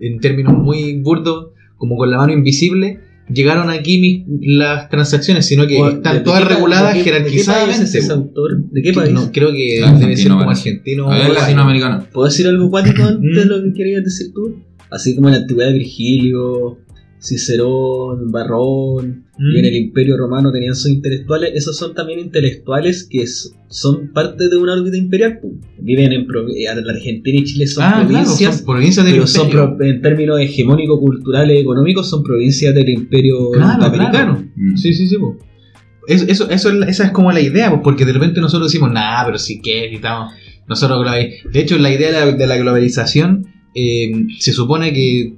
en 0.00 0.18
términos 0.20 0.54
muy 0.54 1.00
burdos, 1.00 1.48
como 1.76 1.96
con 1.96 2.10
la 2.10 2.18
mano 2.18 2.32
invisible, 2.32 3.00
llegaron 3.28 3.70
aquí 3.70 3.98
mis- 4.00 4.24
las 4.56 4.88
transacciones, 4.88 5.46
sino 5.46 5.66
que 5.66 5.78
están 5.78 6.16
¿de 6.18 6.20
todas 6.20 6.44
reguladas 6.46 6.94
de 6.94 7.02
qué- 7.02 7.10
¿De 7.12 7.18
qué 7.18 7.22
país 7.24 7.44
jerarquizadamente. 7.44 7.82
es 7.84 7.94
ese 7.94 8.12
autor? 8.12 8.62
¿De 8.70 8.82
qué 8.82 8.92
país? 8.92 9.12
No, 9.12 9.30
creo 9.32 9.50
que 9.52 9.78
Argentino, 9.82 9.98
debe 10.06 10.16
ser 10.16 10.30
como 10.32 10.50
argentino. 10.50 11.06
O 11.08 11.32
latinoamericano. 11.32 12.06
¿Puedo 12.12 12.26
decir 12.28 12.46
algo 12.46 12.70
cuático 12.70 13.02
antes 13.02 13.34
de 13.36 13.44
Mm. 13.44 13.48
lo 13.48 13.62
que 13.64 13.72
querías 13.74 14.04
decir 14.04 14.28
tú? 14.32 14.62
Así 14.90 15.16
como 15.16 15.28
en 15.28 15.34
la 15.34 15.40
antigüedad 15.40 15.70
de 15.72 15.78
Virgilio, 15.78 16.78
Cicerón, 17.18 18.30
Barrón, 18.30 19.24
Mm. 19.38 19.54
y 19.54 19.58
en 19.58 19.64
el 19.66 19.76
Imperio 19.76 20.16
Romano 20.16 20.50
tenían 20.50 20.74
sus 20.74 20.90
intelectuales, 20.90 21.50
esos 21.54 21.76
son 21.76 21.94
también 21.94 22.18
intelectuales 22.20 23.06
que 23.10 23.24
son 23.68 24.10
parte 24.14 24.48
de 24.48 24.56
una 24.56 24.72
órbita 24.72 24.96
imperial. 24.96 25.40
Viven 25.78 26.12
en 26.12 26.22
eh, 26.22 26.64
la 26.82 26.92
Argentina 26.92 27.38
y 27.40 27.44
Chile 27.44 27.66
son 27.66 27.84
Ah, 27.84 27.90
claro, 27.90 28.08
provincias, 28.08 28.56
son 28.58 28.66
provincias 28.66 29.04
del 29.04 29.14
pero 29.14 29.26
son 29.26 29.46
imperio. 29.46 29.76
pro- 29.76 29.86
en 29.86 30.00
términos 30.02 30.40
hegemónicos, 30.40 30.98
culturales, 31.00 31.60
económicos, 31.60 32.08
son 32.08 32.22
provincias 32.22 32.74
del 32.74 32.88
Imperio 32.88 33.50
Claro, 33.50 33.78
norteamericano. 33.82 34.46
Mm. 34.56 34.76
Sí, 34.76 34.94
sí, 34.94 35.06
sí. 35.06 35.16
po. 35.18 35.36
Eso, 36.08 36.48
eso, 36.48 36.70
esa 36.84 37.04
es 37.04 37.10
como 37.10 37.32
la 37.32 37.40
idea, 37.40 37.68
pues, 37.70 37.80
porque 37.82 38.04
de 38.04 38.12
repente 38.12 38.40
nosotros 38.40 38.70
decimos, 38.70 38.92
nah, 38.92 39.24
pero 39.26 39.38
sí 39.38 39.60
que 39.60 39.92
estamos. 39.92 40.32
Nosotros, 40.68 41.04
de 41.52 41.60
hecho, 41.60 41.76
la 41.78 41.92
idea 41.92 42.08
de 42.12 42.12
la, 42.32 42.32
de 42.36 42.46
la 42.46 42.56
globalización 42.56 43.46
eh, 43.74 44.12
se 44.38 44.52
supone 44.52 44.92
que 44.92 45.34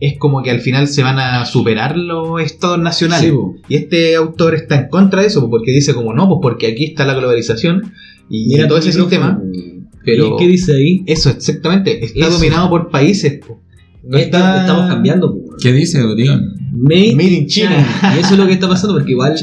es 0.00 0.18
como 0.18 0.42
que 0.42 0.50
al 0.50 0.60
final 0.60 0.86
se 0.88 1.02
van 1.02 1.18
a 1.18 1.44
superar 1.46 1.96
los 1.96 2.40
estados 2.40 2.78
nacionales. 2.78 3.26
Sí, 3.30 3.32
po. 3.36 3.54
y 3.68 3.76
este 3.76 4.14
autor 4.16 4.54
está 4.54 4.76
en 4.82 4.88
contra 4.88 5.22
de 5.22 5.28
eso, 5.28 5.48
porque 5.50 5.72
dice 5.72 5.94
como 5.94 6.12
no, 6.14 6.28
pues 6.28 6.38
porque 6.42 6.66
aquí 6.68 6.84
está 6.84 7.04
la 7.04 7.14
globalización 7.14 7.92
y 8.30 8.48
Mira 8.48 8.68
todo 8.68 8.78
ese 8.78 8.92
sistema. 8.92 9.40
pero- 10.04 10.34
¿Y 10.34 10.38
qué 10.38 10.46
dice 10.48 10.72
ahí? 10.74 11.02
Eso, 11.06 11.30
exactamente, 11.30 12.04
está 12.04 12.20
Eso. 12.26 12.30
dominado 12.32 12.68
por 12.70 12.90
países. 12.90 13.40
po. 13.46 13.60
No 14.04 14.16
está- 14.16 14.60
Estamos 14.60 14.88
cambiando. 14.88 15.32
pu. 15.32 15.50
¿Qué 15.60 15.72
dice? 15.72 16.00
Made, 16.02 17.14
Made 17.14 17.32
in 17.32 17.46
China. 17.46 17.86
Y 18.16 18.20
eso 18.20 18.34
es 18.34 18.38
lo 18.38 18.46
que 18.46 18.52
está 18.52 18.68
pasando, 18.68 18.94
porque 18.94 19.12
igual 19.12 19.34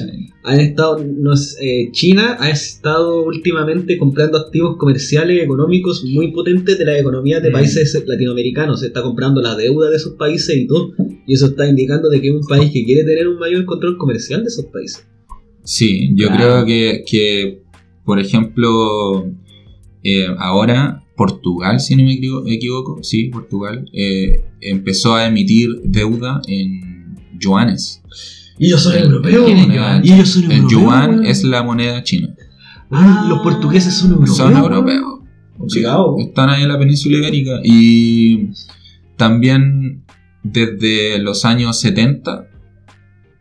han 0.46 0.60
estado, 0.60 1.04
nos, 1.04 1.58
eh, 1.60 1.90
China 1.92 2.38
ha 2.40 2.50
estado 2.50 3.24
últimamente 3.24 3.98
comprando 3.98 4.38
activos 4.38 4.78
comerciales 4.78 5.44
económicos 5.44 6.04
muy 6.06 6.32
potentes 6.32 6.78
de 6.78 6.86
las 6.86 7.00
economías 7.00 7.42
de 7.44 7.50
Mm. 7.50 7.54
países 7.54 8.04
latinoamericanos. 8.06 8.80
Se 8.82 8.88
está 8.88 9.02
comprando 9.02 9.42
la 9.42 9.56
deuda 9.56 9.90
de 9.90 9.96
esos 9.98 10.14
países 10.14 10.56
y 10.56 10.68
todo. 10.68 10.92
Y 11.28 11.34
eso 11.34 11.48
está 11.48 11.68
indicando 11.68 12.10
de 12.10 12.22
que 12.22 12.28
es 12.30 12.34
un 12.36 12.46
país 12.48 12.72
que 12.72 12.84
quiere 12.86 13.04
tener 13.04 13.28
un 13.28 13.40
mayor 13.40 13.66
control 13.66 13.98
comercial 13.98 14.42
de 14.44 14.48
esos 14.48 14.66
países. 14.66 15.06
Sí, 15.64 16.12
yo 16.16 16.28
Claro. 16.28 16.64
creo 16.64 16.66
que, 16.66 17.04
que, 17.10 17.62
por 18.06 18.20
ejemplo, 18.20 19.26
eh, 20.04 20.28
ahora 20.38 21.02
Portugal, 21.18 21.80
si 21.80 21.96
no 21.96 22.04
me 22.04 22.14
equivo- 22.14 22.44
equivoco, 22.46 23.02
sí, 23.02 23.30
Portugal, 23.30 23.90
eh, 23.94 24.42
empezó 24.62 25.16
a 25.16 25.26
emitir 25.28 25.70
deuda 25.84 26.42
en 26.48 27.16
yuanes. 27.40 28.02
Y 28.58 28.68
ellos 28.68 28.84
son 28.84 28.96
El- 28.96 29.04
europeos. 29.04 29.50
el 29.50 29.72
yuan- 29.72 30.06
Y 30.06 30.12
ellos 30.14 30.30
son 30.30 30.44
El 30.46 30.52
europeos. 30.60 30.72
yuan 30.82 31.10
weón. 31.12 31.26
es 31.26 31.44
la 31.44 31.64
moneda 31.64 32.04
china. 32.04 32.36
Ah, 32.92 33.26
los 33.28 33.40
portugueses 33.40 33.94
son 33.94 34.12
europeos. 34.12 34.38
Son 34.38 34.56
europeos. 34.56 35.20
Complicado. 35.58 36.16
están 36.20 36.50
ahí 36.50 36.64
en 36.64 36.68
la 36.70 36.78
península 36.78 37.18
ibérica. 37.18 37.60
Y 37.64 38.50
también 39.16 40.04
desde 40.44 41.18
los 41.20 41.46
años 41.46 41.80
70, 41.80 42.48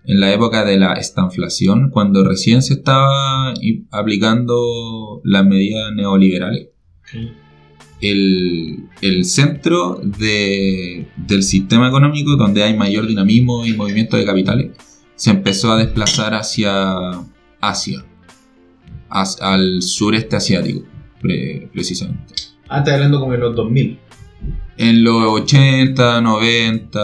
en 0.06 0.20
la 0.20 0.32
época 0.32 0.64
de 0.64 0.78
la 0.78 0.94
estanflación, 0.94 1.90
cuando 1.90 2.24
recién 2.24 2.62
se 2.62 2.74
estaba 2.74 3.52
aplicando 3.90 5.20
las 5.24 5.44
medidas 5.44 5.92
neoliberales, 5.94 6.68
el, 8.00 8.84
el 9.00 9.24
centro 9.24 10.00
de- 10.02 11.06
del 11.16 11.42
sistema 11.42 11.88
económico, 11.88 12.36
donde 12.36 12.62
hay 12.62 12.76
mayor 12.76 13.06
dinamismo 13.06 13.64
y 13.66 13.72
movimiento 13.74 14.16
de 14.16 14.24
capitales, 14.24 14.70
se 15.25 15.31
empezó 15.31 15.72
a 15.72 15.79
desplazar 15.79 16.35
hacia 16.35 16.72
Asia, 17.59 18.05
as- 19.09 19.41
al 19.41 19.81
sureste 19.81 20.37
asiático, 20.37 20.83
pre- 21.22 21.66
precisamente. 21.72 22.35
Ah, 22.68 22.81
está 22.81 22.93
hablando 22.93 23.18
como 23.20 23.33
de 23.33 23.39
los 23.39 23.57
2000. 23.57 23.99
En 24.77 25.03
los 25.03 25.22
80, 25.25 26.20
90, 26.20 27.01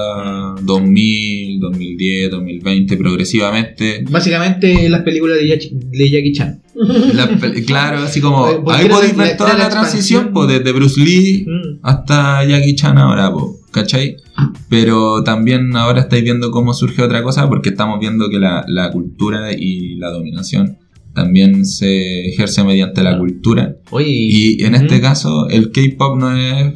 2000, 0.60 1.60
2010, 1.60 2.30
2020, 2.30 2.96
progresivamente. 2.98 4.04
Básicamente 4.10 4.86
las 4.90 5.00
películas 5.02 5.38
de 5.38 5.48
Jackie, 5.48 5.70
de 5.72 6.10
Jackie 6.10 6.32
Chan. 6.32 6.62
la 7.14 7.28
claro, 7.66 7.98
así 8.00 8.20
como. 8.20 8.44
Ahí 8.70 8.86
podéis 8.86 9.16
la- 9.16 9.24
ver 9.24 9.36
toda 9.38 9.50
era 9.50 9.58
la, 9.60 9.64
la 9.64 9.70
transición, 9.70 10.30
pues, 10.34 10.48
desde 10.48 10.72
Bruce 10.72 11.00
Lee 11.00 11.46
Mm. 11.48 11.78
hasta 11.82 12.44
Jackie 12.44 12.74
Chan 12.74 12.98
ahora, 12.98 13.30
po, 13.32 13.56
¿cachai? 13.70 14.16
Pero 14.68 15.22
también 15.24 15.76
ahora 15.76 16.00
estáis 16.00 16.22
viendo 16.24 16.50
cómo 16.50 16.74
surge 16.74 17.02
otra 17.02 17.22
cosa, 17.22 17.48
porque 17.48 17.70
estamos 17.70 17.98
viendo 18.00 18.28
que 18.30 18.38
la, 18.38 18.64
la 18.68 18.90
cultura 18.90 19.52
y 19.52 19.96
la 19.96 20.10
dominación 20.10 20.78
también 21.14 21.66
se 21.66 22.28
ejerce 22.28 22.62
mediante 22.64 23.02
la 23.02 23.18
cultura. 23.18 23.76
Oye, 23.90 24.06
Y 24.08 24.62
en 24.64 24.74
este 24.74 25.00
caso, 25.00 25.48
el 25.48 25.72
K-pop 25.72 26.16
no 26.18 26.36
es. 26.36 26.74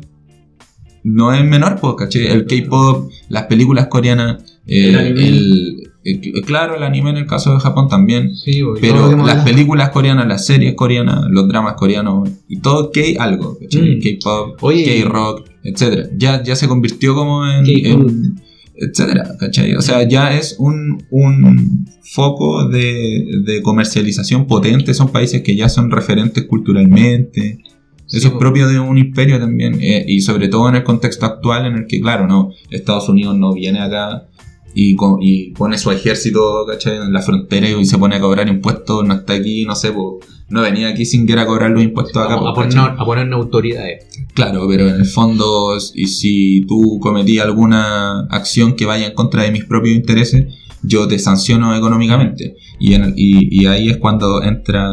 No 1.06 1.34
es 1.34 1.44
menor, 1.44 1.78
pues, 1.80 1.94
¿cachai? 1.98 2.26
El 2.28 2.46
K-pop, 2.46 3.10
las 3.28 3.44
películas 3.44 3.88
coreanas, 3.88 4.42
eh, 4.66 4.88
El 4.88 4.96
anime. 4.96 5.28
el- 5.28 5.90
el- 6.02 6.42
claro, 6.46 6.76
el 6.76 6.82
anime 6.82 7.10
en 7.10 7.18
el 7.18 7.26
caso 7.26 7.52
de 7.52 7.60
Japón 7.60 7.88
también. 7.88 8.34
Sí, 8.34 8.62
Pero 8.80 9.14
las 9.26 9.44
películas 9.44 9.90
coreanas, 9.90 10.26
las 10.26 10.46
series 10.46 10.74
coreanas, 10.74 11.26
los 11.28 11.46
dramas 11.46 11.74
coreanos 11.74 12.28
y 12.48 12.58
todo 12.60 12.90
K 12.90 13.00
algo, 13.18 13.58
¿cachai? 13.60 13.96
Mm. 13.96 14.00
K-pop. 14.00 14.58
K-rock, 14.60 15.46
etcétera. 15.64 16.08
Ya, 16.16 16.42
ya 16.42 16.54
se 16.56 16.68
convirtió 16.68 17.14
como 17.14 17.44
en, 17.46 17.64
en- 17.66 18.34
etcétera, 18.76 19.36
¿cachai? 19.40 19.74
O 19.74 19.82
sea, 19.82 20.06
ya 20.08 20.36
es 20.36 20.56
un, 20.58 21.02
un 21.10 21.86
foco 22.12 22.68
de, 22.68 23.24
de 23.44 23.62
comercialización 23.62 24.46
potente. 24.46 24.94
Son 24.94 25.08
países 25.10 25.42
que 25.42 25.56
ya 25.56 25.68
son 25.68 25.90
referentes 25.90 26.44
culturalmente. 26.44 27.58
Sí, 28.06 28.18
Eso 28.18 28.28
es 28.28 28.34
propio 28.34 28.68
de 28.68 28.78
un 28.78 28.98
imperio 28.98 29.38
también. 29.38 29.78
eh, 29.80 30.04
y 30.06 30.20
sobre 30.20 30.48
todo 30.48 30.68
en 30.68 30.74
el 30.76 30.84
contexto 30.84 31.24
actual 31.26 31.66
en 31.66 31.74
el 31.76 31.86
que, 31.86 32.00
claro, 32.00 32.26
no 32.26 32.50
Estados 32.70 33.08
Unidos 33.08 33.36
no 33.38 33.54
viene 33.54 33.80
acá 33.80 34.28
y, 34.74 34.94
co- 34.96 35.18
y 35.22 35.52
pone 35.52 35.78
su 35.78 35.90
ejército 35.92 36.66
¿cachai? 36.68 36.96
en 36.96 37.12
la 37.12 37.22
frontera 37.22 37.68
y 37.70 37.84
se 37.86 37.96
pone 37.96 38.16
a 38.16 38.20
cobrar 38.20 38.48
impuestos. 38.48 39.06
No 39.06 39.14
está 39.14 39.34
aquí, 39.34 39.64
no 39.64 39.74
sé, 39.76 39.92
po, 39.92 40.18
no 40.48 40.62
venía 40.62 40.88
aquí 40.88 41.04
sin 41.04 41.26
querer 41.26 41.44
a 41.44 41.46
cobrar 41.46 41.70
los 41.70 41.82
impuestos 41.82 42.16
acá. 42.16 42.34
a, 42.34 42.50
a 42.50 42.54
poner, 42.54 42.78
a 42.78 43.04
ponernos 43.04 43.44
autoridades. 43.44 44.06
Claro, 44.34 44.66
pero 44.68 44.88
en 44.88 44.96
el 44.96 45.06
fondo, 45.06 45.76
y 45.94 46.06
si 46.06 46.64
tú 46.66 46.98
cometí 47.00 47.38
alguna 47.38 48.26
acción 48.30 48.74
que 48.74 48.84
vaya 48.84 49.06
en 49.06 49.14
contra 49.14 49.44
de 49.44 49.52
mis 49.52 49.64
propios 49.64 49.96
intereses, 49.96 50.46
yo 50.82 51.08
te 51.08 51.18
sanciono 51.18 51.74
económicamente. 51.74 52.56
Y, 52.78 52.94
en 52.94 53.14
y, 53.16 53.62
y 53.62 53.66
ahí 53.66 53.88
es 53.88 53.96
cuando 53.96 54.42
entra 54.42 54.88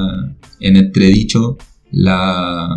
en 0.60 0.78
entredicho 0.78 1.58
la, 1.91 2.74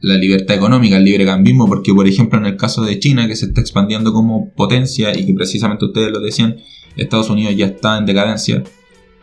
la 0.00 0.16
libertad 0.16 0.56
económica, 0.56 0.96
el 0.96 1.04
librecambismo, 1.04 1.66
porque 1.66 1.92
por 1.92 2.06
ejemplo 2.06 2.38
en 2.38 2.46
el 2.46 2.56
caso 2.56 2.82
de 2.84 2.98
China, 2.98 3.26
que 3.26 3.36
se 3.36 3.46
está 3.46 3.60
expandiendo 3.60 4.12
como 4.12 4.50
potencia 4.54 5.16
y 5.18 5.26
que 5.26 5.34
precisamente 5.34 5.84
ustedes 5.84 6.12
lo 6.12 6.20
decían, 6.20 6.56
Estados 6.96 7.30
Unidos 7.30 7.54
ya 7.56 7.66
está 7.66 7.98
en 7.98 8.06
decadencia, 8.06 8.62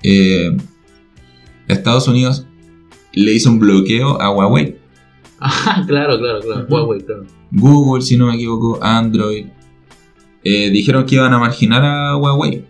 eh, 0.03 0.55
Estados 1.67 2.07
Unidos 2.07 2.45
le 3.15 3.33
hizo 3.33 3.49
un 3.49 3.59
bloqueo 3.59 4.21
a 4.21 4.29
Huawei. 4.31 4.77
Ah, 5.39 5.83
claro, 5.87 6.17
claro, 6.19 6.39
claro. 6.41 6.65
Huawei, 6.69 7.01
claro. 7.03 7.25
Google, 7.51 8.01
si 8.01 8.17
no 8.17 8.27
me 8.27 8.35
equivoco, 8.35 8.79
Android, 8.83 9.47
eh, 10.43 10.69
dijeron 10.69 11.05
que 11.05 11.15
iban 11.15 11.33
a 11.33 11.39
marginar 11.39 11.83
a 11.83 12.15
Huawei. 12.17 12.65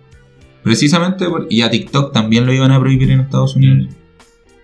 Precisamente, 0.64 1.28
por- 1.30 1.48
y 1.50 1.62
a 1.62 1.70
TikTok 1.70 2.12
también 2.12 2.46
lo 2.46 2.54
iban 2.54 2.72
a 2.72 2.80
prohibir 2.80 3.12
en 3.12 3.20
Estados 3.22 3.56
Unidos. 3.56 3.94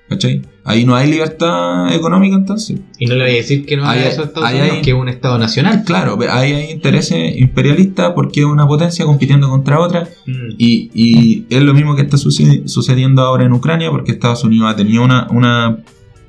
¿Cachai? 0.10 0.42
Ahí 0.64 0.86
no 0.86 0.96
hay 0.96 1.10
libertad 1.10 1.92
económica 1.94 2.36
entonces. 2.36 2.80
Y 3.00 3.08
no 3.08 3.16
le 3.16 3.24
voy 3.24 3.32
a 3.32 3.36
decir 3.36 3.66
que 3.66 3.78
no 3.78 3.88
hay- 3.90 4.04
eso 4.04 4.22
a 4.22 4.26
Estados 4.26 4.48
ahí 4.48 4.60
Unidos, 4.60 4.76
hay- 4.78 4.82
que 4.84 4.92
es 4.92 4.96
un 4.96 5.10
Estado 5.10 5.38
nacional. 5.40 5.84
Claro, 5.86 6.20
ahí 6.30 6.52
hay 6.54 6.72
intereses 6.72 7.36
imperialistas 7.38 8.12
porque 8.14 8.42
es 8.42 8.46
una 8.46 8.68
potencia 8.68 9.06
compitiendo 9.06 9.50
contra 9.50 9.80
otra. 9.80 10.08
Mm. 10.28 10.32
Y, 10.60 10.92
y 10.94 11.46
es 11.50 11.64
lo 11.64 11.74
mismo 11.74 11.96
que 11.96 12.04
está 12.04 12.18
suce- 12.18 12.68
sucediendo 12.68 13.24
ahora 13.24 13.46
en 13.46 13.54
Ucrania 13.54 13.90
porque 13.90 14.12
Estados 14.12 14.44
Unidos 14.44 14.72
ha 14.72 14.76
tenido 14.76 15.04
una, 15.04 15.28
una, 15.32 15.78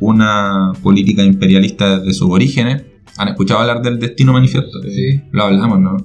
una 0.01 0.73
política 0.83 1.23
imperialista 1.23 1.99
desde 1.99 2.15
sus 2.15 2.31
orígenes. 2.31 2.83
¿Han 3.19 3.29
escuchado 3.29 3.61
hablar 3.61 3.83
del 3.83 3.99
destino 3.99 4.33
manifiesto? 4.33 4.81
Sí. 4.83 5.21
Lo 5.33 5.45
hablamos, 5.45 5.79
¿no? 5.79 5.97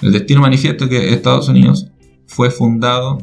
El 0.00 0.12
destino 0.12 0.40
manifiesto 0.40 0.88
que 0.88 1.12
Estados 1.12 1.48
Unidos 1.48 1.88
fue 2.26 2.50
fundado 2.50 3.18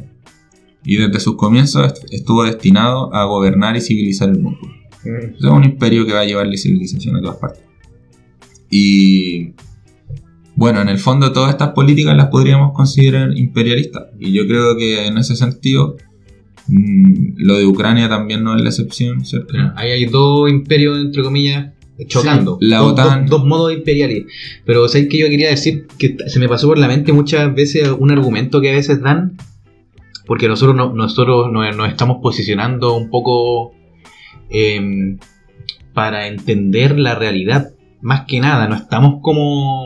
y 0.84 0.96
desde 0.96 1.20
sus 1.20 1.36
comienzos 1.36 1.86
est- 1.92 2.12
estuvo 2.12 2.44
destinado 2.44 3.14
a 3.14 3.24
gobernar 3.24 3.76
y 3.76 3.80
civilizar 3.80 4.28
el 4.28 4.40
mundo. 4.40 4.60
Mm. 5.04 5.34
Es 5.38 5.44
un 5.44 5.64
imperio 5.64 6.06
que 6.06 6.12
va 6.12 6.20
a 6.20 6.24
llevarle 6.24 6.56
civilización 6.56 7.16
a 7.16 7.20
todas 7.20 7.36
partes. 7.38 7.62
Y 8.70 9.52
bueno, 10.54 10.80
en 10.80 10.88
el 10.88 10.98
fondo 10.98 11.32
todas 11.32 11.50
estas 11.50 11.70
políticas 11.70 12.16
las 12.16 12.26
podríamos 12.28 12.72
considerar 12.72 13.36
imperialistas. 13.36 14.04
Y 14.18 14.32
yo 14.32 14.46
creo 14.46 14.76
que 14.76 15.06
en 15.06 15.18
ese 15.18 15.36
sentido 15.36 15.96
mm, 16.68 17.34
lo 17.36 17.58
de 17.58 17.66
Ucrania 17.66 18.08
también 18.08 18.42
no 18.44 18.56
es 18.56 18.62
la 18.62 18.68
excepción, 18.70 19.24
¿cierto? 19.24 19.54
Ahí 19.76 19.90
hay 19.90 20.04
dos 20.06 20.50
imperios, 20.50 20.98
entre 20.98 21.22
comillas, 21.22 21.72
chocando. 22.06 22.58
Sí, 22.60 22.66
la 22.68 22.78
dos, 22.78 22.92
OTAN. 22.92 23.26
Dos, 23.26 23.40
dos 23.40 23.46
modos 23.48 23.72
imperiales. 23.72 24.24
Pero 24.64 24.88
¿sabes 24.88 25.08
que 25.08 25.18
yo 25.18 25.28
quería 25.28 25.50
decir? 25.50 25.86
Que 25.98 26.16
se 26.26 26.38
me 26.38 26.48
pasó 26.48 26.66
por 26.68 26.78
la 26.78 26.88
mente 26.88 27.12
muchas 27.12 27.54
veces 27.54 27.88
un 27.98 28.10
argumento 28.10 28.60
que 28.60 28.70
a 28.70 28.74
veces 28.74 29.00
dan. 29.00 29.36
Porque 30.32 30.48
nosotros, 30.48 30.74
no- 30.74 30.94
nosotros 30.94 31.52
nos, 31.52 31.76
nos 31.76 31.88
estamos 31.90 32.16
posicionando 32.22 32.96
un 32.96 33.10
poco 33.10 33.74
em, 34.48 35.18
para 35.92 36.26
entender 36.26 36.98
la 36.98 37.14
realidad. 37.14 37.74
Más 38.00 38.22
que 38.26 38.40
nada, 38.40 38.66
no 38.66 38.74
estamos 38.74 39.16
como... 39.20 39.84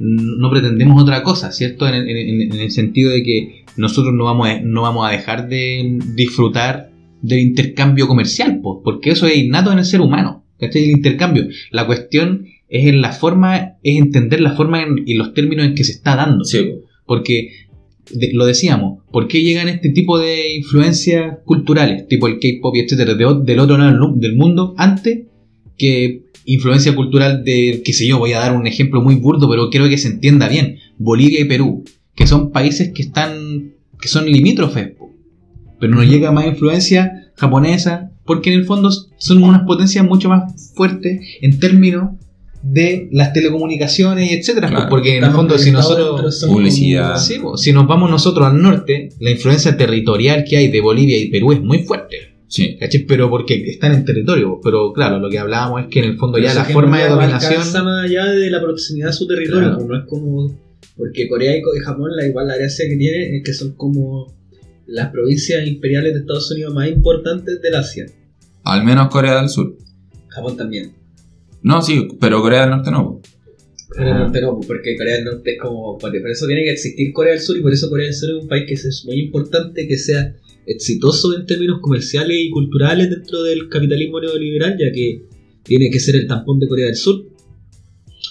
No 0.00 0.50
pretendemos 0.50 1.00
otra 1.00 1.22
cosa, 1.22 1.52
¿cierto? 1.52 1.86
En, 1.86 1.94
en- 1.94 2.08
en- 2.16 2.52
en 2.54 2.60
el 2.60 2.72
sentido 2.72 3.12
de 3.12 3.22
que 3.22 3.64
nosotros 3.76 4.12
no 4.14 4.24
vamos 4.24 4.48
a, 4.48 4.60
no 4.62 4.82
vamos 4.82 5.06
a 5.08 5.12
dejar 5.12 5.48
de 5.48 5.96
disfrutar 6.16 6.90
del 7.22 7.38
intercambio 7.38 8.08
comercial, 8.08 8.58
po, 8.60 8.82
porque 8.82 9.10
eso 9.10 9.26
es 9.28 9.36
innato 9.36 9.70
en 9.70 9.78
el 9.78 9.84
ser 9.84 10.00
humano, 10.00 10.44
¿cachai? 10.58 10.82
El 10.86 10.90
intercambio. 10.90 11.46
La 11.70 11.86
cuestión 11.86 12.46
es 12.68 12.88
en 12.88 13.00
la 13.00 13.12
forma, 13.12 13.74
es 13.84 13.96
entender 13.96 14.40
la 14.40 14.56
forma 14.56 14.82
en- 14.82 15.04
y 15.06 15.14
los 15.14 15.34
términos 15.34 15.66
en 15.66 15.76
que 15.76 15.84
se 15.84 15.92
está 15.92 16.16
dando. 16.16 16.44
Sí. 16.44 16.68
Porque 17.06 17.50
de- 18.10 18.32
lo 18.32 18.46
decíamos, 18.46 19.00
¿por 19.10 19.28
qué 19.28 19.42
llegan 19.42 19.68
este 19.68 19.90
tipo 19.90 20.18
de 20.18 20.54
influencias 20.54 21.38
culturales, 21.44 22.06
tipo 22.08 22.26
el 22.28 22.38
K-pop 22.38 22.74
y 22.76 22.80
etcétera, 22.80 23.14
de 23.14 23.26
del 23.44 23.58
otro 23.58 23.78
lado 23.78 24.12
del 24.16 24.36
mundo, 24.36 24.74
antes 24.76 25.20
que 25.78 26.22
influencia 26.44 26.94
cultural 26.94 27.44
de, 27.44 27.82
qué 27.84 27.92
sé 27.92 28.06
yo, 28.06 28.18
voy 28.18 28.32
a 28.32 28.38
dar 28.38 28.56
un 28.56 28.66
ejemplo 28.66 29.02
muy 29.02 29.16
burdo, 29.16 29.48
pero 29.50 29.68
quiero 29.70 29.88
que 29.88 29.98
se 29.98 30.08
entienda 30.08 30.48
bien, 30.48 30.76
Bolivia 30.98 31.40
y 31.40 31.44
Perú, 31.44 31.84
que 32.14 32.26
son 32.26 32.50
países 32.52 32.92
que 32.94 33.02
están, 33.02 33.74
que 34.00 34.08
son 34.08 34.30
limítrofes, 34.30 34.92
pero 35.80 35.94
nos 35.94 36.08
llega 36.08 36.32
más 36.32 36.46
influencia 36.46 37.30
japonesa, 37.34 38.12
porque 38.24 38.52
en 38.52 38.60
el 38.60 38.64
fondo 38.64 38.90
son 39.18 39.42
unas 39.42 39.62
potencias 39.62 40.04
mucho 40.06 40.28
más 40.28 40.72
fuertes 40.74 41.20
en 41.42 41.58
términos 41.60 42.10
de 42.68 43.08
las 43.12 43.32
telecomunicaciones 43.32 44.30
y 44.30 44.34
etcétera, 44.34 44.68
Claro. 44.68 44.86
porque 44.88 45.16
en 45.18 45.24
el 45.24 45.30
fondo 45.30 45.56
si 45.58 45.70
nosotros 45.70 46.44
Publicidad. 46.46 47.16
Sí, 47.16 47.38
po, 47.38 47.56
si 47.56 47.72
nos 47.72 47.86
vamos 47.86 48.10
nosotros 48.10 48.46
al 48.46 48.60
norte, 48.60 49.10
la 49.20 49.30
influencia 49.30 49.76
territorial 49.76 50.44
que 50.48 50.56
hay 50.56 50.68
de 50.68 50.80
Bolivia 50.80 51.16
y 51.18 51.30
Perú 51.30 51.52
es 51.52 51.60
muy 51.60 51.80
fuerte. 51.84 52.16
Sí. 52.48 52.76
¿cachai? 52.78 53.02
Pero 53.06 53.28
porque 53.28 53.54
están 53.66 53.92
en 53.92 54.04
territorio. 54.04 54.60
Pero 54.62 54.92
claro, 54.92 55.18
lo 55.18 55.28
que 55.28 55.38
hablábamos 55.38 55.82
es 55.82 55.86
que 55.90 55.98
en 56.00 56.04
el 56.06 56.16
fondo 56.16 56.36
Pero 56.36 56.46
ya 56.48 56.54
la 56.54 56.64
forma 56.64 56.96
no 56.98 57.02
de 57.04 57.10
dominación. 57.10 57.58
más 57.84 58.04
allá 58.04 58.24
de 58.26 58.50
la 58.50 58.60
proximidad 58.60 59.08
a 59.10 59.12
su 59.12 59.26
territorio, 59.26 59.62
Claro. 59.68 59.76
pues, 59.78 59.88
no 59.88 59.96
es 59.98 60.04
como. 60.08 60.60
Porque 60.96 61.28
Corea 61.28 61.56
y 61.56 61.60
Co- 61.62 61.74
y 61.76 61.80
Japón, 61.80 62.10
la 62.16 62.26
igual 62.26 62.46
la 62.48 62.56
gracia 62.56 62.86
que 62.88 62.96
tiene 62.96 63.36
es 63.36 63.42
que 63.44 63.52
son 63.52 63.72
como 63.76 64.34
las 64.86 65.10
provincias 65.10 65.66
imperiales 65.66 66.14
de 66.14 66.20
Estados 66.20 66.50
Unidos 66.52 66.72
más 66.72 66.88
importantes 66.88 67.60
del 67.60 67.74
Asia. 67.74 68.06
Al 68.64 68.84
menos 68.84 69.08
Corea 69.08 69.36
del 69.40 69.48
Sur. 69.48 69.76
Japón 70.28 70.56
también. 70.56 70.92
No, 71.66 71.82
sí, 71.82 72.06
pero 72.20 72.40
Corea 72.42 72.60
del 72.60 72.70
Norte 72.70 72.92
no. 72.92 73.20
Corea 73.88 74.12
del 74.14 74.22
Norte 74.22 74.40
no, 74.40 74.60
porque 74.60 74.96
Corea 74.96 75.16
del 75.16 75.24
Norte 75.24 75.54
es 75.54 75.60
como. 75.60 75.98
Por 75.98 76.12
por 76.12 76.30
eso 76.30 76.46
tiene 76.46 76.62
que 76.62 76.70
existir 76.70 77.12
Corea 77.12 77.32
del 77.32 77.42
Sur 77.42 77.56
y 77.56 77.60
por 77.60 77.72
eso 77.72 77.90
Corea 77.90 78.06
del 78.06 78.14
Sur 78.14 78.30
es 78.30 78.42
un 78.42 78.48
país 78.48 78.66
que 78.68 78.74
es 78.74 79.04
muy 79.04 79.18
importante 79.18 79.88
que 79.88 79.98
sea 79.98 80.32
exitoso 80.64 81.36
en 81.36 81.44
términos 81.44 81.80
comerciales 81.80 82.36
y 82.38 82.50
culturales 82.50 83.10
dentro 83.10 83.42
del 83.42 83.68
capitalismo 83.68 84.20
neoliberal, 84.20 84.76
ya 84.78 84.92
que 84.92 85.22
tiene 85.64 85.90
que 85.90 85.98
ser 85.98 86.14
el 86.14 86.28
tampón 86.28 86.60
de 86.60 86.68
Corea 86.68 86.86
del 86.86 86.94
Sur. 86.94 87.24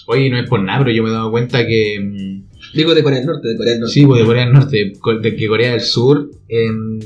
Oye, 0.06 0.30
no 0.30 0.38
es 0.38 0.48
por 0.48 0.62
nada, 0.62 0.78
pero 0.78 0.96
yo 0.96 1.02
me 1.02 1.10
he 1.10 1.12
dado 1.12 1.30
cuenta 1.30 1.66
que. 1.66 2.00
mm, 2.00 2.72
Digo 2.74 2.94
de 2.94 3.02
Corea 3.02 3.18
del 3.18 3.26
Norte, 3.26 3.48
de 3.48 3.56
Corea 3.58 3.72
del 3.74 3.80
Norte. 3.80 3.92
Sí, 3.92 4.06
pues 4.06 4.20
de 4.20 4.26
Corea 4.26 4.44
del 4.46 4.54
Norte, 4.54 4.92
de 5.20 5.36
que 5.36 5.46
Corea 5.46 5.72
del 5.72 5.82
Sur 5.82 6.30
em, 6.48 6.98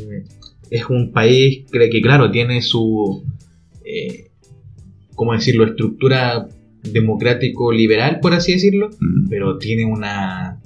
es 0.71 0.85
un 0.89 1.11
país 1.11 1.65
que, 1.73 1.91
que, 1.91 2.01
claro, 2.01 2.31
tiene 2.31 2.63
su, 2.63 3.25
eh, 3.85 4.30
¿cómo 5.21 5.35
decirlo?, 5.35 5.67
estructura 5.67 6.49
democrático-liberal, 6.83 8.21
por 8.23 8.33
así 8.33 8.53
decirlo, 8.53 8.89
Mm. 8.99 9.29
pero 9.29 9.59
tiene 9.59 9.85
una 9.85 10.59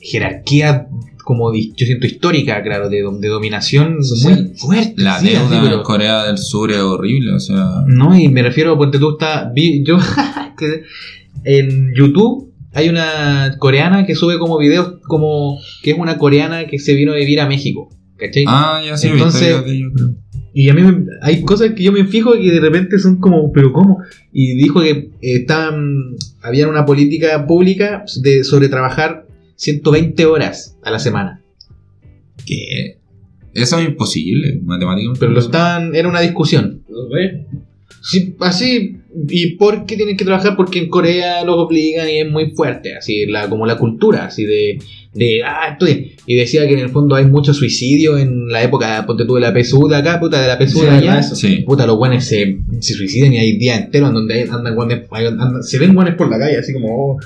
jerarquía, 0.00 0.86
como 1.24 1.52
yo 1.52 1.84
siento 1.84 2.06
histórica, 2.06 2.62
claro, 2.62 2.88
de, 2.88 3.02
dom- 3.04 3.18
de 3.18 3.26
dominación 3.26 3.96
muy 4.22 4.54
fuerte. 4.56 4.94
La 5.02 5.18
sí, 5.18 5.30
deuda 5.30 5.46
así, 5.46 5.54
en 5.56 5.62
pero- 5.64 5.82
Corea 5.82 6.26
del 6.26 6.38
Sur 6.38 6.70
es 6.70 6.78
horrible, 6.78 7.32
o 7.32 7.40
sea. 7.40 7.82
no, 7.88 8.16
y 8.16 8.28
me 8.28 8.42
refiero, 8.44 8.78
ponte 8.78 9.00
tú, 9.00 9.10
está, 9.18 9.50
vi, 9.52 9.82
yo, 9.84 9.98
en 11.44 11.92
YouTube 11.96 12.52
hay 12.72 12.88
una 12.88 13.56
coreana 13.58 14.06
que 14.06 14.14
sube 14.14 14.38
como 14.38 14.58
videos 14.58 15.00
como 15.08 15.58
que 15.82 15.90
es 15.90 15.98
una 15.98 16.18
coreana 16.18 16.66
que 16.68 16.78
se 16.78 16.94
vino 16.94 17.12
a 17.12 17.16
vivir 17.16 17.40
a 17.40 17.46
México. 17.48 17.88
¿Cachai? 18.16 18.44
Ah, 18.46 18.80
ya 18.86 18.96
sí, 18.96 19.08
Entonces-. 19.08 19.56
Y 20.52 20.68
a 20.68 20.74
mí 20.74 20.82
me- 20.82 21.04
hay 21.22 21.42
cosas 21.42 21.72
que 21.72 21.82
yo 21.84 21.92
me 21.92 22.04
fijo 22.04 22.34
y 22.36 22.50
de 22.50 22.60
repente 22.60 22.98
son 22.98 23.16
como, 23.20 23.52
¿pero 23.52 23.72
cómo? 23.72 23.98
Y 24.32 24.54
dijo 24.56 24.80
que 24.82 24.90
eh, 24.90 25.10
estaban, 25.20 26.14
había 26.42 26.68
una 26.68 26.84
política 26.84 27.46
pública 27.46 28.04
de, 28.22 28.42
sobre 28.44 28.68
trabajar 28.68 29.26
120 29.56 30.26
horas 30.26 30.76
a 30.82 30.90
la 30.90 30.98
semana. 30.98 31.40
Que 32.46 32.96
eso 33.54 33.78
es 33.78 33.86
imposible, 33.88 34.60
matemáticamente. 34.64 35.20
Pero 35.20 35.32
lo 35.32 35.40
estaban, 35.40 35.94
era 35.94 36.08
una 36.08 36.20
discusión. 36.20 36.82
Sí, 38.02 38.34
así, 38.40 38.96
¿y 39.28 39.56
por 39.56 39.86
qué 39.86 39.96
tienen 39.96 40.16
que 40.16 40.24
trabajar? 40.24 40.56
Porque 40.56 40.78
en 40.78 40.88
Corea 40.88 41.44
los 41.44 41.56
obligan 41.56 42.08
y 42.08 42.18
es 42.20 42.30
muy 42.30 42.50
fuerte, 42.50 42.94
así, 42.96 43.26
la, 43.26 43.48
como 43.48 43.66
la 43.66 43.76
cultura, 43.76 44.26
así 44.26 44.44
de, 44.44 44.78
de, 45.14 45.42
ah, 45.44 45.70
estoy. 45.72 46.12
Y 46.26 46.36
decía 46.36 46.66
que 46.66 46.74
en 46.74 46.78
el 46.80 46.90
fondo 46.90 47.14
hay 47.16 47.26
mucho 47.26 47.52
suicidio 47.54 48.18
en 48.18 48.48
la 48.48 48.62
época, 48.62 49.04
ponte 49.06 49.24
tú 49.24 49.34
de 49.34 49.40
la 49.40 49.52
PSU 49.52 49.88
de 49.88 49.96
acá, 49.96 50.20
puta, 50.20 50.40
de 50.40 50.48
la 50.48 50.58
PSU 50.58 50.78
Sí, 50.80 50.84
de 50.86 50.90
allá. 50.90 51.22
Sí. 51.22 51.56
Puta, 51.66 51.86
los 51.86 51.96
guanes 51.96 52.24
se, 52.26 52.58
se 52.80 52.94
suicidan 52.94 53.32
y 53.32 53.38
hay 53.38 53.56
días 53.58 53.80
enteros 53.80 54.08
en 54.10 54.14
donde 54.14 54.42
andan 54.50 54.74
guanes, 54.74 55.08
andan- 55.10 55.62
se 55.62 55.78
ven 55.78 55.94
guanes 55.94 56.14
por 56.14 56.30
la 56.30 56.38
calle, 56.38 56.58
así 56.58 56.72
como, 56.72 56.88
oh, 57.14 57.18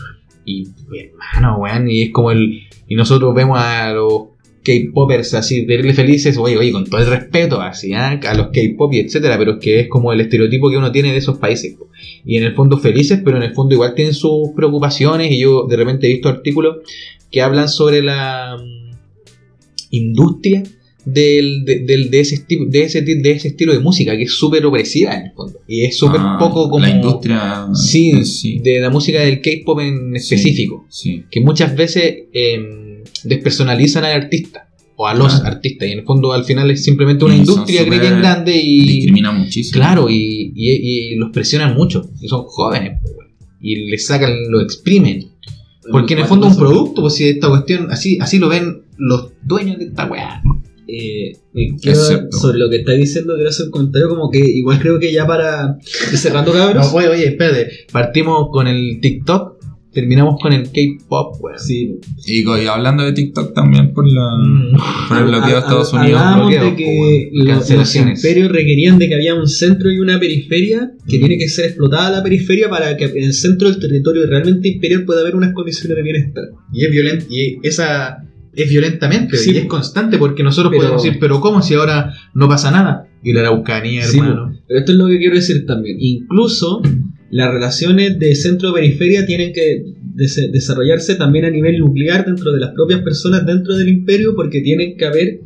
y 0.46 0.68
hermano, 0.98 1.58
weón, 1.58 1.90
y 1.90 2.02
es 2.02 2.10
como 2.12 2.30
el, 2.30 2.60
y 2.88 2.94
nosotros 2.96 3.34
vemos 3.34 3.58
a 3.60 3.92
los 3.92 4.33
K-popers 4.64 5.34
así, 5.34 5.64
verle 5.66 5.94
felices, 5.94 6.36
oye, 6.38 6.56
oye, 6.56 6.72
con 6.72 6.84
todo 6.86 7.00
el 7.00 7.06
respeto, 7.06 7.60
así, 7.60 7.92
¿ah? 7.92 8.18
a 8.26 8.34
los 8.34 8.46
K-pop 8.48 8.92
y 8.94 8.98
etcétera, 9.00 9.36
pero 9.38 9.52
es 9.52 9.58
que 9.60 9.80
es 9.80 9.88
como 9.88 10.12
el 10.12 10.20
estereotipo 10.20 10.70
que 10.70 10.76
uno 10.78 10.90
tiene 10.90 11.12
de 11.12 11.18
esos 11.18 11.38
países, 11.38 11.76
y 12.24 12.36
en 12.36 12.44
el 12.44 12.54
fondo 12.54 12.78
felices, 12.78 13.20
pero 13.24 13.36
en 13.36 13.42
el 13.44 13.52
fondo 13.54 13.74
igual 13.74 13.94
tienen 13.94 14.14
sus 14.14 14.50
preocupaciones, 14.56 15.30
y 15.30 15.38
yo 15.40 15.66
de 15.68 15.76
repente 15.76 16.06
he 16.08 16.12
visto 16.14 16.28
artículos 16.28 16.76
que 17.30 17.42
hablan 17.42 17.68
sobre 17.68 18.02
la 18.02 18.56
mm, 18.58 18.94
industria 19.90 20.62
del, 21.04 21.64
de, 21.66 21.80
del- 21.80 22.10
de 22.10 22.20
ese 22.20 22.36
esti- 22.36 22.66
de, 22.66 22.82
ese, 22.84 23.02
de 23.02 23.30
ese 23.32 23.48
estilo 23.48 23.74
de 23.74 23.80
música, 23.80 24.16
que 24.16 24.22
es 24.22 24.32
súper 24.32 24.64
opresiva 24.64 25.14
en 25.14 25.26
el 25.26 25.32
fondo, 25.32 25.58
y 25.68 25.84
es 25.84 25.96
súper 25.98 26.20
Ah, 26.22 26.36
poco 26.38 26.70
como... 26.70 26.82
La 26.82 26.90
industria. 26.90 27.66
Sí, 27.74 28.10
eh, 28.12 28.24
sí. 28.24 28.58
de 28.60 28.80
la 28.80 28.88
música 28.88 29.20
del 29.20 29.42
K-pop 29.42 29.80
en 29.80 30.16
específico 30.16 30.86
Sí. 30.88 31.24
que 31.30 31.40
muchas 31.42 31.76
veces 31.76 32.24
eh, 32.32 32.58
despersonalizan 33.24 34.04
al 34.04 34.12
artista 34.22 34.68
o 34.96 35.06
a 35.08 35.14
los 35.14 35.32
Claro. 35.34 35.46
artistas 35.56 35.88
y 35.88 35.92
en 35.92 35.98
el 36.00 36.04
fondo 36.04 36.32
al 36.32 36.44
final 36.44 36.70
es 36.70 36.84
simplemente 36.84 37.24
una 37.24 37.34
Y 37.34 37.38
industria 37.40 37.82
bien 37.84 38.18
grande 38.20 38.54
y 38.56 38.80
Discrimina 38.80 39.32
muchísimo. 39.32 39.72
claro 39.80 40.08
y, 40.08 40.52
y- 40.54 41.12
y 41.12 41.16
los 41.16 41.30
presionan 41.30 41.74
mucho 41.74 42.08
y 42.20 42.28
son 42.28 42.44
jóvenes 42.44 43.00
y 43.60 43.76
les 43.90 44.06
sacan 44.06 44.32
lo 44.50 44.60
exprimen 44.60 45.30
porque 45.90 46.14
en 46.14 46.20
el 46.20 46.26
fondo 46.26 46.46
es 46.46 46.52
un 46.54 46.58
producto 46.60 47.02
pues 47.02 47.14
si 47.14 47.28
esta 47.28 47.48
cuestión 47.48 47.90
así 47.90 48.18
así 48.20 48.38
lo 48.38 48.48
ven 48.48 48.82
los 48.96 49.32
dueños 49.42 49.78
de 49.78 49.86
esta 49.86 50.06
weá 50.06 50.42
Eh, 50.86 51.32
quiero- 51.80 52.30
sobre 52.30 52.58
lo 52.58 52.68
que 52.68 52.76
estáis 52.76 53.00
diciendo, 53.00 53.34
quiero 53.34 53.48
hacer 53.48 53.66
un 53.66 53.72
comentario 53.72 54.08
como 54.10 54.30
que 54.30 54.38
igual 54.38 54.78
creo 54.78 54.98
que 55.00 55.12
ya 55.12 55.26
para 55.26 55.78
cerrando 56.14 56.52
cabros. 56.52 56.86
no, 56.92 56.98
oye 56.98 57.08
oye 57.08 57.26
espérate 57.28 57.68
partimos 57.90 58.48
con 58.52 58.66
el 58.68 59.00
TikTok 59.00 59.53
terminamos 59.94 60.36
con 60.42 60.52
el 60.52 60.64
K-pop 60.64 61.36
weón. 61.40 61.58
sí, 61.58 61.98
Y, 62.26 62.42
y 62.42 62.66
hablando 62.66 63.04
de 63.04 63.12
TikTok 63.12 63.54
también 63.54 63.92
por 63.94 64.06
la 64.06 64.36
Mm. 64.38 64.76
por 65.08 65.18
el 65.18 65.24
bloqueo 65.24 65.52
de 65.54 65.58
Estados 65.60 65.92
Unidos. 65.92 66.20
Hablábamos 66.20 66.48
bloqueo, 66.50 66.64
de 66.70 66.76
que 66.76 67.30
pues, 67.32 67.46
los- 67.46 67.70
los, 67.70 67.96
imperios 67.96 68.50
requerían 68.52 68.98
de 68.98 69.08
que 69.08 69.14
había 69.14 69.34
un 69.34 69.46
centro 69.46 69.90
y 69.90 69.98
una 70.00 70.18
periferia 70.20 70.90
que 71.08 71.18
tiene 71.18 71.38
que 71.38 71.48
ser 71.48 71.66
explotada 71.66 72.10
la 72.10 72.22
periferia 72.22 72.68
para 72.68 72.96
que 72.96 73.04
en 73.06 73.24
el 73.24 73.32
centro 73.34 73.70
del 73.70 73.80
territorio 73.80 74.26
realmente 74.26 74.68
imperial 74.68 75.04
pueda 75.04 75.20
haber 75.20 75.36
unas 75.36 75.52
condiciones 75.54 75.96
de 75.96 76.02
bienestar. 76.02 76.44
Y 76.72 76.84
es 76.84 76.90
violenta, 76.90 77.24
y 77.30 77.58
esa 77.62 78.18
es 78.56 78.68
violentamente, 78.68 79.36
Sí. 79.36 79.52
y 79.52 79.56
es 79.58 79.66
constante, 79.66 80.16
porque 80.18 80.42
nosotros 80.42 80.70
Pero- 80.70 80.82
podemos 80.82 81.02
decir, 81.02 81.18
pero 81.20 81.40
¿cómo 81.40 81.60
si 81.62 81.74
ahora 81.74 82.12
no 82.34 82.48
pasa 82.48 82.70
nada? 82.70 83.08
Y 83.22 83.32
la 83.32 83.40
Araucanía, 83.40 84.04
Sí, 84.04 84.18
hermano. 84.18 84.52
Pero 84.68 84.80
esto 84.80 84.92
es 84.92 84.98
lo 84.98 85.06
que 85.08 85.18
quiero 85.18 85.34
decir 85.34 85.64
también. 85.66 85.96
Incluso 85.98 86.82
las 87.40 87.50
relaciones 87.52 88.18
de 88.18 88.34
centro-periferia 88.34 89.26
tienen 89.26 89.52
que 89.52 89.66
des- 90.20 90.50
desarrollarse 90.52 91.16
también 91.16 91.44
a 91.44 91.50
nivel 91.50 91.78
nuclear 91.78 92.24
dentro 92.24 92.52
de 92.52 92.60
las 92.60 92.70
propias 92.70 93.00
personas 93.02 93.44
dentro 93.44 93.74
del 93.76 93.88
imperio 93.88 94.34
porque 94.36 94.60
tienen 94.60 94.96
que 94.96 95.04
haber 95.04 95.40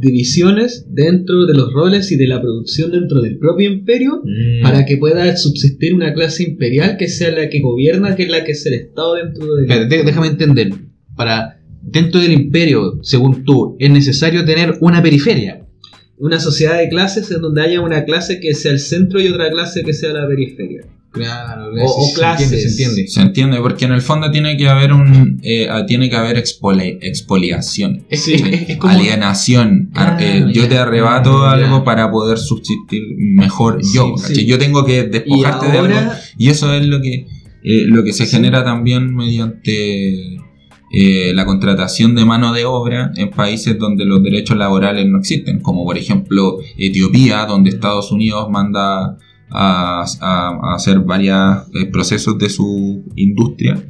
divisiones 0.00 0.86
dentro 0.90 1.46
de 1.46 1.54
los 1.54 1.72
roles 1.72 2.10
y 2.12 2.16
de 2.16 2.26
la 2.26 2.40
producción 2.40 2.90
dentro 2.90 3.20
del 3.20 3.38
propio 3.38 3.70
imperio 3.70 4.22
Mm. 4.24 4.62
para 4.62 4.84
que 4.86 4.96
pueda 4.96 5.36
subsistir 5.36 5.94
una 5.94 6.12
clase 6.14 6.42
imperial 6.44 6.96
que 6.96 7.08
sea 7.08 7.30
la 7.30 7.48
que 7.48 7.60
gobierna, 7.60 8.16
que 8.16 8.24
es 8.24 8.30
la 8.30 8.44
que 8.44 8.52
es 8.52 8.64
el 8.66 8.74
Estado 8.74 9.14
dentro 9.16 9.54
del 9.54 9.88
de- 9.88 10.02
déjame 10.04 10.28
entender. 10.28 10.70
Para 11.16 11.60
dentro 11.82 12.20
del 12.20 12.32
imperio, 12.32 12.98
según 13.02 13.44
tú, 13.44 13.76
es 13.78 13.90
necesario 13.90 14.44
tener 14.44 14.74
una 14.80 15.02
periferia. 15.02 15.60
una 16.16 16.38
sociedad 16.38 16.78
de 16.78 16.88
clases 16.88 17.28
en 17.32 17.40
donde 17.42 17.60
haya 17.60 17.80
una 17.80 18.04
clase 18.04 18.38
que 18.40 18.54
sea 18.54 18.70
el 18.72 18.78
centro 18.78 19.20
y 19.20 19.26
otra 19.26 19.50
clase 19.50 19.82
que 19.82 19.92
sea 19.92 20.12
la 20.12 20.26
periferia. 20.28 20.82
Claro, 21.14 21.70
O- 21.80 22.02
o 22.02 22.06
se 22.08 22.14
clases. 22.14 22.52
entiende, 22.52 22.68
se 22.68 22.68
entiende. 22.82 23.08
Se 23.08 23.20
entiende, 23.22 23.56
porque 23.60 23.84
en 23.84 23.92
el 23.92 24.02
fondo 24.02 24.30
tiene 24.30 24.56
que 24.56 24.68
haber 24.68 24.92
un 24.92 25.38
eh, 25.42 25.68
ah, 25.70 25.86
tiene 25.86 26.10
que 26.10 26.16
haber 26.16 26.36
expoli- 26.36 26.98
expoliación. 27.00 28.04
Sí. 28.10 28.34
es- 28.34 28.76
como 28.78 28.92
alienación. 28.92 29.90
Eh, 30.18 30.44
yo 30.52 30.68
te 30.68 30.76
arrebato 30.76 31.44
algo 31.46 31.84
para 31.84 32.10
poder 32.10 32.38
subsistir 32.38 33.02
mejor 33.18 33.80
yo. 33.94 34.14
Sí, 34.16 34.22
¿cachai? 34.22 34.36
sí. 34.36 34.46
Yo 34.46 34.58
tengo 34.58 34.84
que 34.84 35.04
despojarte 35.04 35.70
de 35.70 35.78
algo. 35.78 36.12
Y 36.36 36.48
eso 36.48 36.74
es 36.74 36.84
lo 36.84 37.00
que, 37.00 37.26
eh, 37.62 37.84
lo 37.86 38.02
que 38.04 38.12
se 38.12 38.26
Sí. 38.26 38.32
genera 38.36 38.64
también 38.64 39.14
mediante 39.14 40.36
eh, 40.96 41.32
la 41.34 41.44
contratación 41.44 42.14
de 42.14 42.24
mano 42.24 42.52
de 42.52 42.64
obra 42.64 43.10
en 43.16 43.30
países 43.30 43.76
donde 43.78 44.04
los 44.04 44.22
derechos 44.22 44.56
laborales 44.56 45.06
no 45.06 45.18
existen, 45.18 45.58
como 45.60 45.84
por 45.84 45.98
ejemplo 45.98 46.58
Etiopía, 46.78 47.46
donde 47.46 47.70
Estados 47.70 48.12
Unidos 48.12 48.48
manda 48.48 49.18
a, 49.50 50.04
a- 50.20 50.58
a 50.62 50.74
hacer 50.74 51.00
varios 51.00 51.58
procesos 51.92 52.38
de 52.38 52.48
su 52.48 53.02
industria. 53.16 53.82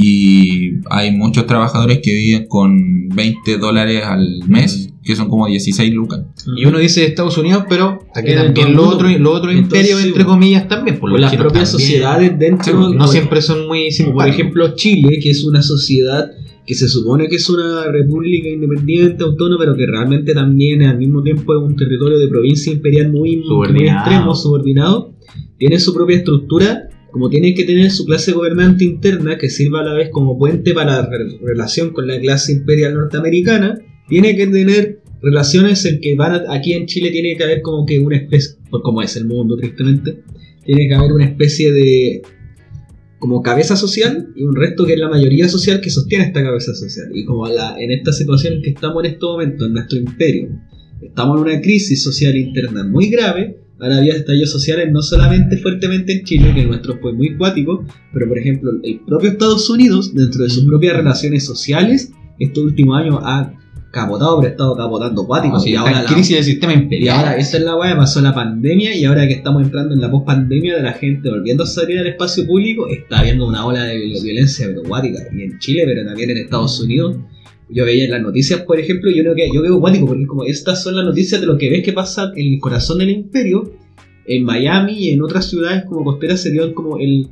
Y 0.00 0.74
hay 0.90 1.10
muchos 1.10 1.46
trabajadores 1.46 1.98
que 2.02 2.14
viven 2.14 2.46
con 2.46 3.08
20 3.08 3.58
dólares 3.58 4.04
al 4.04 4.42
mes, 4.46 4.92
que 5.02 5.16
son 5.16 5.28
como 5.28 5.48
16 5.48 5.92
lucas. 5.92 6.20
Y 6.56 6.66
uno 6.66 6.78
dice 6.78 7.04
Estados 7.04 7.36
Unidos, 7.36 7.64
pero 7.68 8.06
aquí 8.14 8.32
también 8.32 8.74
lo 8.76 8.86
otro, 8.88 9.08
lo 9.08 9.32
otro 9.32 9.50
Entonces, 9.50 9.80
imperio, 9.80 9.98
sí, 9.98 10.08
entre 10.08 10.22
bueno. 10.22 10.38
comillas, 10.38 10.68
también. 10.68 10.96
Por 11.00 11.10
por 11.10 11.18
los 11.18 11.32
las 11.32 11.34
propias 11.36 11.70
también. 11.72 11.88
sociedades 11.90 12.38
dentro 12.38 12.64
Sí, 12.64 12.94
No 12.94 12.98
por- 13.06 13.08
siempre 13.08 13.42
son 13.42 13.66
muy 13.66 13.84
Por 13.86 13.92
simpáticos. 13.92 14.26
ejemplo, 14.38 14.74
Chile, 14.76 15.18
que 15.20 15.30
es 15.30 15.42
una 15.44 15.62
sociedad 15.62 16.30
que 16.68 16.74
se 16.74 16.86
supone 16.86 17.28
que 17.28 17.36
es 17.36 17.48
una 17.48 17.90
república 17.90 18.46
independiente, 18.48 19.24
autónoma, 19.24 19.64
pero 19.64 19.74
que 19.74 19.86
realmente 19.86 20.34
también 20.34 20.82
al 20.82 20.98
mismo 20.98 21.22
tiempo 21.22 21.54
es 21.56 21.62
un 21.66 21.74
territorio 21.76 22.18
de 22.18 22.28
provincia 22.28 22.70
imperial 22.70 23.10
muy, 23.10 23.38
muy 23.38 23.48
extremo, 23.96 24.34
subordinado, 24.34 25.14
tiene 25.56 25.78
su 25.80 25.94
propia 25.94 26.18
estructura, 26.18 26.90
como 27.10 27.30
tiene 27.30 27.54
que 27.54 27.64
tener 27.64 27.90
su 27.90 28.04
clase 28.04 28.32
gobernante 28.32 28.84
interna, 28.84 29.38
que 29.38 29.48
sirva 29.48 29.80
a 29.80 29.84
la 29.84 29.94
vez 29.94 30.10
como 30.12 30.38
puente 30.38 30.74
para 30.74 31.00
la 31.02 31.08
re- 31.08 31.38
relación 31.42 31.90
con 31.94 32.06
la 32.06 32.20
clase 32.20 32.52
imperial 32.52 32.92
norteamericana, 32.94 33.78
tiene 34.06 34.36
que 34.36 34.46
tener 34.46 35.00
relaciones 35.22 35.84
en 35.86 36.00
que 36.02 36.14
van 36.16 36.32
a- 36.32 36.54
aquí 36.54 36.74
en 36.74 36.84
Chile 36.84 37.10
tiene 37.10 37.34
que 37.36 37.44
haber 37.44 37.62
como 37.62 37.86
que 37.86 37.98
una 37.98 38.16
especie, 38.18 38.56
pues 38.70 38.82
como 38.84 39.00
es 39.00 39.16
el 39.16 39.24
mundo 39.24 39.56
tristemente, 39.56 40.22
tiene 40.66 40.86
que 40.86 40.94
haber 40.94 41.12
una 41.12 41.24
especie 41.24 41.72
de 41.72 42.20
como 43.18 43.42
cabeza 43.42 43.76
social 43.76 44.28
y 44.36 44.44
un 44.44 44.54
resto 44.54 44.86
que 44.86 44.94
es 44.94 44.98
la 44.98 45.08
mayoría 45.08 45.48
social 45.48 45.80
que 45.80 45.90
sostiene 45.90 46.24
esta 46.24 46.42
cabeza 46.42 46.74
social. 46.74 47.08
Y 47.14 47.24
como 47.24 47.48
la, 47.48 47.76
en 47.78 47.90
esta 47.90 48.12
situación 48.12 48.54
en 48.54 48.62
que 48.62 48.70
estamos 48.70 49.04
en 49.04 49.12
este 49.12 49.26
momento, 49.26 49.66
en 49.66 49.72
nuestro 49.72 49.98
imperio, 49.98 50.48
estamos 51.02 51.36
en 51.36 51.42
una 51.42 51.60
crisis 51.60 52.02
social 52.02 52.36
interna 52.36 52.84
muy 52.84 53.08
grave, 53.08 53.58
ahora 53.80 53.98
había 53.98 54.14
estallidos 54.14 54.50
sociales 54.50 54.88
no 54.92 55.02
solamente 55.02 55.56
fuertemente 55.56 56.12
en 56.12 56.24
Chile, 56.24 56.52
que 56.54 56.62
el 56.62 56.68
nuestro 56.68 56.98
fue 57.00 57.12
muy 57.12 57.36
cuático, 57.36 57.84
pero 58.12 58.28
por 58.28 58.38
ejemplo 58.38 58.70
el 58.82 59.00
propio 59.00 59.30
Estados 59.30 59.68
Unidos, 59.70 60.14
dentro 60.14 60.44
de 60.44 60.50
sus 60.50 60.64
propias 60.64 60.96
relaciones 60.96 61.44
sociales, 61.44 62.12
estos 62.38 62.64
últimos 62.64 63.00
años 63.00 63.18
ha 63.22 63.52
capotado, 63.90 64.38
pero 64.40 64.50
estado 64.50 64.76
capotando 64.76 65.26
cuático. 65.26 65.54
No, 65.54 65.60
sí, 65.60 65.70
y 65.70 65.74
ahora 65.76 66.02
la- 66.02 66.04
crisis 66.04 66.36
del 66.36 66.44
sistema 66.44 66.72
y 66.74 66.76
imperial. 66.76 67.18
ahora, 67.18 67.36
esta 67.36 67.56
es 67.56 67.62
la 67.64 67.76
weá, 67.76 67.96
pasó 67.96 68.20
la 68.20 68.34
pandemia 68.34 68.94
y 68.94 69.04
ahora 69.04 69.26
que 69.26 69.32
estamos 69.34 69.62
entrando 69.62 69.94
en 69.94 70.00
la 70.00 70.10
post-pandemia 70.10 70.76
de 70.76 70.82
la 70.82 70.92
gente 70.92 71.30
volviendo 71.30 71.64
a 71.64 71.66
salir 71.66 71.98
al 71.98 72.06
espacio 72.06 72.46
público, 72.46 72.86
está 72.88 73.20
habiendo 73.20 73.46
una 73.46 73.64
ola 73.66 73.84
de 73.84 73.96
viol- 73.96 74.22
violencia 74.22 74.66
pero. 74.68 74.82
Y 75.32 75.42
en 75.42 75.58
Chile, 75.58 75.82
pero 75.86 76.04
también 76.06 76.30
en 76.30 76.36
Estados 76.38 76.80
Unidos. 76.80 77.16
Yo 77.70 77.84
veía 77.84 78.04
en 78.06 78.10
las 78.12 78.22
noticias, 78.22 78.62
por 78.62 78.78
ejemplo, 78.80 79.10
yo 79.10 79.22
creo 79.22 79.34
que 79.34 79.50
yo 79.52 79.60
veo 79.60 79.76
guático 79.78 80.06
porque 80.06 80.26
como 80.26 80.44
estas 80.44 80.82
son 80.82 80.96
las 80.96 81.04
noticias 81.04 81.38
de 81.40 81.46
lo 81.46 81.58
que 81.58 81.68
ves 81.68 81.82
que 81.84 81.92
pasa 81.92 82.30
en 82.34 82.54
el 82.54 82.60
corazón 82.60 82.98
del 82.98 83.10
imperio. 83.10 83.72
En 84.26 84.44
Miami 84.44 84.92
y 84.98 85.10
en 85.10 85.22
otras 85.22 85.48
ciudades 85.50 85.84
como 85.86 86.04
costeras 86.04 86.40
se 86.42 86.50
dio 86.50 86.74
como 86.74 86.98
el 86.98 87.28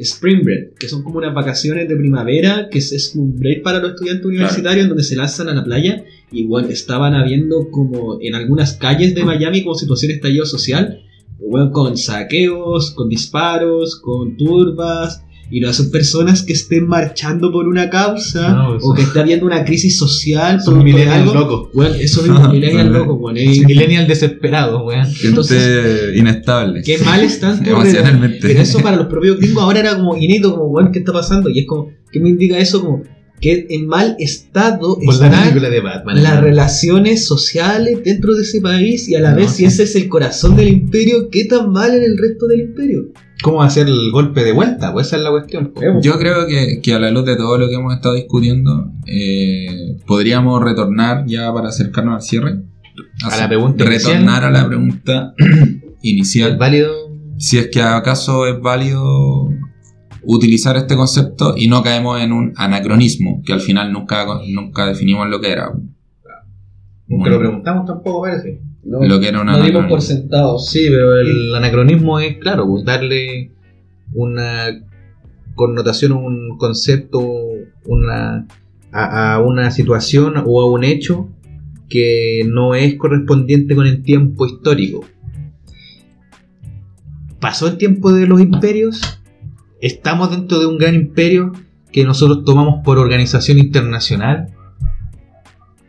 Spring 0.00 0.42
Break, 0.42 0.78
que 0.78 0.88
son 0.88 1.02
como 1.02 1.18
unas 1.18 1.34
vacaciones 1.34 1.88
de 1.88 1.96
primavera, 1.96 2.68
que 2.70 2.78
es, 2.78 2.92
es 2.92 3.14
un 3.14 3.38
break 3.38 3.62
para 3.62 3.80
los 3.80 3.92
estudiantes 3.92 4.24
universitarios 4.24 4.84
en 4.84 4.88
donde 4.88 5.04
se 5.04 5.16
lanzan 5.16 5.48
a 5.48 5.54
la 5.54 5.64
playa 5.64 6.04
y 6.32 6.44
bueno, 6.46 6.68
estaban 6.68 7.14
habiendo 7.14 7.70
como 7.70 8.18
en 8.20 8.34
algunas 8.34 8.74
calles 8.74 9.14
de 9.14 9.24
Miami 9.24 9.62
como 9.62 9.74
situación 9.74 10.08
de 10.08 10.14
estallido 10.16 10.46
social, 10.46 11.02
bueno, 11.38 11.70
con 11.72 11.96
saqueos, 11.96 12.92
con 12.92 13.08
disparos, 13.08 13.96
con 13.96 14.36
turbas, 14.36 15.24
Y 15.50 15.60
no 15.60 15.72
son 15.72 15.90
personas 15.90 16.42
que 16.42 16.52
estén 16.52 16.86
marchando 16.86 17.50
por 17.50 17.66
una 17.66 17.90
causa 17.90 18.52
No, 18.52 18.76
o 18.80 18.94
que 18.94 19.02
esté 19.02 19.18
habiendo 19.20 19.46
una 19.46 19.64
crisis 19.64 19.98
social 19.98 20.60
Son 20.60 20.82
millennials 20.84 21.32
locos. 21.34 21.70
Bueno, 21.74 21.94
eso 21.96 22.22
mismo, 22.22 22.48
millennials 22.48 22.90
locos, 22.90 23.16
weón. 23.20 23.36
Es- 23.36 23.58
Millennial 23.66 24.06
desesperado, 24.06 24.84
weón. 24.84 25.06
Entonces- 25.24 26.16
inestable. 26.16 26.82
Qué 26.82 26.98
mal 26.98 27.20
están 27.22 27.66
Emocionalmente. 27.66 28.38
Pero 28.42 28.60
eso 28.60 28.78
para 28.80 28.96
los 28.96 29.06
propios 29.06 29.38
gringos 29.38 29.62
ahora 29.62 29.80
era 29.80 29.96
como 29.96 30.16
inédito, 30.16 30.52
como, 30.52 30.66
weón, 30.66 30.92
¿qué 30.92 31.00
está 31.00 31.12
pasando? 31.12 31.50
Y 31.50 31.60
es 31.60 31.66
como, 31.66 31.90
¿qué 32.12 32.20
me 32.20 32.28
indica 32.30 32.56
eso? 32.58 32.80
Como 32.80 33.02
que 33.40 33.66
en 33.70 33.86
mal 33.86 34.16
estado 34.18 34.96
Por 34.96 35.14
la 35.18 35.26
están 35.26 35.40
película 35.42 35.70
de 35.70 35.80
Batman. 35.80 36.22
las 36.22 36.40
relaciones 36.40 37.26
sociales 37.26 38.00
dentro 38.04 38.34
de 38.34 38.42
ese 38.42 38.60
país 38.60 39.08
y 39.08 39.14
a 39.14 39.20
la 39.20 39.30
No, 39.30 39.36
vez, 39.36 39.50
sí. 39.50 39.56
si 39.58 39.64
ese 39.64 39.82
es 39.84 39.96
el 39.96 40.08
corazón 40.08 40.56
del 40.56 40.68
imperio, 40.68 41.28
¿qué 41.30 41.44
tan 41.46 41.70
mal 41.72 41.94
en 41.94 42.02
el 42.02 42.18
resto 42.18 42.46
del 42.46 42.60
imperio? 42.60 43.06
¿Cómo 43.42 43.62
hacer 43.62 43.86
el 43.86 44.10
golpe 44.12 44.44
de 44.44 44.52
vuelta? 44.52 44.92
Pues 44.92 45.06
esa 45.06 45.16
es 45.16 45.22
la 45.22 45.30
cuestión. 45.30 45.72
Yo 46.02 46.18
creo 46.18 46.46
que, 46.46 46.80
que 46.82 46.92
a 46.92 46.98
la 46.98 47.10
luz 47.10 47.24
de 47.24 47.36
todo 47.36 47.56
lo 47.56 47.68
que 47.68 47.74
hemos 47.76 47.94
estado 47.94 48.14
discutiendo, 48.14 48.92
eh, 49.06 49.96
podríamos 50.06 50.62
retornar 50.62 51.24
ya 51.26 51.50
para 51.52 51.68
acercarnos 51.70 52.16
al 52.16 52.22
cierre. 52.22 52.60
A 53.24 53.36
la 53.38 53.48
pregunta 53.48 53.84
Retornar 53.86 54.20
inicial. 54.20 54.44
a 54.44 54.50
la 54.50 54.66
pregunta 54.68 55.34
¿Es 55.38 55.48
inicial. 56.02 56.58
válido? 56.58 56.92
Si 57.38 57.56
es 57.56 57.68
que 57.68 57.80
acaso 57.80 58.46
es 58.46 58.60
válido 58.60 59.48
utilizar 60.24 60.76
este 60.76 60.96
concepto 60.96 61.54
y 61.56 61.68
no 61.68 61.82
caemos 61.82 62.20
en 62.20 62.32
un 62.32 62.52
anacronismo, 62.56 63.42
que 63.44 63.52
al 63.52 63.60
final 63.60 63.92
nunca, 63.92 64.24
nunca 64.48 64.86
definimos 64.86 65.28
lo 65.28 65.40
que 65.40 65.50
era. 65.52 65.72
Nunca 67.06 67.30
lo 67.30 67.38
preguntamos 67.38 67.86
tampoco, 67.86 68.22
parece. 68.22 68.60
No, 68.84 69.02
Lo 69.02 69.20
que 69.20 69.28
era 69.28 69.40
un 69.40 69.46
no 69.46 69.52
dimos 69.56 69.68
por 69.68 69.74
anacronismo. 69.78 70.00
sentado. 70.00 70.58
Sí, 70.58 70.86
pero 70.88 71.18
el 71.18 71.54
anacronismo 71.54 72.18
es, 72.20 72.38
claro, 72.38 72.66
pues 72.66 72.84
darle 72.84 73.52
una 74.14 74.68
connotación, 75.54 76.12
un 76.12 76.56
concepto, 76.56 77.20
una 77.84 78.46
a, 78.92 79.34
a 79.34 79.40
una 79.40 79.70
situación 79.70 80.34
o 80.46 80.62
a 80.62 80.70
un 80.70 80.84
hecho 80.84 81.28
que 81.88 82.42
no 82.48 82.74
es 82.74 82.94
correspondiente 82.94 83.74
con 83.74 83.86
el 83.86 84.02
tiempo 84.02 84.46
histórico. 84.46 85.04
¿Pasó 87.40 87.68
el 87.68 87.76
tiempo 87.76 88.12
de 88.12 88.26
los 88.26 88.40
imperios? 88.40 89.19
¿Estamos 89.80 90.30
dentro 90.30 90.58
de 90.58 90.66
un 90.66 90.76
gran 90.76 90.94
imperio 90.94 91.52
que 91.90 92.04
nosotros 92.04 92.44
tomamos 92.44 92.84
por 92.84 92.98
organización 92.98 93.58
internacional? 93.58 94.48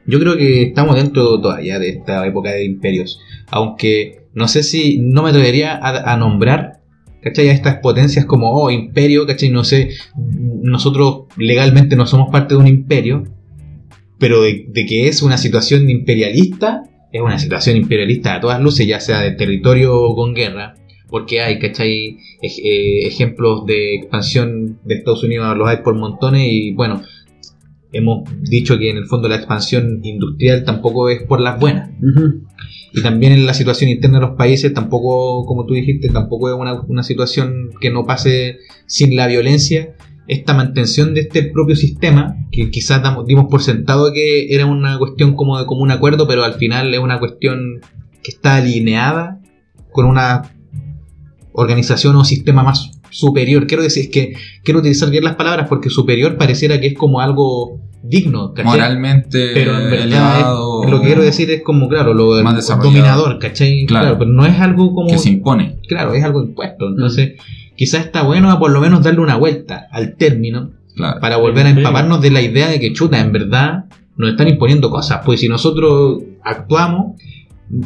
Yo 0.07 0.19
creo 0.19 0.37
que 0.37 0.63
estamos 0.63 0.95
dentro 0.95 1.41
todavía 1.41 1.77
de 1.77 1.89
esta 1.89 2.25
época 2.25 2.51
de 2.51 2.63
imperios. 2.63 3.19
Aunque 3.49 4.27
no 4.33 4.47
sé 4.47 4.63
si 4.63 4.99
no 4.99 5.23
me 5.23 5.31
atrevería 5.31 5.77
a, 5.77 6.15
nombrar, 6.15 6.79
¿cachai? 7.21 7.49
A 7.49 7.53
estas 7.53 7.79
potencias 7.79 8.25
como, 8.25 8.51
oh, 8.53 8.71
imperio, 8.71 9.27
¿cachai? 9.27 9.49
No 9.49 9.65
sé, 9.65 9.89
nosotros 10.15 11.23
legalmente 11.35 11.97
no 11.97 12.07
somos 12.07 12.31
parte 12.31 12.53
de 12.53 12.61
un 12.61 12.67
imperio, 12.67 13.25
pero 14.17 14.41
de, 14.41 14.67
de 14.69 14.85
que 14.85 15.09
es 15.09 15.21
una 15.21 15.37
situación 15.37 15.89
imperialista, 15.89 16.83
es 17.11 17.21
una 17.21 17.39
situación 17.39 17.75
imperialista 17.75 18.35
a 18.35 18.39
todas 18.39 18.61
luces, 18.61 18.87
ya 18.87 19.01
sea 19.01 19.19
de 19.19 19.31
territorio 19.31 20.15
con 20.15 20.33
guerra, 20.33 20.75
porque 21.11 21.41
hay, 21.41 21.59
¿cachai? 21.59 22.17
Eh, 22.41 23.07
ejemplos 23.07 23.65
de 23.67 23.95
expansión 23.95 24.79
de 24.83 24.95
Estados 24.95 25.23
Unidos 25.23 25.55
los 25.55 25.67
hay 25.69 25.77
por 25.83 25.95
montones 25.95 26.47
y 26.49 26.71
bueno, 26.73 27.03
hemos 27.91 28.23
dicho 28.41 28.77
que 28.79 28.89
en 28.89 28.97
el 28.97 29.05
fondo 29.05 29.27
la 29.27 29.35
expansión 29.35 29.99
industrial 30.03 30.63
tampoco 30.63 31.09
es 31.09 31.21
por 31.23 31.41
las 31.41 31.59
buenas. 31.59 31.91
Y 32.93 33.01
también 33.03 33.33
en 33.33 33.45
la 33.45 33.53
situación 33.53 33.89
interna 33.89 34.19
de 34.19 34.25
los 34.27 34.35
países, 34.35 34.73
tampoco, 34.73 35.45
como 35.45 35.65
tú 35.65 35.73
dijiste, 35.73 36.09
tampoco 36.09 36.49
es 36.49 36.55
una, 36.59 36.81
una 36.81 37.03
situación 37.03 37.69
que 37.79 37.89
no 37.89 38.05
pase 38.05 38.57
sin 38.85 39.15
la 39.15 39.27
violencia. 39.27 39.95
Esta 40.27 40.53
mantención 40.53 41.13
de 41.13 41.21
este 41.21 41.43
propio 41.43 41.75
sistema, 41.75 42.37
que 42.51 42.69
quizás 42.69 43.01
damos- 43.03 43.25
dimos 43.25 43.45
por 43.49 43.61
sentado 43.61 44.13
que 44.13 44.53
era 44.53 44.65
una 44.65 44.97
cuestión 44.97 45.35
como 45.35 45.59
de 45.59 45.65
común 45.65 45.91
acuerdo, 45.91 46.27
pero 46.27 46.43
al 46.43 46.53
final 46.53 46.93
es 46.93 46.99
una 46.99 47.19
cuestión 47.19 47.81
que 48.23 48.31
está 48.31 48.55
alineada 48.57 49.41
con 49.91 50.05
una 50.05 50.43
organización 51.53 52.15
o 52.15 52.23
sistema 52.25 52.63
más 52.63 52.91
superior. 53.09 53.67
Quiero 53.67 53.83
decir, 53.83 54.03
es 54.05 54.09
que 54.09 54.33
quiero 54.63 54.79
utilizar 54.79 55.09
bien 55.09 55.23
las 55.23 55.35
palabras 55.35 55.67
porque 55.67 55.89
superior 55.89 56.37
pareciera 56.37 56.79
que 56.79 56.87
es 56.87 56.97
como 56.97 57.19
algo 57.19 57.79
digno, 58.03 58.53
¿cachai? 58.53 58.71
Moralmente 58.71 59.51
pero 59.53 59.77
en 59.77 59.91
verdad 59.91 60.05
elevado, 60.05 60.83
es- 60.85 60.89
lo 60.91 60.99
que 61.01 61.05
quiero 61.07 61.21
decir 61.21 61.51
es 61.51 61.61
como 61.61 61.87
claro 61.87 62.13
lo 62.15 62.41
Más 62.43 62.67
dominador 62.67 63.37
¿cachai? 63.37 63.85
Claro. 63.85 64.05
Claro. 64.05 64.17
pero 64.19 64.31
no 64.31 64.43
es 64.47 64.59
algo 64.59 64.95
como 64.95 65.07
que 65.07 65.19
se 65.19 65.29
impone. 65.29 65.77
claro 65.87 66.13
es 66.15 66.23
algo 66.23 66.41
impuesto 66.41 66.87
entonces 66.89 67.33
quizás 67.75 68.05
está 68.05 68.23
bueno 68.23 68.49
a 68.49 68.57
por 68.57 68.71
lo 68.71 68.81
menos 68.81 69.03
darle 69.03 69.19
una 69.19 69.35
vuelta 69.35 69.87
al 69.91 70.15
término 70.15 70.71
Claro. 70.95 71.19
para 71.21 71.37
volver 71.37 71.67
a 71.67 71.69
empaparnos 71.69 72.21
de 72.23 72.31
la 72.31 72.41
idea 72.41 72.69
de 72.69 72.79
que 72.79 72.91
chuta 72.91 73.19
en 73.19 73.31
verdad 73.31 73.85
nos 74.17 74.31
están 74.31 74.47
imponiendo 74.47 74.89
cosas 74.89 75.21
pues 75.23 75.39
si 75.41 75.47
nosotros 75.47 76.23
actuamos 76.43 77.21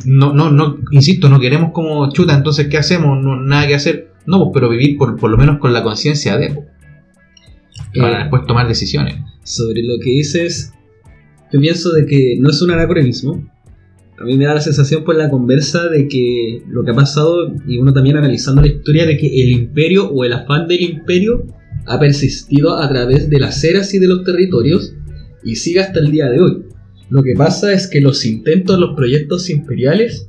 no 0.06 0.34
no 0.34 0.52
no 0.52 0.78
insisto 0.92 1.30
no 1.30 1.40
queremos 1.40 1.72
como 1.72 2.12
chuta 2.12 2.34
entonces 2.34 2.68
qué 2.68 2.78
hacemos 2.78 3.22
no 3.24 3.36
nada 3.36 3.68
que 3.68 3.76
hacer 3.76 4.12
no 4.26 4.40
pues 4.40 4.52
pero 4.54 4.70
vivir 4.70 4.98
por, 4.98 5.16
por 5.18 5.30
lo 5.30 5.38
menos 5.38 5.60
con 5.60 5.74
la 5.74 5.84
conciencia 5.84 6.38
de 6.38 6.54
pues, 6.54 6.68
para 7.96 8.18
Eh, 8.18 8.20
después 8.22 8.46
tomar 8.46 8.68
decisiones 8.68 9.16
sobre 9.46 9.84
lo 9.84 10.00
que 10.04 10.10
dices, 10.10 10.74
yo 11.54 11.60
pienso 11.60 11.94
de 11.94 12.06
que 12.06 12.36
no 12.40 12.50
es 12.50 12.62
un 12.62 12.72
anacronismo. 12.72 13.50
A 14.20 14.24
mí 14.24 14.38
me 14.38 14.46
da 14.46 14.56
la 14.56 14.62
sensación 14.62 15.04
por 15.04 15.16
la 15.16 15.30
conversa 15.30 15.88
de 15.88 16.08
que 16.08 16.64
lo 16.68 16.84
que 16.84 16.92
ha 16.92 16.96
pasado, 16.96 17.54
y 17.68 17.78
uno 17.78 17.94
también 17.94 18.18
analizando 18.18 18.62
la 18.62 18.68
historia, 18.68 19.06
de 19.06 19.18
que 19.18 19.28
el 19.28 19.52
imperio 19.52 20.10
o 20.10 20.24
el 20.24 20.34
afán 20.34 20.68
del 20.68 20.82
imperio 20.82 21.46
ha 21.86 22.00
persistido 22.00 22.78
a 22.78 22.90
través 22.90 23.30
de 23.30 23.40
las 23.40 23.64
eras 23.64 23.94
y 23.94 24.00
de 24.00 24.08
los 24.08 24.24
territorios 24.24 24.96
y 25.44 25.58
sigue 25.58 25.82
hasta 25.82 26.00
el 26.00 26.12
día 26.12 26.30
de 26.30 26.40
hoy. 26.40 26.64
Lo 27.10 27.22
que 27.22 27.34
pasa 27.36 27.72
es 27.74 27.88
que 27.88 28.02
los 28.02 28.26
intentos, 28.26 28.80
los 28.80 28.96
proyectos 28.96 29.50
imperiales, 29.50 30.28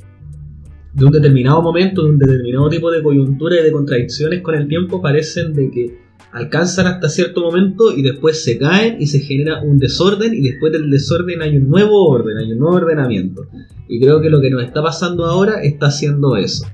de 0.92 1.04
un 1.04 1.12
determinado 1.12 1.62
momento, 1.62 2.04
de 2.04 2.10
un 2.10 2.18
determinado 2.18 2.68
tipo 2.68 2.90
de 2.90 3.02
coyuntura 3.02 3.60
y 3.60 3.64
de 3.64 3.72
contradicciones 3.72 4.42
con 4.42 4.54
el 4.54 4.66
tiempo, 4.68 5.00
parecen 5.02 5.52
de 5.52 5.70
que 5.70 5.98
alcanzan 6.32 6.86
hasta 6.86 7.08
cierto 7.08 7.42
momento 7.42 7.96
y 7.96 8.02
después 8.02 8.42
se 8.42 8.58
caen 8.58 8.96
y 9.00 9.06
se 9.06 9.20
genera 9.20 9.62
un 9.62 9.78
desorden 9.78 10.34
y 10.34 10.42
después 10.42 10.72
del 10.72 10.90
desorden 10.90 11.40
hay 11.42 11.56
un 11.56 11.68
nuevo 11.68 12.08
orden, 12.08 12.36
hay 12.36 12.52
un 12.52 12.58
nuevo 12.58 12.76
ordenamiento. 12.76 13.46
Y 13.88 14.00
creo 14.00 14.20
que 14.20 14.30
lo 14.30 14.40
que 14.40 14.50
nos 14.50 14.62
está 14.62 14.82
pasando 14.82 15.24
ahora 15.26 15.62
está 15.62 15.86
haciendo 15.86 16.36
eso. 16.36 16.66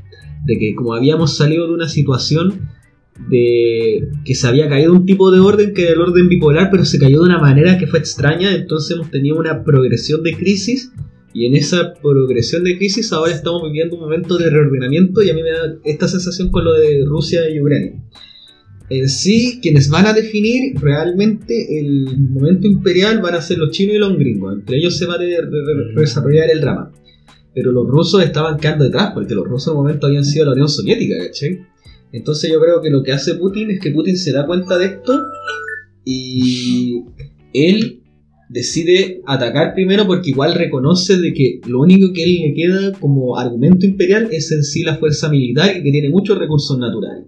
De 0.45 0.59
que 0.59 0.75
como 0.75 0.95
habíamos 0.95 1.37
salido 1.37 1.69
de 1.69 1.75
una 1.75 1.89
situación 1.89 2.69
de 3.29 4.09
que 4.25 4.35
se 4.35 4.47
había 4.47 4.69
caído 4.69 4.93
un 4.93 5.05
tipo 5.07 5.31
de 5.31 5.41
orden 5.41 5.75
que 5.75 5.83
era 5.85 5.93
el 5.93 6.01
orden 6.01 6.29
bipolar, 6.29 6.69
pero 6.71 6.85
se 6.85 6.99
cayó 6.99 7.21
de 7.21 7.29
una 7.29 7.39
manera 7.39 7.79
que 7.79 7.87
fue 7.87 7.99
extraña, 7.99 8.55
entonces 8.55 8.97
hemos 8.97 9.11
tenido 9.11 9.39
una 9.39 9.63
progresión 9.65 10.23
de 10.23 10.33
crisis 10.35 10.91
y 11.35 11.47
en 11.47 11.55
esa 11.57 11.95
progresión 12.03 12.65
de 12.65 12.77
crisis 12.77 13.13
ahora 13.13 13.33
estamos 13.33 13.63
viviendo 13.65 13.97
un 13.97 14.03
momento 14.03 14.37
de 14.39 14.51
reordenamiento 14.51 15.23
y 15.23 15.31
a 15.31 15.35
mí 15.35 15.43
me 15.43 15.51
da 15.51 15.77
esta 15.85 16.09
sensación 16.09 16.51
con 16.51 16.65
lo 16.65 16.73
de 16.75 17.05
Rusia 17.07 17.49
y 17.51 17.61
Ucrania 17.61 17.93
en 18.91 19.09
sí, 19.09 19.59
quienes 19.63 19.89
van 19.89 20.05
a 20.05 20.13
definir 20.13 20.75
realmente 20.79 21.79
el 21.81 22.19
momento 22.29 22.67
imperial 22.67 23.23
van 23.23 23.35
a 23.35 23.41
ser 23.41 23.57
los 23.57 23.71
chinos 23.71 23.95
y 23.95 23.99
los 23.99 24.19
gringos. 24.19 24.53
Entre 24.55 24.77
ellos 24.77 24.99
se 24.99 25.07
va 25.07 25.15
a 25.15 25.19
de- 25.19 25.29
de- 25.29 25.37
de- 25.37 25.99
desarrollar 25.99 26.51
el 26.51 26.61
drama. 26.61 26.93
Pero 27.55 27.73
los 27.73 27.87
rusos 27.89 28.23
estaban 28.23 28.59
quedando 28.59 28.85
detrás, 28.85 29.13
porque 29.15 29.35
los 29.35 29.47
rusos 29.47 29.69
en 29.73 29.79
un 29.79 29.85
momento 29.85 30.07
habían 30.09 30.27
sido 30.27 30.45
la 30.45 30.53
Unión 30.53 30.69
Soviética, 30.69 31.15
¿cachai? 31.25 31.61
Entonces 32.13 32.51
yo 32.53 32.61
creo 32.61 32.81
que 32.83 32.91
lo 32.91 33.03
que 33.03 33.13
hace 33.13 33.35
Putin 33.35 33.71
es 33.71 33.81
que 33.81 33.91
Putin 33.91 34.17
se 34.17 34.33
da 34.33 34.47
cuenta 34.47 34.79
de 34.79 34.87
esto 34.87 35.19
y 36.05 37.05
él 37.55 38.03
decide 38.51 39.23
atacar 39.27 39.73
primero 39.75 40.07
porque 40.07 40.31
igual 40.31 40.55
reconoce 40.55 41.17
de 41.17 41.33
que 41.33 41.61
lo 41.67 41.81
único 41.81 42.13
que 42.13 42.25
él 42.25 42.37
le 42.43 42.55
queda 42.55 42.93
como 43.01 43.39
argumento 43.39 43.87
imperial 43.87 44.29
es 44.31 44.53
en 44.53 44.63
sí 44.63 44.83
la 44.83 44.97
fuerza 44.97 45.31
militar 45.31 45.75
y 45.75 45.83
que 45.83 45.91
tiene 45.91 46.11
muchos 46.11 46.39
recursos 46.39 46.79
naturales. 46.79 47.25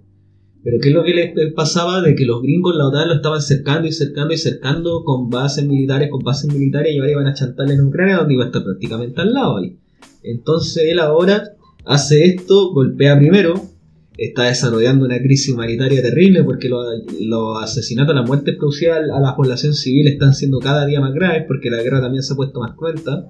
Pero 0.63 0.79
¿qué 0.81 0.89
es 0.89 0.95
lo 0.95 1.05
que 1.05 1.15
les 1.15 1.53
pasaba? 1.53 2.01
De 2.01 2.15
que 2.15 2.25
los 2.25 2.41
gringos, 2.41 2.75
la 2.75 2.87
OTAN, 2.87 3.09
lo 3.09 3.15
estaban 3.17 3.43
cercando 3.43 3.87
y 3.87 3.93
cercando 3.93 4.33
y 4.33 4.39
cercando 4.39 5.05
con 5.05 5.29
bases 5.29 5.67
militares, 5.67 6.11
con 6.11 6.23
bases 6.23 6.53
militares 6.53 6.95
y 6.95 6.99
ahora 6.99 7.11
iban 7.11 7.27
a 7.27 7.35
chantarle 7.35 7.75
en 7.75 7.83
Ucrania 7.83 8.17
donde 8.19 8.35
iba 8.35 8.45
a 8.45 8.47
estar 8.47 8.65
prácticamente 8.65 9.21
al 9.21 9.33
lado 9.33 9.59
ahí. 9.59 9.77
Entonces 10.23 10.85
él 10.89 11.01
ahora 11.01 11.55
hace 11.85 12.25
esto, 12.25 12.73
golpea 12.73 13.19
primero, 13.19 13.74
está 14.17 14.45
desarrollando 14.45 15.05
una 15.05 15.19
crisis 15.19 15.53
humanitaria 15.53 16.01
terrible 16.03 16.45
porque 16.45 16.69
los, 16.69 17.63
asesinatos, 17.63 18.15
las 18.15 18.27
muertes 18.27 18.57
producidas 18.57 18.99
a 19.13 19.21
la 19.21 19.35
población 19.35 19.75
civil 19.75 20.07
están 20.07 20.35
siendo 20.35 20.61
cada 20.61 20.87
día 20.87 21.01
más 21.01 21.13
graves 21.13 21.45
porque 21.49 21.71
la 21.71 21.83
guerra 21.83 22.01
también 22.01 22.23
se 22.23 22.33
ha 22.33 22.37
puesto 22.37 22.61
más 22.61 22.75
cruenta. 22.77 23.29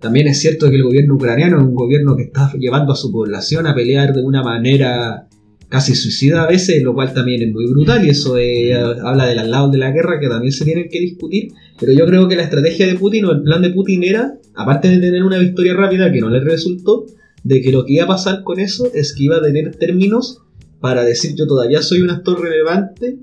También 0.00 0.26
es 0.26 0.40
cierto 0.40 0.68
que 0.68 0.76
el 0.76 0.82
gobierno 0.82 1.14
ucraniano 1.14 1.58
es 1.58 1.62
un 1.62 1.74
gobierno 1.74 2.16
que 2.16 2.24
está 2.24 2.52
llevando 2.58 2.92
a 2.92 2.96
su 2.96 3.12
población 3.12 3.66
a 3.68 3.74
pelear 3.74 4.12
de 4.12 4.22
una 4.22 4.42
manera 4.42 5.28
casi 5.68 5.94
suicida 5.94 6.42
a 6.42 6.48
veces, 6.48 6.82
lo 6.82 6.92
cual 6.92 7.14
también 7.14 7.40
es 7.40 7.52
muy 7.52 7.66
brutal 7.66 8.04
y 8.04 8.10
eso 8.10 8.36
eh, 8.36 8.74
habla 8.74 9.26
de 9.26 9.36
los 9.36 9.48
lados 9.48 9.72
de 9.72 9.78
la 9.78 9.90
guerra 9.90 10.20
que 10.20 10.28
también 10.28 10.52
se 10.52 10.64
tienen 10.64 10.88
que 10.90 11.00
discutir. 11.00 11.52
Pero 11.80 11.92
yo 11.92 12.04
creo 12.06 12.28
que 12.28 12.36
la 12.36 12.42
estrategia 12.42 12.86
de 12.86 12.96
Putin 12.96 13.24
o 13.24 13.32
el 13.32 13.42
plan 13.42 13.62
de 13.62 13.70
Putin 13.70 14.02
era, 14.02 14.34
aparte 14.54 14.88
de 14.88 14.98
tener 14.98 15.22
una 15.22 15.38
victoria 15.38 15.74
rápida 15.74 16.12
que 16.12 16.20
no 16.20 16.28
le 16.28 16.40
resultó, 16.40 17.06
de 17.44 17.60
que 17.60 17.72
lo 17.72 17.84
que 17.84 17.94
iba 17.94 18.04
a 18.04 18.08
pasar 18.08 18.42
con 18.44 18.60
eso 18.60 18.90
es 18.94 19.14
que 19.14 19.24
iba 19.24 19.36
a 19.38 19.42
tener 19.42 19.74
términos 19.76 20.38
para 20.80 21.04
decir 21.04 21.34
yo 21.36 21.46
todavía 21.46 21.82
soy 21.82 22.00
un 22.00 22.10
actor 22.10 22.40
relevante, 22.40 23.18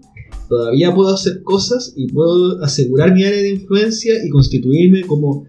todavía 0.47 0.93
puedo 0.93 1.13
hacer 1.13 1.41
cosas 1.43 1.93
y 1.95 2.07
puedo 2.07 2.63
asegurar 2.63 3.13
mi 3.13 3.23
área 3.23 3.41
de 3.41 3.49
influencia 3.49 4.13
y 4.23 4.29
constituirme 4.29 5.01
como 5.01 5.45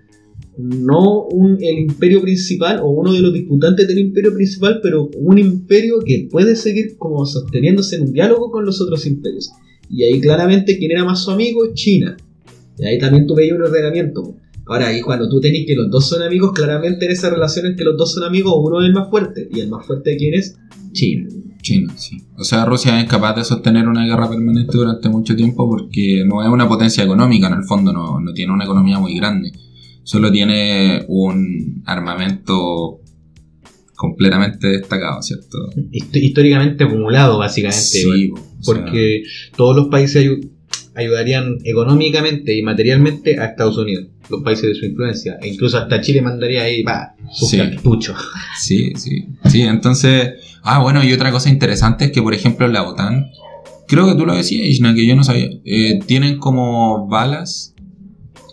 no 0.59 1.25
un- 1.29 1.57
el 1.63 1.79
imperio 1.79 2.21
principal 2.21 2.81
o 2.83 2.91
uno 2.91 3.13
de 3.13 3.21
los 3.21 3.33
disputantes 3.33 3.87
del 3.89 3.99
imperio 3.99 4.35
principal, 4.35 4.81
pero 4.83 5.09
un 5.17 5.39
imperio 5.39 6.01
que 6.05 6.29
puede 6.31 6.55
seguir 6.57 6.97
como 6.99 7.25
sosteniéndose 7.25 7.97
en 7.97 8.03
un 8.03 8.13
diálogo 8.13 8.51
con 8.51 8.67
los 8.67 8.81
otros 8.81 9.07
imperios. 9.07 9.51
Y 9.89 10.05
ahí 10.05 10.21
claramente 10.21 10.79
quién 10.79 10.91
era 10.93 11.05
más 11.05 11.21
su 11.25 11.31
amigo, 11.31 11.73
China. 11.75 12.17
Y 12.79 12.85
ahí 12.85 12.99
también 12.99 13.27
tú 13.27 13.35
veías 13.35 13.57
un 13.57 13.63
ordenamiento. 13.63 14.37
Ahora, 14.73 14.87
ahí 14.89 15.01
cuando 15.01 15.29
tú 15.29 15.41
tenés 15.41 15.67
que 15.67 15.75
los 15.75 15.91
dos 15.91 16.09
son 16.09 16.23
amigos, 16.23 16.53
claramente 16.53 17.05
en 17.07 17.11
esa 17.13 17.29
relación 17.31 17.67
en 17.67 17.77
que 17.77 17.85
los 17.85 17.97
dos 17.97 18.13
son 18.15 18.25
amigos, 18.25 18.55
uno 18.57 18.81
es 18.81 18.87
el 18.87 18.95
más 18.95 19.11
fuerte. 19.11 19.49
¿Y 19.53 19.61
el 19.61 19.69
más 19.69 19.85
fuerte 19.87 20.11
de 20.11 20.17
quién 20.17 20.35
es? 20.35 20.57
China. 20.93 21.29
China, 21.63 21.93
sí. 21.97 22.17
O 22.39 22.45
sea, 22.45 22.65
Rusia 22.65 22.97
es 22.99 23.05
incapaz 23.05 23.37
de 23.37 23.45
sostener 23.45 23.87
una 23.87 24.07
guerra 24.07 24.29
permanente 24.31 24.77
durante 24.77 25.09
mucho 25.09 25.37
tiempo 25.37 25.69
porque 25.69 26.25
no 26.27 26.43
es 26.43 26.49
una 26.49 26.67
potencia 26.69 27.05
económica, 27.05 27.49
en 27.49 27.55
el 27.55 27.65
fondo 27.65 27.93
no, 27.93 28.19
no 28.21 28.33
tiene 28.33 28.53
una 28.53 28.65
economía 28.65 28.99
muy 28.99 29.15
grande. 29.17 29.53
Solo 30.05 30.33
tiene 30.33 31.05
un 31.09 31.83
armamento 31.85 33.01
completamente 33.95 34.69
destacado, 34.69 35.21
¿cierto? 35.23 35.59
Hist- 35.93 36.17
históricamente 36.17 36.85
acumulado, 36.85 37.39
básicamente. 37.39 37.83
Sí, 37.83 38.31
o 38.33 38.37
sea, 38.63 38.75
porque 38.75 39.23
todos 39.57 39.77
los 39.77 39.89
países 39.89 40.27
ayudarían 40.95 41.59
económicamente 41.65 42.55
y 42.57 42.63
materialmente 42.63 43.39
a 43.39 43.47
Estados 43.47 43.77
Unidos, 43.79 44.07
los 44.29 44.43
países 44.43 44.65
de 44.69 44.75
su 44.75 44.85
influencia. 44.87 45.39
E 45.43 45.49
incluso 45.49 45.79
hasta 45.79 46.01
Chile 46.01 46.23
mandaría 46.23 46.63
ahí, 46.63 46.83
va, 46.83 47.15
sus 47.33 47.51
Sí. 47.51 47.59
cartuchos. 47.59 48.17
Sí, 48.61 48.93
sí. 48.97 49.25
Sí, 49.49 49.63
entonces. 49.63 50.33
Ah, 50.63 50.81
bueno, 50.81 51.03
y 51.03 51.13
otra 51.13 51.31
cosa 51.31 51.49
interesante 51.49 52.07
es 52.07 52.13
que, 52.13 52.21
por 52.21 52.35
ejemplo, 52.35 52.69
la 52.69 52.83
OTAN, 52.87 53.27
creo 53.89 54.07
que 54.07 54.15
tú 54.15 54.27
lo 54.27 54.35
decías, 54.37 54.67
Ishna, 54.67 54.95
que 54.95 55.07
yo 55.07 55.17
no 55.17 55.25
sabía, 55.25 55.49
eh, 55.65 56.01
tienen 56.07 56.39
como 56.39 57.09
balas 57.09 57.75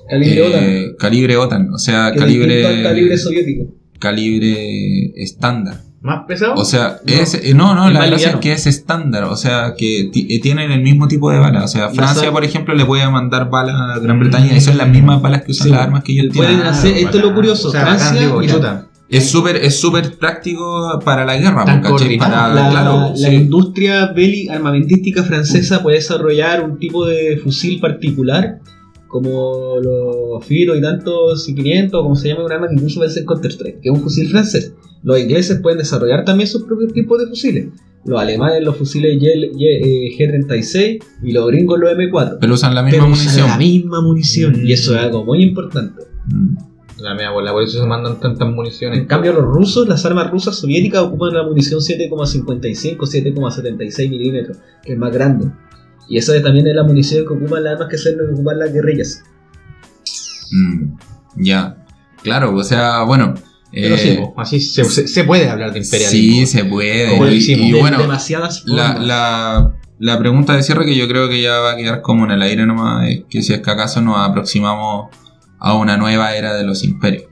Calibre 0.10 0.38
eh, 0.38 0.48
OTAN. 0.48 0.96
calibre 1.00 1.36
OTAN, 1.38 1.74
o 1.74 1.78
sea, 1.78 2.12
que 2.14 2.20
calibre, 2.20 2.66
al 2.66 2.84
calibre 2.84 3.18
soviético. 3.18 3.76
calibre 4.00 5.12
estándar. 5.22 5.82
¿Más 6.02 6.26
pesado? 6.28 6.54
O 6.56 6.64
sea, 6.64 7.00
No, 7.06 7.14
es, 7.14 7.34
eh, 7.34 7.54
no, 7.56 7.74
no, 7.74 7.88
es 7.88 7.94
la 7.94 8.06
gracia 8.06 8.30
es 8.32 8.36
que 8.38 8.52
es 8.54 8.68
estándar, 8.68 9.24
o 9.24 9.36
sea, 9.36 9.74
que 9.78 10.12
eh, 10.14 10.40
tienen 10.42 10.72
el 10.72 10.82
mismo 10.82 11.08
tipo 11.08 11.32
de 11.32 11.40
bala. 11.40 11.64
O 11.64 11.68
sea, 11.68 11.90
Francia, 11.90 12.32
por 12.32 12.44
ejemplo, 12.44 12.76
le 12.76 12.86
puede 12.86 13.10
mandar 13.10 13.50
balas 13.50 13.76
a 13.76 14.00
Gran 14.00 14.20
Bretaña 14.20 14.56
y 14.56 14.62
son 14.62 14.78
las 14.78 14.88
mismas 14.90 15.22
balas 15.22 15.42
que 15.44 15.52
usan 15.52 15.66
Sí. 15.68 15.72
las 15.74 15.82
armas 15.82 16.04
que 16.04 16.12
ellos 16.14 16.28
Pueden 16.36 16.54
tienen. 16.58 16.68
hacer- 16.74 16.98
esto 16.98 17.18
es 17.18 17.24
lo 17.24 17.34
curioso, 17.34 17.70
O 17.70 17.72
sea, 17.72 17.82
bacán, 17.82 18.00
Francia, 18.00 18.22
digo, 18.28 18.40
mira, 18.40 18.54
chuta. 18.54 18.88
Es 19.10 19.30
súper 19.32 19.56
es 19.56 19.80
súper 19.80 20.18
práctico 20.18 21.00
para 21.04 21.26
la 21.26 21.38
guerra, 21.38 21.64
coordinado. 21.82 22.32
Para, 22.32 22.54
la, 22.54 22.70
claro, 22.70 23.10
la 23.16 23.30
sí. 23.30 23.36
industria 23.36 24.08
beli 24.14 24.50
armamentística 24.50 25.24
francesa 25.24 25.82
puede 25.82 25.96
desarrollar 25.98 26.62
un 26.64 26.78
tipo 26.78 27.06
de 27.06 27.40
fusil 27.44 27.80
particular 27.80 28.60
como 29.08 29.76
los 29.82 30.46
Firo 30.46 30.76
y 30.76 30.82
tantos 30.82 31.48
I-500, 31.48 31.92
como 32.04 32.16
se 32.18 32.28
llama 32.28 32.44
un 32.46 32.52
arma 32.52 32.68
que 32.68 32.74
incluso 32.76 33.00
puede 33.00 33.10
ser 33.12 33.24
Counter-Strike, 33.26 33.80
que 33.82 33.90
es 33.90 33.96
un 33.96 34.02
fusil 34.02 34.30
francés. 34.30 34.74
Los 35.04 35.20
ingleses 35.20 35.60
pueden 35.62 35.78
desarrollar 35.80 36.26
también 36.26 36.48
sus 36.48 36.64
propios 36.64 36.94
tipos 36.94 37.20
de 37.20 37.28
fusiles. 37.28 37.68
Los 38.06 38.20
alemanes 38.22 38.64
los 38.64 38.78
fusiles 38.78 39.22
Y- 39.22 39.26
Y- 39.28 39.66
eh, 39.66 40.16
G36 40.18 41.00
y 41.24 41.32
los 41.34 41.48
gringos 41.48 41.80
los 41.80 41.92
M4. 41.92 42.38
Pero 42.40 42.54
usan 42.54 42.74
la 42.74 42.82
misma 42.84 43.00
Pero 43.00 43.12
usan 43.12 43.26
munición. 43.26 43.48
la 43.50 43.58
misma 43.58 44.02
munición 44.02 44.62
Mm. 44.62 44.66
y 44.66 44.74
eso 44.74 44.96
es 44.96 45.02
algo 45.02 45.26
muy 45.26 45.44
importante. 45.44 46.04
Mm. 46.28 46.58
La 47.00 47.14
mía 47.14 47.30
bola, 47.30 47.52
por 47.52 47.62
eso 47.64 47.80
se 47.80 47.86
mandan 47.86 48.20
tantas 48.20 48.50
municiones. 48.50 48.98
En 49.00 49.06
cambio, 49.06 49.32
los 49.34 49.44
rusos, 49.44 49.88
las 49.88 50.04
armas 50.06 50.32
rusas 50.32 50.56
soviéticas 50.58 51.04
ocupan 51.04 51.34
la 51.34 51.44
munición 51.44 51.80
7,55, 51.80 53.06
7,76 53.06 54.10
milímetros, 54.10 54.58
que 54.84 54.94
es 54.94 54.98
más 54.98 55.12
grande. 55.14 55.48
Y 56.10 56.18
esa 56.18 56.42
también 56.42 56.66
es 56.68 56.74
la 56.76 56.84
munición 56.84 57.26
que 57.28 57.34
ocupan 57.34 57.64
las 57.66 57.74
armas 57.74 57.90
que 57.90 57.98
se 58.00 58.16
ocupan 58.34 58.58
las 58.58 58.74
guerrillas. 58.74 59.22
Mm. 60.52 60.96
Ya. 61.44 61.86
Claro, 62.24 62.56
o 62.56 62.64
sea, 62.64 63.04
bueno. 63.04 63.36
Pero 63.72 63.96
eh, 63.96 63.98
sí, 63.98 64.18
po, 64.18 64.34
así 64.38 64.60
se, 64.62 65.24
puede 65.26 65.50
hablar 65.50 65.74
de 65.74 65.80
imperialismo. 65.80 66.36
sí, 66.40 66.46
se 66.46 66.66
puede. 66.66 67.10
Como 67.18 67.28
y, 67.28 67.72
bueno, 67.74 67.98
demasiadas 68.00 68.64
La, 68.66 68.88
formas. 68.94 69.06
la, 69.08 69.74
la 70.00 70.20
pregunta 70.20 70.56
de 70.56 70.64
cierre 70.64 70.86
que 70.86 70.96
yo 70.96 71.08
creo 71.08 71.28
que 71.30 71.42
ya 71.42 71.58
va 71.60 71.72
a 71.74 71.76
quedar 71.76 72.02
como 72.02 72.26
en 72.26 72.32
el 72.32 72.42
aire 72.42 72.66
nomás 72.66 73.10
es 73.10 73.24
que 73.30 73.42
si 73.42 73.54
es 73.54 73.62
que 73.62 73.70
acaso 73.72 74.02
nos 74.02 74.18
aproximamos 74.18 75.08
a 75.60 75.74
una 75.74 75.98
nueva 75.98 76.36
era 76.36 76.54
de 76.56 76.64
los 76.64 76.84
imperios. 76.84 77.24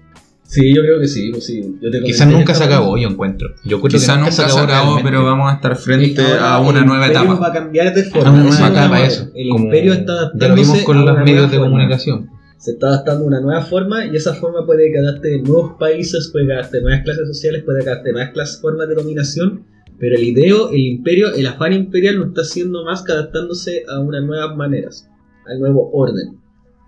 Sí, 0.48 0.74
yo 0.76 0.82
creo 0.84 1.00
que 1.00 1.08
sí. 1.08 1.32
Pues 1.32 1.46
sí. 1.46 1.62
Yo 1.82 1.90
te 1.90 2.02
Quizás 2.04 2.28
nunca 2.28 2.54
se 2.54 2.64
acabó, 2.64 2.98
yo 2.98 3.10
encuentro. 3.10 3.50
Yo 3.66 3.78
encuentro 3.78 4.00
Quizá 4.00 4.14
que 4.14 4.20
nunca 4.20 4.32
se 4.32 4.44
acabó, 4.44 4.66
realmente. 4.68 5.04
pero 5.04 5.24
vamos 5.26 5.52
a 5.52 5.56
estar 5.56 5.76
frente 5.76 6.22
a 6.40 6.60
una 6.60 6.80
el 6.80 6.86
nueva 6.86 7.08
imperio 7.08 7.24
etapa. 7.24 7.40
va 7.40 7.48
a 7.48 7.54
cambiar 7.54 7.94
de 7.94 8.04
forma. 8.04 9.02
eso. 9.06 9.30
El 9.36 9.50
Como 9.50 9.66
imperio 9.66 9.94
está 9.94 10.32
Ya 10.36 10.48
lo 10.50 10.56
vimos 10.56 10.80
con 10.84 11.04
los 11.06 11.18
medios 11.18 11.50
de 11.52 11.58
forma. 11.58 11.72
comunicación. 11.72 12.30
Se 12.66 12.72
está 12.72 12.88
adaptando 12.88 13.26
a 13.26 13.28
una 13.28 13.42
nueva 13.42 13.62
forma 13.62 14.08
y 14.08 14.16
esa 14.16 14.34
forma 14.34 14.66
puede 14.66 14.92
que 14.92 14.98
adapte 14.98 15.40
nuevos 15.40 15.74
países, 15.80 16.32
puede 16.34 16.48
que 16.48 16.54
adapte 16.54 16.82
nuevas 16.82 17.04
clases 17.04 17.28
sociales, 17.28 17.62
puede 17.64 17.84
que 17.84 17.92
adapte 17.92 18.12
nuevas 18.12 18.32
clases, 18.32 18.60
formas 18.60 18.90
de 18.90 18.96
dominación, 18.96 19.66
pero 20.00 20.16
el 20.16 20.24
ideo, 20.24 20.72
el 20.72 20.80
imperio, 20.80 21.32
el 21.36 21.46
afán 21.46 21.74
imperial 21.74 22.18
no 22.18 22.26
está 22.26 22.42
haciendo 22.42 22.84
más 22.84 23.04
que 23.04 23.12
adaptándose 23.12 23.84
a 23.88 24.00
unas 24.00 24.24
nuevas 24.24 24.58
maneras, 24.58 25.08
al 25.46 25.60
nuevo 25.60 25.92
orden. 25.94 26.40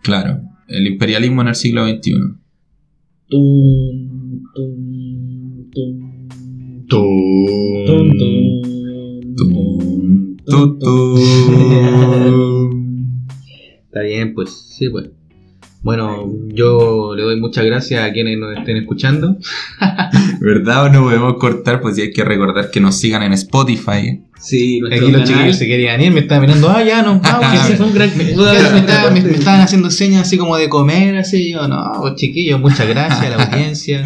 Claro, 0.01 0.41
el 0.67 0.87
imperialismo 0.87 1.43
en 1.43 1.49
el 1.49 1.53
siglo 1.53 1.85
XXI. 1.87 2.11
Tum, 3.29 4.41
tum, 4.55 5.69
tum, 5.75 6.87
tum, 6.87 6.87
tum, 6.87 7.77
Tum, 7.85 8.17
tum, 9.37 10.37
tu, 10.43 10.79
tu. 10.79 11.17
Está 13.85 14.01
bien, 14.01 14.33
pues 14.33 14.49
sí, 14.75 14.89
pues. 14.89 15.16
Bueno, 15.87 16.29
yo 16.49 17.13
le 17.15 17.23
doy 17.23 17.39
muchas 17.39 17.63
gracias 17.63 18.03
a 18.03 18.11
quienes 18.11 18.37
nos 18.37 18.57
estén 18.57 18.75
escuchando. 18.75 19.37
¿Verdad 20.41 20.83
o 20.83 20.89
no 20.89 21.03
podemos 21.03 21.35
cortar? 21.37 21.79
Pues 21.79 21.95
sí 21.95 22.01
hay 22.01 22.11
que 22.11 22.25
recordar 22.25 22.69
que 22.71 22.81
nos 22.81 22.97
sigan 22.97 23.23
en 23.23 23.31
Spotify. 23.31 24.19
Sí, 24.37 24.81
Aquí 24.91 25.09
los 25.09 25.23
chiquillos 25.23 25.55
se 25.55 25.65
querían 25.65 26.01
ir, 26.01 26.11
me 26.11 26.19
estaban 26.19 26.41
mirando, 26.45 26.67
ah, 26.69 26.83
ya 26.83 27.03
no, 27.03 27.19
vamos. 27.23 27.51
que 27.51 27.57
ese 27.59 27.77
fue 27.77 27.85
un 27.85 27.93
gran... 27.93 28.11
Me, 28.17 28.23
estaban- 28.31 29.13
me- 29.13 29.21
me 29.21 29.31
estaban 29.31 29.61
haciendo 29.61 29.89
señas 29.89 30.23
así 30.23 30.37
como 30.37 30.57
de 30.57 30.67
comer, 30.67 31.15
así 31.19 31.53
yo, 31.53 31.65
no, 31.69 31.77
pues, 32.01 32.15
chiquillos, 32.15 32.59
muchas 32.59 32.85
gracias 32.89 33.21
a 33.21 33.29
la 33.37 33.43
audiencia. 33.45 34.03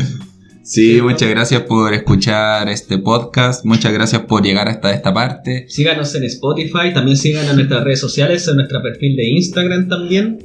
Sí, 0.64 1.00
muchas 1.02 1.30
gracias 1.32 1.64
por 1.64 1.96
escuchar 1.96 2.70
este 2.70 3.00
podcast. 3.00 3.66
Muchas 3.66 3.92
gracias 3.92 4.22
por 4.22 4.44
llegar 4.44 4.68
hasta 4.68 4.94
esta 4.94 5.12
parte. 5.16 5.66
Síganos 5.68 6.14
en 6.14 6.26
Spotify, 6.26 6.94
también 6.94 7.18
sigan 7.18 7.50
a 7.50 7.54
nuestras 7.54 7.84
redes 7.84 8.00
sociales, 8.00 8.48
en 8.48 8.58
nuestro 8.58 8.84
perfil 8.84 9.16
de 9.16 9.28
Instagram 9.30 9.88
también. 9.90 10.38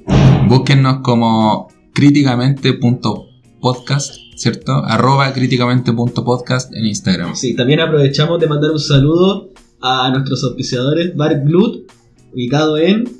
Búsquennos 0.49 1.01
como 1.03 1.69
críticamente.podcast, 1.93 4.15
¿cierto? 4.37 4.85
Arroba 4.85 5.33
críticamente.podcast 5.33 6.73
en 6.73 6.87
Instagram. 6.87 7.35
Sí, 7.35 7.57
también 7.57 7.81
aprovechamos 7.81 8.39
de 8.39 8.47
mandar 8.47 8.71
un 8.71 8.79
saludo 8.79 9.51
a 9.81 10.09
nuestros 10.11 10.45
auspiciadores 10.45 11.17
Bar 11.17 11.43
Glut, 11.45 11.91
ubicado 12.33 12.79
en... 12.79 13.11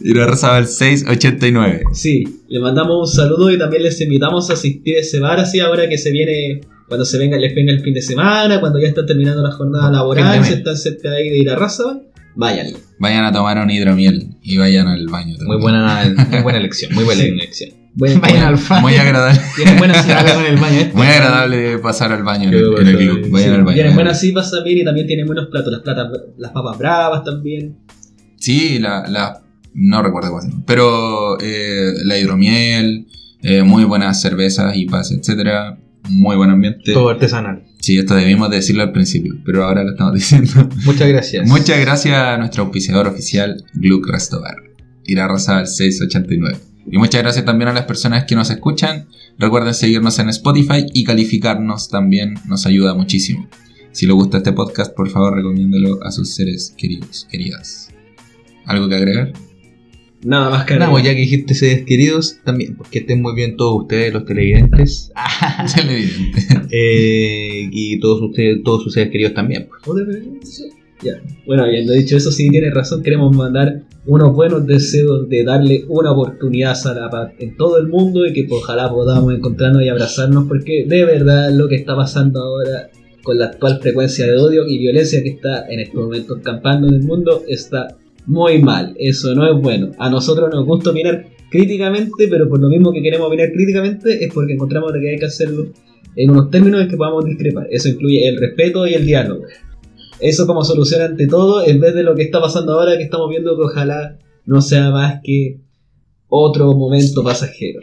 Y 0.00 0.14
la 0.14 0.26
Razabal 0.26 0.66
689. 0.66 1.82
Sí, 1.92 2.40
le 2.48 2.60
mandamos 2.60 3.10
un 3.10 3.14
saludo 3.14 3.50
y 3.50 3.58
también 3.58 3.82
les 3.82 4.00
invitamos 4.00 4.48
a 4.48 4.54
asistir 4.54 4.96
a 4.96 5.00
ese 5.00 5.20
bar 5.20 5.38
así 5.38 5.60
ahora 5.60 5.86
que 5.86 5.98
se 5.98 6.12
viene, 6.12 6.62
cuando 6.88 7.04
se 7.04 7.18
venga, 7.18 7.36
les 7.36 7.54
venga 7.54 7.72
el 7.72 7.80
fin 7.80 7.92
de 7.92 8.00
semana, 8.00 8.58
cuando 8.60 8.80
ya 8.80 8.88
están 8.88 9.04
terminando 9.04 9.42
la 9.42 9.52
jornada 9.52 9.90
laboral, 9.90 10.42
si 10.44 10.54
están 10.54 10.78
cerca 10.78 11.10
de 11.10 11.16
ahí 11.18 11.28
de 11.28 11.36
ir 11.38 11.50
a 11.50 11.56
vayan. 12.36 12.68
Vayan 12.98 13.24
a 13.24 13.32
tomar 13.32 13.58
un 13.58 13.70
hidromiel 13.70 14.36
y 14.42 14.56
vayan 14.56 14.86
al 14.88 15.06
baño. 15.08 15.36
también. 15.36 15.46
Muy 15.46 15.62
buena, 15.62 16.14
muy 16.30 16.40
buena 16.42 16.58
elección, 16.58 16.94
muy 16.94 17.04
buena 17.04 17.22
elección. 17.22 17.70
Bueno, 17.94 18.20
Vayan 18.20 18.42
al 18.44 18.56
baño. 18.56 18.82
Muy 18.82 18.94
agradable, 18.96 19.40
Tienen 19.56 19.78
buena 19.78 19.94
con 20.34 20.44
el 20.44 20.56
baño 20.58 20.80
este. 20.80 20.94
muy 20.94 21.06
agradable 21.06 21.78
pasar 21.78 22.12
al 22.12 22.22
baño 22.24 22.44
en 22.44 22.50
Qué 22.50 22.58
el, 22.58 22.78
en 22.78 22.86
el 22.88 22.96
club. 22.98 23.24
sí, 23.24 23.30
Vayan 23.30 23.52
al 23.54 23.64
baño. 23.64 23.74
Tienen 23.74 23.94
buenas 23.94 24.20
cipas 24.20 24.50
también 24.50 24.78
y 24.78 24.84
también 24.84 25.06
tienen 25.06 25.26
buenos 25.26 25.46
platos, 25.46 25.72
las, 25.72 25.80
platas, 25.80 26.08
las 26.36 26.52
papas 26.52 26.76
bravas 26.78 27.24
también. 27.24 27.78
Sí, 28.38 28.78
la, 28.78 29.06
la 29.08 29.42
no 29.72 30.02
recuerdo 30.02 30.30
cuál, 30.30 30.44
pero 30.66 31.38
eh, 31.40 31.92
la 32.04 32.18
hidromiel, 32.18 33.06
eh, 33.42 33.62
muy 33.62 33.84
buenas 33.84 34.20
cervezas, 34.20 34.76
IPAs, 34.76 35.12
etcétera, 35.12 35.78
muy 36.08 36.36
buen 36.36 36.50
ambiente. 36.50 36.92
Todo 36.92 37.10
artesanal. 37.10 37.64
Sí, 37.80 37.98
esto 37.98 38.14
debimos 38.14 38.50
decirlo 38.50 38.82
al 38.82 38.92
principio, 38.92 39.34
pero 39.44 39.64
ahora 39.64 39.84
lo 39.84 39.90
estamos 39.90 40.14
diciendo. 40.14 40.68
Muchas 40.84 41.08
gracias. 41.08 41.48
Muchas 41.48 41.80
gracias 41.80 42.16
a 42.16 42.36
nuestro 42.38 42.64
auspiciador 42.64 43.06
oficial, 43.06 43.64
Gluck 43.74 44.08
Restobar. 44.08 44.56
Irá 45.04 45.28
Rosa 45.28 45.58
al 45.58 45.66
689. 45.68 46.58
Y 46.90 46.98
muchas 46.98 47.22
gracias 47.22 47.44
también 47.44 47.68
a 47.68 47.72
las 47.72 47.84
personas 47.84 48.24
que 48.24 48.34
nos 48.34 48.50
escuchan. 48.50 49.06
Recuerden 49.38 49.74
seguirnos 49.74 50.18
en 50.18 50.28
Spotify 50.28 50.86
y 50.92 51.04
calificarnos 51.04 51.88
también, 51.88 52.34
nos 52.46 52.66
ayuda 52.66 52.94
muchísimo. 52.94 53.48
Si 53.92 54.06
les 54.06 54.14
gusta 54.14 54.38
este 54.38 54.52
podcast, 54.52 54.94
por 54.94 55.08
favor 55.08 55.34
recomiéndelo 55.34 56.02
a 56.04 56.10
sus 56.12 56.34
seres 56.34 56.74
queridos, 56.76 57.26
queridas. 57.30 57.90
¿Algo 58.66 58.88
que 58.88 58.94
agregar? 58.94 59.32
Nada 60.26 60.50
más 60.50 60.64
que 60.64 60.74
Nada, 60.74 60.90
pues 60.90 61.04
ya 61.04 61.14
que 61.14 61.20
dijiste 61.20 61.54
seres 61.54 61.84
queridos, 61.84 62.40
también, 62.42 62.74
pues 62.74 62.90
que 62.90 62.98
estén 62.98 63.22
muy 63.22 63.32
bien 63.36 63.56
todos 63.56 63.82
ustedes, 63.82 64.12
los 64.12 64.24
televidentes. 64.24 65.12
Televidente. 65.76 66.40
Eh, 66.72 67.68
y 67.70 68.00
todos 68.00 68.22
ustedes, 68.22 68.60
todos 68.64 68.82
sus 68.82 68.92
seres 68.92 69.12
queridos 69.12 69.34
también. 69.34 69.68
pues. 69.84 70.64
Ya. 71.00 71.22
Bueno, 71.46 71.62
habiendo 71.62 71.92
dicho 71.92 72.16
eso, 72.16 72.32
sí 72.32 72.48
tienes 72.48 72.74
razón, 72.74 73.04
queremos 73.04 73.36
mandar 73.36 73.82
unos 74.04 74.34
buenos 74.34 74.66
deseos 74.66 75.28
de 75.28 75.44
darle 75.44 75.84
una 75.86 76.10
oportunidad 76.10 76.74
a 76.88 76.94
la 76.94 77.08
paz 77.08 77.32
en 77.38 77.56
todo 77.56 77.78
el 77.78 77.86
mundo 77.86 78.26
y 78.26 78.32
que 78.32 78.44
pues, 78.48 78.62
ojalá 78.64 78.90
podamos 78.90 79.32
encontrarnos 79.32 79.84
y 79.84 79.88
abrazarnos 79.88 80.48
porque 80.48 80.86
de 80.88 81.04
verdad 81.04 81.52
lo 81.52 81.68
que 81.68 81.76
está 81.76 81.94
pasando 81.94 82.42
ahora 82.42 82.90
con 83.22 83.38
la 83.38 83.46
actual 83.46 83.78
frecuencia 83.80 84.26
de 84.26 84.36
odio 84.36 84.66
y 84.66 84.78
violencia 84.78 85.22
que 85.22 85.30
está 85.30 85.66
en 85.68 85.80
estos 85.80 86.02
momentos 86.02 86.38
campando 86.42 86.88
en 86.88 86.94
el 86.94 87.02
mundo 87.02 87.42
está 87.46 87.96
muy 88.26 88.60
mal. 88.60 88.94
Eso 88.98 89.34
no 89.34 89.46
es 89.46 89.60
bueno. 89.60 89.92
A 89.98 90.10
nosotros 90.10 90.50
nos 90.52 90.66
gusta 90.66 90.90
opinar 90.90 91.26
críticamente, 91.50 92.28
pero 92.28 92.48
por 92.48 92.60
lo 92.60 92.68
mismo 92.68 92.92
que 92.92 93.02
queremos 93.02 93.28
opinar 93.28 93.52
críticamente 93.52 94.24
es 94.24 94.32
porque 94.32 94.54
encontramos 94.54 94.92
que 94.92 95.10
hay 95.10 95.18
que 95.18 95.26
hacerlo 95.26 95.66
en 96.16 96.30
unos 96.30 96.50
términos 96.50 96.80
en 96.80 96.88
que 96.88 96.96
podamos 96.96 97.24
discrepar. 97.24 97.68
Eso 97.70 97.88
incluye 97.88 98.26
el 98.26 98.38
respeto 98.38 98.86
y 98.86 98.94
el 98.94 99.06
diálogo. 99.06 99.44
Eso 100.18 100.46
como 100.46 100.64
solución 100.64 101.02
ante 101.02 101.26
todo, 101.26 101.66
en 101.66 101.80
vez 101.80 101.94
de 101.94 102.02
lo 102.02 102.14
que 102.14 102.22
está 102.22 102.40
pasando 102.40 102.72
ahora, 102.72 102.96
que 102.96 103.04
estamos 103.04 103.28
viendo 103.28 103.54
que 103.56 103.62
ojalá 103.62 104.18
no 104.46 104.62
sea 104.62 104.90
más 104.90 105.20
que 105.22 105.60
otro 106.28 106.72
momento 106.74 107.22
pasajero. 107.22 107.80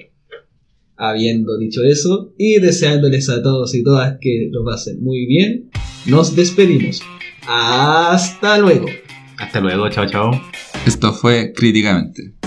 Habiendo 0.95 1.57
dicho 1.57 1.84
eso, 1.84 2.34
y 2.38 2.60
deseándoles 2.60 3.30
a 3.30 3.41
todos 3.44 3.76
y 3.76 3.84
todas 3.84 4.18
que 4.20 4.49
lo 4.52 4.64
pasen 4.64 5.03
muy 5.03 5.26
bien, 5.26 5.70
nos 6.07 6.36
despedimos. 6.36 7.02
Hasta 7.48 8.57
luego. 8.57 8.88
Hasta 9.44 9.60
luego, 9.60 9.90
chao, 9.90 10.06
chao. 10.07 10.32
Esto 10.86 11.14
fue 11.14 11.52
Críticamente. 11.53 12.43